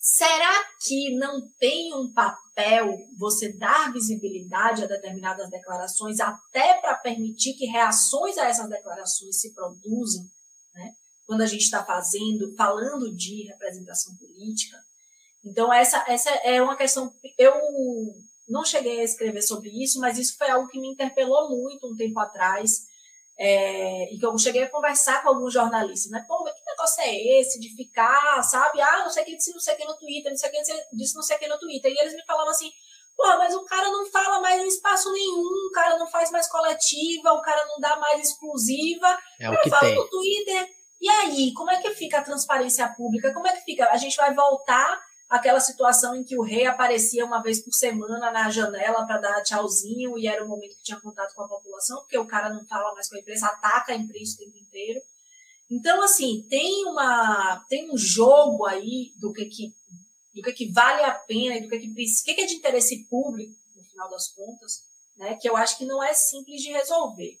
será 0.00 0.64
que 0.82 1.14
não 1.16 1.46
tem 1.58 1.94
um 1.94 2.10
papel 2.10 2.96
você 3.18 3.52
dar 3.52 3.92
visibilidade 3.92 4.82
a 4.82 4.86
determinadas 4.86 5.50
declarações 5.50 6.18
até 6.20 6.80
para 6.80 6.96
permitir 6.96 7.52
que 7.52 7.66
reações 7.66 8.38
a 8.38 8.46
essas 8.46 8.70
declarações 8.70 9.38
se 9.38 9.52
produzam, 9.52 10.24
né? 10.74 10.94
Quando 11.26 11.42
a 11.42 11.46
gente 11.46 11.62
está 11.62 11.84
fazendo, 11.84 12.54
falando 12.56 13.14
de 13.14 13.44
representação 13.48 14.16
política. 14.16 14.78
Então, 15.44 15.72
essa, 15.72 16.02
essa 16.08 16.30
é 16.30 16.62
uma 16.62 16.76
questão. 16.76 17.12
Eu 17.38 17.54
não 18.48 18.64
cheguei 18.64 19.00
a 19.00 19.04
escrever 19.04 19.42
sobre 19.42 19.68
isso, 19.68 20.00
mas 20.00 20.18
isso 20.18 20.36
foi 20.38 20.50
algo 20.50 20.68
que 20.68 20.80
me 20.80 20.88
interpelou 20.88 21.50
muito 21.50 21.86
um 21.86 21.94
tempo 21.94 22.18
atrás 22.18 22.89
é, 23.42 24.12
e 24.12 24.18
que 24.18 24.26
eu 24.26 24.36
cheguei 24.36 24.64
a 24.64 24.68
conversar 24.68 25.22
com 25.22 25.30
alguns 25.30 25.54
jornalistas, 25.54 26.12
né? 26.12 26.22
Pô, 26.28 26.44
mas 26.44 26.52
que 26.52 26.60
negócio 26.66 27.02
é 27.02 27.40
esse 27.40 27.58
de 27.58 27.74
ficar, 27.74 28.42
sabe? 28.42 28.82
Ah, 28.82 28.98
não 28.98 29.08
sei 29.08 29.24
quem 29.24 29.34
disse 29.34 29.54
não 29.54 29.60
sei 29.60 29.76
quem 29.76 29.86
no 29.86 29.96
Twitter, 29.96 30.30
não 30.30 30.36
sei 30.36 30.50
quem 30.50 30.62
disse 30.92 31.14
não 31.16 31.22
sei 31.22 31.38
quem 31.38 31.48
no 31.48 31.58
Twitter. 31.58 31.90
E 31.90 31.98
eles 31.98 32.12
me 32.12 32.22
falavam 32.26 32.50
assim, 32.50 32.70
pô, 33.16 33.26
mas 33.38 33.54
o 33.54 33.64
cara 33.64 33.88
não 33.88 34.04
fala 34.10 34.42
mais 34.42 34.60
em 34.60 34.68
espaço 34.68 35.10
nenhum, 35.10 35.68
o 35.68 35.72
cara 35.72 35.96
não 35.96 36.06
faz 36.06 36.30
mais 36.30 36.48
coletiva, 36.48 37.32
o 37.32 37.40
cara 37.40 37.64
não 37.64 37.80
dá 37.80 37.96
mais 37.96 38.28
exclusiva. 38.28 39.18
É 39.40 39.48
o 39.48 39.58
que 39.62 39.70
tem. 39.70 39.94
no 39.94 40.06
Twitter. 40.06 40.68
E 41.00 41.08
aí, 41.08 41.54
como 41.54 41.70
é 41.70 41.80
que 41.80 41.94
fica 41.94 42.18
a 42.18 42.22
transparência 42.22 42.86
pública? 42.88 43.32
Como 43.32 43.46
é 43.46 43.52
que 43.52 43.64
fica? 43.64 43.88
A 43.88 43.96
gente 43.96 44.16
vai 44.16 44.34
voltar 44.34 45.00
aquela 45.30 45.60
situação 45.60 46.16
em 46.16 46.24
que 46.24 46.36
o 46.36 46.42
rei 46.42 46.66
aparecia 46.66 47.24
uma 47.24 47.40
vez 47.40 47.60
por 47.60 47.72
semana 47.72 48.32
na 48.32 48.50
janela 48.50 49.06
para 49.06 49.18
dar 49.18 49.42
tchauzinho 49.42 50.18
e 50.18 50.26
era 50.26 50.44
o 50.44 50.48
momento 50.48 50.76
que 50.76 50.82
tinha 50.82 51.00
contato 51.00 51.34
com 51.34 51.42
a 51.42 51.48
população, 51.48 52.00
porque 52.00 52.18
o 52.18 52.26
cara 52.26 52.52
não 52.52 52.66
fala 52.66 52.92
mais 52.92 53.08
com 53.08 53.14
a 53.14 53.20
imprensa, 53.20 53.46
ataca 53.46 53.92
a 53.92 53.96
imprensa 53.96 54.34
o 54.34 54.44
tempo 54.44 54.58
inteiro. 54.58 55.00
Então, 55.70 56.02
assim, 56.02 56.44
tem 56.50 56.84
uma 56.84 57.64
tem 57.68 57.88
um 57.92 57.96
jogo 57.96 58.66
aí 58.66 59.12
do 59.20 59.32
que 59.32 59.44
que 59.44 59.72
do 60.34 60.42
que, 60.42 60.52
que 60.52 60.72
vale 60.72 61.02
a 61.04 61.14
pena 61.14 61.56
e 61.56 61.62
do 61.62 61.68
que 61.68 61.78
que, 61.78 61.94
que, 61.94 62.34
que 62.34 62.40
é 62.40 62.46
de 62.46 62.54
interesse 62.54 63.04
público, 63.04 63.54
no 63.76 63.84
final 63.84 64.10
das 64.10 64.28
contas, 64.28 64.82
né, 65.16 65.36
que 65.40 65.48
eu 65.48 65.56
acho 65.56 65.78
que 65.78 65.84
não 65.84 66.02
é 66.02 66.12
simples 66.12 66.60
de 66.60 66.72
resolver. 66.72 67.38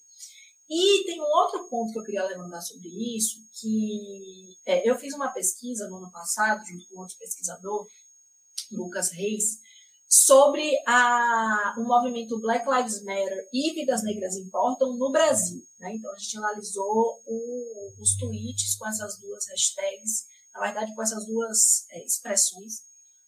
E 0.70 1.02
tem 1.04 1.20
um 1.20 1.24
outro 1.24 1.68
ponto 1.68 1.92
que 1.92 1.98
eu 1.98 2.04
queria 2.04 2.24
levantar 2.28 2.60
sobre 2.60 2.88
isso, 3.16 3.38
que 3.60 4.56
é, 4.64 4.88
eu 4.88 4.96
fiz 4.96 5.12
uma 5.14 5.32
pesquisa 5.32 5.88
no 5.88 5.96
ano 5.96 6.12
passado, 6.12 6.64
junto 6.64 6.86
com 6.88 7.00
outro 7.00 7.18
pesquisador, 7.18 7.88
Lucas 8.70 9.10
Reis, 9.10 9.58
sobre 10.08 10.80
a, 10.86 11.74
o 11.76 11.82
movimento 11.82 12.38
Black 12.38 12.64
Lives 12.70 13.02
Matter 13.02 13.48
e 13.52 13.74
Vidas 13.74 14.04
Negras 14.04 14.36
Importam 14.36 14.96
no 14.96 15.10
Brasil. 15.10 15.60
Né? 15.80 15.96
Então, 15.96 16.12
a 16.12 16.16
gente 16.16 16.38
analisou 16.38 17.20
o, 17.26 17.94
os 17.98 18.16
tweets 18.16 18.76
com 18.76 18.86
essas 18.86 19.18
duas 19.18 19.48
hashtags, 19.48 20.28
na 20.54 20.60
verdade, 20.60 20.94
com 20.94 21.02
essas 21.02 21.26
duas 21.26 21.84
é, 21.90 22.04
expressões, 22.04 22.84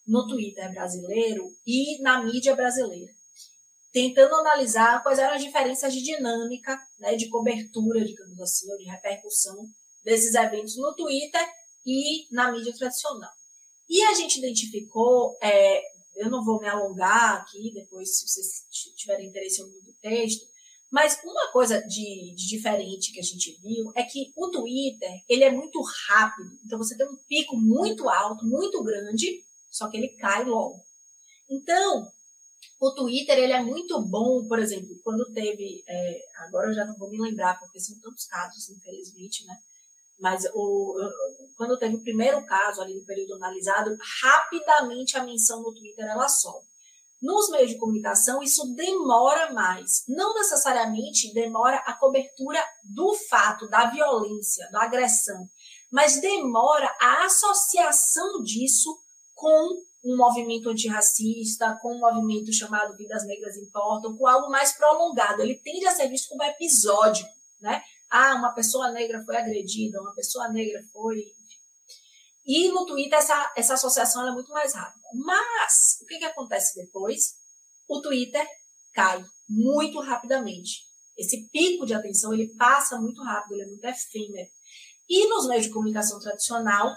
no 0.07 0.25
Twitter 0.27 0.71
brasileiro 0.71 1.53
e 1.67 2.01
na 2.01 2.23
mídia 2.23 2.55
brasileira 2.55 3.13
tentando 3.93 4.35
analisar 4.35 5.03
quais 5.03 5.19
eram 5.19 5.35
as 5.35 5.43
diferenças 5.43 5.93
de 5.93 6.01
dinâmica, 6.01 6.77
né, 6.99 7.15
de 7.15 7.29
cobertura, 7.29 8.03
digamos 8.03 8.41
assim, 8.41 8.69
ou 8.71 8.77
de 8.79 8.85
repercussão 8.85 9.69
desses 10.03 10.33
eventos 10.33 10.75
no 10.75 10.93
Twitter 10.95 11.47
e 11.85 12.27
na 12.31 12.51
mídia 12.51 12.73
tradicional. 12.73 13.31
E 13.87 14.01
a 14.01 14.13
gente 14.13 14.39
identificou, 14.39 15.37
é, 15.41 15.81
eu 16.15 16.29
não 16.29 16.43
vou 16.43 16.59
me 16.59 16.67
alongar 16.67 17.41
aqui, 17.41 17.71
depois, 17.71 18.17
se 18.17 18.27
vocês 18.27 18.65
tiverem 18.95 19.27
interesse 19.27 19.61
em 19.61 19.65
ouvir 19.65 19.81
do 19.81 19.93
texto, 20.01 20.43
mas 20.91 21.19
uma 21.23 21.51
coisa 21.51 21.79
de, 21.81 22.35
de, 22.35 22.47
diferente 22.47 23.11
que 23.11 23.19
a 23.19 23.23
gente 23.23 23.59
viu 23.61 23.91
é 23.95 24.03
que 24.03 24.31
o 24.35 24.49
Twitter, 24.49 25.11
ele 25.29 25.43
é 25.43 25.51
muito 25.51 25.79
rápido. 26.07 26.49
Então, 26.65 26.77
você 26.77 26.97
tem 26.97 27.07
um 27.07 27.17
pico 27.27 27.55
muito 27.57 28.09
alto, 28.09 28.45
muito 28.45 28.83
grande, 28.83 29.43
só 29.69 29.87
que 29.89 29.97
ele 29.97 30.09
cai 30.09 30.45
logo. 30.45 30.83
Então, 31.49 32.11
o 32.85 32.93
Twitter 32.93 33.37
ele 33.37 33.53
é 33.53 33.63
muito 33.63 34.01
bom, 34.01 34.45
por 34.45 34.59
exemplo, 34.59 34.99
quando 35.05 35.31
teve, 35.31 35.81
é, 35.87 36.19
agora 36.39 36.67
eu 36.67 36.73
já 36.73 36.83
não 36.83 36.97
vou 36.97 37.09
me 37.09 37.17
lembrar 37.17 37.57
porque 37.57 37.79
são 37.79 37.97
tantos 37.99 38.25
casos, 38.25 38.69
infelizmente, 38.69 39.45
né? 39.45 39.57
Mas 40.19 40.43
o, 40.53 40.93
quando 41.55 41.79
teve 41.79 41.95
o 41.95 42.03
primeiro 42.03 42.45
caso 42.45 42.81
ali 42.81 42.93
no 42.93 43.05
período 43.05 43.35
analisado, 43.35 43.97
rapidamente 44.21 45.17
a 45.17 45.23
menção 45.23 45.61
no 45.61 45.73
Twitter 45.73 46.05
ela 46.05 46.27
sobe. 46.27 46.65
Nos 47.21 47.49
meios 47.51 47.69
de 47.69 47.77
comunicação, 47.77 48.43
isso 48.43 48.75
demora 48.75 49.53
mais. 49.53 50.03
Não 50.09 50.33
necessariamente 50.33 51.33
demora 51.33 51.77
a 51.85 51.93
cobertura 51.93 52.61
do 52.83 53.13
fato, 53.29 53.65
da 53.69 53.89
violência, 53.89 54.69
da 54.71 54.83
agressão, 54.83 55.47
mas 55.89 56.19
demora 56.19 56.93
a 56.99 57.25
associação 57.27 58.43
disso 58.43 58.93
com 59.33 59.81
um 60.03 60.17
movimento 60.17 60.69
antirracista, 60.69 61.77
com 61.81 61.95
um 61.95 61.99
movimento 61.99 62.51
chamado 62.51 62.95
Vidas 62.97 63.25
Negras 63.25 63.55
Importam, 63.55 64.17
com 64.17 64.27
algo 64.27 64.49
mais 64.49 64.73
prolongado. 64.73 65.41
Ele 65.41 65.55
tende 65.55 65.85
a 65.85 65.91
ser 65.91 66.09
visto 66.09 66.29
como 66.29 66.43
episódico, 66.43 67.29
né? 67.61 67.81
Ah, 68.09 68.35
uma 68.35 68.53
pessoa 68.53 68.91
negra 68.91 69.23
foi 69.23 69.37
agredida, 69.37 70.01
uma 70.01 70.13
pessoa 70.13 70.49
negra 70.49 70.83
foi. 70.91 71.23
E 72.45 72.67
no 72.69 72.85
Twitter 72.85 73.17
essa, 73.17 73.53
essa 73.55 73.73
associação 73.75 74.27
é 74.27 74.31
muito 74.31 74.51
mais 74.51 74.75
rápida. 74.75 75.07
Mas 75.13 75.97
o 76.01 76.05
que, 76.05 76.17
que 76.17 76.25
acontece 76.25 76.75
depois? 76.83 77.35
O 77.87 78.01
Twitter 78.01 78.45
cai 78.93 79.23
muito 79.47 79.99
rapidamente. 80.01 80.83
Esse 81.17 81.47
pico 81.49 81.85
de 81.85 81.93
atenção 81.93 82.33
ele 82.33 82.53
passa 82.55 82.99
muito 82.99 83.23
rápido, 83.23 83.53
ele 83.53 83.63
é 83.63 83.67
muito 83.67 83.85
efêmero. 83.85 84.49
E 85.09 85.27
nos 85.29 85.47
meios 85.47 85.65
de 85.65 85.71
comunicação 85.71 86.19
tradicional, 86.19 86.93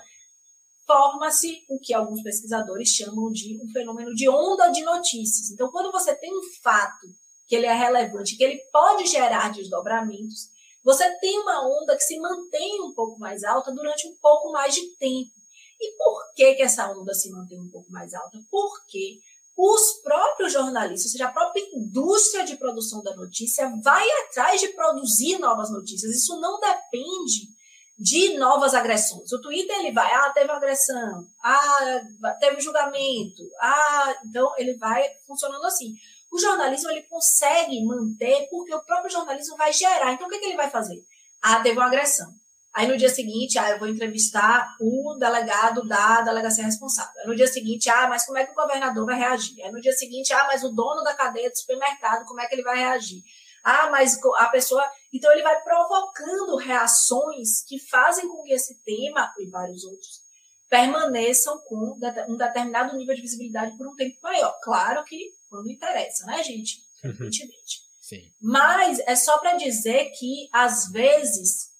forma-se 0.86 1.64
o 1.68 1.78
que 1.78 1.92
alguns 1.92 2.22
pesquisadores 2.22 2.90
chamam 2.90 3.30
de 3.30 3.58
um 3.62 3.68
fenômeno 3.68 4.14
de 4.14 4.28
onda 4.28 4.68
de 4.68 4.82
notícias. 4.82 5.50
Então, 5.50 5.70
quando 5.70 5.90
você 5.90 6.14
tem 6.14 6.32
um 6.32 6.42
fato 6.62 7.06
que 7.46 7.56
ele 7.56 7.66
é 7.66 7.74
relevante, 7.74 8.36
que 8.36 8.44
ele 8.44 8.58
pode 8.72 9.06
gerar 9.06 9.52
desdobramentos, 9.52 10.48
você 10.84 11.10
tem 11.18 11.38
uma 11.40 11.66
onda 11.66 11.96
que 11.96 12.02
se 12.02 12.18
mantém 12.18 12.80
um 12.82 12.92
pouco 12.94 13.18
mais 13.18 13.42
alta 13.42 13.72
durante 13.72 14.06
um 14.06 14.14
pouco 14.22 14.52
mais 14.52 14.74
de 14.74 14.86
tempo. 14.96 15.32
E 15.80 15.96
por 15.96 16.34
que, 16.34 16.54
que 16.54 16.62
essa 16.62 16.88
onda 16.90 17.12
se 17.12 17.30
mantém 17.30 17.60
um 17.60 17.68
pouco 17.68 17.90
mais 17.90 18.14
alta? 18.14 18.38
Porque 18.50 19.18
os 19.56 20.00
próprios 20.02 20.52
jornalistas, 20.52 21.06
ou 21.06 21.12
seja, 21.12 21.26
a 21.26 21.32
própria 21.32 21.62
indústria 21.74 22.44
de 22.44 22.56
produção 22.56 23.02
da 23.02 23.16
notícia 23.16 23.72
vai 23.82 24.08
atrás 24.22 24.60
de 24.60 24.68
produzir 24.68 25.38
novas 25.38 25.70
notícias. 25.70 26.14
Isso 26.14 26.38
não 26.40 26.60
depende 26.60 27.55
de 27.98 28.36
novas 28.36 28.74
agressões. 28.74 29.32
O 29.32 29.40
Twitter 29.40 29.78
ele 29.78 29.92
vai, 29.92 30.12
ah, 30.12 30.30
teve 30.30 30.50
agressão, 30.50 31.26
ah, 31.42 32.00
teve 32.38 32.60
julgamento, 32.60 33.42
ah, 33.60 34.14
então 34.24 34.52
ele 34.58 34.74
vai 34.74 35.02
funcionando 35.26 35.64
assim. 35.64 35.94
O 36.30 36.38
jornalismo 36.38 36.90
ele 36.90 37.02
consegue 37.02 37.82
manter 37.84 38.46
porque 38.50 38.74
o 38.74 38.84
próprio 38.84 39.10
jornalismo 39.10 39.56
vai 39.56 39.72
gerar. 39.72 40.12
Então 40.12 40.26
o 40.26 40.30
que, 40.30 40.38
que 40.38 40.46
ele 40.46 40.56
vai 40.56 40.68
fazer? 40.68 41.02
Ah, 41.42 41.60
teve 41.60 41.78
uma 41.78 41.86
agressão. 41.86 42.34
Aí 42.76 42.86
no 42.86 42.98
dia 42.98 43.08
seguinte, 43.08 43.58
ah, 43.58 43.70
eu 43.70 43.78
vou 43.78 43.88
entrevistar 43.88 44.76
o 44.78 45.16
delegado 45.18 45.82
da 45.88 46.20
delegacia 46.20 46.62
responsável. 46.62 47.22
Aí 47.22 47.26
no 47.26 47.34
dia 47.34 47.46
seguinte, 47.46 47.88
ah, 47.88 48.06
mas 48.06 48.26
como 48.26 48.36
é 48.36 48.44
que 48.44 48.52
o 48.52 48.54
governador 48.54 49.06
vai 49.06 49.16
reagir? 49.16 49.62
Aí 49.64 49.72
no 49.72 49.80
dia 49.80 49.92
seguinte, 49.92 50.30
ah, 50.34 50.44
mas 50.46 50.62
o 50.62 50.68
dono 50.68 51.02
da 51.02 51.14
cadeia 51.14 51.48
do 51.48 51.56
supermercado, 51.56 52.26
como 52.26 52.38
é 52.38 52.46
que 52.46 52.54
ele 52.54 52.62
vai 52.62 52.76
reagir? 52.76 53.22
Ah, 53.64 53.88
mas 53.90 54.20
a 54.36 54.46
pessoa. 54.48 54.84
Então 55.12 55.32
ele 55.32 55.42
vai 55.42 55.62
provocando 55.62 56.56
reações 56.56 57.62
que 57.66 57.78
fazem 57.78 58.28
com 58.28 58.42
que 58.42 58.52
esse 58.52 58.82
tema 58.82 59.32
e 59.38 59.48
vários 59.48 59.84
outros 59.84 60.26
permaneçam 60.68 61.58
com 61.60 61.96
um 62.28 62.36
determinado 62.36 62.96
nível 62.96 63.14
de 63.14 63.22
visibilidade 63.22 63.76
por 63.76 63.86
um 63.86 63.94
tempo 63.94 64.16
maior. 64.22 64.58
Claro 64.62 65.04
que 65.04 65.32
quando 65.48 65.70
interessa, 65.70 66.26
né, 66.26 66.42
gente? 66.42 66.82
Uhum. 67.04 67.10
Evidentemente. 67.10 67.86
Sim. 68.00 68.32
Mas 68.40 68.98
é 69.00 69.16
só 69.16 69.38
para 69.38 69.56
dizer 69.56 70.10
que, 70.18 70.48
às 70.52 70.90
vezes, 70.90 71.70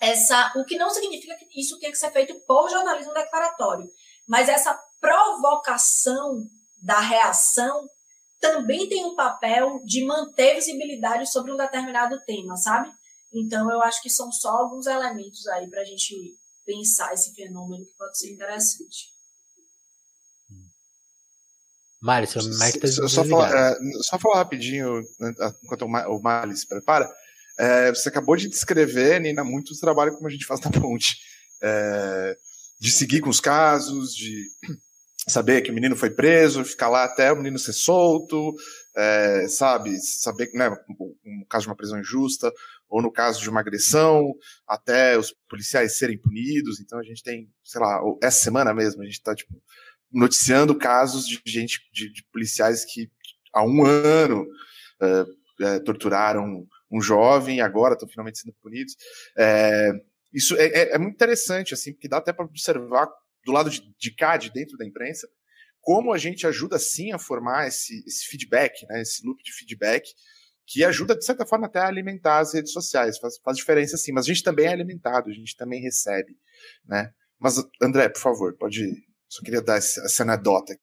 essa, 0.00 0.52
o 0.56 0.64
que 0.64 0.76
não 0.76 0.90
significa 0.90 1.36
que 1.36 1.60
isso 1.60 1.78
tenha 1.78 1.92
que 1.92 1.98
ser 1.98 2.10
feito 2.10 2.34
por 2.46 2.68
jornalismo 2.68 3.12
declaratório, 3.12 3.88
mas 4.26 4.48
essa 4.48 4.76
provocação 5.00 6.48
da 6.80 7.00
reação 7.00 7.88
também 8.42 8.88
tem 8.88 9.04
um 9.04 9.14
papel 9.14 9.80
de 9.84 10.04
manter 10.04 10.56
visibilidade 10.56 11.30
sobre 11.30 11.52
um 11.52 11.56
determinado 11.56 12.20
tema, 12.26 12.56
sabe? 12.56 12.90
Então, 13.32 13.70
eu 13.70 13.80
acho 13.80 14.02
que 14.02 14.10
são 14.10 14.32
só 14.32 14.50
alguns 14.50 14.86
elementos 14.86 15.46
aí 15.46 15.70
para 15.70 15.80
a 15.80 15.84
gente 15.84 16.36
pensar 16.66 17.14
esse 17.14 17.32
fenômeno 17.34 17.86
que 17.86 17.96
pode 17.96 18.18
ser 18.18 18.32
interessante. 18.32 19.12
Mário, 22.00 22.28
seu 22.28 22.42
mic 22.42 22.80
tá 22.80 23.08
só, 23.08 23.24
falar, 23.24 23.54
é, 23.54 23.78
só 24.02 24.18
falar 24.18 24.38
rapidinho, 24.38 25.00
né, 25.20 25.32
enquanto 25.62 25.82
o 25.84 26.20
Mário 26.20 26.56
se 26.56 26.66
prepara. 26.66 27.08
É, 27.56 27.90
você 27.90 28.08
acabou 28.08 28.34
de 28.34 28.48
descrever, 28.48 29.20
Nina, 29.20 29.44
muito 29.44 29.72
o 29.72 29.78
trabalho 29.78 30.12
como 30.14 30.26
a 30.26 30.30
gente 30.30 30.44
faz 30.44 30.60
na 30.60 30.70
ponte. 30.70 31.16
É, 31.62 32.36
de 32.80 32.90
seguir 32.90 33.20
com 33.20 33.30
os 33.30 33.38
casos, 33.38 34.12
de 34.12 34.48
saber 35.28 35.62
que 35.62 35.70
o 35.70 35.74
menino 35.74 35.96
foi 35.96 36.10
preso, 36.10 36.64
ficar 36.64 36.88
lá 36.88 37.04
até 37.04 37.32
o 37.32 37.36
menino 37.36 37.58
ser 37.58 37.72
solto, 37.72 38.54
é, 38.96 39.46
sabe? 39.48 39.98
Saber 40.00 40.48
que, 40.48 40.58
né, 40.58 40.68
no 40.68 41.46
caso 41.48 41.64
de 41.64 41.68
uma 41.68 41.76
prisão 41.76 41.98
injusta, 41.98 42.52
ou 42.88 43.00
no 43.00 43.10
caso 43.10 43.40
de 43.40 43.48
uma 43.48 43.60
agressão, 43.60 44.34
até 44.66 45.16
os 45.16 45.34
policiais 45.48 45.96
serem 45.96 46.18
punidos. 46.18 46.80
Então 46.80 46.98
a 46.98 47.02
gente 47.02 47.22
tem, 47.22 47.48
sei 47.64 47.80
lá, 47.80 48.00
essa 48.22 48.42
semana 48.42 48.74
mesmo, 48.74 49.00
a 49.00 49.04
gente 49.04 49.14
está 49.14 49.34
tipo, 49.34 49.54
noticiando 50.12 50.76
casos 50.76 51.26
de 51.26 51.40
gente, 51.46 51.80
de, 51.92 52.12
de 52.12 52.22
policiais 52.32 52.84
que 52.84 53.10
há 53.52 53.64
um 53.64 53.86
ano 53.86 54.46
é, 55.00 55.26
é, 55.66 55.78
torturaram 55.80 56.66
um 56.90 57.00
jovem 57.00 57.56
e 57.56 57.60
agora 57.60 57.94
estão 57.94 58.08
finalmente 58.08 58.38
sendo 58.38 58.54
punidos. 58.60 58.94
É, 59.38 59.92
isso 60.32 60.56
é, 60.56 60.66
é, 60.66 60.94
é, 60.94 60.98
muito 60.98 61.14
interessante, 61.14 61.74
assim, 61.74 61.92
porque 61.92 62.08
dá 62.08 62.18
até 62.18 62.32
para 62.32 62.44
observar 62.44 63.08
do 63.44 63.52
lado 63.52 63.70
de, 63.70 63.82
de, 63.98 64.14
cá, 64.14 64.36
de 64.36 64.52
dentro 64.52 64.76
da 64.76 64.86
imprensa, 64.86 65.28
como 65.80 66.12
a 66.12 66.18
gente 66.18 66.46
ajuda 66.46 66.78
sim 66.78 67.12
a 67.12 67.18
formar 67.18 67.66
esse, 67.66 68.04
esse 68.06 68.26
feedback, 68.26 68.86
né, 68.86 69.02
esse 69.02 69.26
loop 69.26 69.42
de 69.42 69.52
feedback, 69.52 70.08
que 70.66 70.84
ajuda, 70.84 71.16
de 71.16 71.24
certa 71.24 71.44
forma, 71.44 71.66
até 71.66 71.80
a 71.80 71.88
alimentar 71.88 72.38
as 72.38 72.54
redes 72.54 72.72
sociais. 72.72 73.18
Faz, 73.18 73.38
faz 73.38 73.56
diferença 73.56 73.96
sim, 73.96 74.12
mas 74.12 74.24
a 74.24 74.28
gente 74.28 74.42
também 74.42 74.66
é 74.66 74.72
alimentado, 74.72 75.28
a 75.28 75.32
gente 75.32 75.56
também 75.56 75.80
recebe, 75.80 76.36
né? 76.86 77.12
Mas, 77.38 77.56
André, 77.82 78.08
por 78.08 78.20
favor, 78.20 78.56
pode. 78.56 79.04
Só 79.28 79.42
queria 79.42 79.60
dar 79.60 79.78
essa, 79.78 80.00
essa 80.02 80.22
anedota. 80.22 80.78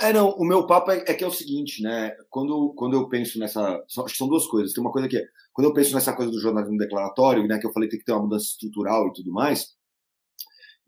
É, 0.00 0.12
não, 0.12 0.30
o 0.30 0.44
meu 0.44 0.66
papo 0.66 0.92
é, 0.92 0.98
é, 1.06 1.14
que 1.14 1.24
é 1.24 1.26
o 1.26 1.32
seguinte, 1.32 1.82
né? 1.82 2.16
Quando, 2.30 2.72
quando 2.74 2.94
eu 2.94 3.08
penso 3.08 3.38
nessa. 3.38 3.84
São, 3.88 4.04
acho 4.04 4.14
que 4.14 4.18
são 4.18 4.28
duas 4.28 4.46
coisas. 4.46 4.72
Tem 4.72 4.82
uma 4.82 4.92
coisa 4.92 5.08
que 5.08 5.18
é. 5.18 5.24
Quando 5.52 5.66
eu 5.66 5.74
penso 5.74 5.92
nessa 5.92 6.14
coisa 6.14 6.30
do 6.30 6.40
jornalismo 6.40 6.78
declaratório, 6.78 7.46
né? 7.46 7.58
Que 7.58 7.66
eu 7.66 7.72
falei 7.72 7.88
que 7.88 7.96
tem 7.96 7.98
que 8.00 8.06
ter 8.06 8.12
uma 8.12 8.22
mudança 8.22 8.46
estrutural 8.46 9.08
e 9.08 9.12
tudo 9.12 9.32
mais, 9.32 9.76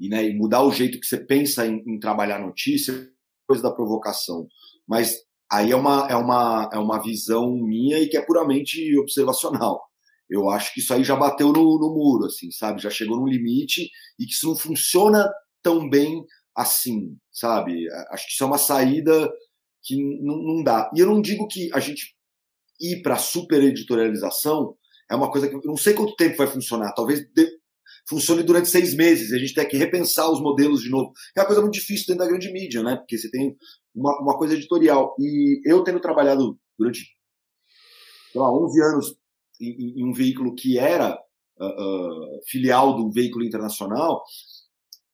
e, 0.01 0.09
né, 0.09 0.27
e 0.27 0.35
mudar 0.35 0.63
o 0.63 0.73
jeito 0.73 0.99
que 0.99 1.07
você 1.07 1.19
pensa 1.19 1.67
em, 1.67 1.83
em 1.87 1.99
trabalhar 2.01 2.41
notícia, 2.41 3.09
coisa 3.47 3.63
da 3.63 3.71
provocação. 3.71 4.49
Mas 4.89 5.15
aí 5.53 5.71
é 5.71 5.77
uma, 5.77 6.09
é, 6.09 6.17
uma, 6.17 6.71
é 6.73 6.79
uma 6.79 7.03
visão 7.03 7.55
minha 7.55 7.99
e 7.99 8.09
que 8.09 8.17
é 8.17 8.23
puramente 8.23 8.97
observacional. 8.99 9.83
Eu 10.29 10.49
acho 10.49 10.73
que 10.73 10.81
isso 10.81 10.95
aí 10.95 11.05
já 11.05 11.17
bateu 11.17 11.49
no, 11.49 11.79
no 11.79 11.95
muro, 11.95 12.27
assim, 12.27 12.51
sabe? 12.51 12.81
Já 12.81 12.89
chegou 12.89 13.19
no 13.19 13.29
limite 13.29 13.91
e 14.19 14.25
que 14.25 14.33
isso 14.33 14.47
não 14.47 14.57
funciona 14.57 15.29
tão 15.63 15.91
bem 15.91 16.25
assim, 16.57 17.17
sabe? 17.31 17.87
Acho 18.11 18.27
que 18.27 18.33
isso 18.33 18.45
é 18.45 18.47
uma 18.47 18.59
saída 18.59 19.31
que 19.83 19.97
não, 20.23 20.37
não 20.39 20.63
dá. 20.63 20.91
E 20.95 21.01
eu 21.01 21.07
não 21.07 21.21
digo 21.21 21.47
que 21.47 21.69
a 21.75 21.81
gente 21.81 22.15
ir 22.81 23.03
para 23.03 23.17
super 23.17 23.63
editorialização 23.63 24.75
é 25.11 25.15
uma 25.15 25.31
coisa 25.31 25.49
que 25.49 25.57
eu 25.57 25.61
não 25.65 25.77
sei 25.77 25.93
quanto 25.93 26.15
tempo 26.15 26.37
vai 26.37 26.47
funcionar. 26.47 26.93
Talvez 26.95 27.27
funcione 28.09 28.43
durante 28.43 28.69
seis 28.69 28.95
meses. 28.95 29.33
A 29.33 29.39
gente 29.39 29.55
tem 29.55 29.69
que 29.69 29.77
repensar 29.77 30.31
os 30.31 30.41
modelos 30.41 30.83
de 30.83 30.91
novo. 30.91 31.13
É 31.37 31.41
uma 31.41 31.47
coisa 31.47 31.61
muito 31.61 31.75
difícil 31.75 32.07
dentro 32.09 32.25
da 32.25 32.31
grande 32.31 32.53
mídia, 32.53 32.83
né? 32.83 32.97
Porque 32.97 33.19
você 33.19 33.31
tem 33.31 33.57
uma, 33.95 34.21
uma 34.21 34.39
coisa 34.39 34.55
editorial. 34.55 35.15
E 35.19 35.61
eu 35.65 35.83
tendo 35.85 36.01
trabalhado 36.01 36.59
durante 36.79 37.01
lá, 38.35 38.51
11 38.53 38.83
anos 38.83 39.17
em, 39.61 40.01
em 40.01 40.09
um 40.09 40.13
veículo 40.13 40.55
que 40.55 40.79
era 40.79 41.19
uh, 41.59 41.65
uh, 41.65 42.41
filial 42.49 42.97
do 42.97 43.11
veículo 43.11 43.45
internacional, 43.45 44.23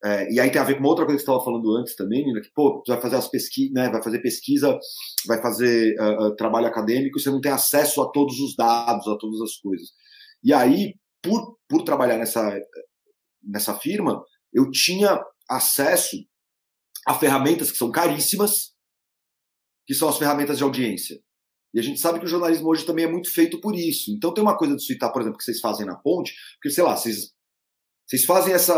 é, 0.04 0.32
e 0.32 0.38
aí 0.38 0.50
tem 0.50 0.60
a 0.60 0.64
ver 0.64 0.74
com 0.74 0.80
uma 0.80 0.90
outra 0.90 1.04
coisa 1.04 1.18
que 1.18 1.24
você 1.24 1.30
estava 1.30 1.44
falando 1.44 1.74
antes 1.76 1.96
também, 1.96 2.24
Nina, 2.24 2.40
que, 2.40 2.50
pô, 2.54 2.82
vai 2.86 3.00
fazer 3.00 3.16
as 3.16 3.28
pesquisas, 3.28 3.72
né, 3.72 3.90
vai 3.90 4.02
fazer 4.02 4.20
pesquisa, 4.20 4.78
vai 5.26 5.40
fazer 5.40 5.96
uh, 5.98 6.36
trabalho 6.36 6.66
acadêmico, 6.66 7.18
você 7.18 7.30
não 7.30 7.40
tem 7.40 7.50
acesso 7.50 8.02
a 8.02 8.10
todos 8.10 8.38
os 8.38 8.54
dados, 8.54 9.08
a 9.08 9.16
todas 9.16 9.40
as 9.40 9.56
coisas. 9.56 9.88
E 10.44 10.52
aí, 10.52 10.94
por, 11.26 11.58
por 11.68 11.82
trabalhar 11.82 12.16
nessa, 12.16 12.58
nessa 13.42 13.74
firma, 13.78 14.22
eu 14.52 14.70
tinha 14.70 15.20
acesso 15.48 16.16
a 17.06 17.14
ferramentas 17.14 17.70
que 17.70 17.78
são 17.78 17.90
caríssimas, 17.90 18.74
que 19.86 19.94
são 19.94 20.08
as 20.08 20.18
ferramentas 20.18 20.58
de 20.58 20.64
audiência. 20.64 21.18
E 21.74 21.78
a 21.78 21.82
gente 21.82 22.00
sabe 22.00 22.18
que 22.18 22.24
o 22.24 22.28
jornalismo 22.28 22.68
hoje 22.68 22.86
também 22.86 23.04
é 23.04 23.10
muito 23.10 23.30
feito 23.30 23.60
por 23.60 23.74
isso. 23.74 24.10
Então 24.10 24.32
tem 24.32 24.42
uma 24.42 24.56
coisa 24.56 24.74
de 24.74 24.84
citar, 24.84 25.12
por 25.12 25.20
exemplo, 25.20 25.38
que 25.38 25.44
vocês 25.44 25.60
fazem 25.60 25.84
na 25.84 25.96
ponte, 25.96 26.34
porque, 26.54 26.70
sei 26.70 26.82
lá, 26.82 26.96
vocês 26.96 27.34
vocês 28.06 28.24
fazem 28.24 28.54
essa. 28.54 28.74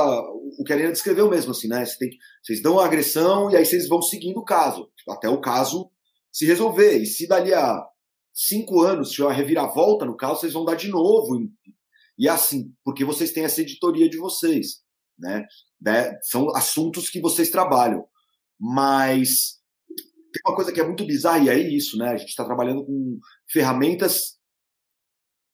O 0.58 0.64
que 0.64 0.72
a 0.72 0.76
Helena 0.76 0.92
descreveu 0.92 1.28
mesmo, 1.28 1.50
assim, 1.50 1.68
né? 1.68 1.84
Vocês, 1.84 2.14
vocês 2.42 2.62
dão 2.62 2.80
a 2.80 2.86
agressão 2.86 3.50
e 3.50 3.56
aí 3.56 3.64
vocês 3.64 3.86
vão 3.86 4.00
seguindo 4.00 4.38
o 4.38 4.44
caso, 4.44 4.90
até 5.10 5.28
o 5.28 5.40
caso 5.40 5.90
se 6.32 6.46
resolver. 6.46 6.96
E 6.96 7.06
se 7.06 7.28
dali 7.28 7.52
a 7.52 7.84
cinco 8.32 8.80
anos 8.80 9.10
tiver 9.10 9.26
uma 9.26 9.34
reviravolta 9.34 10.06
no 10.06 10.16
caso, 10.16 10.40
vocês 10.40 10.54
vão 10.54 10.64
dar 10.64 10.76
de 10.76 10.88
novo. 10.88 11.38
E 12.18 12.26
é 12.26 12.30
assim, 12.30 12.72
porque 12.84 13.04
vocês 13.04 13.32
têm 13.32 13.44
essa 13.44 13.60
editoria 13.60 14.08
de 14.08 14.18
vocês, 14.18 14.82
né? 15.18 15.46
né? 15.80 16.18
São 16.22 16.48
assuntos 16.54 17.08
que 17.08 17.20
vocês 17.20 17.50
trabalham. 17.50 18.04
Mas 18.60 19.58
tem 20.32 20.42
uma 20.46 20.56
coisa 20.56 20.72
que 20.72 20.80
é 20.80 20.84
muito 20.84 21.06
bizarra, 21.06 21.38
e 21.44 21.48
é 21.48 21.58
isso, 21.58 21.96
né? 21.96 22.08
A 22.08 22.16
gente 22.16 22.30
está 22.30 22.44
trabalhando 22.44 22.84
com 22.84 23.18
ferramentas 23.50 24.36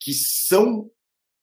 que 0.01 0.13
são 0.13 0.91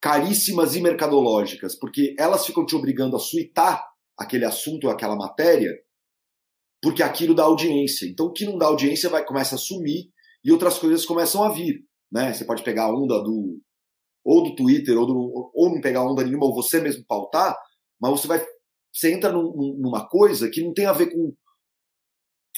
caríssimas 0.01 0.75
e 0.75 0.81
mercadológicas, 0.81 1.77
porque 1.77 2.15
elas 2.17 2.45
ficam 2.45 2.65
te 2.65 2.75
obrigando 2.75 3.15
a 3.15 3.19
suitar 3.19 3.85
aquele 4.17 4.45
assunto, 4.45 4.89
aquela 4.89 5.15
matéria, 5.15 5.71
porque 6.81 7.03
aquilo 7.03 7.35
dá 7.35 7.43
audiência. 7.43 8.07
Então, 8.07 8.25
o 8.25 8.33
que 8.33 8.45
não 8.45 8.57
dá 8.57 8.65
audiência 8.65 9.09
vai 9.09 9.23
começa 9.23 9.55
a 9.55 9.59
sumir 9.59 10.09
e 10.43 10.51
outras 10.51 10.79
coisas 10.79 11.05
começam 11.05 11.43
a 11.43 11.49
vir. 11.49 11.85
Né? 12.11 12.33
Você 12.33 12.43
pode 12.43 12.63
pegar 12.63 12.85
a 12.85 12.93
onda 12.93 13.21
do 13.23 13.61
ou 14.23 14.43
do 14.43 14.55
Twitter 14.55 14.97
ou, 14.97 15.05
do, 15.05 15.51
ou 15.53 15.73
não 15.73 15.81
pegar 15.81 16.03
onda 16.03 16.23
nenhuma 16.23 16.45
ou 16.45 16.53
você 16.53 16.79
mesmo 16.79 17.03
pautar, 17.05 17.57
mas 17.99 18.11
você 18.11 18.27
vai 18.27 18.45
você 18.93 19.13
entra 19.13 19.31
num, 19.31 19.53
numa 19.79 20.07
coisa 20.07 20.49
que 20.49 20.61
não 20.61 20.73
tem 20.73 20.85
a 20.85 20.93
ver 20.93 21.13
com 21.13 21.33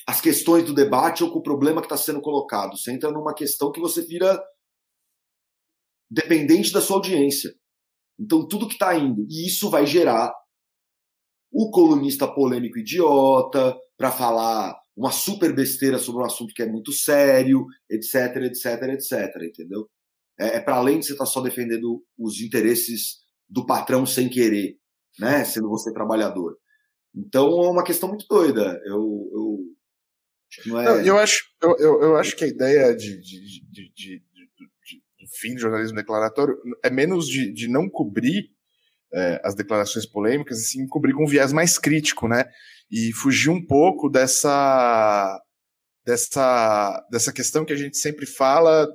as 0.07 0.19
questões 0.19 0.65
do 0.65 0.73
debate 0.73 1.23
ou 1.23 1.31
com 1.31 1.39
o 1.39 1.43
problema 1.43 1.79
que 1.79 1.85
está 1.85 1.97
sendo 1.97 2.21
colocado. 2.21 2.77
Você 2.77 2.91
entra 2.91 3.11
numa 3.11 3.33
questão 3.33 3.71
que 3.71 3.79
você 3.79 4.01
vira 4.01 4.41
dependente 6.09 6.71
da 6.71 6.81
sua 6.81 6.97
audiência. 6.97 7.53
Então, 8.19 8.47
tudo 8.47 8.67
que 8.67 8.73
está 8.73 8.95
indo, 8.97 9.25
e 9.29 9.47
isso 9.47 9.69
vai 9.69 9.85
gerar 9.85 10.33
o 11.51 11.71
colunista 11.71 12.27
polêmico 12.27 12.79
idiota 12.79 13.75
para 13.97 14.11
falar 14.11 14.75
uma 14.95 15.11
super 15.11 15.53
besteira 15.55 15.97
sobre 15.97 16.21
um 16.21 16.25
assunto 16.25 16.53
que 16.53 16.61
é 16.61 16.67
muito 16.67 16.91
sério, 16.91 17.65
etc, 17.89 18.37
etc, 18.43 18.65
etc, 18.89 19.43
entendeu? 19.43 19.89
É, 20.39 20.57
é 20.57 20.59
para 20.59 20.75
além 20.75 20.99
de 20.99 21.05
você 21.05 21.13
estar 21.13 21.25
tá 21.25 21.29
só 21.29 21.41
defendendo 21.41 22.03
os 22.17 22.41
interesses 22.41 23.19
do 23.49 23.65
patrão 23.65 24.05
sem 24.05 24.29
querer, 24.29 24.77
né, 25.19 25.43
sendo 25.45 25.69
você 25.69 25.93
trabalhador. 25.93 26.57
Então 27.15 27.63
é 27.63 27.69
uma 27.69 27.83
questão 27.83 28.09
muito 28.09 28.25
doida. 28.27 28.81
Eu, 28.85 29.29
eu 29.31 29.59
não 30.65 30.81
é. 30.81 30.85
Não, 30.85 31.01
eu 31.01 31.17
acho, 31.17 31.43
eu, 31.61 31.75
eu, 31.77 32.01
eu, 32.01 32.15
acho 32.17 32.35
que 32.35 32.43
a 32.43 32.47
ideia 32.47 32.95
de, 32.95 33.19
de, 33.19 33.65
de, 33.69 33.93
de, 33.93 34.19
do 34.19 35.27
fim 35.39 35.53
do 35.53 35.61
jornalismo 35.61 35.95
declaratório 35.95 36.55
é 36.83 36.89
menos 36.89 37.27
de, 37.27 37.51
de 37.51 37.67
não 37.67 37.89
cobrir 37.89 38.49
é, 39.13 39.39
as 39.43 39.55
declarações 39.55 40.05
polêmicas, 40.05 40.59
e 40.59 40.65
sim 40.65 40.87
cobrir 40.87 41.13
com 41.13 41.23
um 41.23 41.27
viés 41.27 41.53
mais 41.53 41.77
crítico, 41.77 42.27
né? 42.27 42.45
E 42.91 43.13
fugir 43.13 43.49
um 43.49 43.63
pouco 43.63 44.09
dessa 44.09 45.39
dessa 46.05 47.07
dessa 47.11 47.31
questão 47.31 47.63
que 47.63 47.73
a 47.73 47.77
gente 47.77 47.97
sempre 47.97 48.25
fala, 48.25 48.87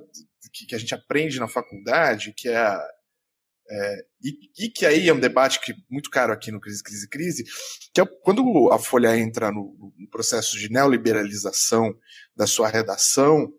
que, 0.51 0.65
que 0.65 0.75
a 0.75 0.77
gente 0.77 0.93
aprende 0.93 1.39
na 1.39 1.47
faculdade, 1.47 2.33
que 2.35 2.49
é 2.49 2.79
é, 3.71 4.05
e, 4.23 4.65
e, 4.65 4.69
que 4.69 4.83
aí 4.83 5.07
é 5.07 5.13
um 5.13 5.19
debate 5.19 5.61
que 5.61 5.75
muito 5.87 6.09
caro 6.09 6.33
aqui 6.33 6.51
no 6.51 6.59
Crise, 6.59 6.81
Crise, 6.81 7.07
Crise, 7.07 7.43
que 7.93 8.01
é 8.01 8.05
quando 8.23 8.71
a 8.71 8.79
Folha 8.79 9.15
entra 9.15 9.51
no, 9.51 9.93
no, 9.95 10.09
processo 10.09 10.57
de 10.57 10.71
neoliberalização 10.71 11.93
da 12.35 12.47
sua 12.47 12.67
redação, 12.67 13.53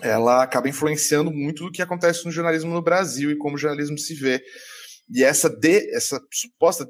ela 0.00 0.44
acaba 0.44 0.68
influenciando 0.68 1.32
muito 1.32 1.64
do 1.64 1.72
que 1.72 1.82
acontece 1.82 2.24
no 2.24 2.30
jornalismo 2.30 2.72
no 2.72 2.80
Brasil 2.80 3.30
e 3.30 3.36
como 3.36 3.56
o 3.56 3.58
jornalismo 3.58 3.98
se 3.98 4.14
vê. 4.14 4.40
E 5.12 5.24
essa, 5.24 5.50
de, 5.50 5.92
essa 5.96 6.20
suposta 6.32 6.84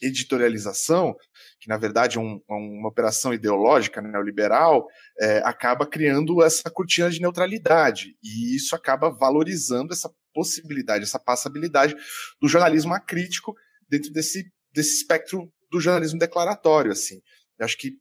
deseditorialização, 0.00 1.14
que 1.60 1.68
na 1.68 1.76
verdade 1.76 2.16
é 2.16 2.20
um, 2.20 2.40
é 2.48 2.52
uma 2.52 2.88
operação 2.88 3.34
ideológica 3.34 4.00
neoliberal, 4.00 4.86
é, 5.20 5.38
acaba 5.38 5.86
criando 5.86 6.42
essa 6.42 6.70
cortina 6.70 7.10
de 7.10 7.20
neutralidade. 7.20 8.16
E 8.22 8.56
isso 8.56 8.74
acaba 8.74 9.10
valorizando 9.10 9.92
essa 9.92 10.10
possibilidade, 10.32 11.04
essa 11.04 11.18
passabilidade 11.18 11.94
do 12.40 12.48
jornalismo 12.48 12.94
acrítico 12.94 13.54
dentro 13.88 14.10
desse, 14.12 14.50
desse 14.72 14.96
espectro 14.96 15.52
do 15.70 15.80
jornalismo 15.80 16.18
declaratório, 16.18 16.92
assim. 16.92 17.20
Eu 17.58 17.64
acho 17.64 17.76
que 17.76 17.92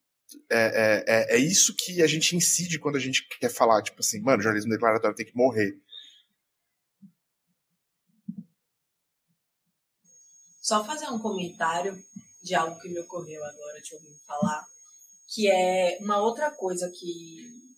é, 0.52 0.58
é, 0.58 1.04
é, 1.08 1.36
é 1.36 1.38
isso 1.38 1.74
que 1.78 2.02
a 2.02 2.08
gente 2.08 2.36
incide 2.36 2.80
quando 2.80 2.96
a 2.96 3.00
gente 3.00 3.26
quer 3.40 3.50
falar, 3.50 3.82
tipo 3.82 4.00
assim, 4.00 4.22
mano, 4.22 4.42
jornalismo 4.42 4.72
declaratório 4.72 5.16
tem 5.16 5.26
que 5.26 5.36
morrer. 5.36 5.74
Só 10.70 10.86
fazer 10.86 11.08
um 11.08 11.18
comentário 11.18 12.00
de 12.44 12.54
algo 12.54 12.80
que 12.80 12.90
me 12.90 13.00
ocorreu 13.00 13.44
agora, 13.44 13.82
te 13.82 13.96
ouvindo 13.96 14.16
falar, 14.20 14.64
que 15.28 15.50
é 15.50 15.98
uma 16.00 16.22
outra 16.22 16.52
coisa 16.52 16.92
que, 16.92 17.74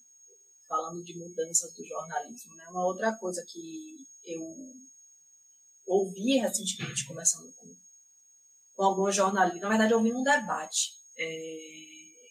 falando 0.68 1.02
de 1.02 1.18
mudanças 1.18 1.74
do 1.74 1.86
jornalismo, 1.86 2.54
né? 2.58 2.68
Uma 2.68 2.86
outra 2.86 3.18
coisa 3.18 3.46
que 3.48 3.96
eu 4.26 4.42
ouvi 5.88 6.38
recentemente 6.40 7.08
conversando 7.08 7.50
com, 7.54 7.74
com 8.76 8.84
alguns 8.84 9.16
jornalistas, 9.16 9.62
na 9.62 9.70
verdade 9.70 9.94
eu 9.94 9.98
ouvi 10.00 10.12
um 10.12 10.22
debate 10.22 10.92
é, 11.18 11.24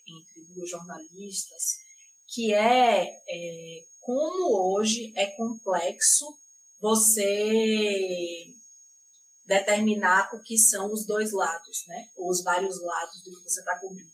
entre 0.06 0.44
duas 0.54 0.68
jornalistas, 0.68 1.78
que 2.26 2.52
é, 2.52 3.08
é 3.26 3.84
como 3.98 4.74
hoje 4.74 5.10
é 5.16 5.26
complexo 5.28 6.38
você 6.78 8.59
determinar 9.50 10.30
o 10.32 10.40
que 10.40 10.56
são 10.56 10.92
os 10.92 11.04
dois 11.04 11.32
lados, 11.32 11.84
né? 11.88 12.06
Ou 12.16 12.30
os 12.30 12.42
vários 12.42 12.80
lados 12.80 13.20
do 13.24 13.32
que 13.32 13.42
você 13.42 13.58
está 13.58 13.76
cobrindo. 13.80 14.08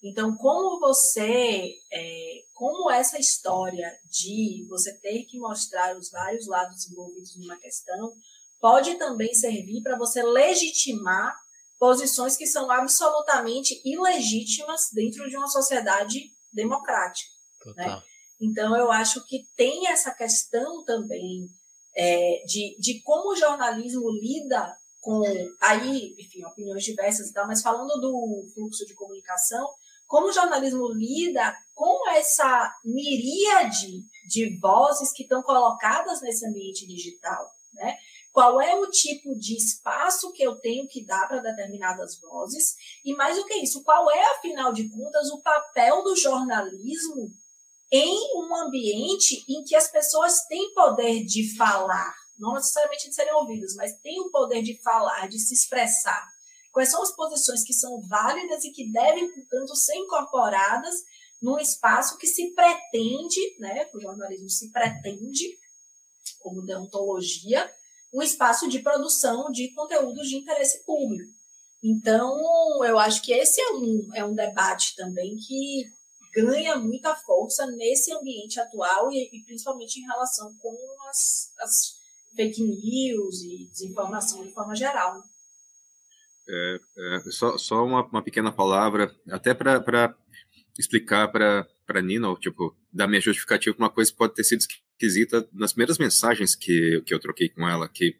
Então, 0.00 0.36
como 0.36 0.78
você, 0.78 1.74
é, 1.92 2.44
como 2.54 2.88
essa 2.88 3.18
história 3.18 3.92
de 4.08 4.64
você 4.68 4.96
ter 5.00 5.24
que 5.24 5.36
mostrar 5.36 5.96
os 5.96 6.10
vários 6.10 6.46
lados 6.46 6.88
envolvidos 6.88 7.36
numa 7.36 7.58
questão, 7.58 8.12
pode 8.60 8.94
também 8.94 9.34
servir 9.34 9.82
para 9.82 9.98
você 9.98 10.22
legitimar 10.22 11.36
posições 11.80 12.36
que 12.36 12.46
são 12.46 12.70
absolutamente 12.70 13.80
ilegítimas 13.84 14.90
dentro 14.92 15.28
de 15.28 15.36
uma 15.36 15.48
sociedade 15.48 16.32
democrática. 16.52 17.30
Né? 17.76 18.00
Então, 18.40 18.76
eu 18.76 18.92
acho 18.92 19.24
que 19.26 19.42
tem 19.56 19.88
essa 19.88 20.12
questão 20.12 20.84
também 20.84 21.48
é, 21.98 22.44
de, 22.46 22.76
de 22.78 23.02
como 23.02 23.32
o 23.32 23.36
jornalismo 23.36 24.08
lida 24.12 24.76
com, 25.00 25.20
aí, 25.60 26.14
enfim, 26.16 26.44
opiniões 26.44 26.84
diversas 26.84 27.28
e 27.28 27.32
tal, 27.32 27.46
mas 27.46 27.60
falando 27.60 28.00
do 28.00 28.46
fluxo 28.54 28.86
de 28.86 28.94
comunicação, 28.94 29.68
como 30.06 30.28
o 30.28 30.32
jornalismo 30.32 30.88
lida 30.92 31.54
com 31.74 32.08
essa 32.10 32.72
miríade 32.84 34.04
de 34.28 34.58
vozes 34.60 35.12
que 35.12 35.24
estão 35.24 35.42
colocadas 35.42 36.22
nesse 36.22 36.46
ambiente 36.46 36.86
digital, 36.86 37.50
né? 37.74 37.96
Qual 38.32 38.60
é 38.60 38.74
o 38.76 38.88
tipo 38.88 39.36
de 39.36 39.56
espaço 39.56 40.32
que 40.32 40.42
eu 40.42 40.54
tenho 40.56 40.86
que 40.86 41.04
dar 41.04 41.26
para 41.26 41.40
determinadas 41.40 42.20
vozes? 42.20 42.76
E 43.04 43.12
mais 43.14 43.36
do 43.36 43.44
que 43.44 43.54
isso, 43.54 43.82
qual 43.82 44.08
é, 44.10 44.24
afinal 44.36 44.72
de 44.72 44.88
contas, 44.88 45.28
o 45.30 45.42
papel 45.42 46.04
do 46.04 46.14
jornalismo 46.14 47.32
em 47.90 48.36
um 48.36 48.54
ambiente 48.54 49.44
em 49.48 49.64
que 49.64 49.74
as 49.74 49.90
pessoas 49.90 50.44
têm 50.46 50.72
poder 50.74 51.24
de 51.24 51.56
falar, 51.56 52.14
não 52.38 52.54
necessariamente 52.54 53.08
de 53.08 53.14
serem 53.14 53.34
ouvidas, 53.34 53.74
mas 53.74 53.98
têm 54.00 54.20
o 54.20 54.30
poder 54.30 54.62
de 54.62 54.80
falar, 54.82 55.28
de 55.28 55.38
se 55.38 55.54
expressar. 55.54 56.26
Quais 56.70 56.90
são 56.90 57.02
as 57.02 57.14
posições 57.14 57.64
que 57.64 57.72
são 57.72 58.00
válidas 58.02 58.62
e 58.64 58.70
que 58.70 58.92
devem, 58.92 59.32
portanto, 59.32 59.74
ser 59.74 59.96
incorporadas 59.96 60.94
num 61.40 61.58
espaço 61.58 62.18
que 62.18 62.26
se 62.26 62.52
pretende, 62.52 63.56
né, 63.58 63.88
o 63.94 64.00
jornalismo 64.00 64.50
se 64.50 64.70
pretende, 64.70 65.56
como 66.40 66.64
deontologia, 66.64 67.70
um 68.12 68.22
espaço 68.22 68.68
de 68.68 68.80
produção 68.80 69.50
de 69.50 69.72
conteúdos 69.72 70.28
de 70.28 70.36
interesse 70.36 70.84
público. 70.84 71.32
Então, 71.82 72.36
eu 72.84 72.98
acho 72.98 73.22
que 73.22 73.32
esse 73.32 73.60
é 73.60 73.70
um, 73.72 74.08
é 74.14 74.24
um 74.24 74.34
debate 74.34 74.96
também 74.96 75.36
que 75.36 75.84
ganha 76.42 76.76
muita 76.76 77.14
força 77.14 77.66
nesse 77.66 78.12
ambiente 78.12 78.60
atual 78.60 79.10
e, 79.12 79.28
e 79.32 79.44
principalmente 79.44 80.00
em 80.00 80.06
relação 80.06 80.54
com 80.58 80.76
as, 81.08 81.52
as, 81.58 81.98
fake 82.36 82.62
news 82.62 83.42
e 83.42 83.68
desinformação 83.72 84.44
de 84.44 84.52
forma 84.52 84.76
geral. 84.76 85.20
É, 86.48 86.80
é, 86.96 87.30
só 87.30 87.58
só 87.58 87.84
uma, 87.84 88.06
uma 88.06 88.22
pequena 88.22 88.52
palavra, 88.52 89.14
até 89.28 89.52
para 89.52 90.14
explicar 90.78 91.28
para 91.28 92.02
Nina, 92.02 92.32
tipo, 92.36 92.76
dar 92.92 93.08
minha 93.08 93.20
justificativa 93.20 93.74
para 93.74 93.84
uma 93.84 93.90
coisa 93.90 94.12
que 94.12 94.16
pode 94.16 94.34
ter 94.34 94.44
sido 94.44 94.60
esquisita 94.60 95.48
nas 95.52 95.72
primeiras 95.72 95.98
mensagens 95.98 96.54
que, 96.54 97.02
que 97.04 97.12
eu 97.12 97.18
troquei 97.18 97.48
com 97.48 97.68
ela, 97.68 97.88
que 97.88 98.16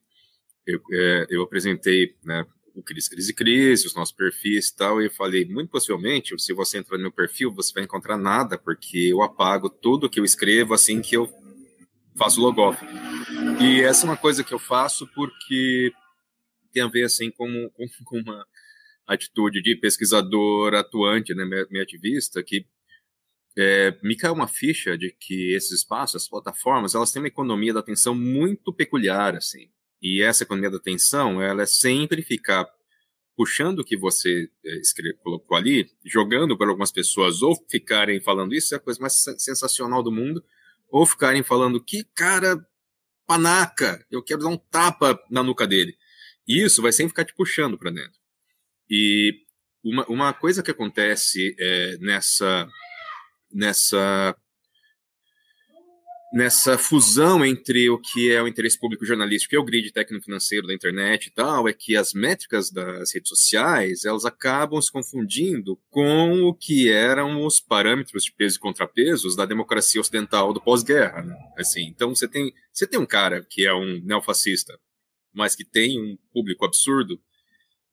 eu, 0.67 0.81
é, 0.93 1.27
eu 1.31 1.43
apresentei 1.43 2.17
né, 2.25 2.45
o 2.79 2.83
Crise, 2.83 3.11
Crise, 3.11 3.35
Crise, 3.35 3.87
os 3.87 3.95
nossos 3.95 4.15
perfis 4.15 4.69
e 4.69 4.77
tal, 4.77 5.03
e 5.03 5.07
eu 5.07 5.11
falei, 5.11 5.45
muito 5.45 5.71
possivelmente, 5.71 6.39
se 6.39 6.53
você 6.53 6.79
entrar 6.79 6.97
no 6.97 7.03
meu 7.03 7.13
perfil, 7.13 7.53
você 7.53 7.73
vai 7.73 7.83
encontrar 7.83 8.17
nada, 8.17 8.57
porque 8.57 8.99
eu 8.99 9.21
apago 9.21 9.69
tudo 9.69 10.09
que 10.09 10.21
eu 10.21 10.25
escrevo 10.25 10.75
assim 10.75 11.03
que 11.03 11.17
eu 11.17 11.29
faço 12.17 12.41
logoff. 12.41 12.85
E 13.61 13.81
essa 13.81 14.07
é 14.07 14.09
uma 14.09 14.17
coisa 14.17 14.45
que 14.45 14.55
eu 14.55 14.59
faço 14.59 15.07
porque 15.15 15.93
tem 16.73 16.83
a 16.83 16.89
ver 16.89 17.05
assim 17.05 17.31
com, 17.31 17.69
com, 17.71 17.87
com 18.05 18.19
uma 18.21 18.47
atitude 19.07 19.61
de 19.61 19.75
pesquisador 19.75 20.75
atuante, 20.75 21.35
né, 21.35 21.45
meio 21.45 21.83
ativista, 21.83 22.43
que 22.43 22.65
é, 23.57 23.99
me 24.05 24.17
caiu 24.17 24.35
uma 24.35 24.47
ficha 24.47 24.97
de 24.97 25.11
que 25.19 25.53
esses 25.53 25.73
espaços, 25.73 26.23
as 26.23 26.29
plataformas, 26.29 26.95
elas 26.95 27.11
têm 27.11 27.21
uma 27.21 27.29
economia 27.29 27.75
da 27.75 27.81
atenção 27.81 28.15
muito 28.15 28.73
peculiar, 28.73 29.35
assim. 29.35 29.69
E 30.01 30.23
essa 30.23 30.45
economia 30.45 30.71
da 30.71 30.77
atenção, 30.77 31.43
ela 31.43 31.63
é 31.63 31.67
sempre 31.67 32.23
ficar 32.23 32.67
puxando 33.37 33.81
o 33.81 33.85
que 33.85 33.97
você 33.97 34.51
escreve, 34.65 35.17
colocou 35.19 35.57
ali, 35.57 35.89
jogando 36.05 36.59
para 36.59 36.69
algumas 36.69 36.91
pessoas, 36.91 37.41
ou 37.41 37.55
ficarem 37.71 38.21
falando 38.21 38.53
isso 38.53 38.75
é 38.75 38.79
a 38.79 38.81
coisa 38.81 39.01
mais 39.01 39.15
sensacional 39.39 40.03
do 40.03 40.11
mundo, 40.11 40.45
ou 40.91 41.07
ficarem 41.07 41.43
falando 41.43 41.83
que 41.83 42.05
cara 42.15 42.67
panaca, 43.27 44.05
eu 44.11 44.23
quero 44.23 44.41
dar 44.41 44.49
um 44.49 44.57
tapa 44.57 45.23
na 45.31 45.43
nuca 45.43 45.67
dele. 45.67 45.97
E 46.49 46.65
isso 46.65 46.81
vai 46.81 46.91
sempre 46.91 47.11
ficar 47.11 47.27
te 47.27 47.35
puxando 47.35 47.79
para 47.79 47.91
dentro. 47.91 48.19
E 48.91 49.45
uma, 49.85 50.07
uma 50.07 50.33
coisa 50.33 50.63
que 50.63 50.71
acontece 50.71 51.55
é, 51.59 51.99
nessa 51.99 52.69
nessa 53.53 54.37
nessa 56.33 56.77
fusão 56.77 57.45
entre 57.45 57.89
o 57.89 57.99
que 57.99 58.31
é 58.31 58.43
o 58.43 58.47
interesse 58.47 58.79
público 58.79 59.05
jornalístico 59.05 59.55
e 59.55 59.59
o 59.59 59.65
grid 59.65 59.91
técnico-financeiro 59.91 60.67
da 60.67 60.75
internet 60.75 61.27
e 61.27 61.31
tal, 61.31 61.67
é 61.69 61.73
que 61.73 61.97
as 61.97 62.13
métricas 62.13 62.71
das 62.71 63.15
redes 63.15 63.31
sociais, 63.31 64.05
elas 64.05 64.25
acabam 64.25 64.81
se 64.81 64.93
confundindo 64.93 65.81
com 65.89 66.43
o 66.43 66.55
que 66.55 66.91
eram 66.91 67.47
os 67.47 67.61
parâmetros 67.61 68.25
de 68.25 68.33
peso 68.33 68.57
e 68.57 68.61
contrapesos 68.61 69.35
da 69.35 69.47
democracia 69.47 70.01
ocidental 70.01 70.53
do 70.53 70.61
pós-guerra, 70.61 71.23
né? 71.23 71.37
Assim, 71.57 71.85
então 71.85 72.15
você 72.15 72.29
tem, 72.29 72.53
você 72.73 72.87
tem 72.87 73.01
um 73.01 73.07
cara 73.07 73.45
que 73.49 73.67
é 73.67 73.73
um 73.73 74.01
neofascista, 74.05 74.79
mas 75.33 75.55
que 75.55 75.65
tem 75.65 75.99
um 75.99 76.19
público 76.33 76.65
absurdo, 76.65 77.19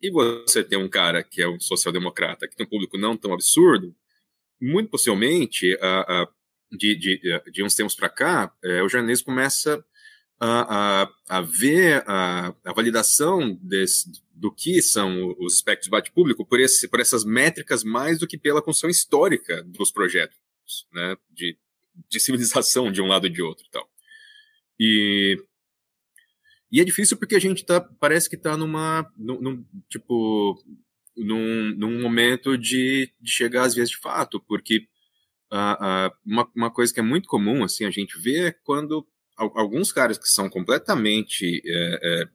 e 0.02 0.12
você 0.12 0.64
tem 0.64 0.78
um 0.78 0.90
cara 0.90 1.24
que 1.24 1.42
é 1.42 1.48
um 1.48 1.60
social-democrata, 1.60 2.48
que 2.48 2.56
tem 2.56 2.66
um 2.66 2.70
público 2.70 2.98
não 2.98 3.16
tão 3.16 3.34
absurdo, 3.34 3.96
muito 4.62 4.90
possivelmente 4.90 5.78
a, 5.82 6.22
a 6.22 6.28
de, 6.72 6.96
de, 6.96 7.42
de 7.52 7.64
uns 7.64 7.76
tempos 7.76 7.96
para 7.96 8.10
cá, 8.10 8.54
é, 8.64 8.82
o 8.82 8.90
jornalismo 8.90 9.26
começa 9.26 9.84
a, 10.40 11.04
a, 11.04 11.38
a 11.38 11.42
ver 11.42 12.04
a, 12.08 12.54
a, 12.64 12.74
validação 12.74 13.58
desse, 13.62 14.12
do 14.34 14.54
que 14.54 14.82
são 14.82 15.36
os 15.40 15.56
espectros 15.56 15.86
de 15.86 15.92
debate 15.92 16.12
público 16.12 16.46
por, 16.46 16.60
esse, 16.60 16.88
por 16.88 17.00
essas 17.00 17.24
métricas 17.24 17.84
mais 17.84 18.20
do 18.20 18.28
que 18.28 18.38
pela 18.38 18.62
construção 18.62 18.90
histórica 18.90 19.64
dos 19.64 19.92
projetos, 19.92 20.38
né, 20.92 21.16
de, 21.32 21.58
de 22.10 22.20
civilização 22.20 22.92
de 22.92 23.02
um 23.02 23.08
lado 23.08 23.28
e 23.28 23.30
de 23.30 23.42
outro 23.42 23.66
e 23.66 23.70
tal. 23.70 23.90
E, 24.80 25.38
e 26.72 26.82
é 26.82 26.84
difícil 26.84 27.18
porque 27.18 27.36
a 27.36 27.40
gente 27.40 27.66
tá, 27.66 27.80
parece 27.80 28.30
que 28.30 28.36
está 28.36 28.58
numa, 28.58 29.10
num, 29.18 29.40
num, 29.40 29.66
tipo, 29.90 30.62
num, 31.16 31.74
num 31.78 32.02
momento 32.02 32.58
de, 32.58 33.10
de 33.22 33.32
chegar 33.32 33.64
às 33.64 33.74
vezes 33.74 33.92
de 33.92 33.98
fato, 33.98 34.40
porque 34.42 34.86
uh, 35.52 36.10
uh, 36.10 36.12
uma, 36.26 36.52
uma 36.56 36.72
coisa 36.72 36.94
que 36.94 37.00
é 37.00 37.04
muito 37.04 37.28
comum, 37.28 37.64
assim, 37.64 37.86
a 37.86 37.92
gente 37.92 38.20
vê 38.20 38.48
é 38.48 38.52
quando 38.52 39.08
alguns 39.38 39.92
caras 39.92 40.18
que 40.18 40.30
são 40.30 40.50
completamente 40.50 41.62
é, 41.66 42.00
é, 42.04 42.30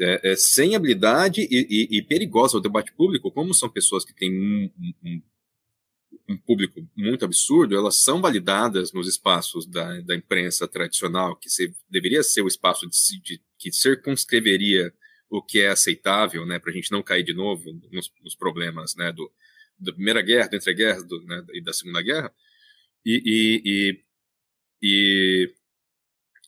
é, 0.00 0.32
é, 0.32 0.36
sem 0.36 0.74
habilidade 0.74 1.40
e, 1.42 1.66
e, 1.70 1.98
e 1.98 2.02
perigosos 2.02 2.56
ao 2.56 2.60
debate 2.60 2.92
público, 2.92 3.30
como 3.30 3.54
são 3.54 3.68
pessoas 3.68 4.04
que 4.04 4.14
têm 4.14 4.30
um, 4.30 4.70
um, 5.04 5.22
um, 6.30 6.36
público 6.38 6.86
muito 6.96 7.24
absurdo, 7.24 7.76
elas 7.76 8.02
são 8.02 8.20
validadas 8.20 8.92
nos 8.92 9.08
espaços 9.08 9.66
da, 9.66 10.00
da 10.00 10.14
imprensa 10.14 10.68
tradicional, 10.68 11.36
que 11.36 11.48
se, 11.48 11.74
deveria 11.88 12.22
ser 12.22 12.42
o 12.42 12.48
espaço 12.48 12.86
de, 12.88 13.22
de, 13.22 13.40
que 13.58 13.72
circunscreveria 13.72 14.92
o 15.30 15.42
que 15.42 15.60
é 15.60 15.68
aceitável, 15.68 16.44
né, 16.44 16.58
para 16.58 16.70
a 16.70 16.74
gente 16.74 16.92
não 16.92 17.02
cair 17.02 17.22
de 17.22 17.32
novo 17.32 17.64
nos, 17.90 18.10
nos 18.22 18.34
problemas, 18.34 18.94
né, 18.96 19.12
do, 19.12 19.30
da 19.82 19.92
Primeira 19.92 20.22
Guerra, 20.22 20.48
da 20.48 20.56
Entre-Guerras 20.56 21.04
né, 21.26 21.44
e 21.52 21.62
da 21.62 21.72
Segunda 21.72 22.02
Guerra, 22.02 22.32
e, 23.04 23.22
e, 23.24 23.62
e, 23.64 24.04
e 24.82 25.54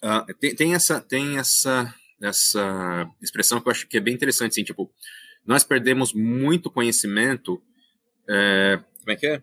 uh, 0.05 0.35
tem, 0.39 0.55
tem, 0.55 0.75
essa, 0.75 1.01
tem 1.01 1.39
essa, 1.39 1.95
essa 2.23 3.11
expressão 3.23 3.61
que 3.61 3.69
eu 3.69 3.73
acho 3.73 3.89
que 3.89 3.97
é 3.97 4.01
bem 4.01 4.15
interessante, 4.15 4.53
assim, 4.53 4.65
tipo, 4.65 4.93
nós 5.45 5.65
perdemos 5.65 6.13
muito 6.13 6.71
conhecimento, 6.71 7.63
é, 8.29 8.81
como 9.01 9.13
é 9.13 9.17
que 9.17 9.27
é? 9.27 9.43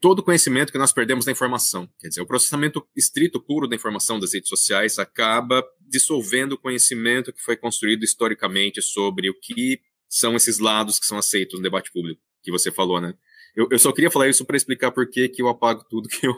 todo 0.00 0.18
o 0.18 0.22
conhecimento 0.22 0.70
que 0.70 0.78
nós 0.78 0.92
perdemos 0.92 1.24
da 1.24 1.32
informação. 1.32 1.88
Quer 1.98 2.08
dizer, 2.08 2.20
o 2.20 2.26
processamento 2.26 2.86
estrito 2.94 3.40
puro 3.40 3.66
da 3.66 3.74
informação 3.74 4.20
das 4.20 4.34
redes 4.34 4.50
sociais 4.50 4.98
acaba 4.98 5.64
dissolvendo 5.80 6.52
o 6.52 6.58
conhecimento 6.58 7.32
que 7.32 7.40
foi 7.40 7.56
construído 7.56 8.04
historicamente 8.04 8.82
sobre 8.82 9.30
o 9.30 9.34
que 9.34 9.80
são 10.08 10.34
esses 10.36 10.58
lados 10.58 10.98
que 10.98 11.06
são 11.06 11.18
aceitos 11.18 11.58
no 11.58 11.62
debate 11.62 11.92
público, 11.92 12.20
que 12.42 12.50
você 12.50 12.70
falou, 12.70 13.00
né? 13.00 13.14
Eu, 13.54 13.68
eu 13.70 13.78
só 13.78 13.92
queria 13.92 14.10
falar 14.10 14.28
isso 14.28 14.44
para 14.44 14.56
explicar 14.56 14.92
por 14.92 15.08
que, 15.08 15.28
que 15.28 15.42
eu 15.42 15.48
apago 15.48 15.84
tudo 15.88 16.08
que 16.08 16.26
eu, 16.26 16.34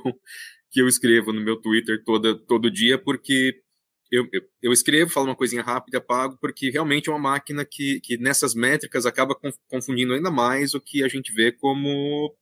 que 0.71 0.81
eu 0.81 0.89
escrevo 0.89 1.33
no 1.33 1.41
meu 1.41 1.57
Twitter 1.57 2.03
toda, 2.05 2.35
todo 2.35 2.71
dia, 2.71 2.99
porque 2.99 3.63
eu, 4.11 4.27
eu, 4.33 4.43
eu, 4.63 4.73
escrevo, 4.73 5.11
falo 5.11 5.27
uma 5.27 5.37
coisinha 5.37 5.63
rápida, 5.63 5.99
apago, 5.99 6.37
porque 6.41 6.71
realmente 6.71 7.09
é 7.09 7.13
uma 7.13 7.19
máquina 7.19 7.65
que, 7.65 8.01
que 8.01 8.19
nessas 8.19 8.55
métricas 8.55 9.07
acaba 9.07 9.37
confundindo 9.69 10.15
ainda 10.15 10.31
mais 10.31 10.75
o 10.75 10.81
que 10.81 11.05
a 11.05 11.09
gente 11.09 11.33
vê 11.33 11.53
como 11.53 12.35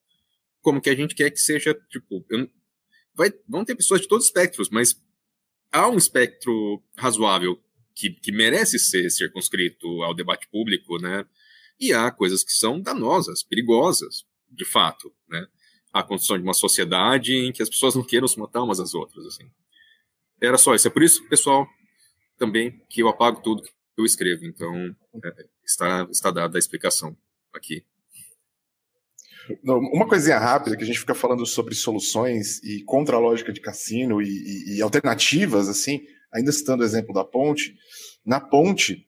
como 0.60 0.80
que 0.80 0.90
a 0.90 0.94
gente 0.94 1.14
quer 1.14 1.30
que 1.30 1.38
seja, 1.38 1.74
tipo, 1.88 2.24
eu, 2.28 2.48
vai, 3.14 3.32
vão 3.48 3.64
ter 3.64 3.74
pessoas 3.74 4.00
de 4.00 4.08
todos 4.08 4.24
os 4.24 4.28
espectros, 4.28 4.68
mas 4.70 4.94
há 5.72 5.88
um 5.88 5.96
espectro 5.96 6.82
razoável 6.96 7.62
que, 7.98 8.10
que 8.10 8.30
merece 8.30 8.78
ser 8.78 9.10
circunscrito 9.10 9.86
ao 10.04 10.14
debate 10.14 10.48
público, 10.48 10.98
né? 10.98 11.26
E 11.80 11.92
há 11.92 12.08
coisas 12.12 12.44
que 12.44 12.52
são 12.52 12.80
danosas, 12.80 13.42
perigosas, 13.42 14.24
de 14.48 14.64
fato, 14.64 15.12
né? 15.28 15.44
A 15.92 16.04
construção 16.04 16.38
de 16.38 16.44
uma 16.44 16.54
sociedade 16.54 17.34
em 17.34 17.50
que 17.50 17.60
as 17.60 17.68
pessoas 17.68 17.96
não 17.96 18.04
queiram 18.04 18.28
se 18.28 18.38
matar 18.38 18.62
umas 18.62 18.78
às 18.78 18.94
outras, 18.94 19.26
assim. 19.26 19.50
Era 20.40 20.56
só 20.56 20.76
isso. 20.76 20.86
É 20.86 20.90
por 20.90 21.02
isso, 21.02 21.28
pessoal, 21.28 21.66
também 22.38 22.80
que 22.88 23.02
eu 23.02 23.08
apago 23.08 23.42
tudo 23.42 23.62
que 23.62 23.70
eu 23.96 24.04
escrevo. 24.04 24.44
Então, 24.44 24.94
é, 25.24 25.46
está, 25.64 26.06
está 26.08 26.30
dada 26.30 26.56
a 26.56 26.60
explicação 26.60 27.16
aqui. 27.52 27.84
Uma 29.64 30.06
coisinha 30.06 30.38
rápida, 30.38 30.76
que 30.76 30.84
a 30.84 30.86
gente 30.86 31.00
fica 31.00 31.14
falando 31.14 31.44
sobre 31.46 31.74
soluções 31.74 32.62
e 32.62 32.84
contra 32.84 33.16
a 33.16 33.20
lógica 33.20 33.52
de 33.52 33.60
cassino 33.60 34.22
e, 34.22 34.28
e, 34.28 34.76
e 34.76 34.82
alternativas, 34.82 35.68
assim, 35.68 36.06
ainda 36.32 36.52
citando 36.52 36.82
o 36.82 36.86
exemplo 36.86 37.14
da 37.14 37.24
ponte, 37.24 37.74
na 38.24 38.40
ponte 38.40 39.06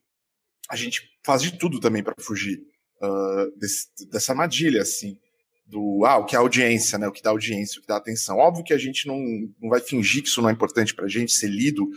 a 0.69 0.77
gente 0.77 1.03
faz 1.25 1.43
de 1.43 1.59
tudo 1.59 1.81
também 1.81 2.03
para 2.03 2.15
fugir 2.19 2.61
uh, 3.03 3.59
desse, 3.59 3.89
dessa 4.11 4.33
armadilha, 4.33 4.83
assim, 4.83 5.19
do 5.67 6.05
ah, 6.05 6.19
o 6.19 6.25
que 6.25 6.35
é 6.35 6.39
audiência, 6.39 6.99
né? 6.99 7.07
O 7.07 7.13
que 7.13 7.23
dá 7.23 7.31
audiência, 7.31 7.79
o 7.79 7.83
que 7.83 7.89
dá 7.89 7.97
atenção. 7.97 8.39
Óbvio 8.39 8.65
que 8.65 8.75
a 8.75 8.79
gente 8.79 9.07
não, 9.07 9.19
não 9.61 9.69
vai 9.69 9.81
fingir 9.81 10.23
que 10.23 10.29
isso 10.29 10.43
não 10.43 10.49
é 10.49 10.53
importante 10.53 10.95
para 10.95 11.07
a 11.07 11.09
gente 11.09 11.33
ser 11.33 11.49
lido 11.49 11.89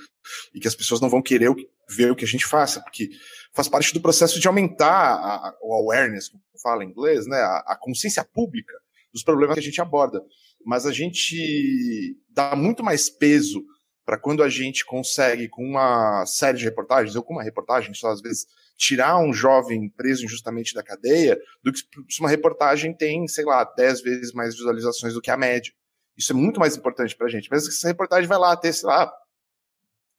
e 0.53 0.59
que 0.59 0.67
as 0.67 0.75
pessoas 0.75 1.01
não 1.01 1.09
vão 1.09 1.21
querer 1.21 1.51
ver 1.89 2.11
o 2.11 2.15
que 2.15 2.23
a 2.23 2.27
gente 2.27 2.45
faça, 2.45 2.81
porque 2.81 3.09
faz 3.53 3.67
parte 3.67 3.93
do 3.93 4.01
processo 4.01 4.39
de 4.39 4.47
aumentar 4.47 5.13
a, 5.13 5.55
o 5.61 5.73
awareness, 5.73 6.29
como 6.29 6.43
fala 6.61 6.83
em 6.83 6.89
inglês, 6.89 7.27
né, 7.27 7.37
a, 7.37 7.63
a 7.67 7.77
consciência 7.79 8.23
pública 8.23 8.73
dos 9.11 9.23
problemas 9.23 9.55
que 9.55 9.59
a 9.59 9.63
gente 9.63 9.81
aborda. 9.81 10.21
Mas 10.65 10.85
a 10.85 10.91
gente 10.91 12.15
dá 12.29 12.55
muito 12.55 12.83
mais 12.83 13.09
peso 13.09 13.63
para 14.05 14.17
quando 14.17 14.43
a 14.43 14.49
gente 14.49 14.85
consegue, 14.85 15.47
com 15.47 15.63
uma 15.63 16.25
série 16.25 16.57
de 16.57 16.65
reportagens, 16.65 17.15
ou 17.15 17.23
com 17.23 17.33
uma 17.33 17.43
reportagem 17.43 17.93
só 17.93 18.09
às 18.09 18.21
vezes, 18.21 18.45
tirar 18.77 19.17
um 19.19 19.33
jovem 19.33 19.89
preso 19.89 20.25
injustamente 20.25 20.73
da 20.73 20.83
cadeia, 20.83 21.39
do 21.63 21.71
que 21.71 21.79
se 22.09 22.19
uma 22.19 22.29
reportagem 22.29 22.93
tem, 22.93 23.27
sei 23.27 23.45
lá, 23.45 23.63
10 23.63 24.01
vezes 24.01 24.33
mais 24.33 24.55
visualizações 24.55 25.13
do 25.13 25.21
que 25.21 25.31
a 25.31 25.37
média. 25.37 25.71
Isso 26.17 26.31
é 26.31 26.35
muito 26.35 26.59
mais 26.59 26.75
importante 26.75 27.15
para 27.15 27.27
a 27.27 27.29
gente. 27.29 27.49
Que 27.49 27.55
essa 27.55 27.87
reportagem 27.87 28.27
vai 28.27 28.37
lá 28.37 28.55
ter, 28.57 28.73
sei 28.73 28.87
lá, 28.87 29.11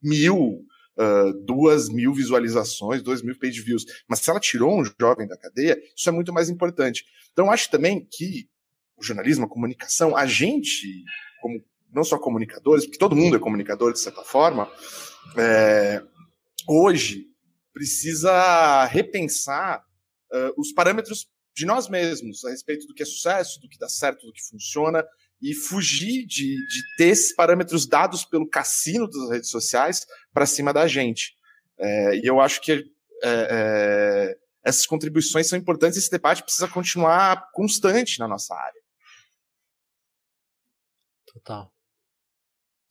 mil, 0.03 0.65
uh, 0.99 1.33
duas 1.45 1.89
mil 1.89 2.13
visualizações, 2.13 3.03
dois 3.03 3.23
mil 3.23 3.39
page 3.39 3.61
views. 3.61 3.85
Mas 4.09 4.21
se 4.21 4.31
ela 4.31 4.41
tirou 4.41 4.81
um 4.81 4.85
jovem 5.01 5.27
da 5.27 5.37
cadeia, 5.37 5.79
isso 5.97 6.09
é 6.09 6.13
muito 6.13 6.33
mais 6.33 6.49
importante. 6.49 7.05
Então, 7.33 7.51
acho 7.51 7.71
também 7.71 8.07
que 8.11 8.49
o 8.97 9.03
jornalismo, 9.03 9.45
a 9.45 9.49
comunicação, 9.49 10.17
a 10.17 10.27
gente, 10.27 11.05
como 11.41 11.63
não 11.95 12.05
só 12.05 12.19
comunicadores, 12.19 12.85
porque 12.85 12.99
todo 12.99 13.17
mundo 13.17 13.37
é 13.37 13.41
comunicador 13.41 13.93
de 13.93 14.01
certa 14.01 14.23
forma, 14.23 14.71
é, 15.37 16.03
hoje 16.69 17.27
precisa 17.73 18.85
repensar 18.85 19.85
uh, 20.33 20.61
os 20.61 20.73
parâmetros 20.73 21.29
de 21.55 21.67
nós 21.67 21.89
mesmos 21.89 22.45
a 22.45 22.51
respeito 22.51 22.87
do 22.87 22.95
que 22.95 23.03
é 23.03 23.07
sucesso, 23.07 23.61
do 23.61 23.69
que 23.69 23.79
dá 23.79 23.89
certo, 23.89 24.27
do 24.27 24.33
que 24.33 24.43
funciona, 24.43 25.05
e 25.43 25.55
fugir 25.55 26.25
de, 26.27 26.55
de 26.55 26.97
ter 26.97 27.09
esses 27.09 27.35
parâmetros 27.35 27.87
dados 27.87 28.25
pelo 28.25 28.49
cassino 28.49 29.09
das 29.09 29.31
redes 29.31 29.51
sociais 29.51 30.07
para 30.33 30.47
cima 30.47 30.73
da 30.73 30.87
gente. 30.87 31.37
É, 31.77 32.17
e 32.17 32.27
eu 32.27 32.41
acho 32.41 32.61
que 32.61 32.73
é, 32.73 32.83
é, 33.23 34.39
essas 34.65 34.87
contribuições 34.87 35.49
são 35.49 35.59
importantes 35.59 35.97
e 35.97 36.01
esse 36.01 36.11
debate 36.11 36.43
precisa 36.43 36.69
continuar 36.69 37.51
constante 37.53 38.19
na 38.19 38.29
nossa 38.29 38.55
área. 38.55 38.81
Total. 41.27 41.74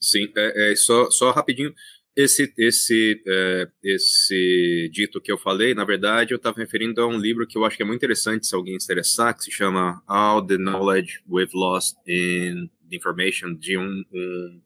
Sim, 0.04 0.30
é, 0.36 0.72
é 0.72 0.76
só, 0.76 1.10
só 1.10 1.30
rapidinho. 1.30 1.74
Esse, 2.16 2.52
esse, 2.56 3.20
é, 3.26 3.68
esse 3.82 4.88
dito 4.92 5.20
que 5.20 5.32
eu 5.32 5.36
falei, 5.36 5.74
na 5.74 5.84
verdade, 5.84 6.32
eu 6.32 6.36
estava 6.36 6.56
referindo 6.58 7.00
a 7.00 7.08
um 7.08 7.18
livro 7.18 7.46
que 7.46 7.58
eu 7.58 7.64
acho 7.64 7.76
que 7.76 7.82
é 7.82 7.86
muito 7.86 7.98
interessante 7.98 8.46
se 8.46 8.54
alguém 8.54 8.78
se 8.78 8.86
interessar, 8.86 9.36
que 9.36 9.42
se 9.42 9.50
chama 9.50 10.00
All 10.06 10.46
the 10.46 10.56
Knowledge 10.56 11.22
We've 11.28 11.50
Lost 11.54 11.96
in 12.06 12.70
Information, 12.92 13.54
de 13.54 13.76
um, 13.76 14.04
um 14.12 14.60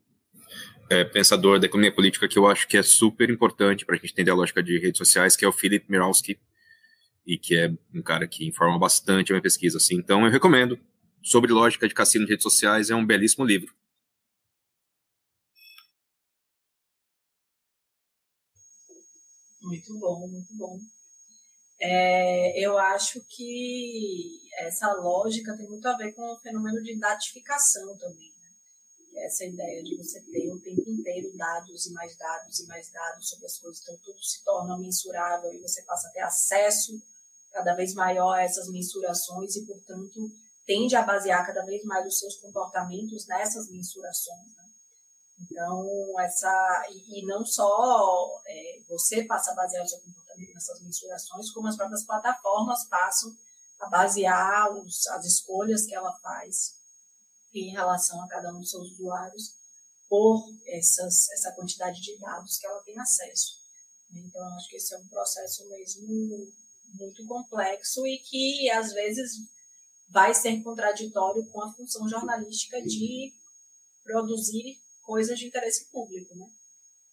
é, 0.90 1.04
pensador 1.04 1.58
da 1.58 1.66
economia 1.66 1.92
política 1.92 2.28
que 2.28 2.38
eu 2.38 2.46
acho 2.46 2.68
que 2.68 2.76
é 2.76 2.82
super 2.82 3.30
importante 3.30 3.86
para 3.86 3.94
a 3.94 3.98
gente 3.98 4.12
entender 4.12 4.30
a 4.30 4.34
lógica 4.34 4.62
de 4.62 4.78
redes 4.78 4.98
sociais, 4.98 5.34
que 5.34 5.44
é 5.44 5.48
o 5.48 5.52
Philip 5.52 5.86
Miralski, 5.88 6.38
e 7.26 7.38
que 7.38 7.56
é 7.56 7.72
um 7.94 8.02
cara 8.02 8.26
que 8.26 8.46
informa 8.46 8.78
bastante 8.78 9.32
a 9.32 9.34
minha 9.34 9.42
pesquisa. 9.42 9.78
Assim. 9.78 9.96
Então, 9.96 10.24
eu 10.24 10.30
recomendo. 10.30 10.78
Sobre 11.20 11.52
lógica 11.52 11.88
de 11.88 11.94
cassino 11.94 12.24
de 12.24 12.30
redes 12.30 12.44
sociais, 12.44 12.90
é 12.90 12.94
um 12.94 13.04
belíssimo 13.04 13.44
livro. 13.44 13.74
Muito 19.68 19.98
bom, 19.98 20.26
muito 20.26 20.54
bom. 20.56 20.78
É, 21.78 22.58
eu 22.58 22.78
acho 22.78 23.22
que 23.28 24.40
essa 24.60 24.94
lógica 24.94 25.54
tem 25.54 25.68
muito 25.68 25.86
a 25.86 25.94
ver 25.94 26.12
com 26.14 26.22
o 26.32 26.38
fenômeno 26.38 26.82
de 26.82 26.98
datificação 26.98 27.94
também. 27.98 28.32
Né? 28.40 29.26
Essa 29.26 29.44
ideia 29.44 29.84
de 29.84 29.94
você 29.94 30.22
ter 30.22 30.50
o 30.50 30.58
tempo 30.58 30.88
inteiro 30.88 31.36
dados 31.36 31.86
e 31.86 31.92
mais 31.92 32.16
dados 32.16 32.60
e 32.60 32.66
mais 32.66 32.90
dados 32.90 33.28
sobre 33.28 33.44
as 33.44 33.58
coisas, 33.58 33.82
então 33.82 33.98
tudo 34.02 34.24
se 34.24 34.42
torna 34.42 34.78
mensurável 34.78 35.52
e 35.52 35.60
você 35.60 35.82
passa 35.82 36.08
a 36.08 36.12
ter 36.12 36.20
acesso 36.20 36.98
cada 37.52 37.74
vez 37.74 37.92
maior 37.92 38.38
a 38.38 38.42
essas 38.42 38.70
mensurações 38.70 39.54
e, 39.54 39.66
portanto, 39.66 40.32
tende 40.66 40.96
a 40.96 41.02
basear 41.02 41.46
cada 41.46 41.62
vez 41.62 41.84
mais 41.84 42.06
os 42.06 42.18
seus 42.18 42.36
comportamentos 42.38 43.26
nessas 43.26 43.70
mensurações. 43.70 44.57
Então, 45.40 46.20
essa. 46.20 46.86
E 46.90 47.24
não 47.24 47.44
só 47.44 48.42
é, 48.46 48.80
você 48.88 49.24
passa 49.24 49.52
a 49.52 49.54
basear 49.54 49.84
o 49.84 49.88
seu 49.88 50.00
comportamento 50.00 50.54
nessas 50.54 50.80
mensurações, 50.82 51.50
como 51.52 51.68
as 51.68 51.76
próprias 51.76 52.04
plataformas 52.04 52.84
passam 52.88 53.36
a 53.80 53.88
basear 53.88 54.72
os, 54.72 55.06
as 55.08 55.24
escolhas 55.24 55.86
que 55.86 55.94
ela 55.94 56.12
faz 56.18 56.76
em 57.54 57.70
relação 57.70 58.20
a 58.22 58.28
cada 58.28 58.52
um 58.52 58.60
dos 58.60 58.70
seus 58.70 58.90
usuários 58.92 59.54
por 60.08 60.42
essas, 60.66 61.30
essa 61.30 61.52
quantidade 61.52 62.00
de 62.00 62.18
dados 62.18 62.58
que 62.58 62.66
ela 62.66 62.82
tem 62.82 62.98
acesso. 62.98 63.58
Então, 64.12 64.44
acho 64.54 64.68
que 64.68 64.76
esse 64.76 64.94
é 64.94 64.98
um 64.98 65.08
processo 65.08 65.68
mesmo 65.68 66.52
muito 66.94 67.26
complexo 67.26 68.06
e 68.06 68.18
que, 68.18 68.70
às 68.70 68.92
vezes, 68.92 69.32
vai 70.08 70.34
ser 70.34 70.62
contraditório 70.62 71.46
com 71.50 71.62
a 71.62 71.72
função 71.74 72.08
jornalística 72.08 72.80
de 72.82 73.34
produzir 74.02 74.80
coisas 75.08 75.38
de 75.38 75.46
interesse 75.46 75.86
público, 75.86 76.36
né? 76.36 76.46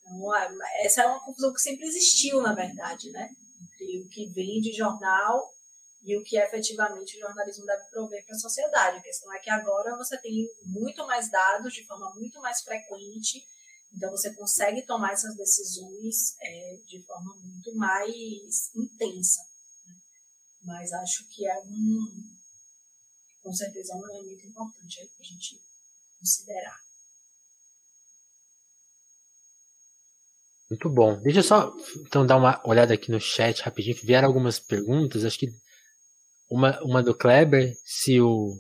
Então, 0.02 0.36
essa 0.82 1.04
é 1.04 1.06
uma 1.08 1.24
confusão 1.24 1.54
que 1.54 1.62
sempre 1.62 1.88
existiu, 1.88 2.42
na 2.42 2.54
verdade, 2.54 3.10
né? 3.12 3.34
Entre 3.64 4.02
o 4.02 4.10
que 4.10 4.28
vem 4.32 4.60
de 4.60 4.74
jornal 4.74 5.50
e 6.04 6.18
o 6.18 6.22
que 6.22 6.38
efetivamente 6.38 7.16
o 7.16 7.22
jornalismo 7.22 7.66
deve 7.66 7.86
prover 7.86 8.26
para 8.26 8.36
a 8.36 8.40
sociedade. 8.40 8.98
A 8.98 9.02
questão 9.02 9.34
é 9.34 9.40
que 9.40 9.50
agora 9.50 9.96
você 9.96 10.18
tem 10.18 10.46
muito 10.66 11.08
mais 11.08 11.32
dados 11.32 11.74
de 11.74 11.86
forma 11.86 12.14
muito 12.16 12.42
mais 12.42 12.62
frequente, 12.62 13.42
então 13.94 14.12
você 14.12 14.34
consegue 14.34 14.86
tomar 14.86 15.14
essas 15.14 15.34
decisões 15.38 16.36
é, 16.42 16.78
de 16.86 17.02
forma 17.04 17.34
muito 17.38 17.74
mais 17.76 18.76
intensa. 18.76 19.40
Né? 19.88 19.96
Mas 20.64 20.92
acho 20.92 21.26
que 21.30 21.48
é 21.48 21.58
um, 21.62 22.36
com 23.42 23.54
certeza, 23.54 23.96
um 23.96 24.06
elemento 24.10 24.46
importante 24.46 25.10
para 25.16 25.22
a 25.22 25.28
gente 25.30 25.62
considerar. 26.20 26.85
Muito 30.70 30.90
bom. 30.90 31.22
Deixa 31.22 31.40
eu 31.40 31.44
só 31.44 31.74
então 32.02 32.26
dar 32.26 32.38
uma 32.38 32.62
olhada 32.66 32.94
aqui 32.94 33.12
no 33.12 33.20
chat 33.20 33.62
rapidinho, 33.62 33.96
que 33.96 34.06
vieram 34.06 34.28
algumas 34.28 34.60
perguntas. 34.60 35.24
Acho 35.24 35.40
que 35.40 35.48
uma, 36.50 36.80
uma 36.84 37.04
do 37.04 37.16
Kleber, 37.16 37.74
se 37.84 38.20
o. 38.20 38.54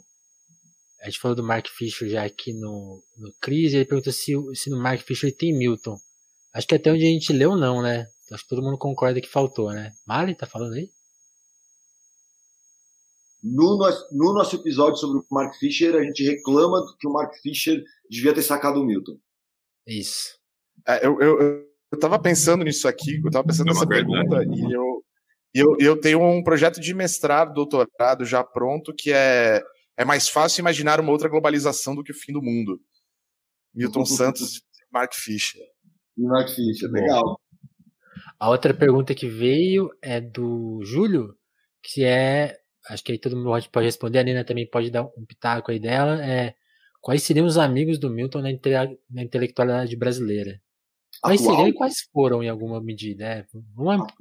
A 1.02 1.06
gente 1.06 1.20
falou 1.20 1.36
do 1.36 1.44
Mark 1.44 1.68
Fisher 1.68 2.10
já 2.10 2.24
aqui 2.24 2.52
no, 2.54 3.02
no 3.18 3.32
Cris, 3.40 3.74
ele 3.74 3.86
pergunta 3.86 4.12
se, 4.12 4.34
se 4.56 4.70
no 4.70 4.82
Mark 4.82 5.02
Fisher 5.02 5.36
tem 5.36 5.56
Milton. 5.56 5.98
Acho 6.54 6.68
que 6.68 6.76
até 6.76 6.92
onde 6.92 7.04
a 7.04 7.10
gente 7.10 7.34
leu, 7.34 7.56
não, 7.56 7.82
né? 7.82 8.08
Acho 8.32 8.44
que 8.44 8.50
todo 8.50 8.64
mundo 8.64 8.78
concorda 8.78 9.22
que 9.22 9.28
faltou, 9.28 9.72
né? 9.72 9.92
Mali, 10.08 10.34
tá 10.36 10.48
falando 10.48 10.74
aí? 10.74 10.90
No, 13.44 13.78
no 14.12 14.34
nosso 14.34 14.56
episódio 14.56 14.98
sobre 14.98 15.20
o 15.20 15.26
Mark 15.30 15.56
Fisher, 15.60 15.96
a 15.96 16.04
gente 16.04 16.24
reclama 16.24 16.82
que 17.00 17.08
o 17.08 17.12
Mark 17.12 17.36
Fisher 17.44 17.84
devia 18.10 18.34
ter 18.34 18.42
sacado 18.42 18.82
o 18.82 18.86
Milton. 18.86 19.20
Isso. 19.86 20.40
É, 20.88 21.06
eu, 21.06 21.22
eu, 21.22 21.66
eu 21.92 22.00
tava 22.00 22.20
pensando 22.20 22.64
nisso 22.64 22.88
aqui, 22.88 23.22
eu 23.24 23.32
tava 23.32 23.48
pensando 23.48 23.70
é 23.70 23.74
nessa 23.74 23.88
pergunta 23.88 24.44
e 24.44 24.74
eu, 24.74 25.04
eu, 25.54 25.78
eu 25.80 26.00
tenho 26.00 26.22
um 26.22 26.44
projeto 26.44 26.80
de 26.80 26.94
mestrado, 26.94 27.54
doutorado 27.54 28.26
já 28.26 28.44
pronto, 28.44 28.94
que 28.94 29.12
é, 29.12 29.64
é 29.98 30.04
mais 30.04 30.28
fácil 30.28 30.62
imaginar 30.62 31.00
uma 31.00 31.12
outra 31.12 31.30
globalização 31.30 31.96
do 31.96 32.04
que 32.04 32.12
o 32.12 32.16
fim 32.16 32.34
do 32.34 32.42
mundo. 32.42 32.80
Milton 33.74 34.04
Santos 34.06 34.58
e 34.58 34.62
Mark 34.92 35.14
Fisher. 35.14 35.62
Mark 36.18 36.50
Fisher, 36.50 36.90
legal. 36.92 37.40
A 38.40 38.50
outra 38.50 38.74
pergunta 38.74 39.16
que 39.16 39.28
veio 39.28 39.90
é 40.02 40.20
do 40.20 40.82
Júlio, 40.84 41.36
que 41.82 42.04
é, 42.04 42.58
acho 42.90 43.04
que 43.04 43.14
aí 43.14 43.20
todo 43.20 43.38
mundo 43.38 43.50
pode 43.72 43.86
responder, 43.86 44.20
a 44.20 44.24
Nina 44.24 44.44
também 44.44 44.70
pode 44.70 44.92
dar 44.92 45.04
um 45.04 45.26
pitaco 45.26 45.72
aí 45.72 45.80
dela, 45.80 46.24
é 46.24 46.54
quais 47.02 47.24
seriam 47.24 47.46
os 47.46 47.58
amigos 47.58 47.98
do 47.98 48.10
Milton 48.10 48.42
na, 48.42 48.52
inte 48.52 48.70
na 49.10 49.24
intelectualidade 49.24 49.96
brasileira? 49.96 50.60
Quais 51.26 51.42
Atual? 51.42 51.56
seriam 51.56 51.68
e 51.70 51.74
quais 51.74 52.02
foram 52.14 52.44
em 52.44 52.50
alguma 52.50 52.80
medida? 52.80 53.26
É, 53.26 53.46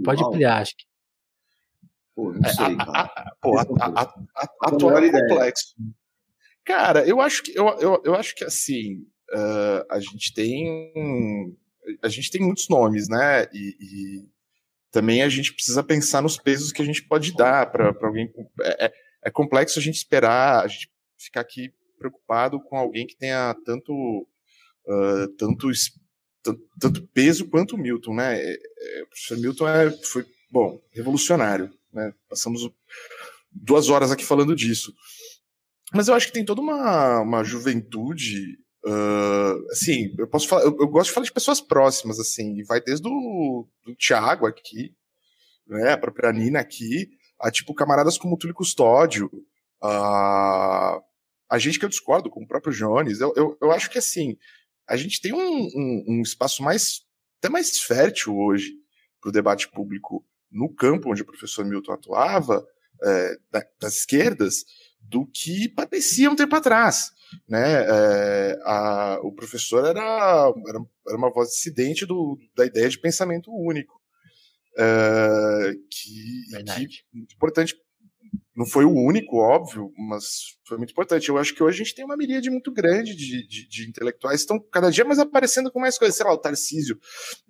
pode 0.02 0.24
ampliar, 0.24 0.62
acho 0.62 0.74
que. 0.76 0.84
Pô, 2.14 2.32
não 2.32 2.48
é, 2.48 2.52
sei, 2.52 2.76
cara. 2.76 3.36
Pô, 3.42 3.58
atual 3.58 4.98
é 4.98 5.10
complexo. 5.10 5.74
Cara, 6.64 7.06
eu 7.06 7.20
acho 7.20 7.42
que 7.42 7.56
eu, 7.58 7.68
eu, 7.78 8.02
eu 8.04 8.14
acho 8.14 8.34
que 8.34 8.44
assim 8.44 9.02
uh, 9.32 9.84
a 9.90 10.00
gente 10.00 10.32
tem 10.32 10.92
a 12.02 12.08
gente 12.08 12.30
tem 12.30 12.40
muitos 12.40 12.68
nomes, 12.68 13.08
né? 13.08 13.44
E, 13.52 13.76
e, 13.80 14.34
também 14.90 15.22
a 15.22 15.28
gente 15.28 15.52
precisa 15.52 15.82
pensar 15.82 16.22
nos 16.22 16.38
pesos 16.38 16.72
que 16.72 16.80
a 16.80 16.84
gente 16.84 17.02
pode 17.02 17.36
dar 17.36 17.70
para 17.70 17.94
alguém. 18.00 18.32
É, 18.62 18.86
é, 18.86 18.92
é, 19.24 19.30
complexo 19.30 19.78
a 19.78 19.82
gente 19.82 19.96
esperar, 19.96 20.64
a 20.64 20.68
gente 20.68 20.88
ficar 21.18 21.40
aqui 21.40 21.74
preocupado 21.98 22.60
com 22.60 22.78
alguém 22.78 23.06
que 23.06 23.16
tenha 23.16 23.54
tanto 23.66 23.92
uh, 24.86 25.28
tanto, 25.36 25.68
tanto 26.78 27.06
peso 27.08 27.48
quanto 27.48 27.76
o 27.76 27.78
Milton, 27.78 28.14
né? 28.14 28.38
É, 28.38 28.52
é, 28.52 29.02
o 29.02 29.06
professor 29.06 29.38
Milton 29.38 29.68
é, 29.68 29.90
foi 30.02 30.24
bom 30.50 30.80
revolucionário 30.92 31.70
né? 31.94 32.12
Passamos 32.28 32.68
duas 33.50 33.88
horas 33.88 34.10
aqui 34.10 34.24
falando 34.24 34.54
disso. 34.54 34.92
Mas 35.92 36.08
eu 36.08 36.14
acho 36.14 36.26
que 36.26 36.32
tem 36.32 36.44
toda 36.44 36.60
uma, 36.60 37.20
uma 37.20 37.44
juventude. 37.44 38.58
Uh, 38.84 39.70
assim, 39.70 40.12
eu 40.18 40.26
posso 40.26 40.48
falar, 40.48 40.64
eu, 40.64 40.76
eu, 40.78 40.88
gosto 40.88 41.08
de 41.08 41.14
falar 41.14 41.24
de 41.24 41.32
pessoas 41.32 41.60
próximas, 41.60 42.18
assim, 42.18 42.58
e 42.58 42.64
vai 42.64 42.82
desde 42.82 43.08
o 43.08 43.66
do 43.82 43.94
Thiago 43.96 44.46
aqui, 44.46 44.94
né, 45.66 45.92
a 45.92 45.98
própria 45.98 46.32
Nina 46.32 46.60
aqui, 46.60 47.08
a 47.40 47.50
tipo 47.50 47.72
camaradas 47.72 48.18
como 48.18 48.34
o 48.34 48.36
Túlio 48.36 48.54
Custódio, 48.54 49.30
a, 49.82 51.00
a 51.50 51.58
gente 51.58 51.78
que 51.78 51.84
eu 51.86 51.88
discordo, 51.88 52.28
como 52.28 52.44
o 52.44 52.48
próprio 52.48 52.74
Jones. 52.74 53.20
Eu, 53.20 53.32
eu, 53.36 53.56
eu 53.62 53.70
acho 53.70 53.88
que 53.88 53.96
assim, 53.96 54.36
a 54.88 54.96
gente 54.96 55.20
tem 55.20 55.32
um, 55.32 55.38
um, 55.38 56.04
um 56.08 56.22
espaço 56.22 56.62
mais 56.62 57.02
até 57.38 57.48
mais 57.50 57.78
fértil 57.78 58.36
hoje 58.36 58.72
para 59.20 59.28
o 59.28 59.32
debate 59.32 59.68
público 59.70 60.24
no 60.50 60.72
campo 60.72 61.10
onde 61.10 61.22
o 61.22 61.26
professor 61.26 61.64
Milton 61.64 61.92
atuava, 61.92 62.66
é, 63.02 63.36
das 63.80 63.96
esquerdas, 63.96 64.64
do 65.00 65.26
que 65.26 65.68
parecia 65.68 66.30
um 66.30 66.36
tempo 66.36 66.54
atrás. 66.56 67.10
Né? 67.48 67.84
É, 67.84 68.58
a, 68.62 69.18
o 69.22 69.32
professor 69.32 69.84
era, 69.84 70.00
era, 70.68 70.78
era, 71.08 71.16
uma 71.16 71.30
voz 71.30 71.50
dissidente 71.50 72.06
do, 72.06 72.38
da 72.56 72.64
ideia 72.64 72.88
de 72.88 72.98
pensamento 72.98 73.50
único. 73.52 74.00
É, 74.76 75.72
que, 75.90 76.64
que 76.74 77.04
muito 77.12 77.34
importante. 77.34 77.76
Não 78.56 78.64
foi 78.64 78.84
o 78.84 78.92
único, 78.92 79.36
óbvio, 79.36 79.92
mas 79.98 80.56
foi 80.64 80.78
muito 80.78 80.92
importante. 80.92 81.28
Eu 81.28 81.38
acho 81.38 81.54
que 81.54 81.62
hoje 81.62 81.82
a 81.82 81.84
gente 81.84 81.94
tem 81.94 82.04
uma 82.04 82.16
miríade 82.16 82.48
muito 82.50 82.72
grande 82.72 83.14
de, 83.16 83.46
de, 83.48 83.68
de 83.68 83.88
intelectuais 83.88 84.40
estão 84.40 84.60
cada 84.70 84.90
dia 84.90 85.04
mais 85.04 85.18
aparecendo 85.18 85.72
com 85.72 85.80
mais 85.80 85.98
coisas. 85.98 86.16
Sei 86.16 86.24
lá, 86.24 86.32
o 86.32 86.38
Tarcísio, 86.38 86.96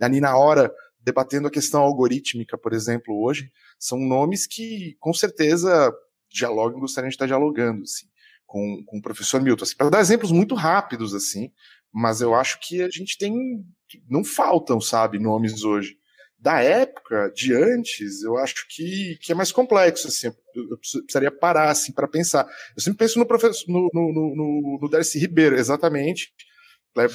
a 0.01 0.09
Nina 0.09 0.35
Hora, 0.36 0.72
debatendo 1.01 1.47
a 1.47 1.51
questão 1.51 1.82
algorítmica, 1.82 2.56
por 2.56 2.72
exemplo, 2.72 3.22
hoje, 3.22 3.51
são 3.78 3.98
nomes 3.98 4.47
que, 4.47 4.97
com 4.98 5.12
certeza, 5.12 5.93
dialogam, 6.31 6.81
gostariam 6.81 7.10
de 7.10 7.14
estar 7.14 7.26
dialogando, 7.26 7.82
assim, 7.82 8.06
com, 8.47 8.82
com 8.86 8.98
o 8.98 9.02
professor 9.02 9.43
Milton. 9.43 9.64
Assim, 9.64 9.76
Para 9.76 9.90
dar 9.90 10.01
exemplos 10.01 10.32
muito 10.32 10.55
rápidos, 10.55 11.14
assim, 11.14 11.52
mas 11.93 12.22
eu 12.22 12.35
acho 12.35 12.59
que 12.60 12.82
a 12.82 12.89
gente 12.89 13.18
tem. 13.18 13.62
Não 14.09 14.24
faltam, 14.24 14.81
sabe, 14.81 15.18
nomes 15.18 15.62
hoje. 15.64 15.97
Da 16.45 16.61
época, 16.61 17.33
de 17.35 17.55
antes, 17.55 18.23
eu 18.23 18.37
acho 18.37 18.66
que, 18.69 19.16
que 19.23 19.33
é 19.33 19.35
mais 19.35 19.51
complexo, 19.51 20.09
assim, 20.09 20.27
eu 20.55 20.77
precisaria 20.77 21.31
parar, 21.31 21.71
assim, 21.71 21.91
para 21.91 22.07
pensar. 22.07 22.47
Eu 22.77 22.83
sempre 22.83 22.99
penso 22.99 23.19
no 23.19 23.25
professor, 23.25 23.65
no, 23.66 23.89
no, 23.95 24.12
no, 24.12 24.79
no 24.83 24.89
Darcy 24.91 25.19
Ribeiro, 25.19 25.57
exatamente. 25.57 26.35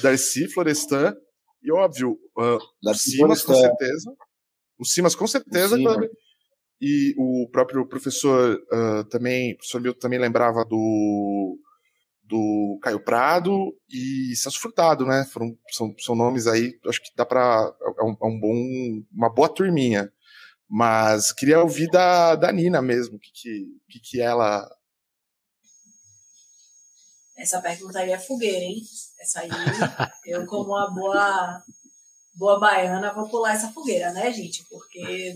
Darcy, 0.02 0.48
Florestan, 0.48 1.14
e 1.62 1.70
óbvio, 1.70 2.18
uh, 2.36 2.58
o 2.84 2.94
Simas 2.94 3.42
com 3.42 3.54
certeza. 3.54 4.12
O 4.76 4.84
Simas 4.84 5.14
com 5.14 5.28
certeza. 5.28 5.76
E 6.80 7.14
o 7.16 7.48
próprio 7.52 7.86
professor 7.86 8.60
uh, 8.72 9.04
também, 9.10 9.52
o 9.52 9.58
professor 9.58 9.80
Milton 9.80 10.00
também 10.00 10.18
lembrava 10.18 10.64
do 10.64 11.56
do 12.30 12.78
Caio 12.80 13.00
Prado 13.00 13.76
e 13.90 14.34
Celso 14.36 14.60
Furtado, 14.60 15.04
né? 15.04 15.26
Foram, 15.32 15.58
são, 15.70 15.92
são 15.98 16.14
nomes 16.14 16.46
aí, 16.46 16.78
acho 16.86 17.02
que 17.02 17.10
dá 17.16 17.26
para 17.26 17.74
é, 17.98 18.04
um, 18.04 18.16
é 18.22 18.26
um, 18.26 18.40
bom, 18.40 19.02
uma 19.12 19.28
boa 19.28 19.48
turminha. 19.48 20.10
Mas 20.68 21.32
queria 21.32 21.60
ouvir 21.60 21.90
da, 21.90 22.36
da 22.36 22.52
Nina 22.52 22.80
mesmo, 22.80 23.16
o 23.16 23.18
que, 23.18 23.32
que, 23.88 24.00
que 24.00 24.20
ela 24.20 24.70
essa 27.36 27.58
pergunta 27.60 27.98
aí 27.98 28.10
é 28.10 28.18
fogueira, 28.18 28.58
hein? 28.58 28.82
Essa 29.18 29.40
aí, 29.40 29.48
eu 30.26 30.44
como 30.46 30.74
uma 30.74 30.90
boa, 30.90 31.62
boa 32.34 32.60
baiana, 32.60 33.14
vou 33.14 33.30
pular 33.30 33.54
essa 33.54 33.72
fogueira, 33.72 34.12
né, 34.12 34.30
gente? 34.30 34.62
Porque 34.68 35.34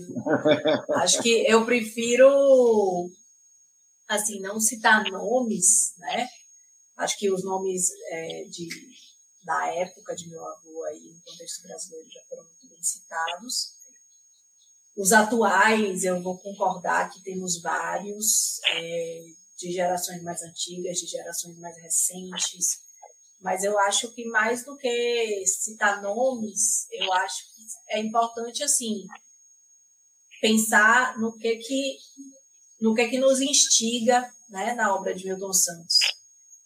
acho 0.97 1.19
que 1.23 1.43
eu 1.47 1.65
prefiro, 1.65 3.09
assim, 4.07 4.39
não 4.39 4.59
citar 4.59 5.03
nomes, 5.05 5.95
né? 5.97 6.27
Acho 6.97 7.17
que 7.17 7.31
os 7.31 7.43
nomes 7.43 7.89
é, 8.09 8.43
de, 8.45 8.67
da 9.43 9.73
época 9.73 10.15
de 10.15 10.29
meu 10.29 10.43
avô 10.45 10.83
aí, 10.85 11.13
no 11.13 11.21
contexto 11.21 11.63
brasileiro, 11.63 12.07
já 12.09 12.21
foram 12.29 12.43
muito 12.43 12.67
bem 12.69 12.83
citados. 12.83 13.75
Os 14.97 15.11
atuais, 15.11 16.03
eu 16.03 16.21
vou 16.21 16.37
concordar 16.37 17.09
que 17.09 17.21
temos 17.21 17.61
vários. 17.61 18.59
É, 18.71 19.25
de 19.57 19.71
gerações 19.71 20.21
mais 20.21 20.41
antigas, 20.41 20.97
de 20.97 21.07
gerações 21.07 21.57
mais 21.57 21.77
recentes. 21.77 22.83
Mas 23.41 23.63
eu 23.63 23.77
acho 23.79 24.11
que 24.13 24.25
mais 24.25 24.65
do 24.65 24.77
que 24.77 25.45
citar 25.45 26.01
nomes, 26.01 26.87
eu 26.91 27.11
acho 27.13 27.43
que 27.53 27.61
é 27.89 27.99
importante 27.99 28.63
assim 28.63 29.05
pensar 30.41 31.17
no 31.17 31.37
que 31.37 31.55
que 31.57 31.97
no 32.81 32.93
que 32.93 33.07
que 33.07 33.17
nos 33.17 33.39
instiga, 33.41 34.29
né, 34.49 34.73
na 34.73 34.93
obra 34.93 35.13
de 35.13 35.25
Milton 35.25 35.53
Santos. 35.53 35.97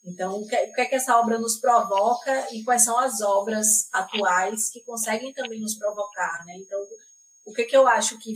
Então, 0.09 0.41
o 0.41 0.47
que, 0.47 0.55
o 0.55 0.73
que 0.73 0.81
é 0.81 0.85
que 0.85 0.95
essa 0.95 1.19
obra 1.19 1.37
nos 1.37 1.59
provoca 1.59 2.53
e 2.53 2.63
quais 2.63 2.83
são 2.83 2.97
as 2.97 3.21
obras 3.21 3.87
atuais 3.93 4.69
que 4.69 4.83
conseguem 4.83 5.31
também 5.33 5.59
nos 5.59 5.77
provocar, 5.77 6.43
né? 6.45 6.55
Então, 6.57 6.79
o 7.45 7.53
que, 7.53 7.63
que 7.65 7.77
eu 7.77 7.87
acho 7.87 8.17
que 8.17 8.33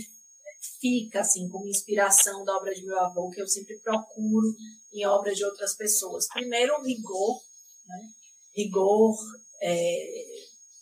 fica 0.79 1.21
assim 1.21 1.49
como 1.49 1.67
inspiração 1.67 2.43
da 2.45 2.55
obra 2.55 2.73
de 2.73 2.85
meu 2.85 2.99
avô, 2.99 3.29
que 3.29 3.41
eu 3.41 3.47
sempre 3.47 3.77
procuro 3.79 4.55
em 4.93 5.05
obras 5.05 5.37
de 5.37 5.43
outras 5.43 5.75
pessoas. 5.75 6.27
Primeiro, 6.27 6.75
o 6.75 6.83
rigor, 6.83 7.41
né? 7.87 8.09
rigor 8.55 9.15
é, 9.61 10.25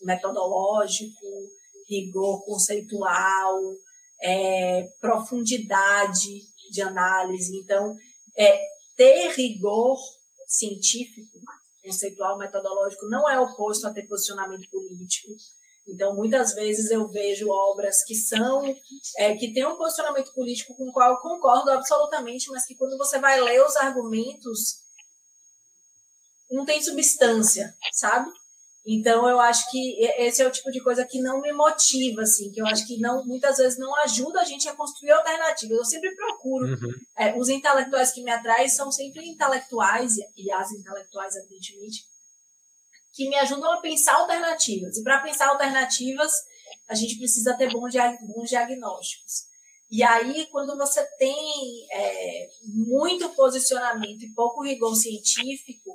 metodológico, 0.02 1.26
rigor 1.88 2.44
conceitual, 2.44 3.60
é, 4.22 4.90
profundidade 5.00 6.42
de 6.72 6.82
análise. 6.82 7.56
Então, 7.58 7.96
é, 8.38 8.60
ter 8.96 9.32
rigor 9.36 9.98
científico, 10.52 11.40
conceitual, 11.82 12.38
metodológico 12.38 13.07
não 13.07 13.28
é 13.30 13.40
oposto 13.40 13.88
a 13.88 13.94
ter 13.94 14.07
posicionamento 14.07 14.69
político. 14.69 15.34
Então, 15.88 16.15
muitas 16.15 16.53
vezes 16.53 16.91
eu 16.91 17.07
vejo 17.07 17.49
obras 17.49 18.03
que 18.03 18.14
são, 18.14 18.64
é, 19.18 19.36
que 19.36 19.52
têm 19.53 19.65
um 19.65 19.78
posicionamento 19.78 20.32
político 20.34 20.76
com 20.76 20.90
o 20.90 20.94
qual 20.94 21.11
eu 21.11 21.18
concordo 21.18 21.72
absolutamente, 21.72 22.49
mas 22.52 22.65
que 22.65 22.76
quando 22.76 22.98
você 22.98 23.18
vai 23.19 23.41
ler 23.41 23.65
os 23.65 23.76
argumentos, 23.78 24.82
não 26.52 26.65
tem 26.65 26.82
substância, 26.82 27.76
sabe? 27.94 28.30
Então, 28.86 29.30
eu 29.30 29.40
acho 29.40 29.70
que 29.70 30.03
esse 30.18 30.41
é 30.41 30.48
o 30.48 30.52
tipo 30.52 30.72
de 30.72 30.82
coisa 30.82 31.06
que 31.06 31.22
não 31.22 31.40
me 31.40 31.53
motiva, 31.53 32.24
assim, 32.24 32.52
que 32.52 32.60
eu 32.60 32.66
acho 32.66 32.88
que 32.88 32.99
não, 32.99 33.24
muitas 33.26 33.58
vezes 33.58 33.78
não 33.78 33.95
ajuda 33.98 34.41
a 34.41 34.44
gente 34.44 34.68
a 34.68 34.76
construir 34.76 35.12
alternativas. 35.12 35.78
Eu 35.78 35.86
sempre 35.86 36.16
procuro. 36.16 36.66
Uhum. 36.66 36.91
É, 37.16 37.38
os 37.38 37.48
intelectuais 37.48 38.12
que 38.12 38.24
me 38.24 38.32
atraem 38.32 38.68
são 38.68 38.91
sempre 38.91 39.24
intelectuais, 39.28 40.16
e 40.36 40.52
as 40.52 40.72
intelectuais, 40.72 41.36
evidentemente, 41.36 42.06
que 43.14 43.30
me 43.30 43.36
ajudam 43.36 43.72
a 43.72 43.82
pensar 43.82 44.16
alternativas. 44.16 44.98
E 44.98 45.03
para 45.03 45.22
pensar 45.22 45.49
alternativas, 45.49 46.32
a 46.90 46.95
gente 46.95 47.18
precisa 47.18 47.56
ter 47.56 47.72
bons, 47.72 47.94
bons 48.28 48.49
diagnósticos. 48.49 49.52
E 49.91 50.02
aí, 50.02 50.48
quando 50.48 50.76
você 50.76 51.06
tem 51.20 51.86
é, 51.91 52.49
muito 52.64 53.30
posicionamento 53.36 54.24
e 54.24 54.34
pouco 54.34 54.64
rigor 54.64 54.95
científico, 54.95 55.91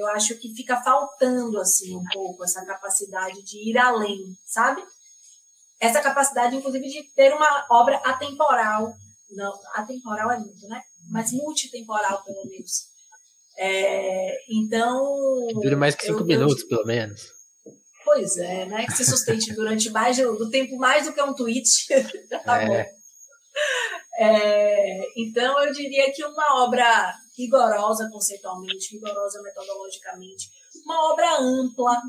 eu 0.00 0.06
acho 0.08 0.34
que 0.36 0.54
fica 0.54 0.80
faltando 0.82 1.60
assim 1.60 1.94
um 1.94 2.04
pouco 2.12 2.42
essa 2.42 2.64
capacidade 2.64 3.42
de 3.42 3.70
ir 3.70 3.76
além, 3.76 4.34
sabe? 4.44 4.82
Essa 5.78 6.00
capacidade, 6.00 6.56
inclusive, 6.56 6.88
de 6.88 7.02
ter 7.14 7.32
uma 7.34 7.66
obra 7.70 7.96
atemporal. 7.98 8.94
Não, 9.30 9.52
atemporal 9.74 10.30
é 10.30 10.38
muito, 10.38 10.66
né? 10.68 10.80
Mas 11.10 11.32
multitemporal, 11.32 12.22
pelo 12.24 12.44
menos. 12.46 12.88
É, 13.58 14.36
então. 14.50 15.16
Dure 15.54 15.76
mais 15.76 15.94
que 15.94 16.06
cinco 16.06 16.20
eu, 16.20 16.26
minutos, 16.26 16.62
eu, 16.62 16.68
pelo 16.68 16.86
menos. 16.86 17.22
Pois 18.04 18.38
é, 18.38 18.66
né? 18.66 18.86
Que 18.86 18.92
se 18.92 19.04
sustente 19.04 19.52
durante 19.54 19.90
mais 19.90 20.16
do 20.16 20.50
tempo 20.50 20.76
mais 20.76 21.06
do 21.06 21.12
que 21.12 21.22
um 21.22 21.34
tweet. 21.34 21.86
tá 22.44 22.62
é. 22.62 22.66
bom. 22.66 22.90
É, 24.18 25.00
então, 25.16 25.62
eu 25.64 25.72
diria 25.72 26.12
que 26.12 26.24
uma 26.24 26.64
obra 26.64 27.14
rigorosa 27.40 28.08
conceitualmente, 28.10 28.94
rigorosa 28.94 29.42
metodologicamente, 29.42 30.48
uma 30.84 31.12
obra 31.12 31.38
ampla. 31.40 32.00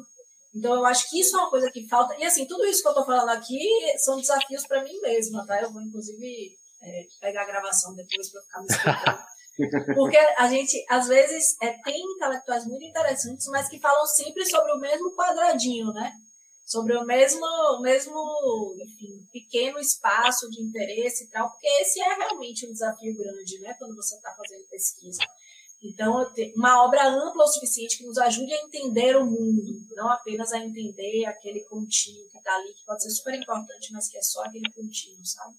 Então, 0.54 0.76
eu 0.76 0.86
acho 0.86 1.10
que 1.10 1.20
isso 1.20 1.38
é 1.38 1.40
uma 1.40 1.50
coisa 1.50 1.72
que 1.72 1.88
falta. 1.88 2.16
E, 2.18 2.26
assim, 2.26 2.46
tudo 2.46 2.66
isso 2.66 2.82
que 2.82 2.88
eu 2.88 2.92
estou 2.92 3.06
falando 3.06 3.30
aqui 3.30 3.60
são 3.98 4.20
desafios 4.20 4.68
para 4.68 4.84
mim 4.84 5.00
mesma, 5.00 5.46
tá? 5.46 5.62
Eu 5.62 5.72
vou, 5.72 5.82
inclusive, 5.82 6.58
é, 6.84 7.06
pegar 7.22 7.44
a 7.44 7.46
gravação 7.48 7.96
depois 7.96 8.30
para 8.30 8.42
ficar 8.42 8.62
me 8.62 8.68
explicando. 8.68 9.32
Porque 9.96 10.18
a 10.18 10.48
gente, 10.48 10.84
às 10.90 11.08
vezes, 11.08 11.56
é, 11.62 11.72
tem 11.84 12.02
intelectuais 12.16 12.66
muito 12.66 12.84
interessantes, 12.84 13.48
mas 13.48 13.70
que 13.70 13.80
falam 13.80 14.06
sempre 14.06 14.46
sobre 14.46 14.72
o 14.72 14.80
mesmo 14.80 15.16
quadradinho, 15.16 15.94
né? 15.94 16.12
Sobre 16.72 16.96
o 16.96 17.04
mesmo, 17.04 17.46
mesmo 17.82 18.16
enfim, 18.80 19.28
pequeno 19.30 19.78
espaço 19.78 20.50
de 20.50 20.62
interesse 20.62 21.26
e 21.26 21.28
tal, 21.28 21.50
porque 21.50 21.68
esse 21.68 22.00
é 22.00 22.14
realmente 22.14 22.66
um 22.66 22.72
desafio 22.72 23.14
grande, 23.14 23.60
né? 23.60 23.76
Quando 23.78 23.94
você 23.94 24.16
está 24.16 24.34
fazendo 24.34 24.66
pesquisa. 24.70 25.20
Então, 25.84 26.26
uma 26.56 26.86
obra 26.86 27.10
ampla 27.10 27.44
o 27.44 27.48
suficiente 27.48 27.98
que 27.98 28.06
nos 28.06 28.18
ajude 28.18 28.54
a 28.54 28.62
entender 28.62 29.18
o 29.18 29.26
mundo, 29.26 29.62
não 29.98 30.10
apenas 30.12 30.54
a 30.54 30.60
entender 30.60 31.26
aquele 31.26 31.60
pontinho 31.66 32.30
que 32.30 32.38
está 32.38 32.56
ali, 32.56 32.74
que 32.74 32.86
pode 32.86 33.04
ser 33.04 33.10
super 33.10 33.34
importante, 33.34 33.92
mas 33.92 34.08
que 34.08 34.18
é 34.18 34.22
só 34.22 34.42
aquele 34.46 34.72
pontinho, 34.72 35.26
sabe? 35.26 35.54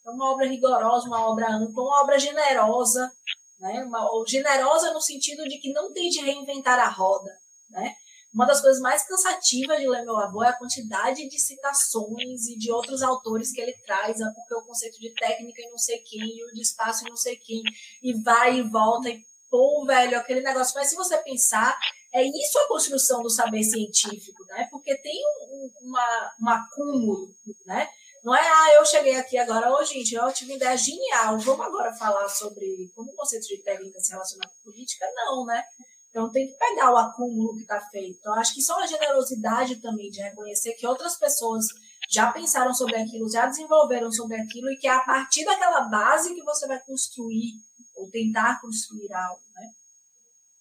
Então, 0.00 0.14
uma 0.14 0.32
obra 0.32 0.46
rigorosa, 0.46 1.08
uma 1.08 1.28
obra 1.28 1.46
ampla, 1.52 1.82
uma 1.82 2.02
obra 2.02 2.18
generosa, 2.18 3.12
né? 3.60 3.84
Uma, 3.84 4.08
generosa 4.26 4.94
no 4.94 5.00
sentido 5.02 5.44
de 5.44 5.58
que 5.58 5.74
não 5.74 5.92
tem 5.92 6.08
de 6.08 6.22
reinventar 6.22 6.78
a 6.78 6.88
roda, 6.88 7.38
né? 7.68 7.94
Uma 8.32 8.46
das 8.46 8.60
coisas 8.60 8.80
mais 8.80 9.06
cansativas 9.06 9.78
de 9.78 9.88
ler 9.88 10.04
meu 10.04 10.16
avô 10.16 10.42
é 10.44 10.48
a 10.48 10.56
quantidade 10.56 11.28
de 11.28 11.38
citações 11.38 12.46
e 12.46 12.58
de 12.58 12.70
outros 12.70 13.02
autores 13.02 13.52
que 13.52 13.60
ele 13.60 13.72
traz, 13.86 14.18
né? 14.18 14.30
porque 14.34 14.54
o 14.54 14.66
conceito 14.66 14.98
de 15.00 15.12
técnica 15.14 15.62
e 15.62 15.70
não 15.70 15.78
sei 15.78 15.98
quem, 15.98 16.20
e 16.20 16.44
o 16.44 16.54
de 16.54 16.60
espaço 16.60 17.06
e 17.06 17.08
não 17.08 17.16
sei 17.16 17.36
quem, 17.36 17.62
e 18.02 18.12
vai 18.22 18.58
e 18.58 18.62
volta, 18.62 19.08
e 19.08 19.22
pô, 19.50 19.84
velho, 19.86 20.18
aquele 20.18 20.40
negócio. 20.40 20.74
Mas 20.74 20.90
se 20.90 20.96
você 20.96 21.16
pensar, 21.18 21.76
é 22.14 22.22
isso 22.22 22.58
a 22.58 22.68
construção 22.68 23.22
do 23.22 23.30
saber 23.30 23.62
científico, 23.62 24.44
né? 24.46 24.68
Porque 24.70 24.96
tem 24.98 25.20
um, 25.42 25.70
uma, 25.82 26.32
um 26.42 26.48
acúmulo, 26.48 27.34
né? 27.66 27.88
Não 28.24 28.34
é, 28.34 28.40
ah, 28.40 28.74
eu 28.74 28.84
cheguei 28.84 29.14
aqui 29.16 29.38
agora, 29.38 29.72
ô 29.72 29.84
gente, 29.84 30.14
eu 30.14 30.32
tive 30.32 30.54
ideia 30.54 30.76
genial, 30.76 31.38
vamos 31.38 31.64
agora 31.64 31.92
falar 31.94 32.28
sobre 32.28 32.90
como 32.94 33.10
o 33.10 33.14
conceito 33.14 33.46
de 33.46 33.62
técnica 33.62 34.00
se 34.00 34.10
relaciona 34.10 34.44
com 34.48 34.70
política? 34.70 35.06
Não, 35.14 35.46
né? 35.46 35.64
Então 36.10 36.30
tem 36.30 36.48
que 36.48 36.54
pegar 36.54 36.92
o 36.92 36.96
acúmulo 36.96 37.54
que 37.54 37.62
está 37.62 37.80
feito. 37.80 38.18
Então 38.18 38.34
acho 38.34 38.54
que 38.54 38.62
só 38.62 38.80
a 38.80 38.86
generosidade 38.86 39.76
também 39.76 40.10
de 40.10 40.20
reconhecer 40.20 40.74
que 40.74 40.86
outras 40.86 41.16
pessoas 41.16 41.66
já 42.10 42.32
pensaram 42.32 42.72
sobre 42.72 42.96
aquilo, 42.96 43.30
já 43.30 43.46
desenvolveram 43.46 44.10
sobre 44.10 44.40
aquilo 44.40 44.70
e 44.70 44.76
que 44.76 44.88
é 44.88 44.90
a 44.90 45.00
partir 45.00 45.44
daquela 45.44 45.82
base 45.82 46.34
que 46.34 46.42
você 46.42 46.66
vai 46.66 46.80
construir 46.80 47.52
ou 47.94 48.10
tentar 48.10 48.60
construir 48.60 49.12
algo, 49.12 49.42
né? 49.54 49.70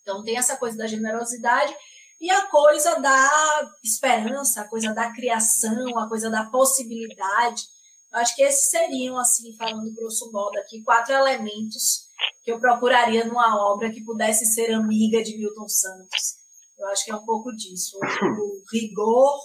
Então 0.01 0.23
tem 0.23 0.37
essa 0.37 0.57
coisa 0.57 0.77
da 0.77 0.87
generosidade 0.87 1.73
e 2.19 2.29
a 2.29 2.47
coisa 2.47 2.99
da 2.99 3.71
esperança, 3.83 4.61
a 4.61 4.67
coisa 4.67 4.93
da 4.93 5.13
criação, 5.13 5.97
a 5.97 6.09
coisa 6.09 6.29
da 6.29 6.45
possibilidade. 6.45 7.63
Eu 8.11 8.19
acho 8.19 8.35
que 8.35 8.41
esses 8.41 8.69
seriam, 8.69 9.17
assim, 9.17 9.55
falando 9.55 9.93
grosso 9.93 10.31
modo 10.31 10.57
aqui, 10.57 10.81
quatro 10.83 11.13
elementos 11.13 12.06
que 12.43 12.51
eu 12.51 12.59
procuraria 12.59 13.25
numa 13.25 13.55
obra 13.71 13.91
que 13.91 14.03
pudesse 14.03 14.45
ser 14.45 14.73
amiga 14.73 15.23
de 15.23 15.37
Milton 15.37 15.67
Santos. 15.67 16.37
Eu 16.77 16.87
acho 16.87 17.05
que 17.05 17.11
é 17.11 17.15
um 17.15 17.25
pouco 17.25 17.51
disso. 17.55 17.97
O 17.97 18.63
rigor, 18.71 19.39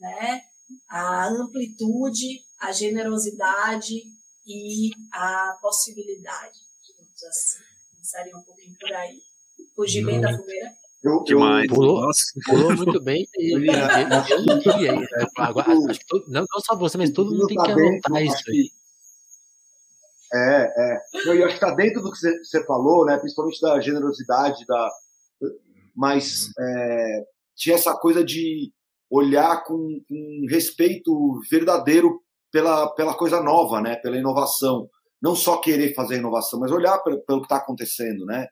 né? 0.00 0.42
a 0.88 1.28
amplitude, 1.28 2.40
a 2.60 2.72
generosidade 2.72 3.94
e 4.46 4.90
a 5.12 5.56
possibilidade, 5.60 6.58
digamos 6.86 7.22
assim. 7.24 7.58
Pensaria 7.96 8.36
um 8.36 8.42
pouquinho 8.42 8.76
por 8.80 8.92
aí. 8.92 9.20
Fugir 9.74 10.04
bem 10.04 10.20
da 10.20 10.36
fogueira. 10.36 10.72
Eu, 11.02 11.22
Demais. 11.24 11.68
Pulou, 11.68 12.08
pulou 12.44 12.76
muito 12.76 13.02
bem. 13.02 13.26
E, 13.36 13.52
eu, 13.52 13.60
eu 13.60 14.44
não, 16.26 16.40
não 16.40 16.60
só 16.60 16.76
você, 16.76 16.98
mas 16.98 17.10
todo 17.10 17.30
mundo 17.30 17.46
tem 17.46 17.56
que 17.56 17.70
anotar 17.70 18.22
isso 18.24 18.42
aí. 18.50 18.70
É, 20.36 20.72
é. 20.76 21.00
Eu, 21.26 21.44
acho 21.44 21.58
que 21.58 21.64
está 21.64 21.74
dentro 21.74 22.02
do 22.02 22.10
que 22.10 22.18
você, 22.18 22.38
você 22.44 22.64
falou, 22.66 23.04
né? 23.04 23.16
principalmente 23.18 23.60
da 23.60 23.80
generosidade, 23.80 24.64
da, 24.66 24.90
mas 25.94 26.50
é, 26.58 27.24
tinha 27.56 27.74
essa 27.74 27.94
coisa 27.94 28.22
de 28.22 28.70
olhar 29.10 29.64
com, 29.64 30.00
com, 30.08 30.46
respeito 30.50 31.40
verdadeiro 31.50 32.20
pela, 32.52 32.92
pela 32.94 33.14
coisa 33.14 33.40
nova, 33.40 33.80
né? 33.80 33.96
pela 33.96 34.18
inovação. 34.18 34.88
Não 35.22 35.34
só 35.34 35.56
querer 35.56 35.94
fazer 35.94 36.16
inovação, 36.16 36.60
mas 36.60 36.70
olhar 36.70 36.98
pelo, 36.98 37.20
pelo 37.22 37.40
que 37.40 37.46
está 37.46 37.56
acontecendo. 37.56 38.26
Né? 38.26 38.46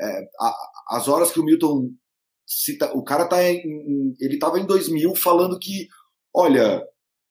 É, 0.00 0.28
a, 0.40 0.56
as 0.90 1.08
horas 1.08 1.30
que 1.30 1.40
o 1.40 1.44
Milton 1.44 1.90
cita, 2.46 2.90
o 2.96 3.04
cara 3.04 3.26
tá 3.26 3.42
em, 3.42 4.16
ele 4.18 4.34
estava 4.34 4.58
em 4.58 4.64
2000 4.64 5.14
falando 5.14 5.58
que, 5.58 5.88
olha, 6.34 6.82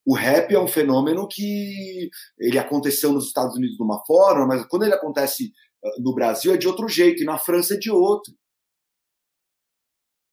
o 0.08 0.14
rap 0.14 0.54
é 0.54 0.58
um 0.58 0.66
fenômeno 0.66 1.28
que 1.28 2.08
ele 2.38 2.58
aconteceu 2.58 3.12
nos 3.12 3.26
Estados 3.26 3.56
Unidos 3.56 3.76
de 3.76 3.82
uma 3.82 4.02
forma, 4.06 4.46
mas 4.46 4.64
quando 4.64 4.84
ele 4.84 4.94
acontece 4.94 5.52
ah, 5.84 6.00
no 6.00 6.14
Brasil 6.14 6.54
é 6.54 6.56
de 6.56 6.66
outro 6.66 6.88
jeito 6.88 7.22
e 7.22 7.26
na 7.26 7.36
França 7.36 7.74
é 7.74 7.76
de 7.76 7.90
outro, 7.90 8.32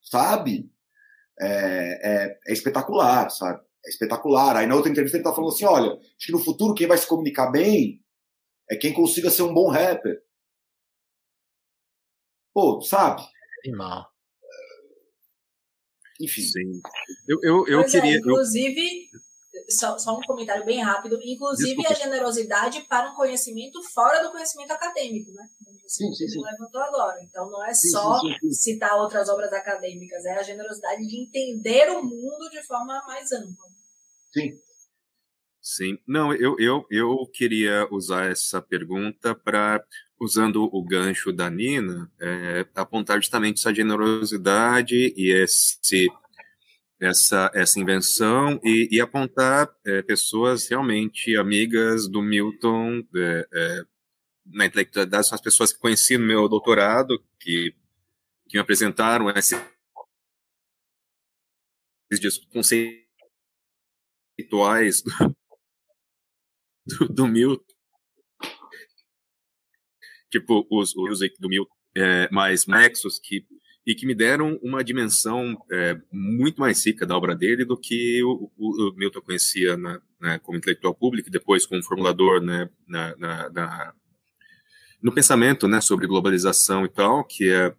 sabe? 0.01 0.71
É, 1.37 1.49
é, 1.49 2.39
é 2.47 2.53
espetacular, 2.53 3.29
sabe? 3.29 3.61
É 3.85 3.89
espetacular. 3.89 4.55
Aí 4.55 4.65
na 4.65 4.75
outra 4.75 4.89
entrevista 4.89 5.17
ele 5.17 5.25
tá 5.25 5.33
falando 5.33 5.51
assim, 5.51 5.65
olha, 5.65 5.91
acho 5.91 6.25
que 6.25 6.31
no 6.31 6.39
futuro 6.39 6.73
quem 6.73 6.87
vai 6.87 6.97
se 6.97 7.05
comunicar 7.05 7.51
bem 7.51 8.01
é 8.71 8.77
quem 8.77 8.93
consiga 8.93 9.29
ser 9.29 9.41
um 9.41 9.53
bom 9.53 9.69
rapper. 9.69 10.23
Pô, 12.53 12.79
sabe? 12.79 13.21
Animal. 13.65 14.09
Enfim. 16.21 16.43
Sim. 16.43 16.81
Eu, 17.27 17.39
eu, 17.43 17.67
eu 17.67 17.79
é, 17.81 17.83
queria. 17.83 18.15
É, 18.15 18.17
inclusive, 18.19 18.81
eu... 18.81 19.24
só, 19.69 19.97
só, 19.97 20.17
um 20.17 20.21
comentário 20.21 20.65
bem 20.65 20.81
rápido. 20.81 21.19
Inclusive, 21.23 21.75
Desculpa. 21.75 21.91
a 21.93 22.05
generosidade 22.05 22.81
para 22.87 23.11
um 23.11 23.15
conhecimento 23.15 23.81
fora 23.93 24.23
do 24.23 24.31
conhecimento 24.31 24.71
acadêmico, 24.71 25.31
né? 25.31 25.47
Como 25.63 25.77
você 25.79 26.03
sim, 26.05 26.13
sim, 26.13 26.27
sim. 26.27 26.41
levantou 26.41 26.81
agora. 26.81 27.21
Então, 27.23 27.49
não 27.49 27.63
é 27.63 27.73
sim, 27.73 27.89
só 27.89 28.19
citar 28.51 28.95
outras 28.97 29.29
obras 29.29 29.51
acadêmicas, 29.53 30.25
é 30.25 30.33
a 30.33 30.43
generosidade 30.43 31.05
de 31.07 31.21
entender 31.21 31.89
o 31.91 32.03
mundo 32.03 32.49
de 32.51 32.61
forma 32.63 33.01
mais 33.07 33.31
ampla. 33.31 33.65
Sim. 34.33 34.59
Sim, 35.61 35.97
não, 36.07 36.31
eu, 36.31 36.55
eu, 36.59 36.85
eu 36.91 37.27
queria 37.33 37.87
usar 37.91 38.29
essa 38.29 38.61
pergunta 38.61 39.33
para, 39.33 39.83
usando 40.21 40.69
o 40.71 40.85
gancho 40.85 41.33
da 41.33 41.49
Nina, 41.49 42.07
é, 42.21 42.67
apontar 42.75 43.17
justamente 43.17 43.59
essa 43.59 43.73
generosidade 43.73 45.11
e 45.17 45.33
esse, 45.33 46.05
essa, 46.99 47.51
essa 47.53 47.79
invenção 47.79 48.59
e, 48.63 48.87
e 48.91 49.01
apontar 49.01 49.69
é, 49.85 50.01
pessoas 50.01 50.67
realmente 50.67 51.35
amigas 51.35 52.07
do 52.07 52.21
Milton 52.21 53.03
é, 53.15 53.47
é 53.53 53.85
na 54.45 54.65
intelectualidade, 54.65 55.27
são 55.27 55.35
as 55.35 55.41
pessoas 55.41 55.73
que 55.73 55.79
conheci 55.79 56.17
no 56.17 56.25
meu 56.25 56.47
doutorado, 56.47 57.19
que, 57.39 57.75
que 58.47 58.57
me 58.57 58.59
apresentaram 58.59 59.29
esses 59.31 59.59
conceituais 62.51 65.03
do, 66.85 67.07
do 67.09 67.27
Milton, 67.27 67.73
tipo 70.29 70.67
os, 70.69 70.95
os 70.95 71.19
do 71.39 71.49
Milton, 71.49 71.75
é, 71.95 72.29
mais 72.29 72.67
Nexus, 72.67 73.19
que, 73.19 73.47
e 73.85 73.93
que 73.93 74.05
me 74.05 74.15
deram 74.15 74.59
uma 74.63 74.83
dimensão 74.83 75.55
é, 75.71 75.99
muito 76.11 76.59
mais 76.59 76.83
rica 76.85 77.05
da 77.05 77.15
obra 77.15 77.35
dele 77.35 77.63
do 77.63 77.77
que 77.77 78.23
o, 78.23 78.51
o, 78.57 78.89
o 78.89 78.95
Milton 78.95 79.21
conhecia 79.21 79.77
na, 79.77 80.01
né, 80.19 80.39
como 80.39 80.57
intelectual 80.57 80.95
público, 80.95 81.29
e 81.29 81.31
depois 81.31 81.65
como 81.65 81.83
formulador 81.83 82.41
né, 82.41 82.67
na, 82.87 83.15
na, 83.15 83.49
na, 83.49 83.93
no 85.01 85.13
pensamento 85.13 85.67
né, 85.67 85.79
sobre 85.81 86.07
globalização 86.07 86.83
e 86.83 86.89
tal, 86.89 87.23
que 87.23 87.49
é 87.51 87.75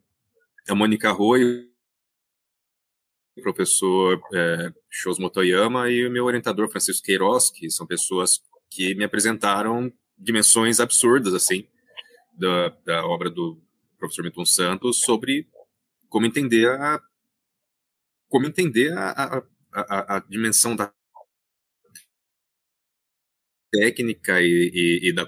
a 0.68 0.74
Mônica 0.74 1.08
Arroio, 1.08 1.68
o 3.36 3.42
professor 3.42 4.20
é, 4.32 4.72
Shos 4.88 5.18
Motoyama 5.18 5.90
e 5.90 6.06
o 6.06 6.10
meu 6.10 6.24
orientador 6.24 6.68
Francisco 6.70 7.04
Queiroz, 7.04 7.50
que 7.50 7.68
são 7.68 7.86
pessoas 7.86 8.40
que 8.70 8.94
me 8.94 9.04
apresentaram 9.04 9.92
dimensões 10.16 10.80
absurdas, 10.80 11.34
assim, 11.34 11.66
da, 12.32 12.68
da 12.84 13.06
obra 13.06 13.28
do 13.28 13.60
professor 13.98 14.22
Milton 14.22 14.46
Santos 14.46 15.00
sobre 15.00 15.48
como 16.08 16.26
entender 16.26 16.68
a 16.70 17.00
como 18.28 18.46
entender 18.46 18.92
a, 18.96 19.44
a, 19.72 20.16
a, 20.16 20.18
dimensão 20.20 20.74
da 20.74 20.92
técnica 23.72 24.40
e, 24.40 24.70
e, 25.04 25.08
e 25.08 25.12
da 25.14 25.26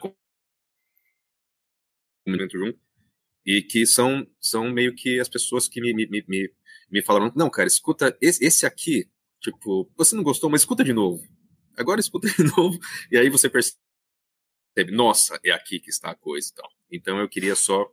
junto 2.26 2.80
e 3.46 3.62
que 3.62 3.86
são 3.86 4.26
são 4.40 4.70
meio 4.70 4.94
que 4.94 5.20
as 5.20 5.28
pessoas 5.28 5.68
que 5.68 5.80
me, 5.80 5.92
me, 5.94 6.24
me, 6.28 6.55
me 6.90 7.02
falaram 7.02 7.32
não 7.36 7.50
cara 7.50 7.68
escuta 7.68 8.16
esse, 8.20 8.44
esse 8.44 8.66
aqui 8.66 9.10
tipo 9.40 9.90
você 9.96 10.14
não 10.16 10.22
gostou 10.22 10.50
mas 10.50 10.62
escuta 10.62 10.84
de 10.84 10.92
novo 10.92 11.22
agora 11.78 12.00
escuta 12.00 12.28
de 12.28 12.44
novo, 12.56 12.78
e 13.10 13.16
aí 13.16 13.30
você 13.30 13.48
percebe, 13.48 13.80
nossa, 14.90 15.38
é 15.44 15.52
aqui 15.52 15.78
que 15.78 15.90
está 15.90 16.10
a 16.10 16.14
coisa 16.14 16.50
e 16.50 16.55
tal. 16.55 16.70
Então 16.90 17.18
eu 17.18 17.28
queria 17.28 17.55
só 17.55 17.90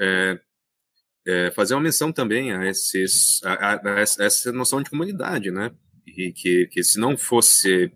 é, 0.00 0.40
é, 1.26 1.50
fazer 1.50 1.74
uma 1.74 1.82
menção 1.82 2.12
também 2.12 2.52
a, 2.52 2.66
esses, 2.66 3.42
a, 3.44 3.52
a, 3.52 3.74
a, 3.74 4.00
essa 4.00 4.52
noção 4.52 4.82
de 4.82 4.90
comunidade, 4.90 5.50
né? 5.50 5.74
E 6.06 6.32
que, 6.32 6.66
que 6.68 6.82
se 6.82 6.98
não 6.98 7.16
fosse 7.16 7.92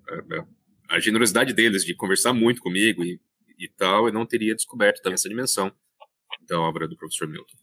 a, 0.89 0.99
generosidade 0.99 1.53
deles 1.53 1.85
de 1.85 1.95
conversar 1.95 2.33
muito 2.33 2.61
comigo 2.61 3.05
e, 3.05 3.21
e 3.59 3.69
tal, 3.69 4.07
eu 4.07 4.13
não 4.13 4.27
teria 4.27 4.55
descoberto 4.55 5.01
também 5.01 5.15
essa 5.15 5.29
dimensão 5.29 5.73
da 6.49 6.61
obra 6.61 6.89
do 6.89 6.97
professor 6.97 7.29
Milton. 7.29 7.57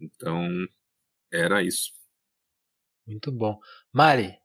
Então, 0.00 0.48
era 1.32 1.62
isso. 1.62 1.92
Muito 3.06 3.32
bom. 3.32 3.58
Mari, 3.92 4.38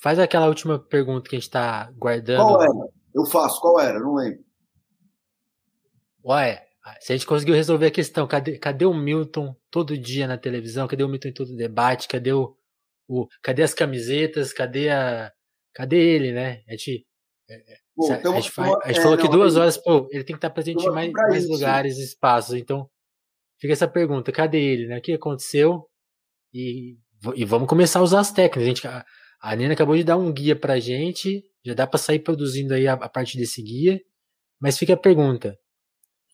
Faz 0.00 0.18
aquela 0.18 0.46
última 0.46 0.78
pergunta 0.78 1.28
que 1.28 1.36
a 1.36 1.38
gente 1.38 1.46
está 1.46 1.90
guardando. 1.92 2.38
Qual 2.38 2.62
era? 2.62 2.72
Eu 3.14 3.26
faço, 3.26 3.60
qual 3.60 3.78
era? 3.78 4.00
Não 4.00 4.14
lembro. 4.14 4.42
Ué, 6.24 6.66
se 7.00 7.12
a 7.12 7.16
gente 7.16 7.26
conseguiu 7.26 7.54
resolver 7.54 7.86
a 7.86 7.90
questão, 7.90 8.26
cadê, 8.26 8.58
cadê 8.58 8.84
o 8.84 8.94
Milton 8.94 9.54
todo 9.70 9.98
dia 9.98 10.26
na 10.26 10.38
televisão? 10.38 10.88
Cadê 10.88 11.04
o 11.04 11.08
Milton 11.08 11.28
em 11.28 11.32
todo 11.32 11.56
debate? 11.56 12.08
Cadê 12.08 12.32
o, 12.32 12.56
o 13.08 13.26
cadê 13.42 13.62
as 13.62 13.74
camisetas? 13.74 14.52
Cadê 14.52 14.88
a 14.88 15.30
cadê 15.74 15.96
ele, 15.96 16.32
né? 16.32 16.62
A 16.68 16.72
gente, 16.72 17.06
é, 17.48 17.54
é, 17.54 17.76
pô, 17.94 18.10
a, 18.10 18.16
então, 18.16 18.34
gente, 18.34 18.52
a 18.60 18.88
gente 18.88 18.98
é, 18.98 19.02
falou 19.02 19.18
que 19.18 19.28
duas 19.28 19.56
horas, 19.56 19.76
pô, 19.76 20.08
ele 20.10 20.24
tem 20.24 20.34
que 20.34 20.38
estar 20.38 20.50
presente 20.50 20.84
em 20.84 20.90
mais, 20.90 21.12
mais 21.12 21.48
lugares, 21.48 21.98
espaços. 21.98 22.54
Então, 22.54 22.88
fica 23.58 23.72
essa 23.72 23.88
pergunta: 23.88 24.32
cadê 24.32 24.58
ele, 24.58 24.86
né? 24.86 24.98
O 24.98 25.02
que 25.02 25.12
aconteceu? 25.12 25.86
E, 26.52 26.96
e 27.34 27.44
vamos 27.44 27.68
começar 27.68 28.00
a 28.00 28.02
usar 28.02 28.20
as 28.20 28.32
técnicas. 28.32 28.62
A 28.62 28.66
gente, 28.66 29.06
a 29.40 29.56
Nina 29.56 29.74
acabou 29.74 29.96
de 29.96 30.04
dar 30.04 30.16
um 30.16 30.32
guia 30.32 30.56
pra 30.56 30.78
gente, 30.78 31.44
já 31.64 31.74
dá 31.74 31.86
para 31.86 31.98
sair 31.98 32.18
produzindo 32.18 32.74
aí 32.74 32.86
a, 32.88 32.94
a 32.94 33.08
partir 33.08 33.38
desse 33.38 33.62
guia, 33.62 34.00
mas 34.60 34.78
fica 34.78 34.94
a 34.94 34.96
pergunta, 34.96 35.58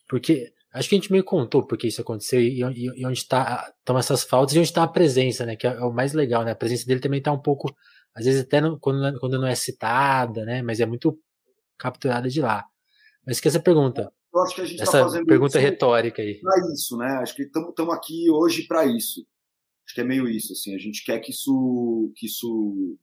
porque 0.09 0.53
acho 0.73 0.89
que 0.89 0.95
a 0.95 0.99
gente 0.99 1.13
meio 1.13 1.25
contou 1.25 1.67
porque 1.67 1.89
isso 1.89 2.01
aconteceu 2.01 2.41
e, 2.41 2.63
e, 2.63 3.01
e 3.01 3.07
onde 3.07 3.27
tá, 3.27 3.73
estão 3.79 3.99
essas 3.99 4.25
faltas 4.25 4.55
e 4.55 4.59
onde 4.59 4.69
está 4.69 4.83
a 4.83 4.89
presença, 4.89 5.47
né, 5.47 5.57
que 5.57 5.67
é, 5.67 5.71
é, 5.71 5.81
o 5.81 5.93
mais 5.93 6.13
legal, 6.13 6.45
né, 6.45 6.53
a 6.53 6.57
presença 6.57 6.87
dele 6.87 7.01
também 7.01 7.23
tá 7.23 7.33
um 7.33 7.41
pouco, 7.41 7.75
às 8.15 8.25
vezes 8.25 8.43
até 8.43 8.61
no, 8.61 8.79
quando, 8.79 9.19
quando 9.19 9.39
não 9.39 9.47
é 9.47 9.55
citada, 9.55 10.45
né, 10.45 10.63
mas 10.63 10.81
é 10.81 10.87
muito 10.87 11.19
capturada 11.79 12.29
de 12.29 12.41
lá. 12.41 12.65
Mas 13.27 13.41
que 13.41 13.49
essa 13.49 13.61
pergunta, 13.61 14.13
eu 14.37 14.43
acho 14.43 14.55
que 14.55 14.61
a 14.61 14.65
gente 14.65 14.77
tá 14.77 14.83
essa 14.83 14.99
tá 14.99 15.05
fazendo 15.05 15.27
pergunta 15.27 15.59
retórica 15.59 16.21
aí. 16.21 16.39
Para 16.41 16.73
isso, 16.73 16.97
né? 16.99 17.07
Acho 17.23 17.35
que 17.35 17.43
estamos 17.43 17.95
aqui 17.95 18.31
hoje 18.31 18.67
para 18.67 18.85
isso. 18.85 19.27
Acho 19.87 19.95
que 19.95 20.01
é 20.01 20.05
meio 20.05 20.29
isso, 20.29 20.53
assim, 20.53 20.75
a 20.75 20.79
gente 20.79 21.05
quer 21.05 21.21
que 21.21 21.31
isso, 21.31 22.13
que 22.17 22.27
isso 22.27 22.99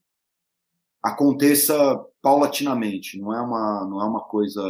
aconteça 1.02 1.76
paulatinamente, 2.22 3.20
não 3.20 3.34
é 3.34 3.42
uma, 3.42 3.88
não 3.90 4.02
é 4.02 4.06
uma 4.06 4.22
coisa, 4.22 4.62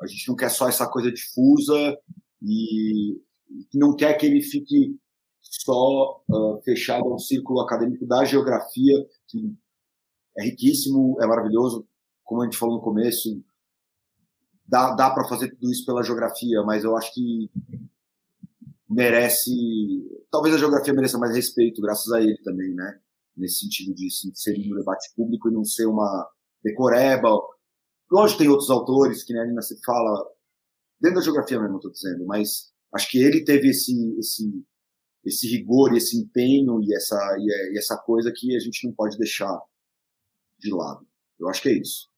a 0.00 0.06
gente 0.06 0.28
não 0.28 0.36
quer 0.36 0.50
só 0.50 0.68
essa 0.68 0.88
coisa 0.88 1.10
difusa 1.10 1.98
e 2.42 3.20
não 3.74 3.96
quer 3.96 4.14
que 4.14 4.26
ele 4.26 4.42
fique 4.42 4.96
só 5.40 6.22
uh, 6.28 6.60
fechado 6.62 7.04
ao 7.04 7.18
círculo 7.18 7.60
acadêmico 7.60 8.06
da 8.06 8.24
geografia, 8.24 9.06
que 9.26 9.54
é 10.36 10.44
riquíssimo, 10.44 11.16
é 11.20 11.26
maravilhoso, 11.26 11.86
como 12.22 12.42
a 12.42 12.44
gente 12.44 12.58
falou 12.58 12.76
no 12.76 12.82
começo, 12.82 13.42
dá, 14.66 14.94
dá 14.94 15.10
para 15.10 15.26
fazer 15.26 15.48
tudo 15.50 15.70
isso 15.72 15.84
pela 15.84 16.02
geografia, 16.02 16.62
mas 16.62 16.84
eu 16.84 16.96
acho 16.96 17.12
que 17.14 17.50
merece. 18.88 19.50
Talvez 20.30 20.54
a 20.54 20.58
geografia 20.58 20.92
mereça 20.92 21.18
mais 21.18 21.34
respeito, 21.34 21.80
graças 21.80 22.12
a 22.12 22.20
ele 22.20 22.36
também, 22.42 22.74
né? 22.74 23.00
Nesse 23.36 23.60
sentido 23.60 23.94
de 23.94 24.10
se 24.10 24.28
inserir 24.28 24.68
no 24.68 24.76
debate 24.76 25.10
público 25.16 25.48
e 25.48 25.52
não 25.52 25.64
ser 25.64 25.86
uma 25.86 26.28
decoreba. 26.62 27.30
Lógico, 28.10 28.38
tem 28.38 28.48
outros 28.48 28.70
autores, 28.70 29.22
que 29.22 29.32
nem 29.32 29.42
a 29.42 29.46
Nina 29.46 29.62
se 29.62 29.78
fala, 29.84 30.26
dentro 31.00 31.18
da 31.18 31.24
geografia 31.24 31.60
mesmo, 31.60 31.76
estou 31.76 31.92
dizendo, 31.92 32.24
mas 32.26 32.72
acho 32.94 33.10
que 33.10 33.18
ele 33.18 33.44
teve 33.44 33.68
esse, 33.68 33.92
esse, 34.18 34.64
esse 35.24 35.46
rigor 35.48 35.92
e 35.92 35.98
esse 35.98 36.16
empenho 36.16 36.82
e 36.82 36.94
essa, 36.94 37.16
e, 37.38 37.74
e 37.74 37.78
essa 37.78 37.96
coisa 37.98 38.32
que 38.34 38.56
a 38.56 38.60
gente 38.60 38.86
não 38.86 38.94
pode 38.94 39.18
deixar 39.18 39.60
de 40.58 40.72
lado. 40.72 41.06
Eu 41.38 41.48
acho 41.48 41.62
que 41.62 41.68
é 41.68 41.78
isso. 41.78 42.08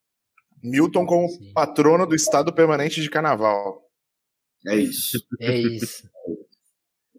Milton 0.62 1.06
como 1.06 1.28
Sim. 1.28 1.52
patrono 1.52 2.06
do 2.06 2.14
Estado 2.14 2.52
Permanente 2.52 3.02
de 3.02 3.10
Carnaval. 3.10 3.82
É 4.66 4.76
isso. 4.76 5.18
É 5.40 5.58
isso. 5.58 6.08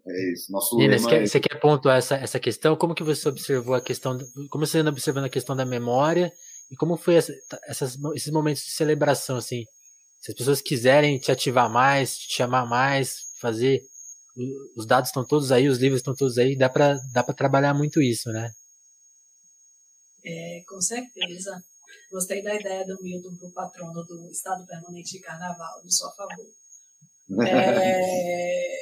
É 0.06 0.32
isso. 0.32 0.50
Nosso 0.50 0.76
Nina, 0.76 0.98
você, 0.98 1.08
quer, 1.08 1.22
é... 1.22 1.26
você 1.26 1.40
quer 1.40 1.60
pontuar 1.60 1.98
essa, 1.98 2.16
essa 2.16 2.40
questão? 2.40 2.76
Como 2.76 2.94
que 2.94 3.02
você 3.02 3.28
observou 3.28 3.74
a 3.74 3.80
questão, 3.80 4.18
como 4.50 4.66
você 4.66 4.78
anda 4.78 4.90
observando 4.90 5.24
a 5.24 5.30
questão 5.30 5.54
da 5.54 5.64
memória 5.64 6.32
e 6.70 6.76
como 6.76 6.96
foi 6.96 7.16
essa, 7.16 7.32
essas, 7.66 7.98
esses 8.14 8.32
momentos 8.32 8.62
de 8.62 8.70
celebração, 8.70 9.36
assim? 9.36 9.64
Se 10.20 10.30
as 10.30 10.36
pessoas 10.36 10.60
quiserem 10.60 11.18
te 11.18 11.32
ativar 11.32 11.70
mais, 11.70 12.16
te 12.16 12.36
chamar 12.36 12.64
mais, 12.66 13.22
fazer, 13.40 13.82
os 14.76 14.86
dados 14.86 15.10
estão 15.10 15.26
todos 15.26 15.50
aí, 15.50 15.68
os 15.68 15.78
livros 15.78 16.00
estão 16.00 16.14
todos 16.14 16.38
aí, 16.38 16.56
dá 16.56 16.68
para 16.68 16.98
dá 17.12 17.22
trabalhar 17.22 17.74
muito 17.74 18.00
isso, 18.00 18.30
né? 18.30 18.50
É, 20.24 20.62
com 20.68 20.80
certeza. 20.80 21.62
Gostei 22.10 22.42
da 22.42 22.54
ideia 22.54 22.86
do 22.86 23.02
Milton 23.02 23.36
para 23.36 23.48
o 23.48 23.52
patrono 23.52 24.04
do 24.04 24.30
Estado 24.30 24.64
Permanente 24.66 25.12
de 25.12 25.20
Carnaval, 25.20 25.82
do 25.82 25.90
sou 25.90 26.08
a 26.08 26.12
favor. 26.12 26.46
É, 27.46 28.76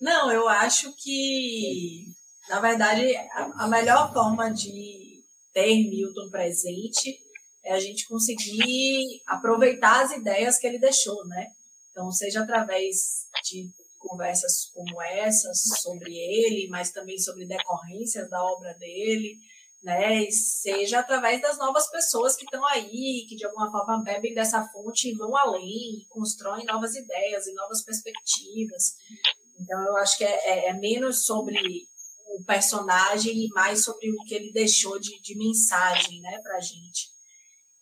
não, 0.00 0.30
eu 0.32 0.48
acho 0.48 0.94
que, 0.96 2.06
na 2.48 2.60
verdade, 2.60 3.14
a, 3.16 3.64
a 3.64 3.68
melhor 3.68 4.12
forma 4.12 4.50
de 4.50 5.11
ter 5.52 5.88
Milton 5.88 6.30
presente 6.30 7.18
é 7.64 7.72
a 7.72 7.80
gente 7.80 8.08
conseguir 8.08 9.22
aproveitar 9.26 10.04
as 10.04 10.12
ideias 10.12 10.58
que 10.58 10.66
ele 10.66 10.78
deixou, 10.78 11.24
né? 11.26 11.46
Então, 11.90 12.10
seja 12.10 12.42
através 12.42 13.26
de 13.44 13.70
conversas 13.98 14.70
como 14.74 15.00
essas 15.00 15.62
sobre 15.80 16.12
ele, 16.12 16.68
mas 16.68 16.90
também 16.90 17.18
sobre 17.18 17.46
decorrências 17.46 18.28
da 18.28 18.42
obra 18.42 18.74
dele, 18.74 19.36
né? 19.82 20.24
E 20.24 20.32
seja 20.32 21.00
através 21.00 21.40
das 21.40 21.58
novas 21.58 21.88
pessoas 21.90 22.34
que 22.34 22.44
estão 22.44 22.64
aí, 22.66 23.26
que 23.28 23.36
de 23.36 23.44
alguma 23.44 23.70
forma 23.70 24.02
bebem 24.02 24.34
dessa 24.34 24.66
fonte 24.68 25.08
e 25.08 25.14
vão 25.14 25.36
além, 25.36 26.04
constroem 26.08 26.64
novas 26.64 26.96
ideias 26.96 27.46
e 27.46 27.54
novas 27.54 27.84
perspectivas. 27.84 28.94
Então, 29.60 29.80
eu 29.86 29.96
acho 29.98 30.18
que 30.18 30.24
é, 30.24 30.48
é, 30.48 30.68
é 30.70 30.72
menos 30.72 31.24
sobre 31.24 31.86
o 32.38 32.44
personagem 32.44 33.44
e 33.44 33.48
mais 33.48 33.84
sobre 33.84 34.10
o 34.10 34.24
que 34.24 34.34
ele 34.34 34.52
deixou 34.52 34.98
de, 34.98 35.20
de 35.20 35.36
mensagem 35.36 36.20
né, 36.20 36.38
para 36.42 36.56
a 36.56 36.60
gente. 36.60 37.10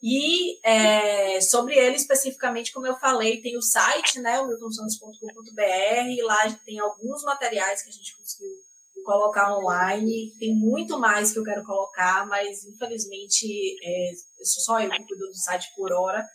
E 0.03 0.59
é, 0.67 1.41
sobre 1.41 1.77
ele 1.77 1.97
especificamente, 1.97 2.73
como 2.73 2.87
eu 2.87 2.99
falei, 2.99 3.43
tem 3.43 3.57
o 3.57 3.63
site, 3.63 4.19
né, 4.19 4.41
o 4.41 4.49
miltonsantos.com.br, 4.49 6.25
lá 6.25 6.53
tem 6.65 6.79
alguns 6.79 7.23
materiais 7.23 7.83
que 7.83 7.91
a 7.91 7.93
gente 7.93 8.17
conseguiu 8.17 8.49
colocar 9.05 9.57
online. 9.57 10.35
Tem 10.39 10.55
muito 10.55 10.99
mais 10.99 11.33
que 11.33 11.39
eu 11.39 11.45
quero 11.45 11.65
colocar, 11.65 12.27
mas 12.27 12.65
infelizmente 12.65 13.77
é, 13.85 14.13
sou 14.43 14.63
só 14.63 14.81
eu 14.81 14.91
que 14.91 15.05
cuido 15.05 15.27
do 15.27 15.35
site 15.35 15.71
por 15.77 15.93
hora. 15.93 16.27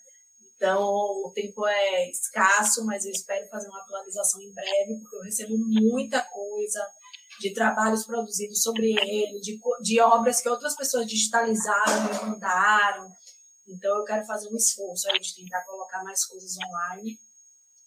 Então 0.56 0.82
o 0.82 1.32
tempo 1.34 1.66
é 1.66 2.10
escasso, 2.10 2.86
mas 2.86 3.04
eu 3.06 3.12
espero 3.12 3.48
fazer 3.50 3.68
uma 3.68 3.82
atualização 3.82 4.42
em 4.42 4.54
breve, 4.54 5.00
porque 5.02 5.16
eu 5.16 5.22
recebo 5.22 5.58
muita 5.58 6.22
coisa 6.22 6.86
de 7.40 7.53
trabalhos 7.53 8.06
produzidos 8.06 8.62
sobre 8.62 8.91
ele, 8.91 9.40
de, 9.40 9.60
de 9.82 9.99
obras 9.99 10.41
que 10.41 10.49
outras 10.49 10.76
pessoas 10.76 11.06
digitalizaram 11.06 12.10
e 12.10 12.26
mandaram. 12.26 13.12
Então, 13.68 13.98
eu 13.98 14.03
quero 14.03 14.26
fazer 14.26 14.49
um 14.52 14.56
esforço 14.56 15.10
aí 15.10 15.20
de 15.20 15.36
tentar 15.36 15.64
colocar 15.66 16.03
mais 16.03 16.26
coisas 16.26 16.56
online. 16.57 17.18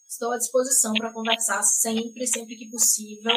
Estou 0.07 0.31
à 0.31 0.37
disposição 0.37 0.93
para 0.93 1.13
conversar 1.13 1.61
sempre, 1.63 2.27
sempre 2.27 2.55
que 2.55 2.69
possível, 2.69 3.35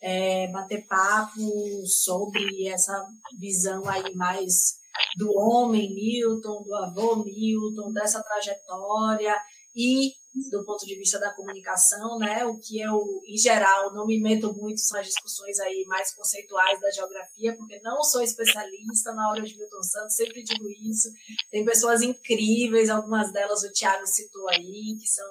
é, 0.00 0.46
bater 0.48 0.86
papo 0.86 1.86
sobre 1.86 2.68
essa 2.68 3.06
visão 3.38 3.88
aí 3.88 4.14
mais 4.14 4.76
do 5.16 5.32
homem 5.32 5.94
Milton, 5.94 6.62
do 6.62 6.74
avô 6.74 7.16
Milton, 7.16 7.92
dessa 7.92 8.22
trajetória 8.22 9.34
e 9.74 10.12
do 10.50 10.64
ponto 10.64 10.84
de 10.84 10.96
vista 10.96 11.18
da 11.18 11.32
comunicação, 11.32 12.18
né? 12.18 12.44
O 12.44 12.58
que 12.58 12.80
eu, 12.80 13.22
em 13.26 13.38
geral, 13.38 13.94
não 13.94 14.06
me 14.06 14.20
meto 14.20 14.52
muito 14.52 14.80
são 14.80 15.00
as 15.00 15.06
discussões 15.06 15.58
aí 15.60 15.84
mais 15.86 16.14
conceituais 16.14 16.80
da 16.80 16.90
geografia, 16.90 17.56
porque 17.56 17.80
não 17.80 18.02
sou 18.02 18.22
especialista 18.22 19.12
na 19.14 19.30
hora 19.30 19.42
de 19.42 19.56
Milton 19.56 19.82
Santos, 19.82 20.14
sempre 20.14 20.42
digo 20.42 20.68
isso. 20.68 21.08
Tem 21.50 21.64
pessoas 21.64 22.02
incríveis, 22.02 22.90
algumas 22.90 23.32
delas 23.32 23.62
o 23.62 23.72
Tiago 23.72 24.06
citou 24.06 24.48
aí, 24.50 24.96
que 25.00 25.08
são 25.08 25.26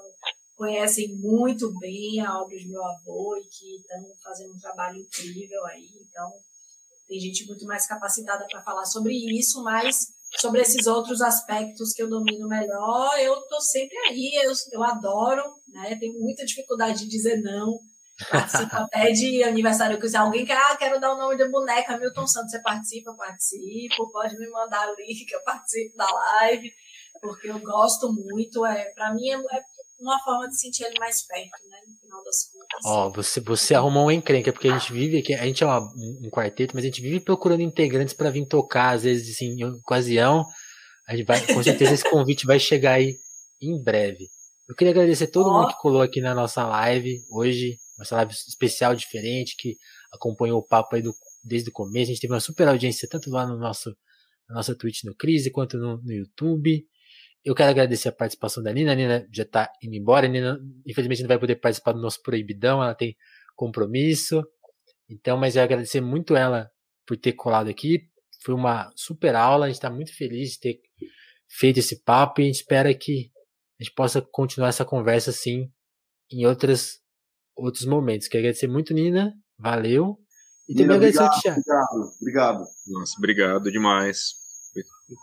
conhecem 0.55 1.13
muito 1.17 1.69
bem 1.79 2.21
a 2.21 2.41
obra 2.41 2.57
de 2.57 2.67
meu 2.67 2.83
avô 2.83 3.35
e 3.37 3.47
que 3.47 3.75
estão 3.75 4.01
fazendo 4.23 4.53
um 4.53 4.59
trabalho 4.59 4.97
incrível 4.97 5.65
aí. 5.65 5.89
Então, 5.99 6.31
tem 7.07 7.19
gente 7.19 7.45
muito 7.45 7.65
mais 7.65 7.85
capacitada 7.85 8.45
para 8.49 8.63
falar 8.63 8.85
sobre 8.85 9.13
isso, 9.37 9.61
mas 9.63 10.07
sobre 10.39 10.61
esses 10.61 10.87
outros 10.87 11.21
aspectos 11.21 11.93
que 11.93 12.01
eu 12.01 12.09
domino 12.09 12.47
melhor, 12.47 13.19
eu 13.19 13.35
tô 13.47 13.59
sempre 13.59 13.97
aí, 14.09 14.31
eu, 14.43 14.51
eu 14.71 14.83
adoro, 14.83 15.43
né? 15.67 15.95
Tenho 15.99 16.19
muita 16.19 16.45
dificuldade 16.45 16.99
de 16.99 17.07
dizer 17.07 17.41
não. 17.41 17.79
Participo 18.29 18.75
até 18.75 19.11
de 19.11 19.43
aniversário 19.43 19.99
que 19.99 20.15
alguém 20.15 20.45
quer, 20.45 20.57
ah, 20.57 20.77
quero 20.77 21.01
dar 21.01 21.13
o 21.13 21.17
nome 21.17 21.37
da 21.37 21.49
boneca 21.49 21.97
Milton 21.97 22.25
Santos, 22.25 22.51
você 22.51 22.61
participa, 22.61 23.13
participo, 23.13 24.09
pode 24.11 24.37
me 24.37 24.49
mandar 24.49 24.87
link 24.97 25.25
que 25.25 25.35
eu 25.35 25.43
participo 25.43 25.97
da 25.97 26.09
live, 26.09 26.71
porque 27.21 27.49
eu 27.49 27.59
gosto 27.59 28.13
muito, 28.13 28.65
é, 28.65 28.85
para 28.93 29.13
mim 29.13 29.29
é, 29.29 29.35
é 29.35 29.61
uma 29.99 30.17
forma 30.23 30.47
de 30.47 30.57
sentir 30.57 30.85
ele 30.85 30.97
mais 30.97 31.25
perto, 31.27 31.67
né? 31.69 31.77
Das 32.25 32.49
contas. 32.51 32.81
Ó, 32.85 33.09
você, 33.11 33.39
você 33.39 33.75
arrumou 33.75 34.07
um 34.07 34.11
encrenca, 34.11 34.51
porque 34.51 34.67
a 34.67 34.77
gente 34.77 34.91
vive 34.91 35.19
aqui, 35.19 35.33
a 35.33 35.45
gente 35.45 35.63
é 35.63 35.67
uma, 35.67 35.79
um 35.79 36.29
quarteto, 36.31 36.75
mas 36.75 36.83
a 36.83 36.87
gente 36.87 37.01
vive 37.01 37.19
procurando 37.19 37.61
integrantes 37.61 38.15
para 38.15 38.31
vir 38.31 38.47
tocar, 38.47 38.95
às 38.95 39.03
vezes, 39.03 39.35
assim, 39.35 39.61
em 39.61 39.63
ocasião. 39.63 40.43
A 41.07 41.15
gente 41.15 41.25
vai, 41.25 41.39
com 41.45 41.61
certeza 41.61 41.93
esse 41.93 42.09
convite 42.09 42.47
vai 42.47 42.59
chegar 42.59 42.93
aí 42.93 43.15
em 43.61 43.81
breve. 43.81 44.25
Eu 44.67 44.75
queria 44.75 44.91
agradecer 44.91 45.27
todo 45.27 45.47
oh. 45.49 45.53
mundo 45.53 45.67
que 45.67 45.79
colou 45.79 46.01
aqui 46.01 46.19
na 46.19 46.33
nossa 46.33 46.67
live 46.67 47.21
hoje, 47.31 47.77
nossa 47.97 48.15
live 48.15 48.33
especial 48.33 48.95
diferente, 48.95 49.55
que 49.57 49.75
acompanhou 50.11 50.59
o 50.59 50.67
papo 50.67 50.95
aí 50.95 51.03
do, 51.03 51.13
desde 51.43 51.69
o 51.69 51.73
começo. 51.73 52.09
A 52.09 52.13
gente 52.13 52.21
teve 52.21 52.33
uma 52.33 52.39
super 52.39 52.67
audiência 52.67 53.07
tanto 53.07 53.29
lá 53.29 53.45
no 53.45 53.57
nosso 53.57 53.95
na 54.49 54.55
nossa 54.55 54.75
Twitch 54.75 55.03
no 55.03 55.15
Crise 55.15 55.51
quanto 55.51 55.77
no, 55.77 56.01
no 56.01 56.11
YouTube. 56.11 56.85
Eu 57.45 57.53
quero 57.53 57.69
agradecer 57.69 58.09
a 58.09 58.11
participação 58.11 58.63
da 58.63 58.73
Nina. 58.73 58.93
A 58.93 58.95
Nina 58.95 59.27
já 59.31 59.43
está 59.43 59.71
indo 59.83 59.93
embora. 59.93 60.25
A 60.25 60.29
Nina, 60.29 60.59
infelizmente, 60.83 61.21
não 61.21 61.27
vai 61.27 61.37
poder 61.37 61.57
participar 61.57 61.91
do 61.91 62.01
nosso 62.01 62.23
Proibidão. 62.23 62.81
Ela 62.81 62.95
tem 62.95 63.15
compromisso. 63.55 64.43
Então, 65.07 65.37
mas 65.37 65.55
eu 65.55 65.61
agradecer 65.61 66.01
muito 66.01 66.35
ela 66.35 66.67
por 67.05 67.15
ter 67.15 67.33
colado 67.33 67.69
aqui. 67.69 68.09
Foi 68.43 68.55
uma 68.55 68.91
super 68.95 69.35
aula. 69.35 69.65
A 69.65 69.69
gente 69.69 69.75
está 69.75 69.91
muito 69.91 70.15
feliz 70.17 70.53
de 70.53 70.59
ter 70.59 70.79
feito 71.47 71.77
esse 71.77 72.03
papo 72.03 72.41
e 72.41 72.45
a 72.45 72.47
gente 72.47 72.55
espera 72.55 72.91
que 72.95 73.29
a 73.79 73.83
gente 73.83 73.93
possa 73.93 74.23
continuar 74.31 74.69
essa 74.69 74.83
conversa 74.83 75.29
assim 75.29 75.69
em 76.31 76.47
outras, 76.47 76.99
outros 77.55 77.85
momentos. 77.85 78.27
Quero 78.27 78.41
agradecer 78.41 78.67
muito, 78.67 78.91
Nina. 78.91 79.33
Valeu. 79.59 80.17
E 80.67 80.73
Nina, 80.73 80.95
também 80.95 81.09
agradecer 81.09 81.23
o 81.23 81.41
Tiago. 81.41 81.59
Obrigado, 81.59 82.15
obrigado. 82.21 82.65
Nossa, 82.87 83.13
obrigado 83.19 83.71
demais. 83.71 84.44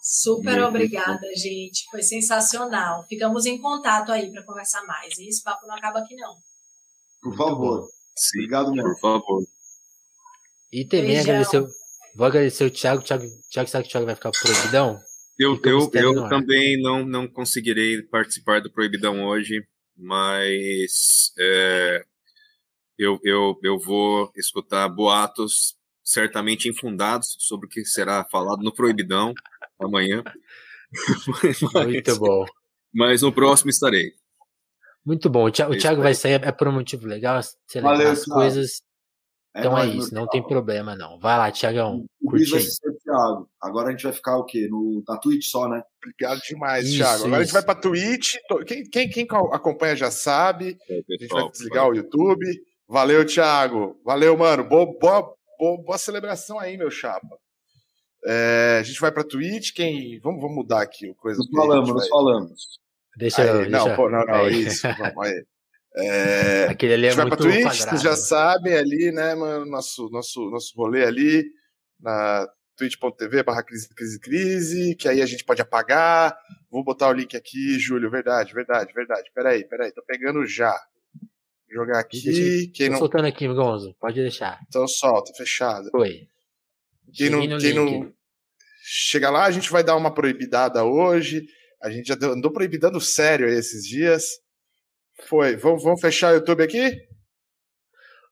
Super 0.02 0.62
obrigada, 0.62 1.26
gente. 1.36 1.84
Foi 1.90 2.02
sensacional. 2.02 3.04
Ficamos 3.08 3.46
em 3.46 3.60
contato 3.60 4.12
aí 4.12 4.30
para 4.30 4.44
conversar 4.44 4.84
mais. 4.86 5.16
E 5.18 5.28
esse 5.28 5.42
papo 5.42 5.66
não 5.66 5.74
acaba 5.74 5.98
aqui, 5.98 6.14
não. 6.16 6.36
Por 7.22 7.36
favor. 7.36 7.88
Sim, 8.16 8.38
Obrigado 8.38 8.72
mesmo. 8.72 8.90
Por 8.92 9.00
favor. 9.00 9.42
E 10.72 10.84
também 10.84 11.18
agradecer. 11.18 11.64
Vou 12.14 12.26
agradecer 12.26 12.64
o 12.64 12.70
Thiago. 12.70 13.02
Thiago, 13.02 13.24
Thiago 13.50 13.68
sabe 13.68 13.84
que 13.84 13.88
o 13.88 13.92
Thiago 13.92 14.06
vai 14.06 14.14
ficar 14.14 14.30
proibidão? 14.30 15.00
Eu, 15.38 15.60
eu, 15.64 15.90
eu 15.94 16.28
também 16.28 16.80
não, 16.80 17.04
não 17.04 17.26
conseguirei 17.26 18.02
participar 18.02 18.60
do 18.60 18.70
Proibidão 18.70 19.24
hoje, 19.24 19.66
mas 19.96 21.32
é, 21.38 22.04
eu, 22.98 23.18
eu, 23.24 23.58
eu 23.62 23.78
vou 23.78 24.30
escutar 24.36 24.88
boatos 24.88 25.74
certamente 26.02 26.68
infundados 26.68 27.36
sobre 27.38 27.66
o 27.66 27.68
que 27.68 27.84
será 27.84 28.24
falado 28.24 28.62
no 28.62 28.74
Proibidão 28.74 29.32
amanhã. 29.80 30.22
mas, 31.42 31.60
Muito 31.86 32.18
bom. 32.18 32.44
Mas 32.94 33.22
no 33.22 33.32
próximo 33.32 33.70
estarei. 33.70 34.12
Muito 35.04 35.28
bom. 35.28 35.46
O 35.46 35.50
Thiago, 35.50 35.72
o 35.72 35.78
Thiago 35.78 36.02
vai 36.02 36.14
sair, 36.14 36.42
é 36.44 36.52
por 36.52 36.68
um 36.68 36.72
motivo 36.72 37.06
legal, 37.06 37.40
celebrar 37.66 38.06
as 38.06 38.24
coisas. 38.24 38.82
É 39.54 39.60
então 39.60 39.76
é, 39.76 39.86
é 39.86 39.86
isso, 39.88 40.14
não 40.14 40.26
tem 40.26 40.42
problema 40.42 40.96
não. 40.96 41.18
Vai 41.18 41.36
lá, 41.36 41.50
Thiagão. 41.50 42.06
O 42.22 42.30
Luiz 42.30 42.48
vai 42.48 42.60
ser 42.60 42.88
o 42.88 42.96
Thiago. 42.96 43.50
Agora 43.60 43.88
a 43.88 43.90
gente 43.90 44.04
vai 44.04 44.12
ficar 44.12 44.38
o 44.38 44.44
quê? 44.44 44.66
No, 44.70 45.02
na 45.06 45.18
Twitch 45.18 45.46
só, 45.46 45.68
né? 45.68 45.82
Obrigado 46.02 46.40
demais, 46.40 46.86
isso, 46.86 46.96
Thiago. 46.96 47.24
Agora 47.26 47.28
isso. 47.28 47.36
a 47.36 47.44
gente 47.44 47.52
vai 47.52 47.62
pra 47.62 47.74
Twitch. 47.74 48.34
Quem, 48.66 48.84
quem, 48.84 49.10
quem 49.10 49.26
acompanha 49.52 49.94
já 49.94 50.10
sabe. 50.10 50.78
É, 50.88 50.94
a 50.98 51.22
gente 51.22 51.28
vai 51.28 51.50
desligar 51.50 51.88
o 51.88 51.94
YouTube. 51.94 52.46
Valeu, 52.88 53.26
Thiago. 53.26 54.00
Valeu, 54.04 54.36
mano. 54.38 54.64
Boa, 54.64 54.86
boa, 54.98 55.34
boa, 55.62 55.80
boa 55.80 55.98
celebração 55.98 56.58
aí, 56.58 56.76
meu 56.76 56.90
chapa. 56.90 57.38
É, 58.24 58.78
a 58.80 58.82
gente 58.82 59.00
vai 59.00 59.12
para 59.12 59.24
Twitch, 59.24 59.72
quem. 59.72 60.18
Vamos, 60.20 60.40
vamos 60.40 60.56
mudar 60.56 60.82
aqui 60.82 61.08
o 61.08 61.14
coisa. 61.14 61.38
Nós 61.38 61.50
falamos, 61.50 61.88
nós 61.88 62.08
falamos. 62.08 62.62
Deixa 63.16 63.44
eu. 63.44 63.70
Não, 63.70 63.84
deixa... 63.84 63.96
Pô, 63.96 64.10
não, 64.10 64.24
não, 64.24 64.34
aí. 64.34 64.62
isso. 64.62 64.86
Vamos 64.98 65.26
aí. 65.26 65.44
É, 65.94 66.68
Aquele 66.70 66.94
ali 66.94 67.04
é 67.04 67.08
a 67.08 67.10
gente 67.10 67.18
vai 67.20 67.28
para 67.28 67.36
Twitch, 67.36 67.64
quadrado. 67.64 67.90
vocês 67.90 68.00
já 68.00 68.16
sabem 68.16 68.72
ali, 68.72 69.12
né, 69.12 69.34
mano, 69.34 69.66
nosso, 69.66 70.08
nosso, 70.08 70.48
nosso 70.48 70.72
rolê 70.74 71.04
ali, 71.04 71.44
na 72.00 72.48
twitch.tv 72.78 73.42
barra 73.42 73.62
crise, 73.62 73.90
crise, 73.94 74.18
crise, 74.18 74.94
que 74.94 75.06
aí 75.06 75.20
a 75.20 75.26
gente 75.26 75.44
pode 75.44 75.60
apagar. 75.60 76.34
Vou 76.70 76.82
botar 76.82 77.10
o 77.10 77.12
link 77.12 77.36
aqui, 77.36 77.78
Júlio, 77.78 78.10
verdade, 78.10 78.54
verdade, 78.54 78.90
verdade. 78.94 79.30
Peraí, 79.34 79.68
peraí, 79.68 79.92
tô 79.92 80.02
pegando 80.02 80.46
já. 80.46 80.74
Jogar 81.72 82.00
aqui. 82.00 82.70
Quem 82.74 82.86
tô 82.88 82.92
não... 82.92 82.98
soltando 82.98 83.26
aqui, 83.26 83.48
Gonzo, 83.48 83.94
pode 83.98 84.20
deixar. 84.20 84.60
Então 84.68 84.86
solta, 84.86 85.32
fechado. 85.34 85.88
Foi. 85.90 86.26
Quem 87.14 87.30
não, 87.30 87.58
quem 87.58 87.74
não 87.74 88.12
chega 88.82 89.30
lá, 89.30 89.44
a 89.44 89.50
gente 89.50 89.70
vai 89.70 89.82
dar 89.82 89.96
uma 89.96 90.12
proibidada 90.12 90.84
hoje. 90.84 91.46
A 91.82 91.90
gente 91.90 92.08
já 92.08 92.14
andou 92.14 92.52
proibidando 92.52 93.00
sério 93.00 93.48
esses 93.48 93.84
dias. 93.84 94.24
Foi. 95.28 95.56
Vamos, 95.56 95.82
vamos 95.82 96.00
fechar 96.00 96.32
o 96.32 96.36
YouTube 96.36 96.62
aqui? 96.62 96.94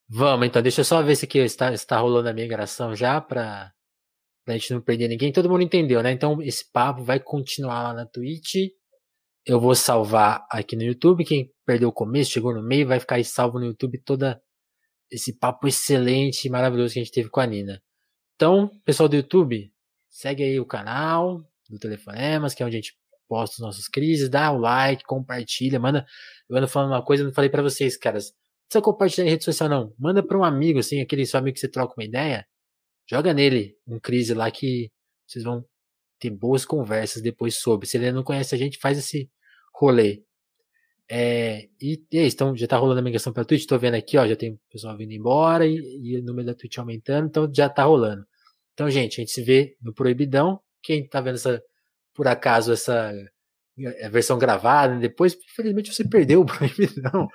Vamos, 0.06 0.46
então. 0.46 0.60
Deixa 0.60 0.82
eu 0.82 0.84
só 0.84 1.02
ver 1.02 1.16
se 1.16 1.24
aqui 1.24 1.38
está, 1.38 1.72
está 1.72 1.98
rolando 1.98 2.28
a 2.28 2.34
migração 2.34 2.94
já 2.94 3.20
para 3.20 3.72
a 4.46 4.52
gente 4.52 4.74
não 4.74 4.82
perder 4.82 5.08
ninguém. 5.08 5.32
Todo 5.32 5.48
mundo 5.48 5.62
entendeu, 5.62 6.02
né? 6.02 6.12
Então 6.12 6.42
esse 6.42 6.70
papo 6.70 7.02
vai 7.02 7.18
continuar 7.18 7.82
lá 7.84 7.94
na 7.94 8.06
Twitch. 8.06 8.70
Eu 9.46 9.58
vou 9.58 9.74
salvar 9.74 10.46
aqui 10.50 10.76
no 10.76 10.82
YouTube. 10.82 11.24
Quem 11.24 11.50
perdeu 11.64 11.88
o 11.88 11.92
começo, 11.92 12.30
chegou 12.30 12.54
no 12.54 12.62
meio, 12.62 12.86
vai 12.86 13.00
ficar 13.00 13.16
aí 13.16 13.24
salvo 13.24 13.58
no 13.58 13.66
YouTube 13.66 13.98
toda 14.04 14.40
esse 15.10 15.36
papo 15.36 15.66
excelente 15.66 16.46
e 16.46 16.50
maravilhoso 16.50 16.94
que 16.94 17.00
a 17.00 17.02
gente 17.02 17.12
teve 17.12 17.30
com 17.30 17.40
a 17.40 17.46
Nina. 17.46 17.82
Então, 18.36 18.70
pessoal 18.84 19.08
do 19.08 19.16
YouTube, 19.16 19.72
segue 20.08 20.42
aí 20.42 20.60
o 20.60 20.66
canal 20.66 21.40
do 21.68 21.78
Telefonemas, 21.78 22.54
que 22.54 22.62
é 22.62 22.66
onde 22.66 22.76
a 22.76 22.80
gente 22.80 22.96
posta 23.28 23.54
os 23.54 23.60
nossos 23.60 23.88
crises, 23.88 24.28
dá 24.28 24.50
o 24.50 24.58
like, 24.58 25.04
compartilha, 25.04 25.78
manda. 25.78 26.04
Eu 26.48 26.56
ando 26.56 26.68
falando 26.68 26.90
uma 26.90 27.04
coisa, 27.04 27.22
eu 27.22 27.26
não 27.28 27.34
falei 27.34 27.50
para 27.50 27.62
vocês, 27.62 27.96
caras. 27.96 28.26
Não 28.26 28.32
precisa 28.68 28.82
compartilhar 28.82 29.26
em 29.26 29.30
rede 29.30 29.44
social, 29.44 29.68
não. 29.68 29.94
Manda 29.98 30.22
para 30.22 30.38
um 30.38 30.44
amigo, 30.44 30.78
assim, 30.78 31.00
aquele 31.00 31.24
seu 31.26 31.38
amigo 31.38 31.54
que 31.54 31.60
você 31.60 31.68
troca 31.68 31.94
uma 31.96 32.04
ideia. 32.04 32.46
Joga 33.08 33.32
nele 33.32 33.76
um 33.86 33.98
crise 33.98 34.34
lá 34.34 34.50
que 34.50 34.90
vocês 35.26 35.44
vão 35.44 35.64
ter 36.20 36.30
boas 36.30 36.64
conversas 36.64 37.22
depois 37.22 37.56
sobre. 37.56 37.86
Se 37.88 37.96
ele 37.96 38.12
não 38.12 38.22
conhece 38.22 38.54
a 38.54 38.58
gente, 38.58 38.78
faz 38.78 38.98
esse 38.98 39.30
rolê. 39.74 40.22
É, 41.08 41.68
e, 41.80 42.04
e 42.12 42.18
é 42.18 42.26
então 42.26 42.56
já 42.56 42.68
tá 42.68 42.76
rolando 42.76 43.00
a 43.00 43.02
migração 43.02 43.32
pra 43.32 43.44
Twitch, 43.44 43.66
tô 43.66 43.76
vendo 43.76 43.94
aqui, 43.94 44.16
ó, 44.16 44.28
já 44.28 44.36
tem 44.36 44.60
pessoal 44.70 44.96
vindo 44.96 45.10
embora 45.12 45.66
e, 45.66 45.76
e 45.76 46.16
o 46.16 46.22
número 46.22 46.46
da 46.46 46.54
Twitch 46.54 46.78
aumentando, 46.78 47.26
então 47.26 47.50
já 47.52 47.68
tá 47.68 47.82
rolando. 47.82 48.24
Então, 48.74 48.88
gente, 48.88 49.20
a 49.20 49.22
gente 49.22 49.32
se 49.32 49.42
vê 49.42 49.76
no 49.82 49.92
Proibidão. 49.92 50.60
Quem 50.82 51.06
tá 51.08 51.20
vendo 51.20 51.34
essa 51.34 51.62
por 52.14 52.28
acaso 52.28 52.72
essa 52.72 53.12
versão 54.10 54.38
gravada, 54.38 54.98
depois, 54.98 55.34
infelizmente, 55.34 55.92
você 55.92 56.06
perdeu 56.06 56.42
o 56.42 56.46
proibidão. 56.46 57.28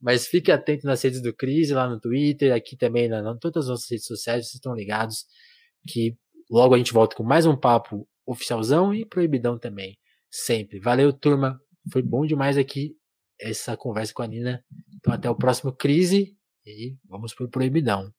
Mas 0.00 0.26
fique 0.26 0.52
atento 0.52 0.86
nas 0.86 1.02
redes 1.02 1.22
do 1.22 1.34
Cris, 1.34 1.70
lá 1.70 1.88
no 1.88 1.98
Twitter, 1.98 2.54
aqui 2.54 2.76
também, 2.76 3.08
na, 3.08 3.18
em 3.32 3.38
todas 3.38 3.64
as 3.64 3.70
nossas 3.70 3.90
redes 3.90 4.06
sociais, 4.06 4.44
vocês 4.44 4.54
estão 4.54 4.74
ligados 4.74 5.24
que 5.88 6.16
logo 6.50 6.74
a 6.74 6.78
gente 6.78 6.92
volta 6.92 7.16
com 7.16 7.22
mais 7.22 7.46
um 7.46 7.56
papo 7.56 8.06
oficialzão 8.26 8.92
e 8.92 9.06
proibidão 9.06 9.58
também. 9.58 9.96
Sempre. 10.30 10.80
Valeu, 10.80 11.12
turma. 11.12 11.60
Foi 11.92 12.02
bom 12.02 12.26
demais 12.26 12.58
aqui 12.58 12.96
essa 13.40 13.76
conversa 13.76 14.12
com 14.12 14.22
a 14.22 14.26
Nina. 14.26 14.64
Então 14.96 15.12
até 15.12 15.30
o 15.30 15.36
próximo 15.36 15.72
Crise 15.72 16.36
e 16.66 16.96
vamos 17.08 17.34
pro 17.34 17.48
proibidão. 17.48 18.12